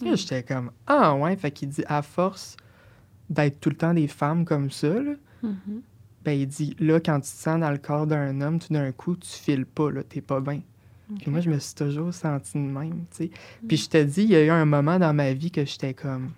Là, 0.00 0.12
Mm. 0.12 0.16
j'étais 0.16 0.42
comme, 0.42 0.70
ah 0.86 1.14
ouais. 1.16 1.36
Fait 1.36 1.50
qu'il 1.50 1.68
dit, 1.68 1.82
à 1.86 2.02
force 2.02 2.56
d'être 3.30 3.60
tout 3.60 3.70
le 3.70 3.76
temps 3.76 3.94
des 3.94 4.06
femmes 4.08 4.44
comme 4.44 4.70
ça, 4.70 4.88
là, 5.00 5.14
Mhm. 5.42 5.82
ben 6.24 6.32
il 6.38 6.46
dit, 6.46 6.76
là, 6.78 7.00
quand 7.00 7.16
tu 7.16 7.22
te 7.30 7.36
sens 7.36 7.60
dans 7.60 7.70
le 7.70 7.78
corps 7.78 8.06
d'un 8.06 8.40
homme, 8.40 8.58
tout 8.58 8.72
d'un 8.72 8.92
coup, 8.92 9.16
tu 9.16 9.28
files 9.30 9.66
pas, 9.66 9.90
là, 9.90 10.02
t'es 10.02 10.20
pas 10.20 10.40
bien. 10.40 10.60
Puis 11.20 11.30
moi, 11.30 11.40
je 11.40 11.50
me 11.50 11.58
suis 11.58 11.74
toujours 11.74 12.14
sentie 12.14 12.54
de 12.54 12.58
même, 12.60 13.04
tu 13.10 13.16
sais. 13.24 13.30
Puis 13.68 13.76
je 13.76 13.88
te 13.90 14.02
dis, 14.02 14.22
il 14.22 14.30
y 14.30 14.36
a 14.36 14.44
eu 14.44 14.48
un 14.50 14.64
moment 14.64 14.98
dans 14.98 15.12
ma 15.12 15.32
vie 15.34 15.50
que 15.50 15.64
j'étais 15.64 15.92
comme, 15.94 16.30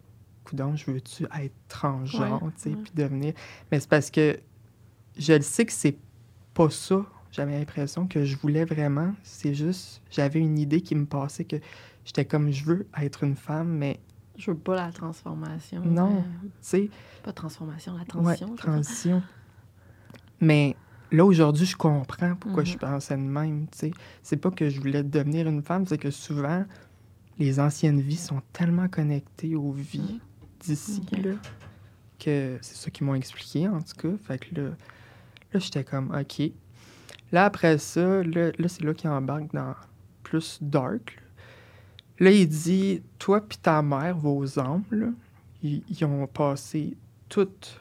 coudon, 0.44 0.74
je 0.76 0.90
veux-tu 0.90 1.24
être 1.24 1.54
transgenre, 1.68 2.42
Ouais, 2.42 2.50
tu 2.56 2.70
sais, 2.70 2.76
puis 2.76 2.92
devenir... 2.94 3.32
Mais 3.70 3.78
c'est 3.80 3.88
parce 3.88 4.10
que 4.10 4.38
je 5.16 5.32
le 5.34 5.42
sais 5.42 5.64
que 5.66 5.72
c'est 5.72 5.96
pas 6.54 6.70
ça. 6.70 7.04
J'avais 7.32 7.58
l'impression 7.58 8.06
que 8.06 8.24
je 8.24 8.36
voulais 8.36 8.64
vraiment. 8.64 9.14
C'est 9.22 9.54
juste, 9.54 10.00
j'avais 10.10 10.40
une 10.40 10.58
idée 10.58 10.80
qui 10.80 10.94
me 10.94 11.04
passait 11.06 11.44
que 11.44 11.56
j'étais 12.04 12.24
comme, 12.24 12.50
je 12.50 12.64
veux 12.64 12.86
être 12.98 13.24
une 13.24 13.36
femme, 13.36 13.68
mais, 13.68 14.00
Je 14.38 14.50
veux 14.50 14.56
pas 14.56 14.74
la 14.76 14.92
transformation. 14.92 15.82
Non. 15.84 16.22
tu 16.42 16.48
sais, 16.60 16.90
pas 17.22 17.32
transformation, 17.32 17.92
la 17.92 18.00
ouais, 18.00 18.04
transition. 18.06 18.46
dire. 18.48 18.56
transition. 18.56 19.22
Mais 20.40 20.76
là, 21.10 21.24
aujourd'hui, 21.24 21.66
je 21.66 21.76
comprends 21.76 22.34
pourquoi 22.36 22.64
je 22.64 22.72
Mhm. 22.74 22.78
pensais 22.78 23.16
de 23.16 23.22
même, 23.22 23.66
tu 23.68 23.78
sais. 23.78 23.90
C'est 24.22 24.36
pas 24.36 24.50
que 24.50 24.68
je 24.68 24.80
voulais 24.80 25.02
devenir 25.02 25.46
une 25.48 25.62
femme, 25.62 25.86
c'est 25.86 25.98
que 25.98 26.10
souvent, 26.10 26.64
les 27.38 27.60
anciennes 27.60 28.00
vies 28.00 28.16
sont 28.16 28.42
tellement 28.52 28.88
connectées 28.88 29.56
aux 29.56 29.72
vies 29.72 30.20
d'ici, 30.60 31.02
Ok. 31.12 31.18
là, 31.24 31.30
que 32.18 32.58
c'est 32.62 32.76
ça 32.76 32.90
qu'ils 32.90 33.06
m'ont 33.06 33.14
expliqué, 33.14 33.68
en 33.68 33.80
tout 33.80 33.94
cas. 33.96 34.16
Fait 34.22 34.38
que 34.38 34.54
là, 34.60 34.70
là 35.56 35.60
j'étais 35.60 35.84
comme, 35.84 36.14
OK. 36.14 36.50
Là, 37.32 37.46
après 37.46 37.78
ça, 37.78 38.22
là, 38.22 38.52
là, 38.58 38.68
c'est 38.68 38.84
là 38.84 38.94
qu'il 38.94 39.10
embarque 39.10 39.52
dans 39.52 39.74
plus 40.22 40.58
dark. 40.62 41.16
Là, 41.16 41.22
Là, 42.18 42.30
il 42.30 42.48
dit, 42.48 43.02
toi 43.18 43.40
puis 43.46 43.58
ta 43.58 43.82
mère, 43.82 44.16
vos 44.16 44.58
âmes, 44.58 44.84
là, 44.90 45.08
ils, 45.62 45.82
ils 45.90 46.04
ont 46.04 46.26
passé 46.26 46.96
toutes 47.28 47.78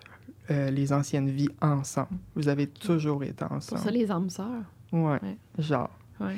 euh, 0.52 0.70
les 0.72 0.92
anciennes 0.92 1.30
vies 1.30 1.50
ensemble. 1.62 2.10
Vous 2.36 2.48
avez 2.50 2.68
toujours 2.68 3.24
été 3.24 3.34
Pour 3.46 3.54
ensemble. 3.54 3.82
ça, 3.82 3.92
les 3.92 4.12
âmes 4.12 4.30
sœurs. 4.30 4.64
Ouais, 4.92 5.20
Ouais. 5.24 5.38
genre. 5.58 5.90
Ouais. 6.20 6.36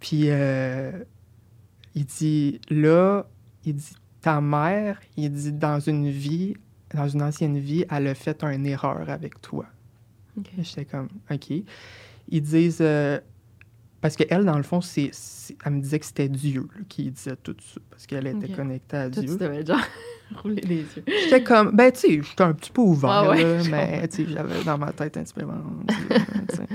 Puis 0.00 0.24
euh, 0.26 0.92
il 1.94 2.04
dit 2.04 2.60
là, 2.70 3.26
il 3.64 3.74
dit 3.74 3.94
ta 4.20 4.40
mère, 4.40 5.00
il 5.16 5.30
dit 5.32 5.52
dans 5.52 5.80
une 5.80 6.08
vie, 6.08 6.54
dans 6.94 7.08
une 7.08 7.22
ancienne 7.22 7.58
vie, 7.58 7.84
elle 7.90 8.06
a 8.06 8.14
fait 8.14 8.42
une 8.44 8.66
erreur 8.66 9.08
avec 9.10 9.40
toi. 9.40 9.66
OK. 10.38 10.46
J'étais 10.58 10.84
comme 10.84 11.08
OK. 11.30 11.50
Ils 12.28 12.42
disent 12.42 12.78
euh, 12.80 13.18
Parce 14.00 14.16
qu'elle, 14.16 14.44
dans 14.44 14.56
le 14.56 14.62
fond, 14.62 14.80
c'est, 14.80 15.10
elle 15.64 15.72
me 15.72 15.80
disait 15.80 15.98
que 15.98 16.06
c'était 16.06 16.28
Dieu 16.28 16.68
là, 16.74 16.82
qui 16.88 17.10
disait 17.10 17.36
tout 17.42 17.56
ça, 17.60 17.80
parce 17.90 18.06
qu'elle 18.06 18.26
était 18.26 18.48
connectée 18.48 18.96
à 18.96 19.10
Toi, 19.10 19.22
Dieu. 19.22 19.32
tu 19.32 19.38
devais 19.38 19.64
genre 19.64 19.78
rouler 20.42 20.62
les 20.62 20.76
yeux. 20.78 21.04
J'étais 21.06 21.42
comme, 21.42 21.70
ben, 21.76 21.92
tu 21.92 22.00
sais, 22.00 22.20
j'étais 22.22 22.42
un 22.42 22.52
petit 22.54 22.70
peu 22.70 22.80
ouvert, 22.82 23.10
Ah 23.10 23.30
ouais, 23.30 23.42
là, 23.42 23.62
mais, 23.70 24.08
tu 24.08 24.24
sais, 24.24 24.32
j'avais 24.32 24.64
dans 24.64 24.78
ma 24.78 24.92
tête 24.92 25.16
un 25.16 25.22
petit 25.22 25.34
peu 25.34 25.42
tu 25.42 26.56
sais. 26.56 26.66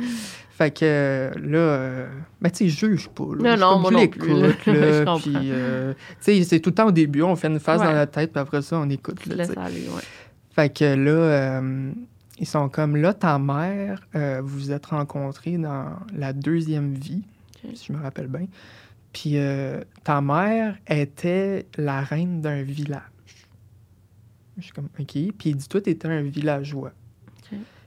Fait 0.52 0.72
que, 0.72 0.80
euh, 0.84 1.32
là, 1.42 1.58
euh, 1.58 2.08
ben, 2.42 2.50
tu 2.52 2.58
sais, 2.58 2.70
je 2.70 2.88
juge 2.88 3.08
pas, 3.10 3.24
là. 3.40 3.58
Non, 3.58 3.76
non, 3.76 3.80
moi 3.80 3.92
non 3.92 4.08
plus, 4.08 4.42
là. 4.42 4.50
puis, 5.22 5.34
euh, 5.36 5.94
tu 5.94 6.00
sais, 6.20 6.44
c'est 6.44 6.60
tout 6.60 6.70
le 6.72 6.76
temps 6.76 6.88
au 6.88 6.92
début, 6.92 7.22
on 7.22 7.36
fait 7.36 7.48
une 7.48 7.60
phase 7.60 7.80
Ouais. 7.82 7.88
dans 7.88 7.94
notre 7.94 8.12
tête, 8.12 8.32
puis 8.34 8.42
après 8.42 8.62
ça, 8.62 8.78
on 8.78 8.90
écoute, 8.90 9.26
là, 9.26 9.36
aller, 9.58 9.88
ouais. 9.88 10.02
Fait 10.52 10.74
que 10.74 10.84
là, 10.84 11.12
euh, 11.12 11.92
ils 12.40 12.48
sont 12.48 12.70
comme 12.70 12.96
là, 12.96 13.14
ta 13.14 13.38
mère, 13.38 14.08
euh, 14.16 14.42
vous 14.42 14.58
vous 14.58 14.72
êtes 14.72 14.88
rencontrés 14.88 15.58
dans 15.58 15.98
la 16.14 16.32
deuxième 16.32 16.94
vie, 16.94 17.24
si 17.76 17.88
je 17.88 17.94
me 17.94 18.02
rappelle 18.02 18.28
bien. 18.28 18.48
Puis 19.12 19.38
euh, 19.38 19.82
ta 20.04 20.22
mère 20.22 20.78
était 20.88 21.68
la 21.78 22.02
reine 22.02 22.42
d'un 22.42 22.64
village. 22.64 23.02
Je 24.58 24.64
suis 24.64 24.72
comme, 24.72 24.90
OK. 25.00 25.12
Puis 25.12 25.34
il 25.46 25.56
dit, 25.56 25.68
toi, 25.68 25.82
t'étais 25.82 26.08
un 26.08 26.22
villageois. 26.22 26.94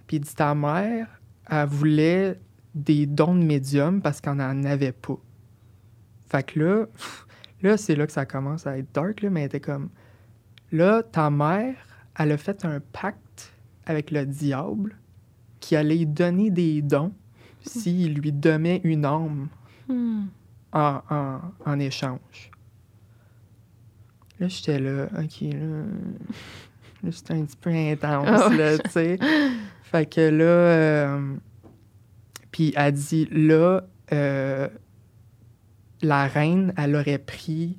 Puis 0.07 0.17
il 0.17 0.21
dit, 0.21 0.35
ta 0.35 0.55
mère, 0.55 1.07
elle 1.49 1.67
voulait 1.67 2.41
des 2.75 3.07
dons 3.07 3.35
de 3.35 3.45
médium 3.45 4.03
parce 4.03 4.21
qu'on 4.21 4.35
n'en 4.35 4.65
avait 4.65 4.93
pas. 4.93 5.19
Fait 6.29 6.43
que 6.43 6.61
là, 6.61 6.87
là, 7.63 7.77
c'est 7.77 7.95
là 7.95 8.07
que 8.07 8.13
ça 8.13 8.27
commence 8.27 8.67
à 8.67 8.77
être 8.77 8.93
dark, 8.93 9.23
là, 9.23 9.31
mais 9.31 9.41
elle 9.41 9.47
était 9.47 9.61
comme, 9.61 9.89
là, 10.73 11.03
ta 11.03 11.31
mère, 11.31 11.77
elle 12.19 12.33
a 12.33 12.37
fait 12.37 12.65
un 12.65 12.81
pacte 12.81 13.19
avec 13.87 14.11
le 14.11 14.27
diable 14.27 14.97
qui 15.61 15.77
allait 15.77 15.97
lui 15.97 16.07
donner 16.07 16.51
des 16.51 16.83
dons 16.83 17.13
s'il 17.61 18.15
lui 18.15 18.33
donnait 18.33 18.81
une 18.85 19.05
âme 19.05 19.49
Hmm. 19.89 20.27
en, 20.73 21.01
en, 21.11 21.41
en 21.67 21.79
échange. 21.81 22.51
Là, 24.39 24.49
j'étais 24.49 24.79
là, 24.79 25.07
OK, 25.19 25.41
là, 25.41 25.83
là 27.03 27.13
c'était 27.13 27.35
un 27.35 27.45
petit 27.45 27.57
peu 27.57 27.71
intense, 27.71 28.29
Ah 28.29 28.49
là, 28.49 28.79
tu 28.79 28.91
sais. 28.91 29.19
Fait 29.83 30.07
que 30.07 30.21
là, 30.21 30.45
euh, 30.45 31.35
puis 32.51 32.73
elle 32.77 32.93
dit, 32.93 33.29
là, 33.33 33.83
euh, 34.13 34.69
la 36.01 36.27
reine, 36.27 36.73
elle 36.77 36.97
aurait 36.97 37.19
pris 37.19 37.77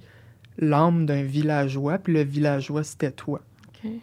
l'âme 0.57 1.05
d'un 1.05 1.23
villageois, 1.23 1.97
puis 1.97 2.13
le 2.13 2.21
villageois, 2.23 2.83
c'était 2.83 3.11
toi. 3.11 3.41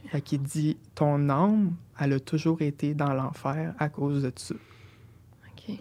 Fait 0.08 0.20
qu'il 0.20 0.42
dit, 0.42 0.76
ton 0.94 1.28
âme, 1.30 1.74
elle 2.00 2.14
a 2.14 2.20
toujours 2.20 2.62
été 2.62 2.94
dans 2.94 3.12
l'enfer 3.12 3.74
à 3.78 3.88
cause 3.88 4.22
de 4.22 4.32
ça. 4.34 4.54
OK. 4.54 5.76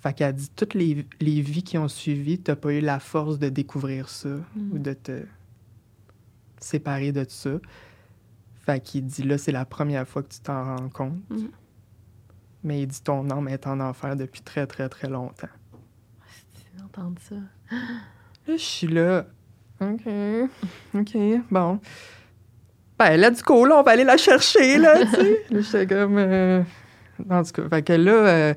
Fait 0.00 0.12
qu'elle 0.14 0.34
dit, 0.34 0.50
toutes 0.56 0.74
les, 0.74 1.06
les 1.20 1.40
vies 1.40 1.62
qui 1.62 1.76
ont 1.76 1.88
suivi, 1.88 2.38
t'as 2.38 2.56
pas 2.56 2.72
eu 2.72 2.80
la 2.80 2.98
force 3.00 3.38
de 3.38 3.48
découvrir 3.48 4.08
ça 4.08 4.28
Mm. 4.56 4.72
ou 4.72 4.78
de 4.78 4.92
te 4.94 5.24
séparer 6.60 7.12
de 7.12 7.24
ça. 7.28 7.50
Fait 8.60 8.80
qu'il 8.80 9.04
dit, 9.06 9.22
là, 9.22 9.38
c'est 9.38 9.52
la 9.52 9.64
première 9.64 10.06
fois 10.08 10.22
que 10.22 10.28
tu 10.32 10.40
t'en 10.40 10.64
rends 10.76 10.88
compte. 10.88 11.30
Mm. 11.30 11.46
Mais 12.64 12.82
il 12.82 12.86
dit, 12.86 13.02
ton 13.02 13.28
âme 13.30 13.48
est 13.48 13.66
en 13.66 13.78
enfer 13.80 14.16
depuis 14.16 14.40
très, 14.40 14.66
très, 14.66 14.88
très 14.88 15.08
longtemps. 15.08 15.48
Tu 16.54 16.82
entends 16.82 17.12
ça? 17.20 17.36
Là, 18.46 18.56
je 18.56 18.62
suis 18.62 18.86
là, 18.86 19.26
OK, 19.80 20.08
OK, 20.94 21.16
bon. 21.50 21.78
Ben, 22.98 23.16
let's 23.20 23.42
go, 23.42 23.64
là, 23.64 23.78
on 23.78 23.82
va 23.82 23.92
aller 23.92 24.04
la 24.04 24.16
chercher, 24.16 24.78
là, 24.78 25.04
tu 25.04 25.10
sais. 25.14 25.42
J'étais 25.52 25.86
comme... 25.86 26.16
euh, 26.18 26.62
En 27.30 27.42
tout 27.44 27.52
cas, 27.52 27.68
fait 27.68 27.82
que 27.82 27.92
là, 27.92 28.12
euh, 28.12 28.54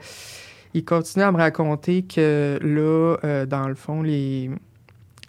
il 0.73 0.83
continue 0.83 1.23
à 1.23 1.31
me 1.31 1.37
raconter 1.37 2.03
que 2.03 2.57
là, 2.61 3.17
euh, 3.23 3.45
dans 3.45 3.67
le 3.67 3.75
fond, 3.75 4.01
les, 4.01 4.49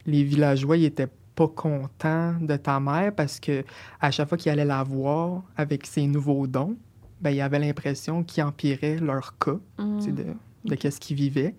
les 0.07 0.23
villageois, 0.23 0.77
ils 0.77 0.85
étaient 0.87 1.09
pas 1.35 1.49
contents 1.49 2.35
de 2.41 2.57
ta 2.57 2.79
mère 2.81 3.13
parce 3.15 3.41
que 3.41 3.65
à 4.01 4.11
chaque 4.11 4.29
fois 4.29 4.37
qu'ils 4.39 4.53
allaient 4.53 4.65
la 4.67 4.83
voir 4.83 5.43
avec 5.57 5.87
ses 5.87 6.07
nouveaux 6.07 6.47
dons, 6.47 6.77
ben, 7.21 7.31
ils 7.31 7.41
avaient 7.41 7.59
l'impression 7.59 8.23
qu'ils 8.23 8.43
empiraient 8.45 8.97
leur 8.99 9.37
cas 9.39 9.57
tu 9.79 10.01
sais, 10.07 10.11
de, 10.13 10.25
de 10.25 10.73
Ok. 10.73 10.79
qu'est-ce 10.79 11.01
qu'ils 11.01 11.17
vivaient. 11.17 11.55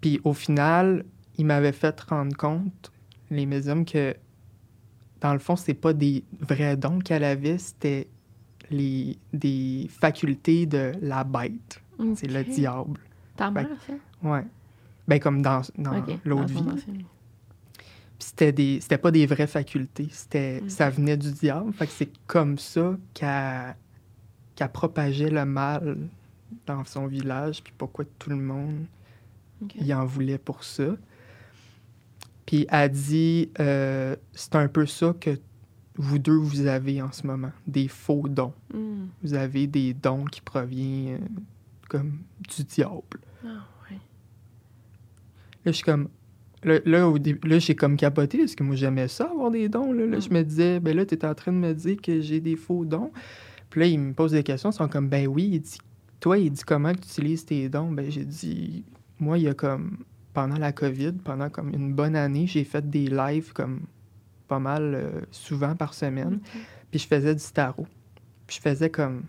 Puis 0.00 0.20
au 0.24 0.32
final, 0.34 1.04
il 1.38 1.46
m'avait 1.46 1.72
fait 1.72 1.98
rendre 2.02 2.36
compte, 2.36 2.92
les 3.30 3.46
médiums, 3.46 3.84
que 3.84 4.14
dans 5.20 5.32
le 5.32 5.38
fond, 5.38 5.56
c'est 5.56 5.74
pas 5.74 5.92
des 5.92 6.24
vrais 6.40 6.76
dons 6.76 6.98
qu'elle 7.00 7.24
avait, 7.24 7.58
c'était 7.58 8.08
les, 8.70 9.18
des 9.32 9.88
facultés 10.00 10.66
de 10.66 10.92
la 11.00 11.24
bête. 11.24 11.80
C'est 12.14 12.30
le 12.30 12.44
diable. 12.44 13.00
Ta 13.36 13.46
Fait 13.46 13.52
mère, 13.52 13.68
ça? 13.86 13.92
Ouais. 14.22 14.44
Ben 15.08 15.18
comme 15.18 15.42
dans, 15.42 15.62
dans 15.76 16.04
l'autre 16.24 16.52
vie. 16.52 16.94
c'était 18.18 18.52
des 18.52 18.80
c'était 18.80 18.98
pas 18.98 19.10
des 19.10 19.24
vraies 19.26 19.46
facultés, 19.46 20.08
c'était 20.10 20.62
ça 20.68 20.90
venait 20.90 21.16
du 21.16 21.32
diable, 21.32 21.72
fait 21.72 21.86
que 21.86 21.92
c'est 21.92 22.10
comme 22.26 22.58
ça 22.58 22.96
qu'elle 23.14 23.74
qu'elle 24.54 24.70
propageait 24.70 25.30
le 25.30 25.46
mal 25.46 25.96
dans 26.66 26.84
son 26.84 27.06
village, 27.06 27.62
puis 27.62 27.72
pourquoi 27.76 28.04
tout 28.18 28.30
le 28.30 28.36
monde 28.36 28.84
il 29.80 29.92
en 29.94 30.04
voulait 30.04 30.38
pour 30.38 30.62
ça. 30.62 30.96
Puis 32.48 32.66
elle 32.70 32.90
dit 32.90 33.50
euh, 33.60 34.16
c'est 34.32 34.54
un 34.54 34.68
peu 34.68 34.86
ça 34.86 35.14
que 35.20 35.38
vous 35.96 36.18
deux 36.18 36.38
vous 36.38 36.64
avez 36.64 37.02
en 37.02 37.12
ce 37.12 37.26
moment, 37.26 37.50
des 37.66 37.88
faux 37.88 38.26
dons. 38.26 38.54
Hmm. 38.72 39.08
Vous 39.22 39.34
avez 39.34 39.66
des 39.66 39.92
dons 39.92 40.24
qui 40.24 40.40
proviennent 40.40 41.16
euh, 41.16 41.40
comme 41.90 42.20
du 42.48 42.64
diable. 42.64 43.20
Ah, 43.44 43.66
ouais. 43.90 43.96
Là, 43.96 44.00
je 45.66 45.72
suis 45.72 45.84
comme. 45.84 46.08
Là, 46.62 46.80
là, 46.86 47.06
au 47.06 47.18
début, 47.18 47.46
là, 47.46 47.58
j'ai 47.58 47.74
comme 47.74 47.98
capoté 47.98 48.38
parce 48.38 48.54
que 48.54 48.64
moi, 48.64 48.76
j'aimais 48.76 49.08
ça, 49.08 49.24
avoir 49.24 49.50
des 49.50 49.68
dons. 49.68 49.92
Là, 49.92 50.06
Là, 50.06 50.18
je 50.18 50.30
me 50.30 50.42
disais, 50.42 50.80
ben 50.80 50.96
là, 50.96 51.04
tu 51.04 51.18
en 51.26 51.34
train 51.34 51.52
de 51.52 51.58
me 51.58 51.74
dire 51.74 52.00
que 52.00 52.22
j'ai 52.22 52.40
des 52.40 52.56
faux 52.56 52.86
dons. 52.86 53.12
Puis 53.68 53.82
là, 53.82 53.86
il 53.88 54.00
me 54.00 54.14
pose 54.14 54.32
des 54.32 54.42
questions. 54.42 54.70
Ils 54.70 54.76
sont 54.76 54.88
comme, 54.88 55.10
ben 55.10 55.26
oui, 55.26 55.50
il 55.52 55.60
dit, 55.60 55.78
toi, 56.18 56.38
il 56.38 56.50
dit 56.50 56.62
comment 56.66 56.94
tu 56.94 57.00
utilises 57.00 57.44
tes 57.44 57.68
dons? 57.68 57.92
Ben, 57.92 58.10
j'ai 58.10 58.24
dit, 58.24 58.86
moi, 59.20 59.36
il 59.36 59.44
y 59.44 59.48
a 59.48 59.54
comme, 59.54 59.98
pendant 60.38 60.58
la 60.58 60.70
COVID, 60.70 61.14
pendant 61.24 61.50
comme 61.50 61.70
une 61.70 61.92
bonne 61.92 62.14
année, 62.14 62.46
j'ai 62.46 62.62
fait 62.62 62.88
des 62.88 63.08
lives 63.08 63.52
comme 63.52 63.80
pas 64.46 64.60
mal 64.60 64.94
euh, 64.94 65.20
souvent 65.32 65.74
par 65.74 65.94
semaine. 65.94 66.38
Puis 66.92 67.00
je 67.00 67.08
faisais 67.08 67.34
du 67.34 67.42
tarot. 67.42 67.88
Puis 68.46 68.58
je 68.58 68.60
faisais 68.60 68.88
comme 68.88 69.24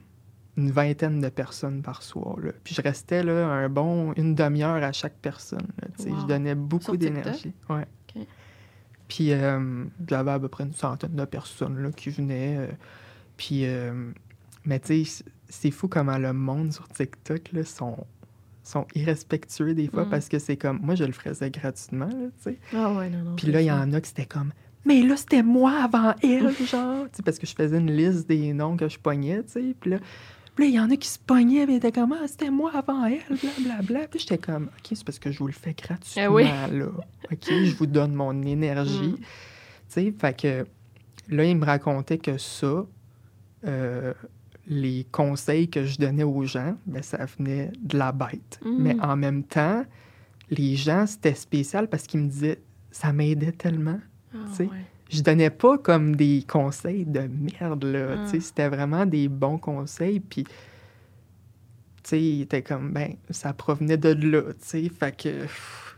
une 0.55 0.70
vingtaine 0.70 1.20
de 1.20 1.30
personnes 1.30 1.82
par 1.82 2.03
soir. 2.03 2.39
Là. 2.39 2.51
Puis 2.64 2.76
je 2.76 2.84
restais 2.84 3.24
là 3.24 3.47
un 3.47 3.70
bon 3.70 4.14
une 4.18 4.36
demi-heure 4.36 4.84
à 4.84 4.91
chaque 4.91 5.16
personne. 5.20 5.68
là. 5.82 5.88
Wow. 5.97 6.22
Je 6.22 6.26
donnais 6.28 6.53
beaucoup 6.53 6.95
d'énergie. 6.95 7.53
Ouais. 7.72 7.88
Puis 9.07 9.34
euh, 9.34 9.86
j'avais 10.07 10.32
à 10.32 10.39
peu 10.39 10.47
près 10.47 10.66
une 10.66 10.74
centaine 10.74 11.16
de 11.16 11.26
personnes 11.26 11.82
là, 11.82 11.91
qui 11.91 12.12
venaient. 12.12 12.55
euh, 12.55 12.68
puis, 13.36 13.66
mais 14.64 14.80
tu 14.80 15.03
sais, 15.05 15.24
c'est 15.47 15.72
fou 15.72 15.88
comment 15.88 16.20
le 16.20 16.34
monde 16.34 16.72
sur 16.72 16.88
TikTok 16.88 17.51
là, 17.53 17.64
sont, 17.64 17.97
sont 18.70 18.86
irrespectueux 18.95 19.74
des 19.74 19.88
fois 19.88 20.05
Mm. 20.05 20.09
parce 20.09 20.30
que 20.30 20.39
c'est 20.39 20.57
comme. 20.57 20.80
Moi, 20.82 20.95
je 20.95 21.03
le 21.03 21.11
faisais 21.11 21.49
gratuitement, 21.49 22.05
là, 22.07 22.28
tu 22.38 22.51
sais. 22.51 22.57
Ah, 22.74 22.93
ouais, 22.93 23.09
non, 23.09 23.20
non. 23.24 23.36
Puis 23.36 23.47
là, 23.51 23.61
il 23.61 23.65
y 23.65 23.72
en 23.72 23.91
a 23.93 24.01
qui 24.01 24.09
c'était 24.09 24.26
comme 24.26 24.51
Mais 24.86 25.01
là, 25.01 25.17
c'était 25.17 25.43
moi 25.43 25.74
avant 25.84 26.13
elle, 26.24 26.51
genre. 26.65 27.05
Tu 27.05 27.17
sais, 27.17 27.24
parce 27.24 27.38
que 27.39 27.45
je 27.47 27.53
faisais 27.55 27.78
une 27.78 27.91
liste 27.91 28.28
des 28.28 28.53
noms 28.53 28.78
que 28.78 28.88
je 28.88 28.97
pognais, 28.99 29.43
tu 29.43 29.51
sais. 29.53 29.76
Puis 29.80 29.91
là, 29.91 29.97
puis 30.55 30.65
là, 30.65 30.70
il 30.72 30.76
y 30.76 30.80
en 30.80 30.89
a 30.91 30.95
qui 30.97 31.07
se 31.07 31.20
pognaient, 31.20 31.65
mais 31.65 31.76
étaient 31.78 31.91
comme 31.91 32.13
Ah, 32.13 32.28
c'était 32.28 32.49
moi 32.49 32.72
avant 32.74 33.05
elle, 33.05 33.22
blablabla. 33.30 34.07
Puis 34.07 34.20
j'étais 34.20 34.38
comme 34.38 34.65
OK, 34.65 34.88
c'est 34.93 35.03
parce 35.05 35.17
que 35.20 35.32
je 35.32 35.39
vous 35.39 35.47
le 35.47 35.53
fais 35.53 35.74
gratuitement, 35.74 36.22
Eh 36.24 36.28
oui. 36.28 36.43
là. 36.43 36.86
OK, 37.32 37.47
je 37.49 37.76
vous 37.76 37.86
donne 37.86 38.13
mon 38.13 38.41
énergie. 38.43 39.09
Mm. 39.13 39.15
Tu 39.17 39.24
sais, 39.88 40.13
fait 40.20 40.39
que 40.41 40.65
là, 41.30 41.43
il 41.45 41.55
me 41.57 41.65
racontait 41.65 42.17
que 42.17 42.38
ça, 42.38 42.86
euh, 43.67 44.13
les 44.70 45.05
conseils 45.11 45.67
que 45.67 45.84
je 45.84 45.97
donnais 45.97 46.24
aux 46.24 46.43
gens, 46.43 46.78
ben, 46.86 47.01
ça 47.01 47.26
venait 47.26 47.72
de 47.82 47.97
la 47.97 48.11
bête. 48.11 48.59
Mm. 48.63 48.78
Mais 48.80 48.95
en 49.01 49.17
même 49.17 49.43
temps, 49.43 49.84
les 50.51 50.76
gens, 50.76 51.05
c'était 51.07 51.34
spécial 51.34 51.89
parce 51.89 52.03
qu'ils 52.03 52.22
me 52.22 52.30
disaient 52.30 52.61
ça 52.91 53.11
m'aidait 53.11 53.51
tellement. 53.51 53.99
Sais. 54.53 54.65
ouais. 54.65 54.86
Je 55.09 55.24
donnais 55.24 55.49
pas 55.49 55.80
comme 55.80 56.15
des 56.15 56.45
conseils 56.47 57.03
de 57.03 57.22
merde, 57.22 57.84
là. 57.84 58.15
Ah. 58.20 58.39
C'était 58.39 58.70
vraiment 58.70 59.07
des 59.07 59.28
bons 59.28 59.57
conseils. 59.57 60.20
Puis, 60.20 60.43
tu 60.43 60.51
sais, 62.03 62.38
était 62.38 62.61
comme, 62.61 62.91
ben, 62.91 63.15
ça 63.32 63.53
provenait 63.53 63.97
de 63.97 64.09
là, 64.09 64.53
tu 64.53 64.57
sais. 64.59 64.89
Fait 64.89 65.15
que, 65.15 65.41
pff, 65.41 65.89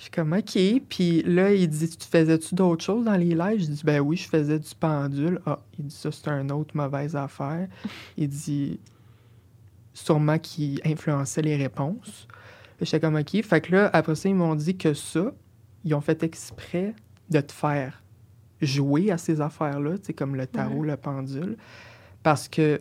je 0.00 0.04
suis 0.04 0.12
comme, 0.12 0.32
OK. 0.32 0.58
Puis 0.88 1.22
là, 1.24 1.52
il 1.52 1.68
dit, 1.68 1.86
tu 1.90 2.06
faisais-tu 2.08 2.54
d'autres 2.54 2.82
choses 2.82 3.04
dans 3.04 3.16
les 3.18 3.34
lives? 3.34 3.60
Je 3.60 3.66
dis, 3.66 3.82
ben 3.84 4.00
oui, 4.00 4.16
je 4.16 4.26
faisais 4.26 4.58
du 4.58 4.74
pendule. 4.74 5.38
Ah, 5.44 5.58
il 5.78 5.88
dit, 5.88 5.94
ça, 5.94 6.10
c'est 6.10 6.26
une 6.28 6.50
autre 6.52 6.74
mauvaise 6.74 7.14
affaire. 7.14 7.68
Il 8.16 8.28
dit, 8.28 8.80
sûrement 9.92 10.38
qu'il 10.38 10.80
influençait 10.86 11.42
les 11.42 11.54
réponses. 11.54 12.26
J'étais 12.80 12.98
comme, 12.98 13.16
OK. 13.16 13.42
Fait 13.42 13.60
que 13.60 13.72
là, 13.72 13.90
après 13.92 14.14
ça, 14.14 14.30
ils 14.30 14.34
m'ont 14.34 14.54
dit 14.54 14.74
que 14.74 14.94
ça, 14.94 15.32
ils 15.84 15.94
ont 15.94 16.00
fait 16.00 16.22
exprès 16.22 16.94
de 17.28 17.42
te 17.42 17.52
faire 17.52 18.02
jouer 18.62 19.10
à 19.10 19.18
ces 19.18 19.42
affaires-là, 19.42 19.98
tu 19.98 20.06
sais, 20.06 20.12
comme 20.14 20.34
le 20.34 20.46
tarot, 20.46 20.80
Ouais. 20.80 20.86
le 20.92 20.96
pendule, 20.96 21.58
parce 22.22 22.48
que 22.48 22.80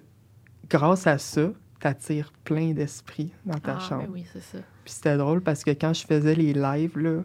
grâce 0.69 1.05
à 1.05 1.17
ça, 1.17 1.51
t'attires 1.79 2.31
plein 2.43 2.71
d'esprits 2.71 3.31
dans 3.45 3.57
ta 3.57 3.77
ah, 3.77 3.79
chambre. 3.79 4.03
ben 4.03 4.11
oui, 4.13 4.25
c'est 4.31 4.41
ça. 4.41 4.57
Puis 4.83 4.93
c'était 4.93 5.17
drôle 5.17 5.41
parce 5.41 5.63
que 5.63 5.71
quand 5.71 5.93
je 5.93 6.05
faisais 6.05 6.35
les 6.35 6.53
lives, 6.53 6.97
là, 6.97 7.23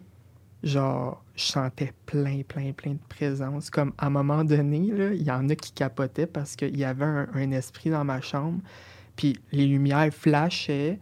genre, 0.63 1.25
je 1.37 1.45
sentais 1.45 1.93
plein, 2.07 2.43
plein, 2.47 2.73
plein 2.73 2.93
de 2.93 3.07
présence. 3.09 3.71
Comme 3.71 3.93
à 3.99 4.07
un 4.07 4.11
moment 4.11 4.45
donné, 4.45 4.91
là, 4.93 5.13
il 5.13 5.23
y 5.23 5.31
en 5.31 5.49
a 5.49 5.55
qui 5.55 5.73
capotaient 5.73 6.27
parce 6.27 6.57
qu'il 6.57 6.77
y 6.77 6.85
avait 6.85 7.05
un, 7.05 7.29
un 7.35 7.51
esprit 7.51 7.91
dans 7.91 8.05
ma 8.05 8.21
chambre. 8.21 8.61
Puis 9.17 9.39
les 9.53 9.67
lumières 9.67 10.13
flashaient. 10.13 10.99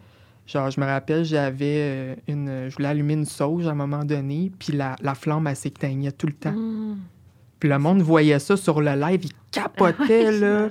Genre, 0.47 0.71
je 0.71 0.81
me 0.81 0.87
rappelle, 0.87 1.25
j'avais 1.25 1.79
euh, 1.79 2.15
une. 2.27 2.69
Je 2.69 2.75
voulais 2.75 2.89
allumer 2.89 3.15
une 3.15 3.25
sauge 3.25 3.67
à 3.67 3.71
un 3.71 3.75
moment 3.75 4.05
donné, 4.05 4.51
puis 4.59 4.73
la, 4.73 4.97
la 5.01 5.15
flamme, 5.15 5.47
elle 5.47 5.57
s'éteignait 5.57 6.13
tout 6.13 6.27
le 6.27 6.33
temps. 6.33 6.53
Mm. 6.53 6.99
Puis 7.61 7.69
le 7.69 7.79
monde 7.79 8.03
voyait 8.03 8.41
ça 8.41 8.57
sur 8.57 8.81
le 8.81 8.93
live, 8.95 9.25
il 9.25 9.31
capotait, 9.53 10.33
là. 10.33 10.69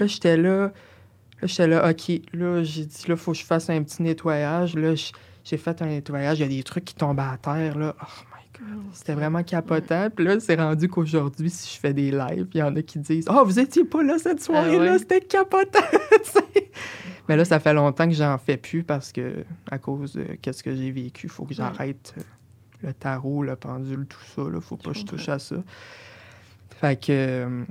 Là, 0.00 0.06
j'étais 0.06 0.36
là. 0.36 0.72
J'étais 1.44 1.66
là, 1.66 1.90
OK. 1.90 2.20
Là, 2.32 2.62
j'ai 2.62 2.84
dit, 2.84 3.04
là, 3.08 3.16
faut 3.16 3.32
que 3.32 3.38
je 3.38 3.44
fasse 3.44 3.70
un 3.70 3.82
petit 3.82 4.02
nettoyage. 4.02 4.74
Là, 4.74 4.94
j'ai 5.44 5.56
fait 5.56 5.82
un 5.82 5.86
nettoyage. 5.86 6.38
Il 6.38 6.42
y 6.42 6.44
a 6.44 6.48
des 6.48 6.62
trucs 6.62 6.84
qui 6.84 6.94
tombent 6.94 7.20
à 7.20 7.36
terre, 7.40 7.78
là. 7.78 7.94
Oh 8.00 8.04
my 8.32 8.66
God. 8.66 8.82
C'était 8.92 9.14
vraiment 9.14 9.42
capotant. 9.42 10.08
Puis 10.14 10.24
là, 10.24 10.40
c'est 10.40 10.56
rendu 10.56 10.88
qu'aujourd'hui, 10.88 11.50
si 11.50 11.74
je 11.74 11.80
fais 11.80 11.92
des 11.92 12.10
lives, 12.10 12.48
il 12.54 12.58
y 12.58 12.62
en 12.62 12.74
a 12.76 12.82
qui 12.82 12.98
disent 12.98 13.26
Oh, 13.28 13.42
vous 13.44 13.58
étiez 13.58 13.84
pas 13.84 14.02
là 14.02 14.18
cette 14.18 14.42
soirée-là, 14.42 14.92
ouais? 14.92 14.98
c'était 14.98 15.20
capotant. 15.20 15.80
Mais 17.28 17.36
là, 17.36 17.44
ça 17.44 17.58
fait 17.58 17.72
longtemps 17.72 18.06
que 18.06 18.14
j'en 18.14 18.36
fais 18.36 18.56
plus 18.58 18.84
parce 18.84 19.10
que, 19.10 19.44
à 19.70 19.78
cause 19.78 20.12
de 20.14 20.24
qu'est-ce 20.42 20.62
que 20.62 20.74
j'ai 20.74 20.90
vécu, 20.90 21.26
il 21.26 21.30
faut 21.30 21.44
que 21.44 21.54
j'arrête 21.54 22.14
euh, 22.18 22.22
le 22.82 22.92
tarot, 22.92 23.42
le 23.42 23.56
pendule, 23.56 24.06
tout 24.06 24.18
ça. 24.34 24.42
Là, 24.50 24.60
faut 24.60 24.76
pas 24.76 24.92
que 24.92 24.98
je 24.98 25.04
touche 25.04 25.28
à 25.28 25.38
ça. 25.38 25.56
Fait 26.80 27.00
que. 27.00 27.64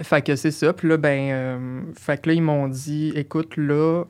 Fait 0.00 0.22
que 0.22 0.36
c'est 0.36 0.50
ça. 0.50 0.72
Puis 0.72 0.88
là, 0.88 0.96
ben. 0.96 1.30
euh, 1.30 1.82
fait 1.96 2.20
que 2.20 2.30
là, 2.30 2.34
ils 2.34 2.42
m'ont 2.42 2.68
dit 2.68 3.12
écoute, 3.14 3.56
là, 3.56 4.04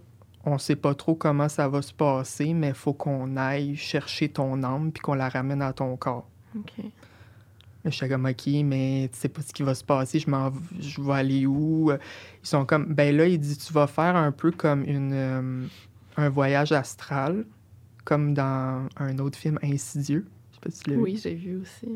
on 0.45 0.59
sait 0.59 0.76
pas 0.76 0.95
trop 0.95 1.14
comment 1.14 1.49
ça 1.49 1.68
va 1.68 1.83
se 1.83 1.93
passer, 1.93 2.55
mais 2.55 2.72
faut 2.72 2.93
qu'on 2.93 3.37
aille 3.37 3.76
chercher 3.76 4.28
ton 4.28 4.62
âme 4.62 4.93
puis 4.93 5.03
qu'on 5.03 5.14
la 5.14 5.28
ramène 5.28 5.62
à 5.62 5.72
ton 5.72 5.97
corps. 5.97 6.28
OK. 6.57 6.85
Là, 7.85 7.91
j'étais 7.91 8.11
comme, 8.11 8.26
OK, 8.26 8.47
mais 8.64 9.09
tu 9.12 9.18
sais 9.18 9.28
pas 9.28 9.41
ce 9.41 9.53
qui 9.55 9.62
va 9.62 9.74
se 9.74 9.85
passer, 9.85 10.18
je 10.18 10.28
m'en 10.28 10.53
je 10.78 11.01
vais 11.01 11.12
aller 11.14 11.47
où? 11.47 11.91
Ils 11.91 11.99
sont 12.47 12.66
comme, 12.66 12.93
ben 12.93 13.16
là, 13.16 13.26
il 13.26 13.39
dit, 13.39 13.57
tu 13.57 13.72
vas 13.72 13.87
faire 13.87 14.16
un 14.16 14.33
peu 14.33 14.51
comme 14.51 14.85
une, 14.85 15.12
euh, 15.14 15.66
un 16.18 16.28
voyage 16.28 16.72
astral, 16.72 17.47
comme 18.05 18.35
dans 18.35 18.87
un 18.97 19.18
autre 19.18 19.39
film, 19.39 19.59
Insidieux. 19.62 20.26
Je 20.51 20.55
sais 20.57 20.61
pas 20.61 20.70
si 20.70 20.83
tu 20.83 20.91
l'as 20.91 20.97
vu. 20.97 21.03
Oui, 21.03 21.20
j'ai 21.22 21.35
vu 21.35 21.57
aussi. 21.57 21.89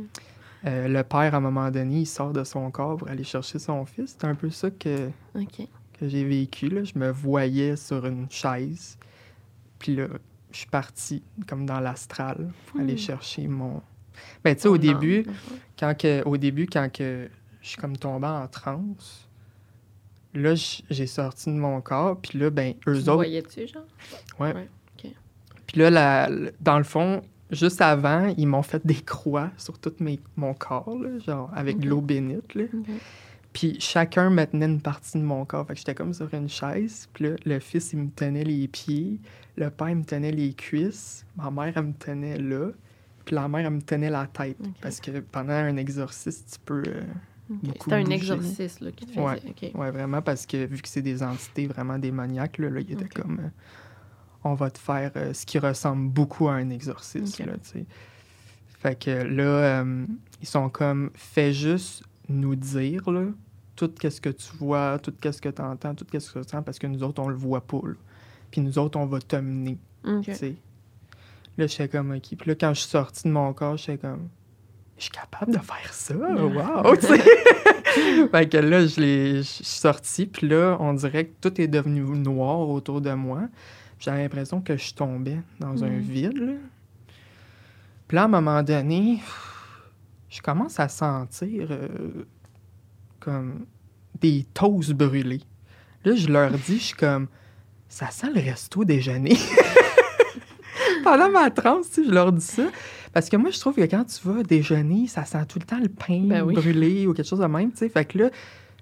Euh, 0.66 0.88
le 0.88 1.02
père, 1.02 1.34
à 1.34 1.36
un 1.36 1.40
moment 1.40 1.70
donné, 1.70 2.00
il 2.00 2.06
sort 2.06 2.32
de 2.32 2.42
son 2.44 2.70
corps 2.70 2.96
pour 2.96 3.08
aller 3.08 3.24
chercher 3.24 3.58
son 3.58 3.84
fils. 3.84 4.16
C'est 4.18 4.26
un 4.26 4.34
peu 4.34 4.48
ça 4.50 4.70
que, 4.70 5.10
que 5.98 6.08
j'ai 6.08 6.24
vécu. 6.24 6.68
Là. 6.68 6.84
Je 6.84 6.98
me 6.98 7.10
voyais 7.10 7.76
sur 7.76 8.06
une 8.06 8.30
chaise. 8.30 8.96
Puis 9.78 9.96
là, 9.96 10.06
je 10.50 10.58
suis 10.58 10.66
partie 10.68 11.22
comme 11.46 11.66
dans 11.66 11.80
l'astral 11.80 12.50
pour 12.66 12.80
aller 12.80 12.94
Hmm. 12.94 12.98
chercher 12.98 13.46
mon... 13.46 13.82
Ben, 14.42 14.54
tu 14.54 14.62
sais, 14.62 14.68
au 14.68 14.78
début, 14.78 15.24
quand 15.78 15.94
que, 15.98 16.22
au 16.24 16.36
début, 16.36 16.66
quand 16.66 16.88
que 16.90 17.28
je 17.60 17.68
suis 17.68 17.76
comme 17.76 17.96
tombée 17.96 18.28
en 18.28 18.46
transe, 18.46 19.28
là, 20.32 20.54
j'ai 20.88 21.06
sorti 21.06 21.50
de 21.50 21.56
mon 21.58 21.80
corps. 21.80 22.18
Puis 22.20 22.38
là, 22.38 22.48
ben, 22.50 22.74
Tu 22.80 22.88
eux 22.88 22.92
le 22.94 23.00
autres... 23.00 23.14
voyais-tu, 23.16 23.66
genre? 23.66 23.82
Puis 25.66 25.78
là, 25.80 25.90
la- 25.90 26.30
dans 26.60 26.78
le 26.78 26.84
fond, 26.84 27.22
juste 27.54 27.80
avant, 27.80 28.32
ils 28.36 28.46
m'ont 28.46 28.62
fait 28.62 28.84
des 28.86 28.94
croix 28.94 29.50
sur 29.56 29.78
tout 29.78 29.92
mes, 30.00 30.20
mon 30.36 30.54
corps, 30.54 30.96
là, 30.98 31.18
genre 31.18 31.50
avec 31.54 31.78
de 31.78 31.84
Ok. 31.86 31.90
l'eau 31.90 32.00
bénite. 32.00 32.54
Là. 32.54 32.64
Puis 33.52 33.76
chacun 33.78 34.30
me 34.30 34.44
tenait 34.44 34.66
une 34.66 34.80
partie 34.80 35.16
de 35.18 35.22
mon 35.22 35.44
corps. 35.44 35.66
Fait 35.66 35.74
que 35.74 35.78
j'étais 35.78 35.94
comme 35.94 36.12
sur 36.12 36.32
une 36.34 36.48
chaise. 36.48 37.08
Puis 37.12 37.24
là, 37.24 37.36
le 37.44 37.58
fils, 37.60 37.92
il 37.92 38.00
me 38.00 38.10
tenait 38.10 38.42
les 38.44 38.66
pieds. 38.68 39.20
Le 39.56 39.70
père, 39.70 39.90
il 39.90 39.96
me 39.96 40.04
tenait 40.04 40.32
les 40.32 40.52
cuisses. 40.54 41.24
Ma 41.36 41.50
mère, 41.52 41.72
elle 41.76 41.84
me 41.84 41.92
tenait 41.92 42.38
là. 42.38 42.70
Puis 43.24 43.34
la 43.36 43.46
mère, 43.48 43.64
elle 43.66 43.72
me 43.74 43.80
tenait 43.82 44.10
la 44.10 44.26
tête. 44.26 44.58
Parce 44.82 45.00
que 45.00 45.20
pendant 45.20 45.52
un 45.52 45.76
exorcisme, 45.76 46.44
tu 46.52 46.58
peux... 46.64 46.82
euh, 46.84 47.02
C'était 47.62 47.92
un 47.94 48.02
bougé. 48.02 48.14
exorcisme 48.16 48.86
là, 48.86 48.90
qui 48.90 49.06
te 49.06 49.12
faisait. 49.12 49.72
Ouais. 49.74 49.90
Vraiment, 49.92 50.20
parce 50.20 50.44
que 50.46 50.66
vu 50.66 50.82
que 50.82 50.88
c'est 50.88 51.00
des 51.02 51.22
entités 51.22 51.66
vraiment 51.68 51.96
démoniaques, 51.98 52.58
là, 52.58 52.68
là, 52.70 52.80
il 52.80 52.92
était 52.92 53.08
comme... 53.08 53.38
euh, 53.40 53.48
on 54.44 54.54
va 54.54 54.70
te 54.70 54.78
faire 54.78 55.10
euh, 55.16 55.32
ce 55.32 55.46
qui 55.46 55.58
ressemble 55.58 56.08
beaucoup 56.08 56.48
à 56.48 56.54
un 56.54 56.70
exorcisme, 56.70 57.46
là. 57.46 57.54
Fait 58.78 58.98
que 59.02 59.10
là, 59.10 59.42
euh, 59.82 60.06
ils 60.42 60.46
sont 60.46 60.68
comme... 60.68 61.10
Fais 61.14 61.54
juste 61.54 62.04
nous 62.28 62.54
dire, 62.54 63.10
là, 63.10 63.24
tout 63.76 63.88
qu'est-ce 63.88 64.20
que 64.20 64.28
tu 64.28 64.54
vois, 64.58 64.98
tout 64.98 65.12
qu'est-ce 65.18 65.40
que 65.40 65.48
tu 65.48 65.62
entends, 65.62 65.94
tout 65.94 66.04
qu'est-ce 66.04 66.30
que 66.30 66.40
tu 66.40 66.50
sens, 66.50 66.62
parce 66.64 66.78
que 66.78 66.86
nous 66.86 67.02
autres, 67.02 67.22
on 67.22 67.28
le 67.28 67.34
voit 67.34 67.62
pas, 67.62 67.80
là. 67.82 67.94
Puis 68.50 68.60
nous 68.60 68.78
autres, 68.78 68.98
on 68.98 69.06
va 69.06 69.20
te 69.20 69.36
mener, 69.36 69.78
OK. 70.06 70.24
tu 70.24 70.34
sais. 70.34 70.54
Là, 71.56 71.66
j'étais 71.66 71.88
comme, 71.88 72.12
OK. 72.12 72.36
Puis 72.36 72.48
là, 72.48 72.54
quand 72.54 72.74
je 72.74 72.80
suis 72.80 72.90
sortie 72.90 73.24
de 73.24 73.32
mon 73.32 73.52
corps, 73.54 73.78
j'étais 73.78 73.98
comme... 73.98 74.28
Je 74.98 75.04
suis 75.04 75.12
capable 75.12 75.52
de 75.52 75.58
faire 75.58 75.92
ça, 75.92 76.14
wow! 76.16 76.94
fait 78.30 78.48
que 78.48 78.56
là, 78.58 78.86
je 78.86 79.00
l'ai- 79.00 79.36
je 79.38 79.42
suis 79.42 79.64
sortie, 79.64 80.26
puis 80.26 80.48
là, 80.48 80.76
on 80.80 80.92
dirait 80.94 81.26
que 81.26 81.32
tout 81.40 81.60
est 81.60 81.68
devenu 81.68 82.02
noir 82.18 82.68
autour 82.68 83.00
de 83.00 83.12
moi. 83.12 83.42
J'avais 84.04 84.22
l'impression 84.22 84.60
que 84.60 84.76
je 84.76 84.92
tombais 84.94 85.38
dans 85.60 85.82
un 85.84 85.88
Mm. 85.90 85.98
vide, 85.98 86.38
là. 86.38 86.52
Puis 88.06 88.14
là, 88.16 88.22
à 88.22 88.24
un 88.26 88.28
moment 88.28 88.62
donné, 88.62 89.20
je 90.28 90.42
commence 90.42 90.78
à 90.78 90.88
sentir 90.88 91.68
euh, 91.70 91.88
comme 93.20 93.64
des 94.20 94.44
toasts 94.52 94.92
brûlés. 94.92 95.40
Là, 96.04 96.14
je 96.14 96.28
leur 96.28 96.50
dis, 96.50 96.78
je 96.78 96.82
suis 96.84 96.94
comme, 96.96 97.28
ça 97.88 98.10
sent 98.10 98.28
le 98.34 98.40
resto 98.40 98.84
déjeuner. 98.84 99.36
Pendant 101.04 101.30
ma 101.30 101.50
transe, 101.50 101.88
je 101.96 102.10
leur 102.10 102.32
dis 102.32 102.44
ça. 102.44 102.64
Parce 103.12 103.28
que 103.28 103.36
moi, 103.36 103.50
je 103.50 103.60
trouve 103.60 103.74
que 103.76 103.82
quand 103.82 104.04
tu 104.04 104.26
vas 104.28 104.42
déjeuner, 104.42 105.06
ça 105.06 105.24
sent 105.24 105.44
tout 105.48 105.58
le 105.58 105.64
temps 105.66 105.78
le 105.80 105.88
pain 105.88 106.22
Ben 106.26 106.42
oui. 106.42 106.54
brûlé 106.54 107.06
ou 107.06 107.14
quelque 107.14 107.28
chose 107.28 107.38
de 107.40 107.46
même, 107.46 107.70
tu 107.72 107.78
sais. 107.78 107.88
Fait 107.88 108.04
que 108.04 108.18
là, 108.18 108.30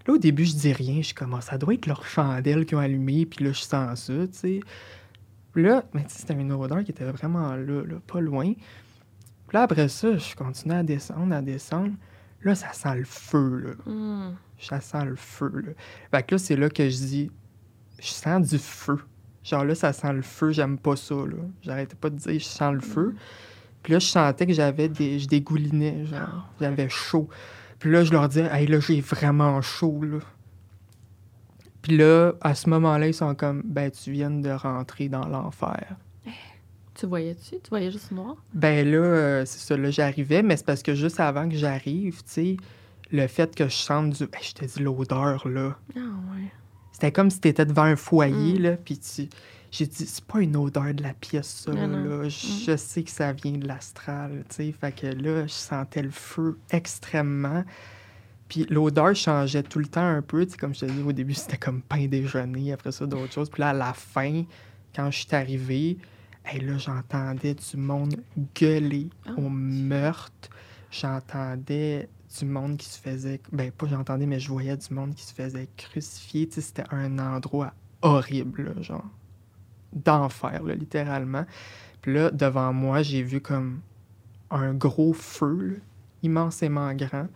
là, 0.06 0.14
au 0.14 0.18
début, 0.18 0.44
je 0.44 0.54
dis 0.54 0.72
rien. 0.72 0.96
Je 0.98 1.06
suis 1.06 1.14
comme, 1.14 1.34
Ah, 1.34 1.40
ça 1.40 1.58
doit 1.58 1.74
être 1.74 1.86
leur 1.86 2.04
chandelle 2.06 2.64
qu'ils 2.64 2.76
ont 2.76 2.80
allumée, 2.80 3.26
puis 3.26 3.44
là, 3.44 3.52
je 3.52 3.60
sens 3.60 4.04
ça, 4.04 4.12
tu 4.12 4.28
sais. 4.32 4.60
Là, 5.55 5.84
mais 5.92 6.05
c'était 6.09 6.34
une 6.34 6.53
odeur 6.53 6.82
qui 6.84 6.92
était 6.92 7.05
vraiment 7.05 7.55
là, 7.55 7.82
là, 7.84 7.96
pas 8.07 8.20
loin. 8.20 8.53
Puis 8.55 9.55
là, 9.55 9.62
après 9.62 9.88
ça, 9.88 10.16
je 10.16 10.34
continue 10.34 10.74
à 10.74 10.82
descendre, 10.82 11.34
à 11.34 11.42
descendre. 11.42 11.92
Là, 12.42 12.55
ça 12.55 12.72
sent 12.72 12.96
le 12.96 13.05
feu, 13.05 13.59
là. 13.59 13.92
Hmm. 13.92 14.34
Ça 14.59 14.80
sent 14.80 15.05
le 15.05 15.16
feu, 15.16 15.53
là. 15.66 15.72
Fait 16.11 16.22
que 16.22 16.34
là, 16.34 16.38
c'est 16.38 16.57
là 16.57 16.68
que 16.70 16.88
je 16.88 16.96
dis, 16.96 17.30
je 18.00 18.09
sens 18.09 18.48
du 18.48 18.59
feu. 18.59 18.98
Genre 19.44 19.64
là, 19.64 19.74
ça 19.74 19.92
sent 19.92 20.12
le 20.12 20.22
feu, 20.22 20.53
j'aime 20.53 20.78
pas 20.78 20.96
ça, 20.96 21.14
là. 21.14 21.36
J'arrêtais 21.62 21.96
pas 21.96 22.11
de 22.11 22.16
dire, 22.16 22.32
je 22.32 22.44
sens 22.44 22.72
le 22.72 22.80
feu. 22.80 23.14
Puis 23.82 23.92
là, 23.92 23.98
je 23.98 24.07
sentais 24.07 24.46
que 24.46 24.53
j'avais 24.53 24.88
des... 24.88 25.18
Je 25.18 25.26
dégoulinais, 25.26 26.07
genre. 26.07 26.48
J'avais 26.61 26.88
chaud. 26.88 27.28
Puis 27.78 27.90
là, 27.90 28.05
je 28.05 28.12
leur 28.12 28.28
disais, 28.28 28.48
hey, 28.53 28.66
là, 28.68 28.78
j'ai 28.80 29.00
vraiment 29.00 29.61
chaud, 29.61 30.03
là. 30.03 30.18
Puis 31.82 31.96
là, 31.96 32.32
à 32.40 32.54
ce 32.54 32.68
moment-là, 32.70 33.08
ils 33.08 33.14
sont 33.14 33.34
comme, 33.34 33.62
ben, 33.64 33.90
tu 33.90 34.12
viens 34.12 34.30
de 34.30 34.50
rentrer 34.50 35.08
dans 35.08 35.26
l'enfer. 35.26 35.96
Tu 36.94 37.06
voyais-tu? 37.06 37.56
Tu 37.60 37.70
voyais 37.70 37.90
juste 37.90 38.12
noir? 38.12 38.36
Ben 38.54 38.88
là, 38.88 38.98
euh, 38.98 39.44
c'est 39.46 39.58
ça, 39.60 39.76
là, 39.76 39.90
j'arrivais, 39.90 40.42
mais 40.42 40.56
c'est 40.56 40.66
parce 40.66 40.82
que 40.82 40.94
juste 40.94 41.18
avant 41.20 41.48
que 41.48 41.56
j'arrive, 41.56 42.18
tu 42.18 42.30
sais, 42.30 42.56
le 43.10 43.26
fait 43.26 43.54
que 43.54 43.64
je 43.64 43.74
sente 43.74 44.10
du. 44.10 44.26
Ben, 44.26 44.38
je 44.42 44.52
te 44.52 44.64
dis 44.64 44.82
l'odeur, 44.82 45.48
là. 45.48 45.76
Ah 45.96 46.00
ouais. 46.00 46.52
C'était 46.92 47.10
comme 47.10 47.30
si 47.30 47.40
t'étais 47.40 47.64
devant 47.66 47.82
un 47.84 47.96
foyer, 47.96 48.59
Mm. 48.59 48.62
là, 48.62 48.76
puis 48.76 48.98
tu... 48.98 49.28
J'ai 49.70 49.86
dit, 49.86 50.04
c'est 50.06 50.24
pas 50.26 50.40
une 50.40 50.54
odeur 50.54 50.92
de 50.92 51.02
la 51.02 51.14
pièce, 51.14 51.62
ça, 51.64 51.72
Non, 51.72 51.88
non. 51.88 52.04
là. 52.22 52.28
Je 52.28 52.46
je 52.66 52.76
sais 52.76 53.02
que 53.02 53.10
ça 53.10 53.32
vient 53.32 53.52
de 53.52 53.66
l'astral, 53.66 54.44
tu 54.50 54.56
sais. 54.56 54.72
Fait 54.78 54.92
que 54.92 55.06
là, 55.06 55.46
je 55.46 55.52
sentais 55.52 56.02
le 56.02 56.10
feu 56.10 56.59
extrêmement. 56.70 57.64
Puis 58.52 58.66
l'odeur 58.68 59.16
changeait 59.16 59.62
tout 59.62 59.78
le 59.78 59.86
temps 59.86 60.06
un 60.06 60.20
peu, 60.20 60.44
tu 60.44 60.52
sais, 60.52 60.58
comme 60.58 60.74
je 60.74 60.80
te 60.80 60.84
dis, 60.84 61.00
au 61.00 61.12
début, 61.12 61.32
c'était 61.32 61.56
comme 61.56 61.80
pain 61.80 62.06
déjeuner, 62.06 62.74
après 62.74 62.92
ça, 62.92 63.06
d'autres 63.06 63.32
choses. 63.32 63.48
Puis 63.48 63.62
là, 63.62 63.70
à 63.70 63.72
la 63.72 63.94
fin, 63.94 64.44
quand 64.94 65.10
je 65.10 65.20
suis 65.20 65.34
arrivé, 65.34 65.96
hey, 66.44 66.60
là, 66.60 66.76
j'entendais 66.76 67.54
du 67.54 67.76
monde 67.78 68.16
gueuler 68.54 69.08
Oh, 69.26 69.44
au 69.44 69.48
meurtre. 69.48 70.50
J'entendais 70.90 72.10
du 72.38 72.44
monde 72.44 72.76
qui 72.76 72.90
se 72.90 72.98
faisait... 72.98 73.40
Ben, 73.52 73.72
pas 73.72 73.86
j'entendais, 73.86 74.26
mais 74.26 74.38
je 74.38 74.50
voyais 74.50 74.76
du 74.76 74.92
monde 74.92 75.14
qui 75.14 75.24
se 75.24 75.32
faisait 75.32 75.70
crucifier. 75.78 76.46
Tu 76.46 76.56
sais, 76.56 76.60
c'était 76.60 76.84
un 76.90 77.18
endroit 77.18 77.72
horrible, 78.02 78.64
là, 78.64 78.82
genre 78.82 79.08
d'enfer, 79.94 80.62
là, 80.62 80.74
littéralement. 80.74 81.46
Puis 82.02 82.12
là, 82.12 82.30
devant 82.30 82.74
moi, 82.74 83.00
j'ai 83.00 83.22
vu 83.22 83.40
comme 83.40 83.80
un 84.50 84.74
gros 84.74 85.14
feu, 85.14 85.56
là, 85.56 85.74
immensément 86.22 86.92
grand. 86.92 87.28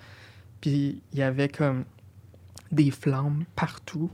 Puis 0.67 1.01
il 1.13 1.19
y 1.21 1.23
avait 1.23 1.49
comme 1.49 1.85
des 2.73 2.91
flammes 2.91 3.45
partout. 3.55 4.11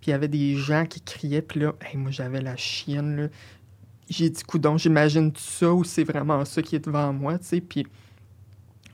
Puis 0.00 0.08
il 0.08 0.10
y 0.12 0.14
avait 0.14 0.28
des 0.28 0.56
gens 0.56 0.86
qui 0.86 1.02
criaient. 1.02 1.42
Puis 1.42 1.60
là, 1.60 1.74
hey, 1.82 1.98
moi, 1.98 2.10
j'avais 2.10 2.40
la 2.40 2.56
chienne, 2.56 3.16
là. 3.16 3.28
J'ai 4.08 4.30
dit, 4.30 4.42
coudon, 4.42 4.78
j'imagine 4.78 5.30
tout 5.30 5.42
ça 5.42 5.70
ou 5.74 5.84
c'est 5.84 6.04
vraiment 6.04 6.42
ça 6.46 6.62
qui 6.62 6.74
est 6.76 6.86
devant 6.86 7.12
moi, 7.12 7.38
tu 7.38 7.44
sais. 7.44 7.60
Puis 7.60 7.86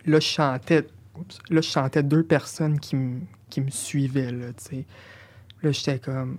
là, 0.05 0.19
je 0.19 0.27
chantais... 0.27 0.89
oups, 1.17 1.39
là, 1.49 1.61
je 1.61 1.69
chantais 1.69 2.03
deux 2.03 2.25
personnes 2.25 2.81
qui 2.81 2.97
me 2.97 3.21
qui 3.51 3.61
me 3.61 3.71
suivaient, 3.71 4.33
là, 4.33 4.53
tu 4.55 4.65
sais. 4.65 4.85
Là, 5.63 5.71
j'étais 5.71 6.01
comme... 6.01 6.39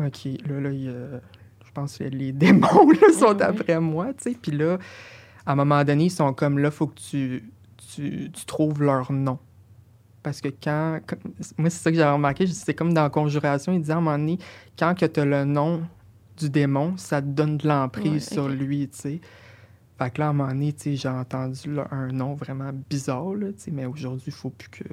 OK, 0.00 0.24
là, 0.46 0.58
là, 0.58 0.70
il 0.70 0.84
y 0.84 0.88
a- 0.88 1.20
je 1.66 1.70
pense 1.74 1.98
que 1.98 2.04
les 2.04 2.32
démons 2.32 2.90
là, 2.92 3.12
sont 3.12 3.36
ouais. 3.36 3.42
après 3.42 3.78
moi, 3.78 4.14
tu 4.14 4.32
sais. 4.32 4.38
Puis 4.40 4.52
là, 4.52 4.78
à 5.44 5.52
un 5.52 5.54
moment 5.54 5.84
donné, 5.84 6.04
ils 6.04 6.10
sont 6.10 6.32
comme 6.32 6.58
là, 6.58 6.70
faut 6.70 6.86
que 6.86 6.98
tu, 6.98 7.44
tu, 7.94 8.30
tu 8.32 8.44
trouves 8.46 8.82
leur 8.82 9.12
nom. 9.12 9.38
Parce 10.22 10.40
que 10.40 10.48
quand. 10.48 11.00
quand- 11.06 11.16
moi, 11.58 11.70
c'est 11.70 11.82
ça 11.82 11.90
que 11.90 11.96
j'avais 11.96 12.12
remarqué, 12.12 12.46
c'est 12.46 12.74
comme 12.74 12.94
dans 12.94 13.08
Conjuration, 13.10 13.72
il 13.72 13.80
disait 13.80 13.92
à 13.92 13.96
un 13.96 14.00
moment 14.00 14.18
donné, 14.18 14.38
quand 14.78 14.94
tu 14.94 15.04
as 15.20 15.24
le 15.24 15.44
nom 15.44 15.82
du 16.36 16.48
démon, 16.48 16.96
ça 16.96 17.20
te 17.20 17.26
donne 17.26 17.56
de 17.56 17.66
l'emprise 17.68 18.12
Ouais, 18.12 18.20
sur 18.20 18.48
lui, 18.48 18.88
tu 18.88 18.98
sais. 18.98 19.20
Fait 19.98 20.10
que 20.10 20.20
là, 20.20 20.28
à 20.28 20.30
un 20.30 20.32
moment 20.32 20.48
donné, 20.50 20.74
j'ai 20.84 21.08
entendu 21.08 21.72
là, 21.74 21.86
un 21.90 22.08
nom 22.08 22.34
vraiment 22.34 22.70
bizarre, 22.88 23.34
là, 23.34 23.48
mais 23.70 23.86
aujourd'hui, 23.86 24.24
il 24.28 24.32
faut 24.32 24.50
plus 24.50 24.68
que 24.68 24.84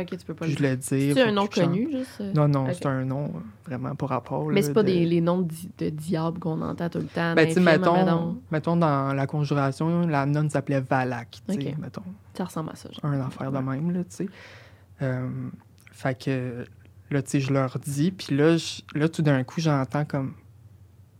Ok, 0.00 0.10
tu 0.18 0.24
peux 0.24 0.34
pas 0.34 0.46
je 0.46 0.56
le 0.58 0.70
le 0.70 0.76
dise. 0.76 1.14
C'est 1.14 1.22
un 1.22 1.32
nom 1.32 1.46
connu, 1.46 1.88
juste. 1.90 2.20
euh? 2.20 2.32
Non, 2.34 2.48
non, 2.48 2.66
c'est 2.72 2.86
un 2.86 3.04
nom 3.04 3.24
euh, 3.26 3.38
vraiment 3.66 3.94
pour 3.94 4.08
rapport. 4.10 4.46
Mais 4.48 4.62
c'est 4.62 4.72
pas 4.72 4.82
de- 4.82 4.88
des, 4.88 5.04
les 5.06 5.20
noms 5.20 5.38
de, 5.42 5.48
di- 5.48 5.70
de 5.78 5.88
diables 5.90 6.38
qu'on 6.38 6.60
entend 6.62 6.88
tout 6.88 6.98
le 6.98 7.04
temps. 7.06 7.34
Ben, 7.34 7.46
tu 7.48 7.60
mettons, 7.60 8.36
mettons. 8.50 8.76
dans 8.76 9.12
la 9.14 9.26
conjuration, 9.26 10.06
la 10.06 10.26
nonne 10.26 10.50
s'appelait 10.50 10.80
Valak, 10.80 11.40
mettons. 11.80 12.02
Ça 12.34 12.44
ressemble 12.44 12.70
à 12.70 12.76
ça. 12.76 12.88
genre. 12.92 13.04
Un 13.10 13.20
affaire 13.20 13.50
de 13.52 13.58
même, 13.58 13.90
là, 13.90 14.00
tu 14.04 14.10
sais. 14.16 14.28
Euh, 15.02 15.28
fait 15.92 16.18
que, 16.24 16.64
là, 17.10 17.22
tu 17.22 17.30
sais, 17.30 17.40
je 17.40 17.52
leur 17.52 17.78
dis, 17.78 18.10
puis 18.10 18.36
là, 18.36 18.56
je- 18.56 18.82
là, 18.98 19.08
tout 19.08 19.22
d'un 19.22 19.42
coup, 19.44 19.60
j'entends 19.60 20.04
comme 20.04 20.34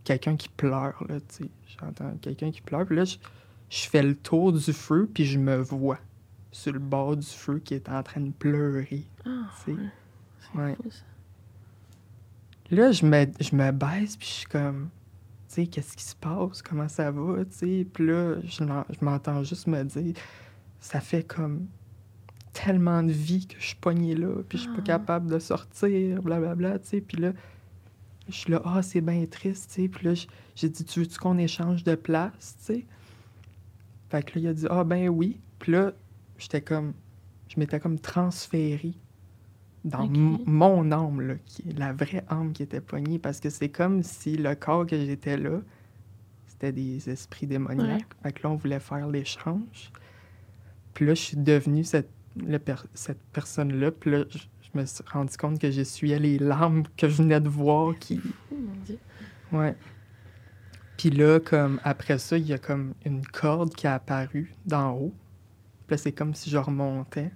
quelqu'un 0.03 0.35
qui 0.35 0.49
pleure, 0.49 1.03
là, 1.07 1.19
tu 1.19 1.43
sais. 1.45 1.49
J'entends 1.79 2.11
quelqu'un 2.21 2.51
qui 2.51 2.61
pleure, 2.61 2.85
puis 2.85 2.95
là, 2.95 3.05
je, 3.05 3.17
je 3.69 3.87
fais 3.87 4.03
le 4.03 4.15
tour 4.15 4.51
du 4.51 4.73
feu, 4.73 5.09
puis 5.13 5.25
je 5.25 5.37
me 5.39 5.57
vois 5.57 5.97
sur 6.51 6.73
le 6.73 6.79
bord 6.79 7.15
du 7.17 7.27
feu 7.27 7.59
qui 7.59 7.73
est 7.75 7.89
en 7.89 8.01
train 8.03 8.21
de 8.21 8.31
pleurer, 8.31 9.05
Ah, 9.25 9.47
ouais. 9.67 10.75
Fou, 10.75 10.89
ça. 10.89 11.03
Là, 12.71 12.91
je 12.91 13.05
me, 13.05 13.25
je 13.39 13.55
me 13.55 13.71
baisse, 13.71 14.15
puis 14.17 14.27
je 14.27 14.33
suis 14.33 14.45
comme, 14.47 14.89
tu 15.47 15.55
sais, 15.55 15.67
qu'est-ce 15.67 15.97
qui 15.97 16.03
se 16.03 16.15
passe? 16.15 16.61
Comment 16.61 16.87
ça 16.87 17.09
va? 17.11 17.43
Tu 17.45 17.51
sais, 17.57 17.87
puis 17.91 18.05
là, 18.07 18.35
je, 18.43 18.63
m'entends 19.03 19.43
juste 19.43 19.67
me 19.67 19.83
dire, 19.83 20.15
ça 20.79 20.99
fait 20.99 21.23
comme 21.23 21.67
tellement 22.53 23.01
de 23.03 23.11
vie 23.11 23.47
que 23.47 23.55
je 23.59 23.67
suis 23.67 23.75
pognée 23.75 24.15
là, 24.15 24.43
puis 24.47 24.57
je 24.57 24.63
suis 24.63 24.71
pas 24.71 24.81
Ah. 24.81 24.85
capable 24.87 25.31
de 25.31 25.39
sortir, 25.39 26.21
blablabla, 26.21 26.79
tu 26.79 26.87
sais. 26.89 27.01
Puis 27.01 27.17
là, 27.17 27.33
je 28.27 28.33
suis 28.35 28.51
là, 28.51 28.61
ah, 28.65 28.81
c'est 28.83 29.01
bien 29.01 29.25
triste, 29.25 29.69
tu 29.73 29.81
sais. 29.83 29.87
Puis 29.87 30.05
là, 30.05 30.13
j'ai 30.55 30.69
dit, 30.69 30.83
tu 30.85 30.99
veux-tu 30.99 31.17
qu'on 31.17 31.37
échange 31.39 31.83
de 31.83 31.95
place, 31.95 32.55
tu 32.59 32.65
sais? 32.75 32.85
Fait 34.09 34.23
que 34.23 34.37
là, 34.37 34.41
il 34.45 34.47
a 34.47 34.53
dit, 34.53 34.65
ah, 34.69 34.83
ben 34.83 35.09
oui. 35.09 35.39
Puis 35.57 35.71
là, 35.71 35.93
j'étais 36.39 36.61
comme, 36.61 36.93
je 37.47 37.59
m'étais 37.59 37.79
comme 37.79 37.99
transféré 37.99 38.93
dans 39.85 40.07
mon 40.07 40.91
âme, 40.91 41.21
là, 41.21 41.35
qui 41.45 41.69
est 41.69 41.77
la 41.77 41.93
vraie 41.93 42.25
âme 42.29 42.51
qui 42.51 42.63
était 42.63 42.81
pognée, 42.81 43.19
parce 43.19 43.39
que 43.39 43.49
c'est 43.49 43.69
comme 43.69 44.03
si 44.03 44.35
le 44.35 44.55
corps 44.55 44.85
que 44.85 44.97
j'étais 44.97 45.37
là, 45.37 45.61
c'était 46.47 46.71
des 46.71 47.09
esprits 47.09 47.47
démoniaques. 47.47 48.13
Fait 48.21 48.33
que 48.33 48.43
là, 48.43 48.49
on 48.49 48.55
voulait 48.55 48.81
faire 48.81 49.07
l'échange. 49.07 49.91
Puis 50.93 51.05
là, 51.05 51.13
je 51.13 51.21
suis 51.21 51.37
devenue 51.37 51.85
cette, 51.85 52.09
le 52.35 52.59
per- 52.59 52.87
cette 52.93 53.21
personne-là. 53.31 53.91
Puis 53.91 54.11
là, 54.11 54.25
je, 54.29 54.39
je 54.39 54.77
me 54.77 54.85
suis 54.85 55.03
rendu 55.09 55.37
compte 55.37 55.59
que 55.59 55.71
j'essuyais 55.71 56.19
les 56.19 56.37
larmes 56.39 56.83
que 56.97 57.07
je 57.07 57.21
venais 57.21 57.39
de 57.39 57.47
voir 57.47 57.97
qui... 57.97 58.19
Oh, 58.51 58.55
mon 58.55 58.75
Dieu. 58.83 58.99
Ouais. 59.53 59.75
Puis 60.97 61.09
là, 61.11 61.39
comme 61.39 61.79
après 61.85 62.17
ça, 62.17 62.37
il 62.37 62.45
y 62.45 62.53
a 62.53 62.57
comme 62.57 62.93
une 63.05 63.25
corde 63.25 63.73
qui 63.73 63.87
a 63.87 63.93
apparu 63.93 64.53
d'en 64.65 64.91
haut. 64.91 65.13
Puis 65.89 65.95
là, 65.95 66.03
c'est 66.03 66.11
comme 66.11 66.35
si 66.35 66.51
je 66.51 66.57
remontais. 66.59 67.31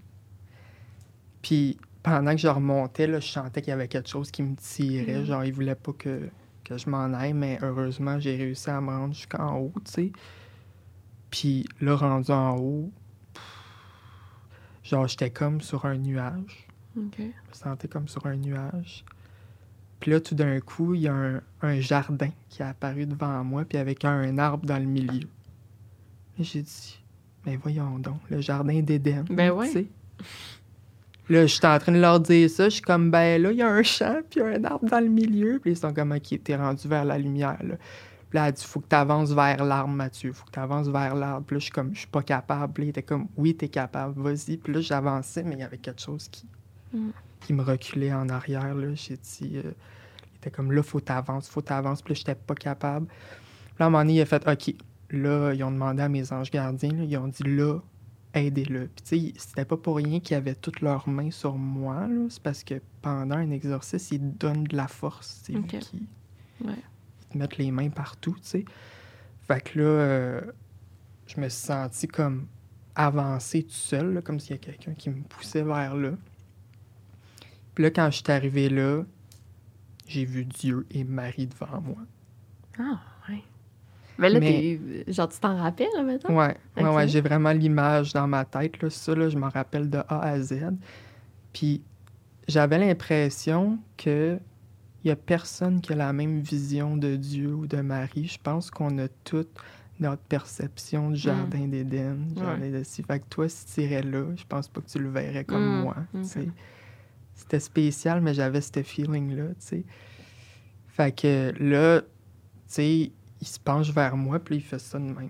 Puis 1.41 1.79
pendant 2.03 2.33
que 2.33 2.37
je 2.37 2.47
remontais, 2.47 3.07
là, 3.07 3.19
je 3.19 3.27
sentais 3.27 3.63
qu'il 3.63 3.71
y 3.71 3.73
avait 3.73 3.87
quelque 3.87 4.07
chose 4.07 4.29
qui 4.29 4.43
me 4.43 4.55
tirait. 4.55 5.21
Mhm. 5.21 5.25
Genre, 5.25 5.43
il 5.43 5.51
voulait 5.51 5.73
pas 5.73 5.91
que, 5.93 6.29
que 6.63 6.77
je 6.77 6.87
m'en 6.87 7.11
aille, 7.15 7.33
mais 7.33 7.57
heureusement, 7.63 8.19
j'ai 8.19 8.35
réussi 8.35 8.69
à 8.69 8.79
me 8.79 8.91
rendre 8.91 9.15
jusqu'en 9.15 9.57
haut, 9.57 9.73
tu 9.85 9.91
sais. 9.91 10.11
Puis 11.31 11.65
là, 11.81 11.95
rendu 11.95 12.29
en 12.29 12.55
haut, 12.57 12.91
pff, 13.33 13.43
genre, 14.83 15.07
j'étais 15.07 15.31
comme 15.31 15.59
sur 15.59 15.87
un 15.87 15.97
nuage. 15.97 16.67
Je 16.95 17.01
me 17.01 17.31
sentais 17.53 17.87
comme 17.87 18.07
sur 18.07 18.23
un 18.27 18.35
nuage. 18.35 19.03
Puis 19.99 20.11
là, 20.11 20.21
tout 20.21 20.35
d'un 20.35 20.59
coup, 20.59 20.93
il 20.93 21.01
y 21.01 21.07
a 21.07 21.15
un, 21.15 21.41
un 21.63 21.79
jardin 21.79 22.29
qui 22.49 22.61
est 22.61 22.65
apparu 22.65 23.07
devant 23.07 23.43
moi, 23.43 23.65
puis 23.65 23.79
avec 23.79 24.05
un 24.05 24.37
arbre 24.37 24.67
dans 24.67 24.77
le 24.77 24.85
milieu. 24.85 25.27
J'ai 26.37 26.61
dit, 26.61 27.02
mais 27.45 27.57
voyons 27.57 27.99
donc, 27.99 28.19
le 28.29 28.41
jardin 28.41 28.81
d'Éden. 28.81 29.25
Ben 29.29 29.51
sais. 29.65 29.85
Là, 31.29 31.45
j'étais 31.45 31.67
en 31.67 31.79
train 31.79 31.91
de 31.93 31.99
leur 31.99 32.19
dire 32.19 32.49
ça. 32.49 32.65
Je 32.65 32.75
suis 32.75 32.81
comme, 32.81 33.09
ben 33.09 33.41
là, 33.41 33.51
il 33.51 33.57
y 33.57 33.61
a 33.61 33.69
un 33.69 33.83
champ, 33.83 34.21
puis 34.29 34.41
il 34.41 34.43
y 34.43 34.45
a 34.45 34.59
un 34.59 34.63
arbre 34.65 34.89
dans 34.89 34.99
le 34.99 35.07
milieu. 35.07 35.59
Puis 35.59 35.71
ils 35.71 35.77
sont 35.77 35.93
comme, 35.93 36.11
OK, 36.11 36.43
t'es 36.43 36.55
rendu 36.55 36.87
vers 36.87 37.05
la 37.05 37.17
lumière. 37.17 37.57
Là. 37.63 37.75
Puis 38.29 38.39
là, 38.39 38.47
elle 38.47 38.53
dit, 38.53 38.63
faut 38.65 38.81
que 38.81 38.89
tu 38.89 38.95
avances 38.95 39.31
vers 39.31 39.63
l'arbre, 39.63 39.93
Mathieu. 39.93 40.33
Faut 40.33 40.45
que 40.45 40.51
tu 40.51 40.59
avances 40.59 40.89
vers 40.89 41.15
l'arbre. 41.15 41.45
Puis 41.45 41.55
là, 41.55 41.59
je 41.59 41.63
suis 41.63 41.71
comme, 41.71 41.93
je 41.93 41.99
suis 41.99 42.07
pas 42.07 42.23
capable. 42.23 42.73
Puis 42.73 42.83
là, 42.83 42.85
il 42.87 42.89
était 42.89 43.03
comme, 43.03 43.27
oui, 43.37 43.55
t'es 43.55 43.69
capable, 43.69 44.21
vas-y. 44.21 44.57
Puis 44.57 44.73
là, 44.73 44.81
j'avançais, 44.81 45.43
mais 45.43 45.53
il 45.55 45.59
y 45.59 45.63
avait 45.63 45.77
quelque 45.77 46.01
chose 46.01 46.27
qui, 46.27 46.45
Mm. 46.93 47.09
qui 47.41 47.53
me 47.53 47.63
reculait 47.63 48.13
en 48.13 48.29
arrière. 48.29 48.75
Là. 48.75 48.93
J'ai 48.93 49.17
dit, 49.17 49.57
euh, 49.57 49.71
il 50.33 50.37
était 50.37 50.51
comme, 50.51 50.71
là, 50.71 50.83
faut 50.83 50.99
t'avancer, 50.99 51.49
faut 51.49 51.61
t'avancer. 51.61 52.03
Puis 52.03 52.13
là, 52.13 52.17
j'étais 52.19 52.35
pas 52.35 52.55
capable. 52.55 53.07
Puis 53.07 53.75
là, 53.79 53.85
à 53.85 53.87
un 53.87 53.89
moment 53.89 54.03
donné, 54.03 54.15
il 54.15 54.21
a 54.21 54.25
fait, 54.25 54.47
OK. 54.47 54.75
Là, 55.13 55.53
ils 55.53 55.63
ont 55.63 55.71
demandé 55.71 56.01
à 56.01 56.09
mes 56.09 56.33
anges 56.33 56.49
gardiens, 56.51 56.91
là, 56.91 57.03
ils 57.03 57.17
ont 57.17 57.27
dit, 57.27 57.43
là, 57.43 57.79
aidez-le. 58.33 58.87
Puis, 58.87 59.03
tu 59.05 59.31
sais, 59.31 59.33
c'était 59.37 59.63
pas 59.65 59.77
pour 59.77 59.95
rien 59.97 60.19
qu'ils 60.19 60.35
avaient 60.35 60.55
toutes 60.55 60.81
leurs 60.81 61.07
mains 61.07 61.29
sur 61.31 61.55
moi, 61.55 62.07
là. 62.07 62.25
C'est 62.29 62.41
parce 62.41 62.63
que 62.63 62.81
pendant 63.01 63.35
un 63.35 63.51
exercice, 63.51 64.09
ils 64.11 64.35
donnent 64.37 64.63
de 64.63 64.75
la 64.75 64.87
force, 64.87 65.43
tu 65.45 65.53
sais, 65.53 65.59
Ok. 65.59 65.77
qui- 65.79 66.07
Ouais. 66.65 66.73
ils 67.21 67.27
te 67.33 67.37
mettent 67.37 67.57
les 67.57 67.69
mains 67.71 67.89
partout, 67.89 68.33
tu 68.41 68.47
sais. 68.47 68.65
Fait 69.47 69.61
que 69.61 69.79
là, 69.79 69.85
euh, 69.85 70.41
je 71.27 71.39
me 71.39 71.47
suis 71.47 71.61
senti 71.61 72.07
comme 72.07 72.47
avancé 72.95 73.63
tout 73.63 73.69
seul, 73.71 74.13
là, 74.15 74.21
comme 74.21 74.39
s'il 74.39 74.51
y 74.51 74.55
a 74.55 74.57
quelqu'un 74.57 74.93
qui 74.93 75.09
me 75.11 75.21
poussait 75.21 75.63
vers 75.63 75.95
là. 75.95 76.11
Puis 77.75 77.83
là, 77.83 77.91
quand 77.91 78.09
je 78.09 78.17
suis 78.17 78.31
arrivé 78.31 78.69
là, 78.69 79.03
j'ai 80.07 80.25
vu 80.25 80.45
Dieu 80.45 80.85
et 80.91 81.03
Marie 81.03 81.47
devant 81.47 81.81
moi. 81.81 81.97
Ah. 82.79 82.99
Mais 84.17 84.29
là, 84.29 84.39
Mais-. 84.39 84.79
Genre, 85.07 85.27
tu 85.29 85.39
t'en 85.39 85.55
rappelles, 85.57 85.87
maintenant? 86.05 86.35
Ouais, 86.37 86.55
ouais, 86.77 86.87
Ok. 86.87 86.95
ouais, 86.95 87.07
j'ai 87.07 87.21
vraiment 87.21 87.51
l'image 87.51 88.13
dans 88.13 88.27
ma 88.27 88.45
tête, 88.45 88.81
là, 88.81 88.89
ça, 88.89 89.15
là, 89.15 89.29
je 89.29 89.37
m'en 89.37 89.49
rappelle 89.49 89.89
de 89.89 89.97
A 90.07 90.19
à 90.21 90.39
Z. 90.39 90.55
Puis 91.51 91.81
j'avais 92.47 92.77
l'impression 92.77 93.79
que 93.97 94.37
il 95.03 95.09
y 95.09 95.11
a 95.11 95.15
personne 95.17 95.81
qui 95.81 95.91
a 95.91 95.95
la 95.97 96.13
même 96.13 96.39
vision 96.39 96.95
de 96.95 97.15
Dieu 97.17 97.53
ou 97.53 97.67
de 97.67 97.81
Marie. 97.81 98.25
Je 98.27 98.37
pense 98.41 98.71
qu'on 98.71 98.97
a 98.99 99.07
toute 99.25 99.49
notre 99.99 100.21
perception 100.23 101.09
du 101.11 101.17
jardin 101.17 101.67
d'Éden, 101.67 102.15
du 102.29 102.39
Ouais. 102.39 102.45
jardin 102.47 102.69
de 102.69 102.83
si. 102.83 103.03
Fait 103.03 103.19
que 103.19 103.25
toi, 103.29 103.49
si 103.49 103.65
tu 103.65 103.81
irais 103.81 104.01
là, 104.01 104.25
je 104.35 104.43
pense 104.47 104.69
pas 104.69 104.79
que 104.79 104.87
tu 104.89 104.99
le 104.99 105.09
verrais 105.09 105.43
comme 105.43 105.79
Mm, 105.79 105.81
moi. 105.81 105.95
C'était 107.35 107.59
spécial, 107.59 108.21
mais 108.21 108.33
j'avais 108.33 108.61
ce 108.61 108.81
feeling-là, 108.81 109.47
tu 109.49 109.53
sais. 109.59 109.83
Fait 110.87 111.11
que 111.13 111.51
là, 111.59 112.01
tu 112.01 112.07
sais, 112.67 113.11
il 113.43 113.47
se 113.47 113.59
penche 113.59 113.91
vers 113.91 114.15
moi, 114.15 114.39
puis 114.39 114.55
il 114.55 114.61
fait 114.61 114.79
ça 114.79 114.97
de 114.97 115.03
même. 115.03 115.29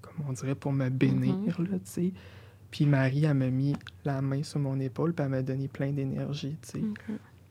Comme 0.00 0.14
on 0.28 0.32
dirait 0.32 0.54
pour 0.54 0.72
me 0.72 0.88
bénir, 0.88 1.60
là, 1.60 1.78
tu 1.78 1.80
sais. 1.84 2.12
Puis 2.70 2.86
Marie, 2.86 3.24
elle 3.24 3.34
m'a 3.34 3.50
mis 3.50 3.74
la 4.04 4.22
main 4.22 4.44
sur 4.44 4.60
mon 4.60 4.78
épaule, 4.78 5.12
puis 5.12 5.24
elle 5.24 5.30
m'a 5.32 5.42
donné 5.42 5.66
plein 5.66 5.90
d'énergie, 5.90 6.56
tu 6.62 6.68
sais. 6.68 6.84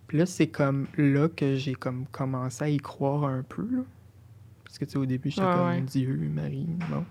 Puis 0.08 0.18
là, 0.18 0.26
c'est 0.26 0.48
comme 0.48 0.88
là 0.98 1.28
que 1.28 1.56
j'ai 1.56 1.74
comme 1.74 2.06
commencé 2.08 2.64
à 2.64 2.70
y 2.70 2.78
croire 2.78 3.26
un 3.26 3.44
peu, 3.44 3.68
là. 3.70 3.84
Parce 4.64 4.78
que, 4.78 4.86
tu 4.86 4.92
sais, 4.92 4.98
au 4.98 5.06
début, 5.06 5.30
j'étais 5.30 5.46
Ouais, 5.46 5.54
comme 5.54 5.68
ouais. 5.68 5.82
Dieu, 5.82 6.32
Marie, 6.34 6.68
bon. 6.90 7.04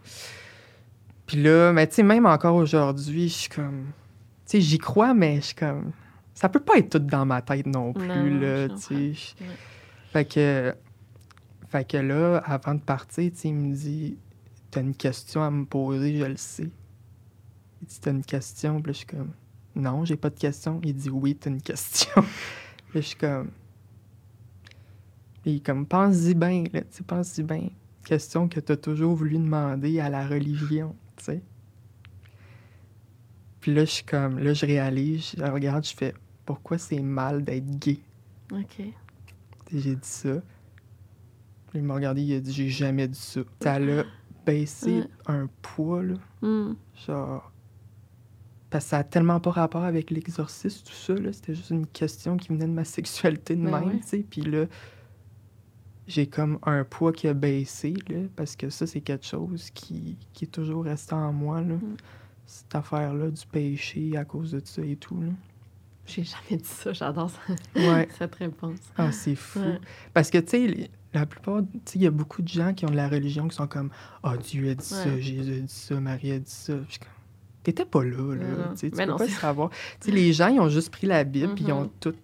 Puis 1.26 1.42
là, 1.42 1.70
mais 1.74 1.86
tu 1.86 1.96
sais, 1.96 2.02
même 2.02 2.24
encore 2.24 2.54
aujourd'hui, 2.56 3.28
je 3.28 3.34
suis 3.34 3.50
comme... 3.50 3.88
Tu 4.46 4.52
sais, 4.52 4.60
j'y 4.62 4.78
crois, 4.78 5.12
mais 5.12 5.36
je 5.36 5.46
suis 5.46 5.54
comme... 5.54 5.92
Ça 6.32 6.48
peut 6.48 6.60
pas 6.60 6.78
être 6.78 6.98
tout 6.98 6.98
dans 6.98 7.26
ma 7.26 7.42
tête 7.42 7.66
non 7.66 7.92
plus, 7.92 8.06
Non, 8.06 8.40
là, 8.40 8.68
tu 8.70 8.76
sais. 8.78 9.34
Ouais. 9.40 9.46
Fait 10.12 10.24
que... 10.24 10.74
Fait 11.74 11.84
que 11.84 11.96
là, 11.96 12.36
avant 12.46 12.76
de 12.76 12.80
partir, 12.80 13.32
il 13.42 13.52
me 13.52 13.74
dit... 13.74 14.16
T'as 14.70 14.80
une 14.80 14.94
question 14.94 15.42
à 15.42 15.50
me 15.50 15.64
poser, 15.64 16.16
je 16.16 16.24
le 16.24 16.36
sais. 16.36 16.70
Il 17.82 17.88
dit, 17.88 17.98
t'as 18.00 18.12
une 18.12 18.24
question? 18.24 18.80
Puis 18.80 18.86
là, 18.86 18.92
je 18.92 18.98
suis 18.98 19.06
comme... 19.06 19.32
Non, 19.74 20.04
j'ai 20.04 20.14
pas 20.14 20.30
de 20.30 20.38
question. 20.38 20.80
Il 20.84 20.94
dit, 20.94 21.10
oui, 21.10 21.34
t'as 21.34 21.50
une 21.50 21.60
question. 21.60 22.12
Puis 22.22 22.94
là, 22.94 23.00
je 23.00 23.06
suis 23.08 23.16
comme... 23.16 23.50
Puis 25.42 25.60
comme, 25.62 25.84
pense-y 25.84 26.36
bien, 26.36 26.62
là, 26.72 26.82
tu 26.82 27.02
pense-y 27.02 27.42
bien. 27.42 27.68
Question 28.04 28.48
que 28.48 28.60
t'as 28.60 28.76
toujours 28.76 29.16
voulu 29.16 29.36
demander 29.36 29.98
à 29.98 30.08
la 30.08 30.28
religion, 30.28 30.94
tu 31.16 31.24
sais. 31.24 31.42
Puis 33.58 33.74
là, 33.74 33.84
je 33.84 33.90
suis 33.90 34.04
comme, 34.04 34.38
là, 34.38 34.54
je 34.54 34.64
réalise, 34.64 35.34
je 35.36 35.42
regarde, 35.42 35.84
je 35.84 35.96
fais, 35.96 36.14
pourquoi 36.46 36.78
c'est 36.78 37.00
mal 37.00 37.42
d'être 37.42 37.80
gay? 37.80 37.98
OK. 38.52 38.80
J'ai 39.72 39.96
dit 39.96 39.98
ça. 40.02 40.40
Il 41.74 41.82
m'a 41.82 41.94
regardé, 41.94 42.22
il 42.22 42.34
a 42.34 42.40
dit, 42.40 42.52
j'ai 42.52 42.68
jamais 42.68 43.08
dit 43.08 43.18
ça. 43.18 43.40
Ça 43.62 43.78
l'a 43.78 44.04
baissé 44.46 45.00
Ouais. 45.00 45.06
un 45.26 45.48
poids, 45.62 46.02
là, 46.02 46.14
Hmm. 46.42 46.74
genre, 47.06 47.50
parce 48.70 48.84
que 48.84 48.90
ça 48.90 48.98
a 48.98 49.04
tellement 49.04 49.40
pas 49.40 49.50
rapport 49.50 49.84
avec 49.84 50.10
l'exorcisme, 50.10 50.84
tout 50.86 50.92
ça, 50.92 51.14
là. 51.14 51.32
C'était 51.32 51.54
juste 51.54 51.70
une 51.70 51.86
question 51.86 52.36
qui 52.36 52.48
venait 52.48 52.66
de 52.66 52.72
ma 52.72 52.84
sexualité 52.84 53.56
de 53.56 53.64
Ben 53.64 53.70
même, 53.80 53.88
ouais. 53.88 53.96
tu 54.00 54.06
sais. 54.08 54.18
Puis 54.28 54.42
là, 54.42 54.66
j'ai 56.06 56.26
comme 56.26 56.58
un 56.64 56.84
poids 56.84 57.12
qui 57.12 57.26
a 57.28 57.34
baissé, 57.34 57.94
là, 58.08 58.18
parce 58.36 58.56
que 58.56 58.68
ça, 58.70 58.86
c'est 58.86 59.00
quelque 59.00 59.24
chose 59.26 59.70
qui, 59.70 60.18
qui 60.34 60.44
est 60.44 60.48
toujours 60.48 60.84
resté 60.84 61.14
en 61.14 61.32
moi, 61.32 61.60
là. 61.62 61.74
Mm. 61.76 61.96
Cette 62.46 62.74
affaire-là 62.74 63.30
du 63.30 63.46
péché 63.46 64.16
à 64.18 64.24
cause 64.26 64.52
de 64.52 64.60
ça 64.62 64.82
et 64.82 64.96
tout, 64.96 65.18
là. 65.20 65.30
J'ai 66.06 66.22
jamais 66.24 66.60
dit 66.60 66.68
ça. 66.68 66.92
J'adore 66.92 67.32
Ouais. 67.74 68.06
cette 68.18 68.34
réponse. 68.34 68.78
Ah, 68.98 69.10
c'est 69.10 69.34
fou. 69.34 69.60
Parce 70.12 70.28
que, 70.28 70.36
tu 70.36 70.48
sais, 70.74 70.90
la 71.14 71.26
plupart, 71.26 71.62
tu 71.62 71.68
sais, 71.84 71.98
il 71.98 72.02
y 72.02 72.06
a 72.06 72.10
beaucoup 72.10 72.42
de 72.42 72.48
gens 72.48 72.74
qui 72.74 72.84
ont 72.84 72.90
de 72.90 72.96
la 72.96 73.08
religion 73.08 73.48
qui 73.48 73.56
sont 73.56 73.66
comme 73.66 73.90
Ah, 74.22 74.36
Dieu 74.36 74.70
a 74.70 74.74
dit 74.74 74.84
ça. 74.84 75.18
Jésus 75.20 75.52
a 75.54 75.60
dit 75.60 75.72
ça, 75.72 75.98
Marie 76.00 76.32
a 76.32 76.38
dit 76.38 76.50
ça. 76.50 76.74
Puis 76.88 76.98
comme, 76.98 77.08
T'étais 77.62 77.86
pas 77.86 78.04
là, 78.04 78.34
là. 78.34 78.44
Non, 78.46 78.58
non. 78.58 78.70
Tu 78.72 78.76
sais, 78.78 78.90
tu 78.90 78.96
Mais 78.96 79.06
peux 79.06 79.12
non, 79.12 79.16
pas 79.16 79.28
savoir. 79.28 79.70
Tu 79.70 79.76
sais, 80.00 80.10
les 80.10 80.32
gens, 80.34 80.48
ils 80.48 80.60
ont 80.60 80.68
juste 80.68 80.90
pris 80.90 81.06
la 81.06 81.24
Bible, 81.24 81.54
puis 81.54 81.64
ils 81.64 81.72
ont 81.72 81.84
Mhm. 81.84 81.90
tout 81.98 82.14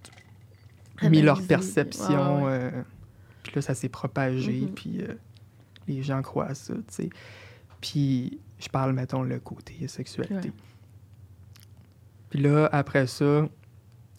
mis 1.05 1.23
leur 1.23 1.41
perception. 1.47 2.45
Ouais, 2.45 2.51
ouais. 2.53 2.71
euh, 2.75 2.83
puis 3.43 3.53
là, 3.55 3.63
ça 3.63 3.75
s'est 3.75 3.89
propagé, 3.89 4.61
Mhm. 4.63 4.75
puis 4.75 5.01
euh, 5.01 5.15
les 5.89 6.03
gens 6.03 6.21
croient 6.21 6.49
à 6.49 6.55
ça, 6.55 6.75
tu 6.75 6.83
sais. 6.89 7.11
Puis 7.81 8.39
je 8.59 8.69
parle, 8.69 8.93
mettons, 8.93 9.23
le 9.23 9.39
côté 9.41 9.89
sexualité. 9.89 10.53
Puis 12.29 12.41
là, 12.41 12.69
après 12.71 13.07
ça, 13.07 13.49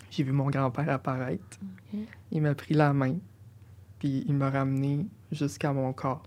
j'ai 0.10 0.23
vu 0.23 0.31
mon 0.31 0.49
grand-père 0.49 0.89
apparaître. 0.89 1.60
Il 2.31 2.41
m'a 2.41 2.56
pris 2.56 2.73
la 2.73 2.93
main, 2.93 3.15
puis 4.02 4.23
il 4.28 4.34
m'a 4.34 4.49
ramené 4.49 5.06
jusqu'à 5.32 5.72
mon 5.73 5.94
corps. 5.94 6.23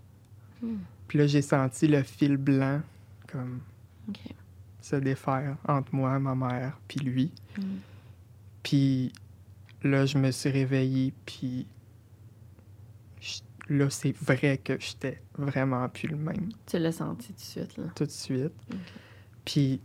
Hmm. 0.62 0.76
Puis 1.08 1.18
là, 1.18 1.26
j'ai 1.26 1.42
senti 1.42 1.88
le 1.88 2.04
fil 2.04 2.36
blanc 2.36 2.80
comme 3.26 3.58
se 4.80 4.94
défaire 4.94 5.56
entre 5.66 5.92
moi, 5.92 6.16
ma 6.20 6.36
mère, 6.36 6.78
puis 6.86 7.00
lui. 7.00 7.32
Hmm. 7.58 7.62
Puis 8.62 9.12
là, 9.82 10.06
je 10.06 10.18
me 10.18 10.30
suis 10.30 10.50
réveillée, 10.50 11.12
puis 11.26 11.66
je- 13.20 13.40
là, 13.74 13.90
c'est 13.90 14.16
vrai 14.16 14.58
que 14.58 14.78
j'étais 14.78 15.20
vraiment 15.36 15.88
plus 15.88 16.06
le 16.06 16.16
même 16.16 16.50
Tu 16.66 16.78
l'as 16.78 16.92
senti 16.92 17.28
tout 17.28 17.32
de 17.34 17.40
suite, 17.40 17.76
là. 17.76 17.84
tout 17.96 18.04
de 18.06 18.10
suite. 18.10 18.52
Puis, 19.44 19.80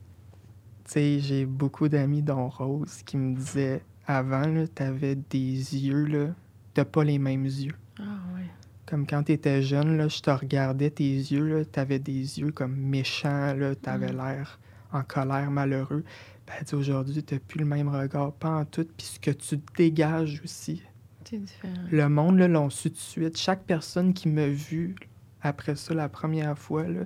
tu 0.85 0.91
sais, 0.91 1.19
j'ai 1.21 1.45
beaucoup 1.47 1.89
d'amis, 1.89 2.21
dont 2.21 2.49
Rose, 2.49 3.01
qui 3.03 3.17
me 3.17 3.35
disaient 3.35 3.81
avant, 4.05 4.45
là, 4.45 4.67
t'avais 4.67 5.15
des 5.15 5.55
yeux, 5.87 6.05
là, 6.05 6.35
t'as 6.79 6.85
pas 6.85 7.03
les 7.03 7.19
mêmes 7.19 7.43
yeux. 7.45 7.75
Ah, 7.99 8.03
ouais. 8.35 8.45
Comme 8.85 9.05
quand 9.05 9.23
t'étais 9.23 9.61
jeune, 9.61 9.97
là, 9.97 10.07
je 10.07 10.21
te 10.21 10.29
regardais, 10.31 10.89
tes 10.89 11.03
yeux, 11.03 11.45
là, 11.57 11.65
t'avais 11.65 11.99
des 11.99 12.39
yeux 12.39 12.51
comme 12.53 12.73
méchants, 12.75 13.53
là, 13.53 13.75
t'avais 13.75 14.13
Mm. 14.13 14.17
l'air 14.17 14.59
en 14.93 15.03
colère, 15.03 15.51
malheureux. 15.51 16.05
Ben, 16.47 16.77
aujourd'hui, 16.77 17.21
t'as 17.21 17.37
plus 17.37 17.59
le 17.59 17.65
même 17.65 17.89
regard, 17.89 18.31
pas 18.31 18.49
en 18.49 18.63
tout, 18.65 18.87
puis 18.97 19.05
ce 19.07 19.19
que 19.19 19.31
tu 19.31 19.59
dégages 19.77 20.41
aussi. 20.43 20.81
C'est 21.29 21.37
différent. 21.37 21.73
Le 21.91 22.07
monde, 22.09 22.37
là, 22.39 22.47
l'ont 22.47 22.69
su 22.69 22.89
de 22.89 22.95
suite. 22.95 23.37
Chaque 23.37 23.63
personne 23.65 24.13
qui 24.13 24.29
m'a 24.29 24.47
vu 24.47 24.95
après 25.41 25.75
ça, 25.75 25.93
la 25.93 26.07
première 26.07 26.57
fois, 26.57 26.87
là, 26.87 27.01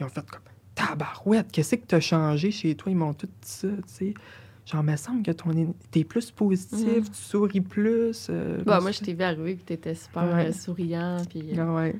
ils 0.00 0.04
ont 0.04 0.08
fait 0.08 0.28
comme, 0.28 0.42
tabarouette, 0.74 1.50
qu'est-ce 1.52 1.76
que 1.76 1.86
t'as 1.86 2.00
changé 2.00 2.50
chez 2.50 2.74
toi? 2.74 2.90
Ils 2.90 2.96
m'ont 2.96 3.14
tout 3.14 3.26
dit 3.28 3.32
ça, 3.48 3.68
tu 3.68 3.82
sais. 3.86 4.14
Genre, 4.64 4.82
me 4.82 4.94
semble 4.96 5.22
que 5.24 5.32
ton 5.32 5.50
t'es 5.90 6.04
plus 6.04 6.30
positif, 6.30 7.00
Mm. 7.08 7.10
tu 7.10 7.14
souris 7.14 7.60
plus. 7.60 8.28
euh, 8.30 8.62
Bah, 8.64 8.80
moi, 8.80 8.92
je 8.92 9.00
t'ai 9.00 9.12
vu 9.12 9.22
arriver 9.22 9.56
puis 9.56 9.64
t'étais 9.64 9.94
super 9.96 10.22
Ouais. 10.24 10.46
euh, 10.48 10.52
souriant. 10.52 11.16
Puis, 11.28 11.58
euh, 11.58 11.64
Ah 11.66 11.74
ouais. 11.74 11.96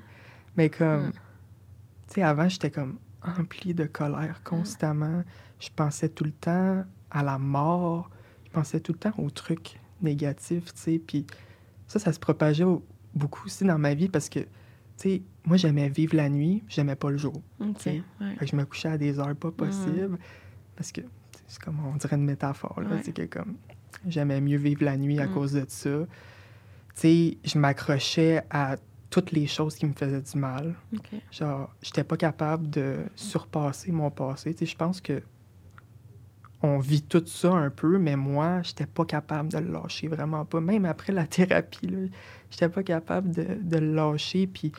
Mais 0.57 0.71
comme, 0.71 1.09
Mm. 1.09 1.13
tu 1.13 2.15
sais, 2.15 2.23
avant, 2.23 2.49
j'étais 2.49 2.71
comme 2.71 2.99
empli 3.39 3.75
de 3.75 3.85
colère 3.87 4.43
constamment. 4.45 5.23
Je 5.59 5.69
pensais 5.75 6.09
tout 6.09 6.25
le 6.25 6.31
temps 6.33 6.85
à 7.11 7.23
la 7.25 7.37
mort. 7.39 8.11
Je 8.47 8.51
pensais 8.51 8.79
tout 8.81 8.93
le 8.93 8.99
temps 8.99 9.13
aux 9.19 9.31
trucs 9.31 9.81
négatifs, 10.01 10.73
tu 10.75 10.81
sais. 10.81 10.99
Puis 11.05 11.27
ça, 11.89 11.99
ça 11.99 12.13
se 12.13 12.19
propageait 12.21 12.65
au- 12.65 12.85
beaucoup 13.15 13.47
aussi 13.47 13.65
dans 13.65 13.79
ma 13.79 13.95
vie 13.95 14.09
parce 14.09 14.29
que, 14.29 14.41
tu 14.41 14.47
sais, 14.97 15.23
moi, 15.45 15.57
j'aimais 15.57 15.89
vivre 15.89 16.15
la 16.17 16.29
nuit, 16.29 16.63
j'aimais 16.69 16.97
pas 16.97 17.11
le 17.11 17.17
jour. 17.19 17.43
ok, 17.61 17.81
sais. 17.81 18.03
ouais. 18.21 18.35
Fait 18.37 18.45
que 18.45 18.51
je 18.53 18.57
me 18.57 18.65
couchais 18.65 18.89
à 18.89 18.99
des 18.99 19.19
heures 19.19 19.35
pas 19.35 19.51
possibles 19.51 20.17
parce 20.77 20.93
que 20.93 21.01
c'est 21.53 21.63
comme, 21.63 21.81
on 21.85 21.97
dirait 21.97 22.17
une 22.17 22.25
métaphore, 22.25 22.81
là. 22.81 22.89
Ouais. 22.97 23.13
Que 23.13 23.25
comme, 23.27 23.57
j'aimais 24.09 24.41
mieux 24.41 24.57
vivre 24.57 24.85
la 24.85 24.97
nuit 24.97 25.19
à 25.21 25.27
Mm. 25.27 25.35
cause 25.35 25.53
de 25.53 25.65
ça. 25.69 25.91
Tu 26.95 27.01
sais, 27.01 27.39
je 27.45 27.59
m'accrochais 27.59 28.43
à 28.51 28.77
toutes 29.11 29.33
les 29.33 29.47
choses 29.47 29.75
qui 29.77 29.85
me 29.87 29.93
faisaient 29.93 30.23
du 30.23 30.39
mal. 30.39 30.75
Ok. 30.95 31.11
Genre, 31.31 31.71
j'étais 31.83 32.05
pas 32.05 32.17
capable 32.17 32.71
de 32.71 33.01
surpasser 33.17 33.93
mon 33.93 34.11
passé. 34.11 34.55
Tu 34.55 34.61
sais, 34.61 34.73
je 34.73 34.77
pense 34.77 35.01
que 35.03 35.23
on 36.63 36.79
vit 36.79 37.03
tout 37.03 37.23
ça 37.27 37.51
un 37.53 37.71
peu, 37.71 37.99
mais 37.99 38.17
moi, 38.17 38.63
j'étais 38.63 38.87
pas 38.87 39.05
capable 39.05 39.51
de 39.51 39.59
le 39.59 39.73
lâcher, 39.73 40.07
vraiment 40.09 40.45
pas. 40.45 40.61
Même 40.61 40.85
après 40.85 41.13
la 41.13 41.27
thérapie, 41.37 42.11
j'étais 42.51 42.69
pas 42.69 42.83
capable 42.83 43.31
de, 43.33 43.45
de 43.61 43.77
le 43.79 43.93
lâcher. 43.95 44.47
Puis 44.47 44.73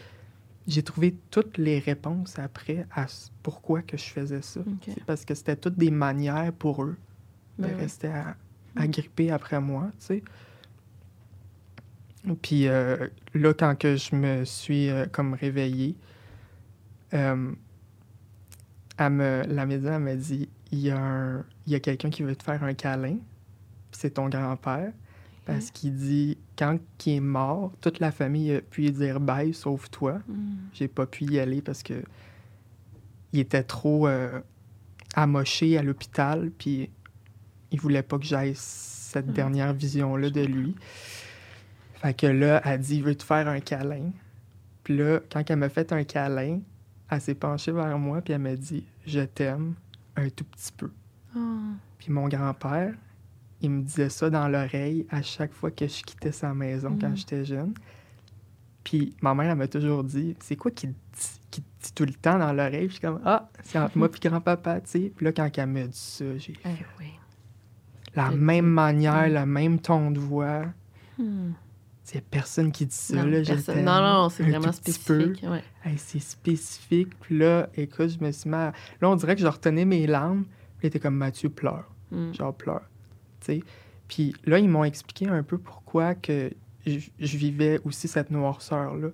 j'ai 0.68 0.84
trouvé 0.84 1.16
toutes 1.32 1.58
les 1.58 1.80
réponses 1.80 2.40
après 2.40 2.86
à 2.96 3.06
pourquoi 3.42 3.82
que 3.82 3.98
je 3.98 4.04
faisais 4.06 4.42
ça. 4.42 4.62
Parce 5.06 5.26
que 5.26 5.34
c'était 5.36 5.56
toutes 5.58 5.78
des 5.78 5.92
manières 5.92 6.54
pour 6.54 6.84
eux 6.84 6.96
de 7.60 7.64
Ben 7.68 7.76
rester 7.78 8.08
à, 8.08 8.36
à 8.76 8.88
gripper 8.88 9.30
après 9.32 9.60
moi, 9.62 9.92
tu 10.00 10.06
sais. 10.06 10.24
Puis 12.42 12.68
euh, 12.68 13.08
là, 13.34 13.54
quand 13.54 13.78
que 13.78 13.96
je 13.98 14.16
me 14.16 14.46
suis 14.46 14.90
euh, 14.90 15.06
comme 15.12 15.34
réveillée, 15.34 15.96
euh, 17.14 17.52
elle 18.98 19.10
me, 19.12 19.44
la 19.48 19.66
médecin 19.66 20.00
m'a 20.00 20.16
dit 20.16 20.48
il 20.72 20.80
y 20.80 20.90
a, 20.90 20.98
un- 20.98 21.46
il 21.68 21.74
y 21.74 21.76
a 21.76 21.80
quelqu'un 21.80 22.10
qui 22.10 22.24
veut 22.24 22.36
te 22.36 22.44
faire 22.44 22.64
un 22.64 22.74
câlin, 22.74 23.18
c'est 23.92 24.12
ton 24.12 24.30
grand-père. 24.30 24.94
Parce 25.46 25.72
qu'il 25.72 25.94
dit, 25.96 26.38
quand 26.58 26.80
il 27.06 27.14
est 27.14 27.20
mort, 27.20 27.74
toute 27.82 28.00
la 28.00 28.12
famille 28.12 28.54
a 28.56 28.62
pu 28.62 28.90
dire 28.92 29.20
bye, 29.20 29.54
sauf 29.54 29.90
toi. 29.90 30.22
Hmm. 30.28 30.56
J'ai 30.74 30.88
pas 30.88 31.06
pu 31.06 31.26
y 31.26 31.40
aller 31.40 31.62
parce 31.62 31.84
que 31.84 32.02
il 33.34 33.40
était 33.40 33.64
trop 33.64 34.08
euh, 34.08 34.40
amoché 35.16 35.78
à 35.78 35.84
l'hôpital, 35.84 36.50
puis 36.58 36.90
il 37.72 37.80
voulait 37.82 38.04
pas 38.04 38.18
que 38.20 38.26
j'aille 38.26 38.54
cette 38.56 39.28
Mhm. 39.28 39.34
dernière 39.34 39.74
vision-là 39.74 40.30
Je 40.30 40.34
de 40.34 40.42
lui. 40.42 40.76
Fait 41.96 42.14
que 42.14 42.28
là, 42.28 42.62
elle 42.64 42.80
dit, 42.80 42.98
il 42.98 43.04
veut 43.04 43.16
te 43.16 43.24
faire 43.24 43.48
un 43.48 43.60
câlin. 43.60 44.12
Puis 44.84 44.98
là, 44.98 45.20
quand 45.32 45.44
elle 45.50 45.58
m'a 45.58 45.70
fait 45.70 45.92
un 45.92 46.04
câlin, 46.04 46.60
elle 47.10 47.22
s'est 47.22 47.36
penchée 47.36 47.72
vers 47.72 47.98
moi, 47.98 48.22
puis 48.22 48.34
elle 48.34 48.42
m'a 48.42 48.56
dit, 48.56 48.86
je 49.06 49.22
t'aime 49.22 49.76
un 50.16 50.30
tout 50.30 50.44
petit 50.46 50.72
peu. 50.76 50.92
Ah. 51.36 51.40
Puis 51.98 52.12
mon 52.12 52.28
grand-père, 52.28 52.94
il 53.64 53.72
me 53.72 53.82
disait 53.82 54.10
ça 54.10 54.30
dans 54.30 54.48
l'oreille 54.48 55.08
à 55.10 55.22
chaque 55.24 55.54
fois 55.54 55.72
que 55.72 55.88
je 55.88 56.04
quittais 56.04 56.32
sa 56.32 56.54
maison 56.54 56.96
quand 57.00 57.10
Mhm. 57.10 57.18
j'étais 57.18 57.46
jeune. 57.46 57.74
Puis 58.84 59.16
ma 59.22 59.34
mère, 59.34 59.50
elle 59.52 59.58
m'a 59.58 59.68
toujours 59.68 60.04
dit 60.04 60.36
C'est 60.42 60.56
quoi 60.56 60.70
qui 60.72 60.88
te 60.88 60.94
dit, 60.94 61.40
qui 61.50 61.62
te 61.62 61.84
dit 61.86 61.94
tout 61.94 62.06
le 62.06 62.14
temps 62.14 62.38
dans 62.38 62.52
l'oreille? 62.54 62.88
Puis 62.88 62.90
je 62.90 62.94
suis 62.94 63.02
comme 63.02 63.22
Ah, 63.24 63.50
c'est 63.64 63.80
entre 63.80 63.98
moi 63.98 64.10
et 64.14 64.28
grand-papa, 64.30 64.82
tu 64.82 64.90
sais. 64.90 65.12
Puis 65.16 65.26
là, 65.26 65.32
quand 65.32 65.50
elle 65.58 65.68
m'a 65.68 65.84
dit 65.88 65.90
ça, 65.98 66.26
j'ai 66.38 66.54
Eh 66.66 66.70
fait 66.70 66.86
oui. 67.00 67.06
la 68.16 68.32
même 68.32 68.66
dit. 68.66 68.72
manière, 68.72 69.28
Mhm. 69.28 69.34
le 69.34 69.46
même 69.46 69.80
ton 69.80 70.12
de 70.12 70.20
voix. 70.20 70.66
Hmm. 71.18 71.52
C'est 72.04 72.22
personne 72.22 72.74
qui 72.74 72.86
dit 72.86 72.94
ça, 72.94 73.16
Non, 73.16 73.24
là. 73.32 73.42
personne- 73.46 73.86
non, 73.86 74.02
non, 74.02 74.30
c'est 74.30 74.44
vraiment 74.44 74.74
spécifique. 74.74 75.42
Ouais. 75.48 75.64
Hey, 75.86 75.98
c'est 75.98 76.20
spécifique. 76.20 77.18
Puis 77.22 77.38
là, 77.38 77.70
écoute, 77.76 78.10
je 78.10 78.24
me 78.24 78.30
suis 78.34 78.50
mis 78.50 78.56
à- 78.58 78.74
Là, 79.00 79.10
on 79.10 79.16
dirait 79.16 79.36
que 79.36 79.42
je 79.42 79.48
retenais 79.48 79.86
mes 79.86 80.06
larmes. 80.06 80.44
Puis 80.78 80.84
il 80.84 80.88
était 80.88 81.00
comme 81.00 81.16
Mathieu 81.16 81.48
pleure. 81.50 81.86
Hmm. 82.12 82.34
genre 82.34 82.54
pleure. 82.54 82.82
Puis 84.08 84.34
là, 84.46 84.60
ils 84.60 84.70
m'ont 84.70 84.84
expliqué 84.84 85.28
un 85.28 85.44
peu 85.44 85.58
pourquoi 85.58 86.14
que 86.16 86.52
je, 86.86 87.38
vivais 87.38 87.80
aussi 87.86 88.08
cette 88.08 88.30
noirceur-là. 88.32 89.10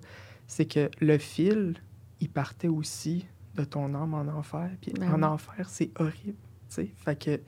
C'est 0.46 0.66
que 0.66 0.90
le 1.00 1.18
fil, 1.18 1.74
il 2.20 2.28
partait 2.28 2.68
aussi 2.68 3.26
de 3.54 3.64
ton 3.64 3.94
âme 3.94 4.14
en 4.14 4.26
enfer. 4.28 4.68
Puis 4.80 4.92
Ben 4.98 5.12
en 5.12 5.16
oui. 5.18 5.24
enfer, 5.24 5.68
c'est 5.68 5.90
horrible. 5.98 6.36
Fait 6.96 7.16
que 7.18 7.40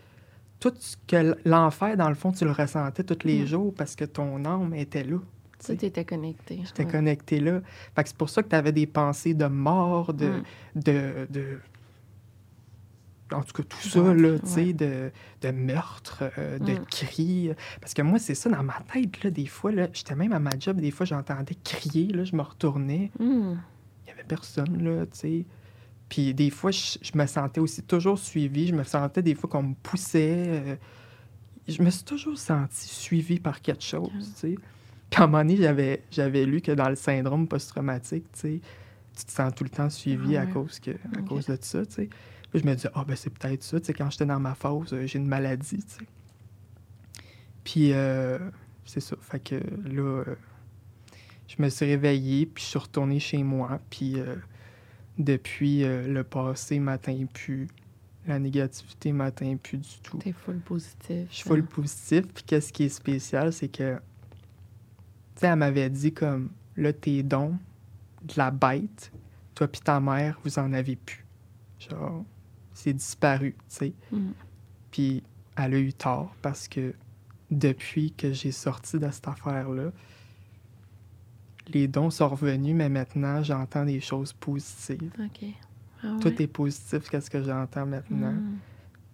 tout 0.60 0.72
ce 0.78 0.96
que 1.06 1.36
l'enfer, 1.44 1.96
dans 1.96 2.08
le 2.08 2.14
fond, 2.14 2.30
tu 2.32 2.44
le 2.44 2.52
ressentais 2.52 3.02
tous 3.04 3.26
les 3.26 3.42
Mm. 3.42 3.46
jours 3.46 3.74
parce 3.74 3.96
que 3.96 4.04
ton 4.04 4.44
âme 4.44 4.74
était 4.74 5.04
là. 5.04 5.18
tu 5.64 5.72
était 5.72 6.04
connecté. 6.04 6.60
J'étais 6.64 6.84
ouais. 6.84 6.90
connecté 6.90 7.38
là. 7.38 7.60
Fait 7.94 8.02
que 8.02 8.08
c'est 8.08 8.16
pour 8.16 8.28
ça 8.30 8.42
que 8.42 8.48
tu 8.48 8.56
avais 8.56 8.72
des 8.72 8.86
pensées 8.86 9.34
de 9.34 9.46
mort, 9.46 10.12
de, 10.12 10.26
Mm. 10.26 10.42
de, 10.80 11.26
de- 11.30 11.58
En 13.32 13.42
tout 13.42 13.52
cas, 13.52 13.62
tout 13.62 13.88
ça, 13.88 14.00
Ouais, 14.02 14.14
là, 14.14 14.38
tu 14.38 14.46
sais, 14.46 14.60
ouais. 14.64 14.72
de, 14.72 15.10
de 15.42 15.50
meurtre, 15.50 16.24
euh, 16.38 16.58
de 16.58 16.72
Mm. 16.72 16.84
cris. 16.90 17.50
Parce 17.80 17.94
que 17.94 18.02
moi, 18.02 18.18
c'est 18.18 18.34
ça, 18.34 18.50
dans 18.50 18.62
ma 18.62 18.78
tête, 18.92 19.22
là, 19.24 19.30
des 19.30 19.46
fois, 19.46 19.72
là, 19.72 19.88
j'étais 19.92 20.14
même 20.14 20.32
à 20.32 20.38
ma 20.38 20.58
job, 20.58 20.80
des 20.80 20.90
fois, 20.90 21.06
j'entendais 21.06 21.54
crier, 21.64 22.08
là, 22.08 22.24
je 22.24 22.34
me 22.36 22.42
retournais, 22.42 23.10
Hmm. 23.18 23.54
il 24.02 24.06
n'y 24.06 24.12
avait 24.12 24.24
personne, 24.28 24.82
là, 24.82 25.06
tu 25.06 25.18
sais. 25.18 25.44
Puis 26.08 26.34
des 26.34 26.50
fois, 26.50 26.70
je, 26.70 26.98
je 27.00 27.12
me 27.16 27.24
sentais 27.26 27.60
aussi 27.60 27.82
toujours 27.82 28.18
suivie, 28.18 28.66
je 28.68 28.74
me 28.74 28.84
sentais 28.84 29.22
des 29.22 29.34
fois 29.34 29.48
qu'on 29.48 29.62
me 29.62 29.74
poussait. 29.82 30.44
euh, 30.48 30.76
je 31.68 31.80
me 31.82 31.90
suis 31.90 32.04
toujours 32.04 32.36
sentie 32.38 32.88
suivie 32.88 33.38
par 33.40 33.60
quelque 33.62 33.82
chose, 33.84 34.10
tu 34.34 34.40
sais. 34.40 34.54
Puis 35.08 35.20
à 35.20 35.24
un 35.24 35.26
moment 35.26 35.38
donné, 35.44 35.56
j'avais, 35.56 36.02
j'avais 36.10 36.44
lu 36.44 36.60
que 36.60 36.72
dans 36.72 36.88
le 36.88 36.96
syndrome 36.96 37.46
post-traumatique, 37.48 38.24
tu 38.32 38.40
sais, 38.40 38.60
tu 39.16 39.24
te 39.24 39.30
sens 39.30 39.54
tout 39.54 39.62
le 39.64 39.70
temps 39.70 39.88
suivi 39.90 40.36
Ah 40.36 40.42
à, 40.42 40.44
ouais. 40.46 40.50
cause 40.52 40.80
que, 40.80 40.90
à 40.90 41.22
cause 41.22 41.46
de 41.46 41.56
ça, 41.60 41.84
tu 41.86 41.92
sais. 41.94 42.08
Puis 42.52 42.60
je 42.60 42.66
me 42.66 42.74
disais, 42.74 42.90
ah, 42.94 43.04
ben 43.04 43.16
c'est 43.16 43.30
peut-être 43.30 43.62
ça, 43.62 43.80
tu 43.80 43.86
sais, 43.86 43.94
quand 43.94 44.10
j'étais 44.10 44.26
dans 44.26 44.38
ma 44.38 44.54
phase, 44.54 44.92
euh, 44.92 45.06
j'ai 45.06 45.18
une 45.18 45.26
maladie, 45.26 45.78
tu 45.78 45.94
sais. 45.94 46.06
Puis, 47.64 47.92
euh, 47.92 48.38
c'est 48.84 49.00
ça. 49.00 49.16
Fait 49.20 49.40
que 49.40 49.54
là, 49.54 50.24
euh, 50.26 50.36
je 51.48 51.62
me 51.62 51.68
suis 51.68 51.86
réveillée, 51.86 52.46
puis 52.46 52.62
je 52.62 52.68
suis 52.68 52.78
retournée 52.78 53.20
chez 53.20 53.42
moi, 53.42 53.80
puis 53.90 54.18
euh, 54.18 54.36
depuis, 55.18 55.82
le 55.84 56.22
passé 56.22 56.78
m'atteint 56.78 57.26
plus. 57.32 57.68
La 58.26 58.38
négativité 58.38 59.12
m'atteint 59.12 59.56
plus 59.56 59.78
du 59.78 59.98
tout. 60.02 60.18
T'es 60.18 60.32
full 60.32 60.60
positif. 60.60 61.28
Je 61.30 61.34
suis 61.34 61.48
full 61.48 61.64
positif. 61.64 62.26
Puis 62.32 62.44
qu'est-ce 62.44 62.72
qui 62.72 62.84
est 62.84 62.88
spécial, 62.88 63.52
c'est 63.52 63.68
que, 63.68 63.96
tu 63.96 64.00
sais, 65.36 65.46
elle 65.48 65.56
m'avait 65.56 65.90
dit 65.90 66.12
comme, 66.12 66.50
là, 66.76 66.92
tes 66.92 67.22
dons 67.22 67.58
de 68.22 68.34
la 68.36 68.52
bête, 68.52 69.10
toi 69.54 69.66
puis 69.66 69.80
ta 69.80 69.98
mère, 69.98 70.38
vous 70.44 70.58
en 70.58 70.72
avez 70.72 70.94
plus. 70.96 71.26
Genre, 71.80 72.24
c'est 72.74 72.92
disparu, 72.92 73.54
tu 73.68 73.76
sais. 73.76 73.92
Mhm. 74.10 74.32
Puis 74.90 75.22
elle 75.56 75.74
a 75.74 75.78
eu 75.78 75.92
tort 75.92 76.34
parce 76.42 76.68
que 76.68 76.94
depuis 77.50 78.12
que 78.12 78.32
j'ai 78.32 78.52
sorti 78.52 78.98
de 78.98 79.10
cette 79.10 79.28
affaire-là, 79.28 79.90
les 81.68 81.86
dons 81.88 82.10
sont 82.10 82.28
revenus, 82.28 82.74
mais 82.74 82.88
maintenant, 82.88 83.42
j'entends 83.42 83.84
des 83.84 84.00
choses 84.00 84.32
positives. 84.32 85.12
OK. 85.18 85.44
Ah 86.02 86.16
Tout 86.20 86.42
est 86.42 86.46
positif, 86.48 87.08
qu'est-ce 87.08 87.30
que 87.30 87.42
j'entends 87.42 87.86
maintenant. 87.86 88.32
Mhm. 88.32 88.58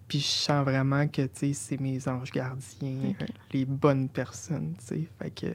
Puis 0.09 0.21
je 0.21 0.27
sens 0.27 0.65
vraiment 0.65 1.07
que, 1.07 1.23
tu 1.23 1.31
sais, 1.35 1.53
c'est 1.53 1.79
mes 1.81 2.09
anges 2.09 2.31
gardiens, 2.33 3.13
les 3.53 3.65
bonnes 3.67 4.09
personnes, 4.09 4.75
tu 4.79 4.85
sais. 4.87 5.09
Fait 5.19 5.31
que 5.31 5.47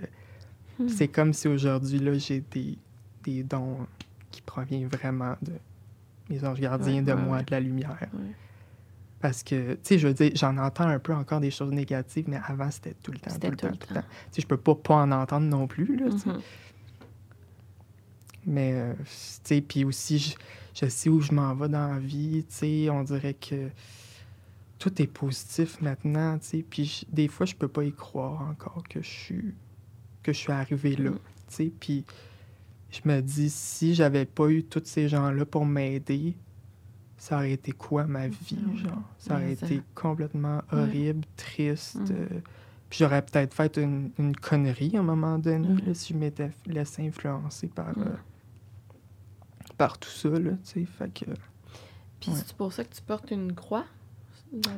Hmm. 0.79 0.87
c'est 0.89 1.07
comme 1.07 1.33
si 1.33 1.47
aujourd'hui, 1.47 1.99
là, 1.99 2.17
j'ai 2.17 2.39
des, 2.49 2.79
des 3.23 3.43
dons 3.43 3.85
qui 4.31 4.41
proviennent 4.41 4.87
vraiment 4.87 5.35
de 5.43 5.53
mes 6.29 6.43
anges 6.45 6.59
gardiens, 6.59 6.95
Ouais, 6.95 7.01
de 7.01 7.13
ouais, 7.13 7.21
moi, 7.21 7.37
ouais. 7.37 7.43
de 7.43 7.51
la 7.51 7.59
lumière. 7.59 7.97
Parce 9.19 9.41
que, 9.43 9.73
tu 9.75 9.79
sais, 9.83 9.97
je 9.99 10.07
veux 10.07 10.13
dire, 10.13 10.31
j'en 10.35 10.57
entends 10.57 10.87
un 10.87 10.99
peu 10.99 11.13
encore 11.13 11.39
des 11.39 11.51
choses 11.51 11.71
négatives, 11.71 12.25
mais 12.27 12.39
avant, 12.45 12.69
c'était 12.71 12.93
tout 13.01 13.11
le 13.11 13.19
temps, 13.19 13.29
tout 13.29 13.33
C'était 13.35 13.49
le 13.51 13.55
temps, 13.57 13.67
tout 13.67 13.73
le 13.73 13.77
tout 13.79 13.93
le 13.93 14.01
temps. 14.01 14.07
Tu 14.31 14.35
sais, 14.35 14.41
je 14.41 14.47
peux 14.47 14.57
pas 14.57 14.75
pas 14.75 14.95
en 14.95 15.11
entendre 15.11 15.47
non 15.47 15.65
plus, 15.67 15.95
là, 15.95 16.09
tu 16.11 16.19
sais. 16.19 16.29
Mhm. 16.29 16.41
Mais, 18.45 18.73
euh, 18.73 18.93
tu 18.95 19.05
sais, 19.43 19.61
puis 19.61 19.85
aussi, 19.85 20.19
je, 20.19 20.35
je 20.73 20.89
sais 20.89 21.09
où 21.09 21.21
je 21.21 21.31
m'en 21.31 21.55
vais 21.55 21.69
dans 21.69 21.93
la 21.93 21.99
vie, 21.99 22.43
tu 22.49 22.55
sais, 22.55 22.89
on 22.89 23.03
dirait 23.03 23.35
que 23.35 23.69
tout 24.79 25.01
est 25.01 25.07
positif 25.07 25.79
maintenant, 25.81 26.37
tu 26.39 26.45
sais, 26.47 26.65
puis 26.69 27.07
des 27.09 27.29
fois, 27.29 27.45
je 27.45 27.55
peux 27.55 27.69
pas 27.69 27.85
y 27.85 27.93
croire 27.93 28.41
encore 28.41 28.83
que 28.89 29.01
je 29.01 29.07
suis, 29.09 29.53
que 30.23 30.33
je 30.33 30.37
suis 30.37 30.51
arrivé 30.51 30.97
là, 30.97 31.11
Mm. 31.11 31.19
tu 31.47 31.55
sais, 31.55 31.71
puis 31.79 32.03
je 32.93 33.09
me 33.09 33.21
dis, 33.21 33.49
si 33.49 33.95
j'avais 33.95 34.25
pas 34.25 34.47
eu 34.49 34.63
tous 34.63 34.83
ces 34.85 35.07
gens-là 35.09 35.45
pour 35.45 35.65
m'aider, 35.65 36.35
ça 37.17 37.37
aurait 37.37 37.51
été 37.53 37.71
quoi 37.71 38.05
ma 38.05 38.27
vie, 38.27 38.57
Ah 38.65 38.69
ouais. 38.69 38.77
genre? 38.77 39.01
Ça 39.17 39.33
aurait 39.35 39.53
été 39.53 39.81
complètement 39.95 40.61
Ouais. 40.71 40.79
horrible, 40.79 41.25
triste, 41.37 41.95
Mm. 41.95 42.05
euh, 42.11 42.27
puis 42.89 42.99
j'aurais 42.99 43.21
peut-être 43.23 43.53
fait 43.53 43.77
une, 43.77 44.11
une 44.19 44.35
connerie 44.35 44.95
à 44.95 44.99
un 44.99 45.03
moment 45.03 45.37
donné, 45.39 45.67
Ouais. 45.69 45.81
là, 45.87 45.93
si 45.93 46.13
je 46.13 46.17
m'étais 46.19 46.51
laissé 46.67 47.07
influencer 47.07 47.67
par, 47.67 47.97
Mm. 47.97 48.01
euh, 48.01 48.15
par 49.77 49.97
tout 49.97 50.09
ça, 50.09 50.29
là, 50.29 50.51
tu 50.51 50.57
sais, 50.63 50.85
fait 50.85 51.13
que... 51.13 51.25
Puis 52.19 52.31
Ouais. 52.31 52.37
c'est 52.45 52.53
pour 52.55 52.71
ça 52.71 52.83
que 52.83 52.93
tu 52.93 53.01
portes 53.01 53.31
une 53.31 53.53
croix, 53.53 53.85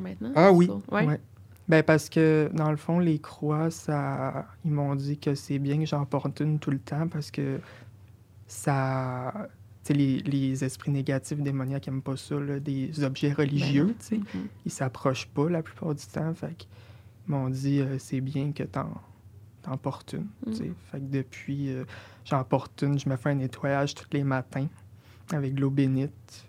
maintenant? 0.02 0.32
Ah 0.36 0.52
oui, 0.52 0.70
ouais. 0.92 1.20
Ben 1.68 1.82
parce 1.82 2.10
que, 2.10 2.48
dans 2.54 2.70
le 2.70 2.78
fond, 2.78 3.00
les 3.00 3.18
croix, 3.18 3.72
ça... 3.72 4.46
Ils 4.64 4.72
m'ont 4.72 4.94
dit 4.96 5.18
que 5.18 5.34
c'est 5.34 5.58
bien 5.58 5.80
que 5.80 5.86
j'en 5.88 6.06
porte 6.06 6.40
une 6.40 6.60
tout 6.60 6.70
le 6.70 6.78
temps 6.78 7.08
parce 7.08 7.32
que 7.32 7.60
ça... 8.48 9.50
Les, 9.88 10.18
les 10.18 10.64
esprits 10.64 10.90
négatifs, 10.90 11.40
démoniaques 11.40 11.86
n'aiment 11.86 12.02
pas 12.02 12.18
ça, 12.18 12.40
là, 12.40 12.60
des 12.60 13.04
objets 13.04 13.32
religieux, 13.32 13.86
Ben 13.86 13.96
tu. 14.04 14.16
Mhm. 14.16 14.48
Ils 14.66 14.72
s'approchent 14.72 15.28
pas 15.28 15.48
la 15.48 15.62
plupart 15.62 15.94
du 15.94 16.04
temps, 16.08 16.34
fait 16.34 16.56
qu'ils 16.58 16.68
m'ont 17.28 17.52
dit 17.52 17.82
euh, 17.82 18.00
c'est 18.00 18.20
bien 18.20 18.52
que 18.52 18.64
t'en, 18.64 18.90
t'en 19.62 19.78
portes 19.78 20.14
une. 20.14 20.28
Mm. 20.52 20.74
Fait 20.92 21.00
que 21.00 21.06
depuis, 21.06 21.70
euh, 21.70 21.84
j'en 22.24 22.44
porte 22.44 22.82
une, 22.82 22.98
je 22.98 23.08
me 23.08 23.16
fais 23.16 23.30
un 23.30 23.36
nettoyage 23.36 23.94
tous 23.94 24.08
les 24.12 24.24
matins 24.24 24.66
avec 25.32 25.54
de 25.54 25.62
l'eau 25.62 25.70
bénite. 25.70 26.48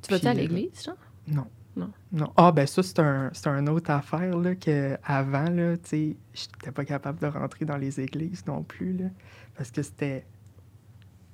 Tu 0.00 0.10
vas-tu 0.10 0.26
à 0.26 0.30
euh, 0.30 0.32
l'église, 0.32 0.84
genre? 0.84 0.96
Non. 1.26 1.46
Non. 1.76 1.92
Non. 2.12 2.32
Ah, 2.34 2.50
ben 2.50 2.66
ça, 2.66 2.82
c'est 2.82 2.98
un, 2.98 3.28
c'est 3.34 3.48
une 3.48 3.68
autre 3.68 3.90
affaire, 3.90 4.34
là, 4.38 4.54
que 4.54 4.96
avant, 5.04 5.50
là, 5.50 5.76
tu 5.76 5.82
sais, 5.84 6.16
j'étais 6.32 6.72
pas 6.72 6.86
capable 6.86 7.20
de 7.20 7.26
rentrer 7.26 7.66
dans 7.66 7.76
les 7.76 8.00
églises 8.00 8.46
non 8.46 8.62
plus, 8.62 8.96
là, 8.96 9.08
parce 9.54 9.70
que 9.70 9.82
c'était... 9.82 10.24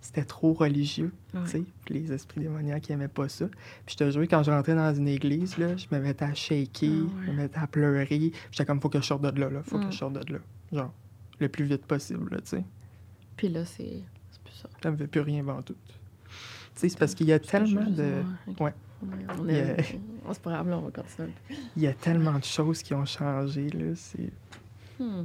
C'était 0.07 0.25
trop 0.25 0.53
religieux, 0.53 1.13
Ouais. 1.33 1.41
tu 1.45 1.49
sais. 1.51 1.63
Puis 1.87 1.95
les 1.95 2.13
esprits 2.13 2.41
démoniaques 2.43 2.91
n'aimaient 2.91 3.09
pas 3.09 3.27
ça. 3.31 3.47
Puis 3.87 3.97
je 3.99 4.05
te 4.05 4.11
jure, 4.11 4.21
quand 4.25 4.43
je 4.43 4.51
rentrais 4.51 4.75
dans 4.75 4.95
une 4.95 5.09
église, 5.09 5.57
là, 5.57 5.79
je 5.79 5.87
me 5.91 5.99
mettais 5.99 6.27
à 6.27 6.35
shaker, 6.35 6.91
Ah 6.91 6.93
ouais. 6.93 7.25
je 7.27 7.31
me 7.31 7.37
mettais 7.39 7.59
à 7.59 7.67
pleurer. 7.67 8.31
J'étais 8.51 8.67
comme, 8.67 8.83
faut 8.83 8.91
que 8.91 9.01
je 9.01 9.07
sorte 9.07 9.23
de 9.23 9.41
là, 9.41 9.49
là. 9.49 9.63
Faut 9.63 9.79
Mm. 9.79 9.87
que 9.87 9.91
je 9.93 9.97
sorte 9.97 10.13
de 10.13 10.33
là. 10.35 10.39
Genre, 10.73 10.93
le 11.41 11.49
plus 11.49 11.65
vite 11.65 11.87
possible, 11.87 12.29
là, 12.35 12.41
tu 12.43 12.49
sais. 12.49 12.65
Puis 13.39 13.49
là, 13.49 13.65
c'est 13.65 14.03
c'est 14.31 14.43
plus 14.43 14.53
ça. 14.55 14.69
Ça 14.83 14.91
me 14.91 14.97
fait 14.99 15.07
plus 15.07 15.21
rien 15.23 15.41
avant 15.41 15.63
tout. 15.63 15.75
Tu 15.87 15.95
sais, 16.75 16.89
c'est 16.91 16.99
parce 16.99 17.15
qu'il 17.15 17.29
y 17.29 17.33
a 17.33 17.39
tellement 17.39 17.89
de... 17.91 18.23
Ok. 18.47 18.61
Ouais. 18.61 18.75
On 19.41 19.49
est... 19.49 19.63
a- 19.63 19.77
on- 20.27 20.51
là, 20.51 20.79
on 20.79 20.81
va 20.83 20.91
continuer. 20.91 21.31
Il 21.77 21.83
y 21.83 21.87
a 21.87 21.95
tellement 21.95 22.39
de 22.39 22.45
choses 22.45 22.83
qui 22.83 22.93
ont 22.93 23.07
changé, 23.07 23.71
là. 23.71 23.95
C'est... 23.95 24.31
Hmm. 25.01 25.25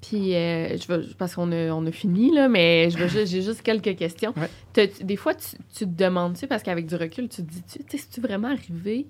Puis, 0.00 0.34
euh, 0.34 0.76
je 0.78 0.86
veux, 0.88 1.04
parce 1.18 1.34
qu'on 1.34 1.52
a, 1.52 1.70
on 1.72 1.84
a 1.86 1.92
fini, 1.92 2.32
là, 2.34 2.48
mais 2.48 2.88
je 2.90 2.96
veux 2.98 3.06
juste- 3.08 3.30
j'ai 3.30 3.42
juste 3.42 3.62
quelques 3.62 3.96
questions. 3.96 4.32
Ouais. 4.36 4.90
Des 5.02 5.16
fois, 5.16 5.34
tu, 5.34 5.56
tu 5.74 5.84
te 5.86 6.02
demandes-tu, 6.04 6.46
parce 6.46 6.62
qu'avec 6.62 6.86
du 6.86 6.94
recul, 6.96 7.28
tu 7.28 7.42
te 7.42 7.50
dis-tu, 7.50 7.78
tu 7.80 7.84
sais, 7.90 7.98
c'est-tu 7.98 8.20
vraiment 8.22 8.48
arrivé? 8.48 9.06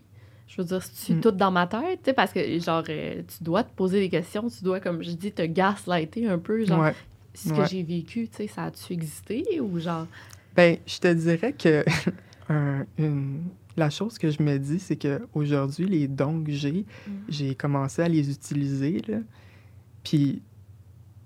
Je 0.49 0.57
veux 0.61 0.67
dire, 0.67 0.83
c'est-tu 0.83 1.15
Hmm. 1.15 1.21
tout 1.21 1.31
dans 1.31 1.53
ma 1.53 1.69
tête? 1.69 2.01
Tu 2.03 2.07
sais, 2.07 2.13
parce 2.13 2.33
que, 2.33 2.59
genre, 2.59 2.83
euh, 2.89 3.23
tu 3.23 3.45
dois 3.45 3.63
te 3.63 3.73
poser 3.77 4.01
des 4.01 4.09
questions, 4.09 4.49
tu 4.49 4.65
dois, 4.65 4.81
comme 4.81 5.01
je 5.05 5.13
dis, 5.13 5.31
te 5.31 5.43
gaslighter 5.43 6.27
un 6.27 6.39
peu, 6.39 6.65
genre, 6.65 6.81
Ouais. 6.81 6.95
ce 7.35 7.53
que 7.53 7.65
j'ai 7.69 7.85
vécu, 7.85 8.27
tu 8.29 8.37
sais, 8.39 8.47
ça 8.49 8.65
a-tu 8.65 8.93
existé 8.93 9.61
ou 9.61 9.79
genre... 9.79 10.09
Ben, 10.57 10.77
je 10.85 10.99
te 10.99 11.13
dirais 11.15 11.53
que 11.53 11.85
un- 12.49 12.85
une- 12.99 13.45
la 13.77 13.91
chose 13.91 14.19
que 14.19 14.29
je 14.29 14.43
me 14.43 14.59
dis, 14.59 14.81
c'est 14.81 14.97
que 14.97 15.21
aujourd'hui, 15.35 15.87
les 15.87 16.09
dons 16.09 16.43
que 16.43 16.51
j'ai, 16.51 16.85
Mm. 17.07 17.11
j'ai 17.29 17.55
commencé 17.55 18.03
à 18.03 18.09
les 18.09 18.29
utiliser, 18.29 19.01
là. 19.07 19.19
Puis 20.03 20.43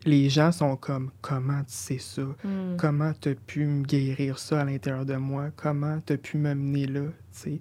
les 0.05 0.29
gens 0.29 0.53
sont 0.53 0.77
comme, 0.77 1.11
comment 1.21 1.61
tu 1.61 1.73
sais 1.73 1.99
ça? 1.99 2.23
Hmm. 2.45 2.77
Comment 2.79 3.13
t'as 3.19 3.35
pu 3.35 3.67
me 3.67 3.83
guérir 3.83 4.39
ça 4.39 4.61
à 4.61 4.65
l'intérieur 4.65 5.05
de 5.07 5.17
moi? 5.17 5.51
Comment 5.57 6.01
t'as 6.05 6.17
pu 6.17 6.37
me 6.39 6.55
mener 6.55 6.87
là? 6.87 7.05
Tu? 7.43 7.61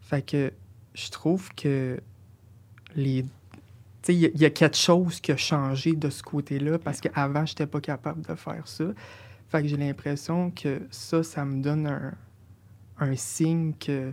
Fait 0.00 0.22
que 0.22 0.52
je 0.94 1.10
trouve 1.10 1.48
que 1.54 1.98
les. 2.94 3.24
Tu 4.02 4.12
il 4.12 4.18
y 4.18 4.26
a- 4.26 4.30
il 4.34 4.40
y, 4.40 4.44
a 4.44 4.50
quelque 4.50 4.76
chose 4.76 5.18
qui 5.20 5.32
a 5.32 5.36
changé 5.36 5.94
de 5.94 6.10
ce 6.10 6.22
côté-là 6.22 6.78
parce 6.78 7.00
qu'avant, 7.00 7.46
j'étais 7.46 7.66
pas 7.66 7.80
capable 7.80 8.20
de 8.20 8.34
faire 8.34 8.68
ça. 8.68 8.84
Fait 9.48 9.62
que 9.62 9.68
j'ai 9.68 9.76
l'impression 9.78 10.50
que 10.50 10.82
ça, 10.90 11.22
ça 11.22 11.44
me 11.44 11.62
donne 11.62 11.86
un, 11.86 12.12
un 12.98 13.16
signe 13.16 13.72
que 13.74 14.12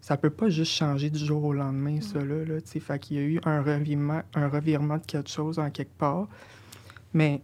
ça 0.00 0.16
peut 0.16 0.30
pas 0.30 0.48
juste 0.48 0.72
changer 0.72 1.10
du 1.10 1.18
jour 1.18 1.44
au 1.44 1.52
lendemain, 1.52 2.00
ça 2.00 2.24
là. 2.24 2.44
là 2.44 2.60
tu 2.60 2.78
fait 2.80 2.98
qu'il 2.98 3.16
y 3.16 3.20
a 3.20 3.22
eu 3.24 3.40
un 3.44 3.60
revirement, 3.60 4.22
un 4.34 4.48
revirement 4.48 4.98
de 4.98 5.04
quelque 5.04 5.28
chose 5.30 5.58
en 5.58 5.68
quelque 5.70 5.96
part. 5.98 6.28
Mais 7.16 7.40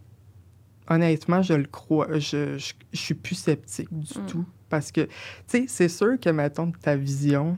honnêtement, 0.87 1.41
je 1.41 1.53
le 1.55 1.65
crois. 1.65 2.19
Je, 2.19 2.57
je, 2.59 2.73
je 2.93 2.97
suis 2.99 3.13
plus 3.15 3.35
sceptique 3.35 3.89
du 3.91 4.19
Mm. 4.19 4.25
tout. 4.27 4.45
Parce 4.69 4.91
que, 4.91 5.01
tu 5.01 5.09
sais, 5.47 5.65
c'est 5.67 5.89
sûr 5.89 6.19
que, 6.19 6.29
mettons, 6.29 6.71
ta 6.71 6.95
vision, 6.95 7.57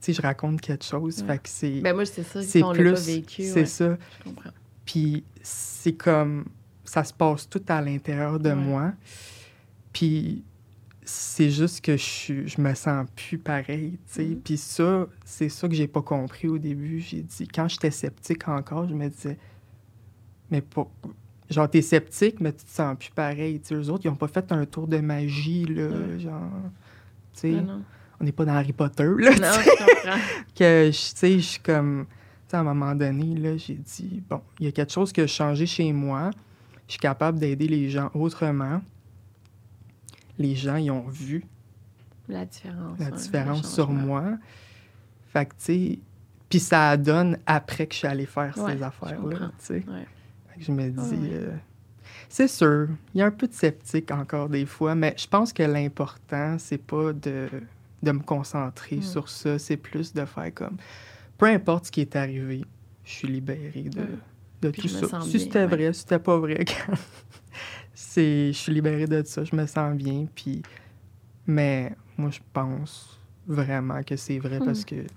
tu 0.00 0.06
sais, 0.06 0.12
je 0.12 0.22
raconte 0.22 0.60
quelque 0.60 0.84
chose. 0.84 1.20
Ouais. 1.22 1.26
Fait 1.26 1.38
que 1.42 1.48
c'est. 1.48 1.80
Ben 1.80 1.94
moi, 1.94 2.04
c'est 2.06 2.22
ça, 2.22 2.42
c'est 2.42 2.58
si 2.58 2.62
on 2.64 2.72
l'a 2.72 2.78
plus. 2.78 2.92
pas 2.92 3.00
vécu, 3.00 3.42
c'est 3.42 3.54
ouais, 3.54 3.66
ça. 3.66 3.96
je 4.18 4.24
comprends. 4.30 4.50
Puis 4.84 5.24
c'est 5.42 5.92
comme. 5.94 6.44
Ça 6.84 7.04
se 7.04 7.12
passe 7.12 7.48
tout 7.48 7.62
à 7.68 7.80
l'intérieur 7.80 8.38
de 8.40 8.48
Ouais. 8.50 8.54
moi. 8.54 8.92
Puis 9.92 10.44
c'est 11.04 11.50
juste 11.50 11.80
que 11.84 11.96
je, 11.96 12.02
suis- 12.02 12.48
je 12.48 12.60
me 12.60 12.72
sens 12.74 13.06
plus 13.16 13.38
pareil, 13.38 13.92
tu 13.92 13.98
sais. 14.14 14.24
Mhm. 14.26 14.40
Puis 14.40 14.56
ça, 14.56 15.06
c'est 15.24 15.48
ça 15.48 15.68
que 15.68 15.74
j'ai 15.74 15.88
pas 15.88 16.02
compris 16.02 16.48
au 16.48 16.58
début. 16.58 17.00
J'ai 17.00 17.22
dit, 17.22 17.48
quand 17.48 17.66
j'étais 17.68 17.90
sceptique 17.90 18.46
encore, 18.48 18.88
je 18.88 18.94
me 18.94 19.08
disais, 19.08 19.38
mais 20.50 20.60
pas. 20.60 20.86
Genre, 21.48 21.68
t'es 21.68 21.82
sceptique, 21.82 22.40
mais 22.40 22.52
tu 22.52 22.64
te 22.64 22.70
sens 22.70 22.96
plus 22.96 23.10
pareil. 23.10 23.60
Tu 23.60 23.68
sais, 23.68 23.74
eux 23.74 23.90
autres, 23.90 24.04
ils 24.04 24.08
ont 24.08 24.14
pas 24.16 24.28
fait 24.28 24.50
un 24.52 24.64
tour 24.66 24.86
de 24.86 24.98
magie, 24.98 25.64
là. 25.64 25.88
Ouais. 25.88 26.18
Genre. 26.20 26.50
Tu 27.34 27.40
sais, 27.40 27.54
Ah 27.68 27.78
on 28.20 28.24
n'est 28.24 28.32
pas 28.32 28.44
dans 28.44 28.52
Harry 28.54 28.72
Potter, 28.72 29.04
là. 29.18 29.30
Non, 29.30 29.60
je 29.60 29.70
comprends. 29.70 30.18
que 30.54 30.90
je- 30.92 31.10
tu 31.10 31.16
sais, 31.16 31.32
je 31.34 31.38
suis 31.44 31.60
comme. 31.60 32.06
Tu 32.06 32.50
sais, 32.50 32.56
à 32.56 32.60
un 32.60 32.64
moment 32.64 32.94
donné, 32.94 33.34
là, 33.36 33.56
j'ai 33.56 33.74
dit, 33.74 34.22
bon, 34.28 34.40
il 34.58 34.66
y 34.66 34.68
a 34.68 34.72
quelque 34.72 34.92
chose 34.92 35.12
qui 35.12 35.20
a 35.22 35.26
changé 35.26 35.66
chez 35.66 35.92
moi. 35.92 36.30
Je 36.86 36.92
suis 36.92 37.00
capable 37.00 37.38
d'aider 37.38 37.66
les 37.68 37.88
gens 37.90 38.10
autrement. 38.14 38.80
Les 40.38 40.54
gens, 40.54 40.76
ils 40.76 40.90
ont 40.90 41.06
vu 41.08 41.44
La 42.28 42.44
différence. 42.44 42.98
la 42.98 43.10
différence 43.10 43.74
sur 43.74 43.90
moi. 43.90 44.24
Fait 45.32 45.46
que, 45.46 45.50
tu 45.50 45.56
sais, 45.58 45.98
puis 46.48 46.58
ça 46.58 46.96
donne 46.96 47.38
après 47.46 47.86
que 47.86 47.92
je 47.94 47.98
suis 47.98 48.08
allée 48.08 48.26
faire 48.26 48.56
Ouais, 48.58 48.76
ces 48.76 48.82
affaires-là, 48.82 49.36
tu 49.58 49.64
sais. 49.64 49.84
Ouais. 49.86 50.06
Je 50.60 50.72
me 50.72 50.88
dis, 50.90 50.98
Ouais, 50.98 51.18
ouais. 51.18 51.28
euh, 51.32 51.56
C'est 52.28 52.48
sûr, 52.48 52.88
il 53.14 53.18
y 53.18 53.22
a 53.22 53.26
un 53.26 53.30
peu 53.30 53.46
de 53.48 53.52
sceptique 53.52 54.10
encore 54.10 54.48
des 54.48 54.66
fois, 54.66 54.94
mais 54.94 55.14
je 55.16 55.26
pense 55.26 55.52
que 55.52 55.62
l'important, 55.62 56.56
c'est 56.58 56.78
pas 56.78 57.12
de, 57.12 57.48
de 58.02 58.12
me 58.12 58.20
concentrer 58.20 58.96
Mm. 58.96 59.02
sur 59.02 59.28
ça, 59.28 59.58
c'est 59.58 59.76
plus 59.76 60.12
de 60.12 60.24
faire 60.24 60.52
comme. 60.54 60.76
Peu 61.38 61.46
importe 61.46 61.86
ce 61.86 61.90
qui 61.92 62.02
est 62.02 62.14
arrivé, 62.16 62.64
je 63.04 63.10
suis 63.10 63.28
libéré 63.28 63.82
de, 63.84 64.00
Mm. 64.02 64.06
de 64.62 64.70
Puis 64.70 64.82
tout 64.82 64.88
ça. 64.88 65.20
Si 65.22 65.40
c'était 65.40 65.60
ouais. 65.60 65.66
vrai, 65.66 65.92
si 65.92 66.00
c'était 66.00 66.18
pas 66.18 66.36
vrai, 66.38 66.64
c'est, 67.94 68.52
je 68.52 68.58
suis 68.58 68.72
libéré 68.72 69.06
de 69.06 69.22
ça, 69.24 69.44
je 69.44 69.54
me 69.56 69.66
sens 69.66 69.94
bien, 69.96 70.26
puis. 70.34 70.62
Mais 71.46 71.92
moi, 72.16 72.30
je 72.30 72.38
pense 72.52 73.18
vraiment 73.46 74.02
que 74.02 74.14
c'est 74.16 74.38
vrai 74.38 74.60
Mm. 74.60 74.64
parce 74.64 74.84
que, 74.84 74.96
tu 75.02 75.08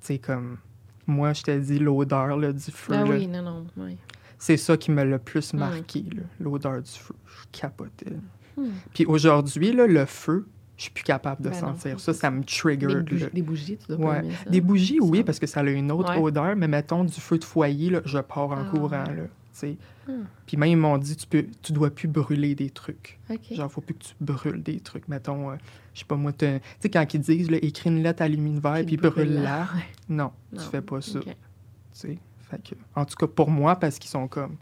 sais, 0.00 0.18
comme. 0.18 0.58
Moi, 1.06 1.32
je 1.32 1.42
t'ai 1.42 1.58
dit 1.58 1.78
l'odeur 1.80 2.36
du 2.38 2.60
feu. 2.70 2.92
Ah 2.94 3.04
là, 3.04 3.10
oui, 3.10 3.26
non, 3.26 3.42
non. 3.42 3.66
Oui. 3.76 3.96
C'est 4.42 4.56
ça 4.56 4.76
qui 4.76 4.90
me 4.90 4.96
l'a 4.96 5.04
le 5.04 5.18
plus 5.20 5.54
marqué, 5.54 6.04
l'odeur 6.40 6.82
du 6.82 6.90
feu. 6.90 7.14
Je 7.26 7.60
capotais. 7.60 8.16
Hmm. 8.56 8.70
Puis 8.92 9.06
aujourd'hui, 9.06 9.70
le 9.70 10.04
feu, 10.04 10.48
je 10.76 10.82
suis 10.82 10.90
plus 10.90 11.04
capable 11.04 11.44
de 11.44 11.50
Ben 11.50 11.54
sentir. 11.60 12.00
ça, 12.00 12.12
ça. 12.12 12.28
me 12.28 12.42
trigger. 12.42 12.88
Des, 12.88 13.02
bougies, 13.02 13.26
des 13.32 13.42
bougies, 13.42 13.78
tu 13.78 13.86
dois 13.86 13.96
pas 13.98 14.04
Ouais. 14.04 14.18
aimer 14.18 14.34
ça. 14.42 14.50
Des 14.50 14.60
bougies, 14.60 14.98
oui, 15.00 15.18
Ça. 15.18 15.24
parce 15.24 15.38
que 15.38 15.46
ça 15.46 15.60
a 15.60 15.70
une 15.70 15.92
autre 15.92 16.10
Ouais. 16.16 16.20
odeur, 16.20 16.56
mais 16.56 16.66
mettons 16.66 17.04
du 17.04 17.12
feu 17.20 17.38
de 17.38 17.44
foyer, 17.44 17.90
là, 17.90 18.00
je 18.04 18.18
pars 18.18 18.50
en 18.50 18.64
Ah, 18.66 18.70
courant. 18.74 19.04
Là. 19.04 19.68
Hmm. 20.08 20.24
Puis 20.44 20.56
même, 20.56 20.70
ils 20.70 20.76
m'ont 20.76 20.98
dit, 20.98 21.14
tu, 21.14 21.26
peux, 21.28 21.46
tu 21.62 21.72
dois 21.72 21.90
plus 21.90 22.08
brûler 22.08 22.56
des 22.56 22.70
trucs. 22.70 23.20
OK. 23.30 23.52
Genre, 23.54 23.70
faut 23.70 23.80
plus 23.80 23.94
que 23.94 24.02
tu 24.02 24.14
brûles 24.20 24.60
des 24.62 24.80
trucs. 24.80 25.06
Mettons, 25.06 25.52
euh, 25.52 25.54
je 25.94 26.00
sais 26.00 26.04
pas 26.04 26.16
moi, 26.16 26.32
tu 26.32 26.46
sais, 26.80 26.90
quand 26.90 27.14
ils 27.14 27.20
disent, 27.20 27.48
là, 27.48 27.58
écris 27.62 27.90
une 27.90 28.02
lettre 28.02 28.22
à 28.22 28.28
l'univers, 28.28 28.82
puis 28.84 28.96
brûle-la. 28.96 29.60
Ouais. 29.60 29.82
Non, 30.08 30.32
Non. 30.52 30.60
tu 30.60 30.68
fais 30.68 30.82
pas 30.82 31.00
ça. 31.00 31.20
Fait 32.52 32.62
que, 32.62 32.74
en 32.94 33.06
tout 33.06 33.16
cas, 33.16 33.26
pour 33.26 33.50
moi, 33.50 33.76
parce 33.76 33.98
qu'ils 33.98 34.10
sont 34.10 34.28
comme, 34.28 34.56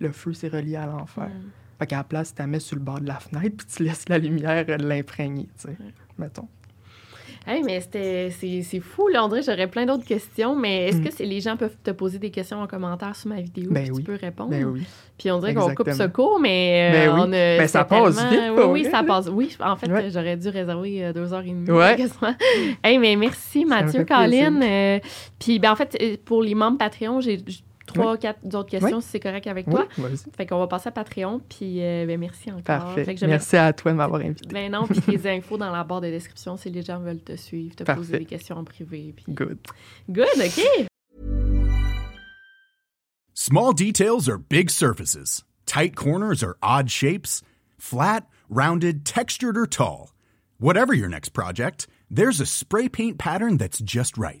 le 0.00 0.10
feu, 0.10 0.32
c'est 0.32 0.48
relié 0.48 0.74
à 0.74 0.86
l'enfer. 0.86 1.28
Hmm. 1.28 1.50
Fait 1.78 1.86
qu'à 1.86 1.98
la 1.98 2.04
place, 2.04 2.34
tu 2.34 2.42
la 2.42 2.48
mets 2.48 2.58
sur 2.58 2.76
le 2.76 2.82
bord 2.82 3.00
de 3.00 3.06
la 3.06 3.20
fenêtre, 3.20 3.56
puis 3.58 3.66
tu 3.66 3.84
laisses 3.84 4.08
la 4.08 4.18
lumière 4.18 4.64
euh, 4.68 4.76
l'imprégner, 4.78 5.48
tu 5.56 5.68
sais. 5.68 5.76
Mettons. 6.18 6.48
Hey, 7.46 7.62
mais 7.64 7.80
c'était, 7.80 8.30
c'est, 8.30 8.80
fou, 8.80 9.08
là. 9.08 9.26
Que 9.28 9.40
j'aurais 9.42 9.66
plein 9.66 9.86
d'autres 9.86 10.04
questions, 10.04 10.54
mais 10.54 10.88
est-ce 10.88 10.98
Mm. 10.98 11.04
que 11.08 11.22
les 11.22 11.40
gens 11.40 11.56
peuvent 11.56 11.76
te 11.82 11.90
poser 11.90 12.18
des 12.18 12.30
questions 12.30 12.60
en 12.60 12.66
commentaire 12.66 13.16
sur 13.16 13.28
ma 13.30 13.40
vidéo? 13.40 13.70
Ben 13.70 13.82
puis 13.84 13.92
oui. 13.92 13.98
Tu 13.98 14.02
peux 14.04 14.14
répondre? 14.20 14.50
Ben 14.50 14.64
oui. 14.64 14.82
Puis 15.18 15.30
on 15.30 15.38
dirait 15.38 15.54
qu'on 15.54 15.74
coupe 15.74 15.90
ce 15.90 16.06
cours, 16.06 16.38
mais. 16.40 16.90
euh, 16.92 16.92
Ben 17.08 17.14
oui. 17.14 17.20
on 17.24 17.32
a, 17.32 17.58
Ben, 17.58 17.66
ça 17.68 17.84
passe 17.84 18.16
tellement- 18.16 18.30
vite, 18.30 18.40
Oui, 18.56 18.64
oui, 18.72 18.80
vrai, 18.82 18.90
ça 18.90 19.02
là. 19.02 19.04
passe. 19.08 19.28
Oui, 19.32 19.56
en 19.60 19.76
fait, 19.76 19.90
Ouais. 19.90 20.10
j'aurais 20.10 20.36
dû 20.36 20.48
réserver 20.48 21.04
euh, 21.06 21.12
deux 21.12 21.32
heures 21.32 21.44
et 21.44 21.48
demie. 21.50 21.70
Ouais. 21.70 21.96
hey, 22.84 22.98
mais 22.98 23.16
merci, 23.16 23.64
me 23.64 23.70
Mathieu. 23.70 24.04
Colin. 24.04 24.60
Euh, 24.62 24.98
puis, 25.38 25.58
ben, 25.58 25.72
en 25.72 25.76
fait, 25.76 26.20
pour 26.24 26.42
les 26.42 26.54
membres 26.54 26.78
Patreon, 26.78 27.20
j'ai 27.20 27.38
trois, 27.92 28.16
quatre 28.16 28.44
autres 28.54 28.68
questions, 28.70 28.96
Oui. 28.96 29.02
si 29.02 29.08
c'est 29.08 29.20
correct 29.20 29.46
avec 29.46 29.66
Oui, 29.66 29.74
toi. 29.74 29.88
vas-y. 29.98 30.16
Fait 30.36 30.46
qu'on 30.46 30.58
va 30.58 30.66
passer 30.66 30.88
à 30.88 30.92
Patreon, 30.92 31.40
puis 31.48 31.82
euh, 31.82 32.06
ben, 32.06 32.18
merci 32.18 32.50
encore. 32.50 32.62
Parfait. 32.62 33.04
Fait 33.04 33.14
que 33.14 33.20
je 33.20 33.26
mets- 33.26 33.32
Merci 33.32 33.56
à 33.56 33.72
toi 33.72 33.92
de 33.92 33.96
m'avoir 33.96 34.20
invité. 34.22 34.48
Ben 34.52 34.70
non, 34.70 34.86
puis 34.86 35.00
tes 35.00 35.30
infos 35.36 35.56
dans 35.58 35.70
la 35.70 35.84
barre 35.84 36.00
de 36.00 36.10
description 36.10 36.56
si 36.56 36.70
les 36.70 36.82
gens 36.82 36.98
veulent 37.00 37.22
te 37.22 37.36
suivre, 37.36 37.74
te 37.76 37.84
poser 37.84 38.18
des 38.18 38.24
questions 38.24 38.56
en 38.56 38.64
privé. 38.64 39.14
Puis... 39.16 39.24
Good. 39.32 39.58
Good, 40.08 40.26
OK. 40.38 40.86
Small 43.34 43.72
details 43.72 44.28
are 44.28 44.38
big 44.38 44.70
surfaces. 44.70 45.44
Tight 45.66 45.94
corners 45.96 46.42
are 46.42 46.56
odd 46.62 46.90
shapes. 46.90 47.42
Flat, 47.78 48.26
rounded, 48.48 49.04
textured, 49.06 49.56
or 49.56 49.66
tall. 49.66 50.12
Whatever 50.58 50.92
your 50.92 51.08
next 51.08 51.30
project, 51.30 51.86
there's 52.10 52.40
a 52.40 52.46
spray 52.46 52.88
paint 52.88 53.16
pattern 53.18 53.56
that's 53.56 53.78
just 53.80 54.18
right. 54.18 54.40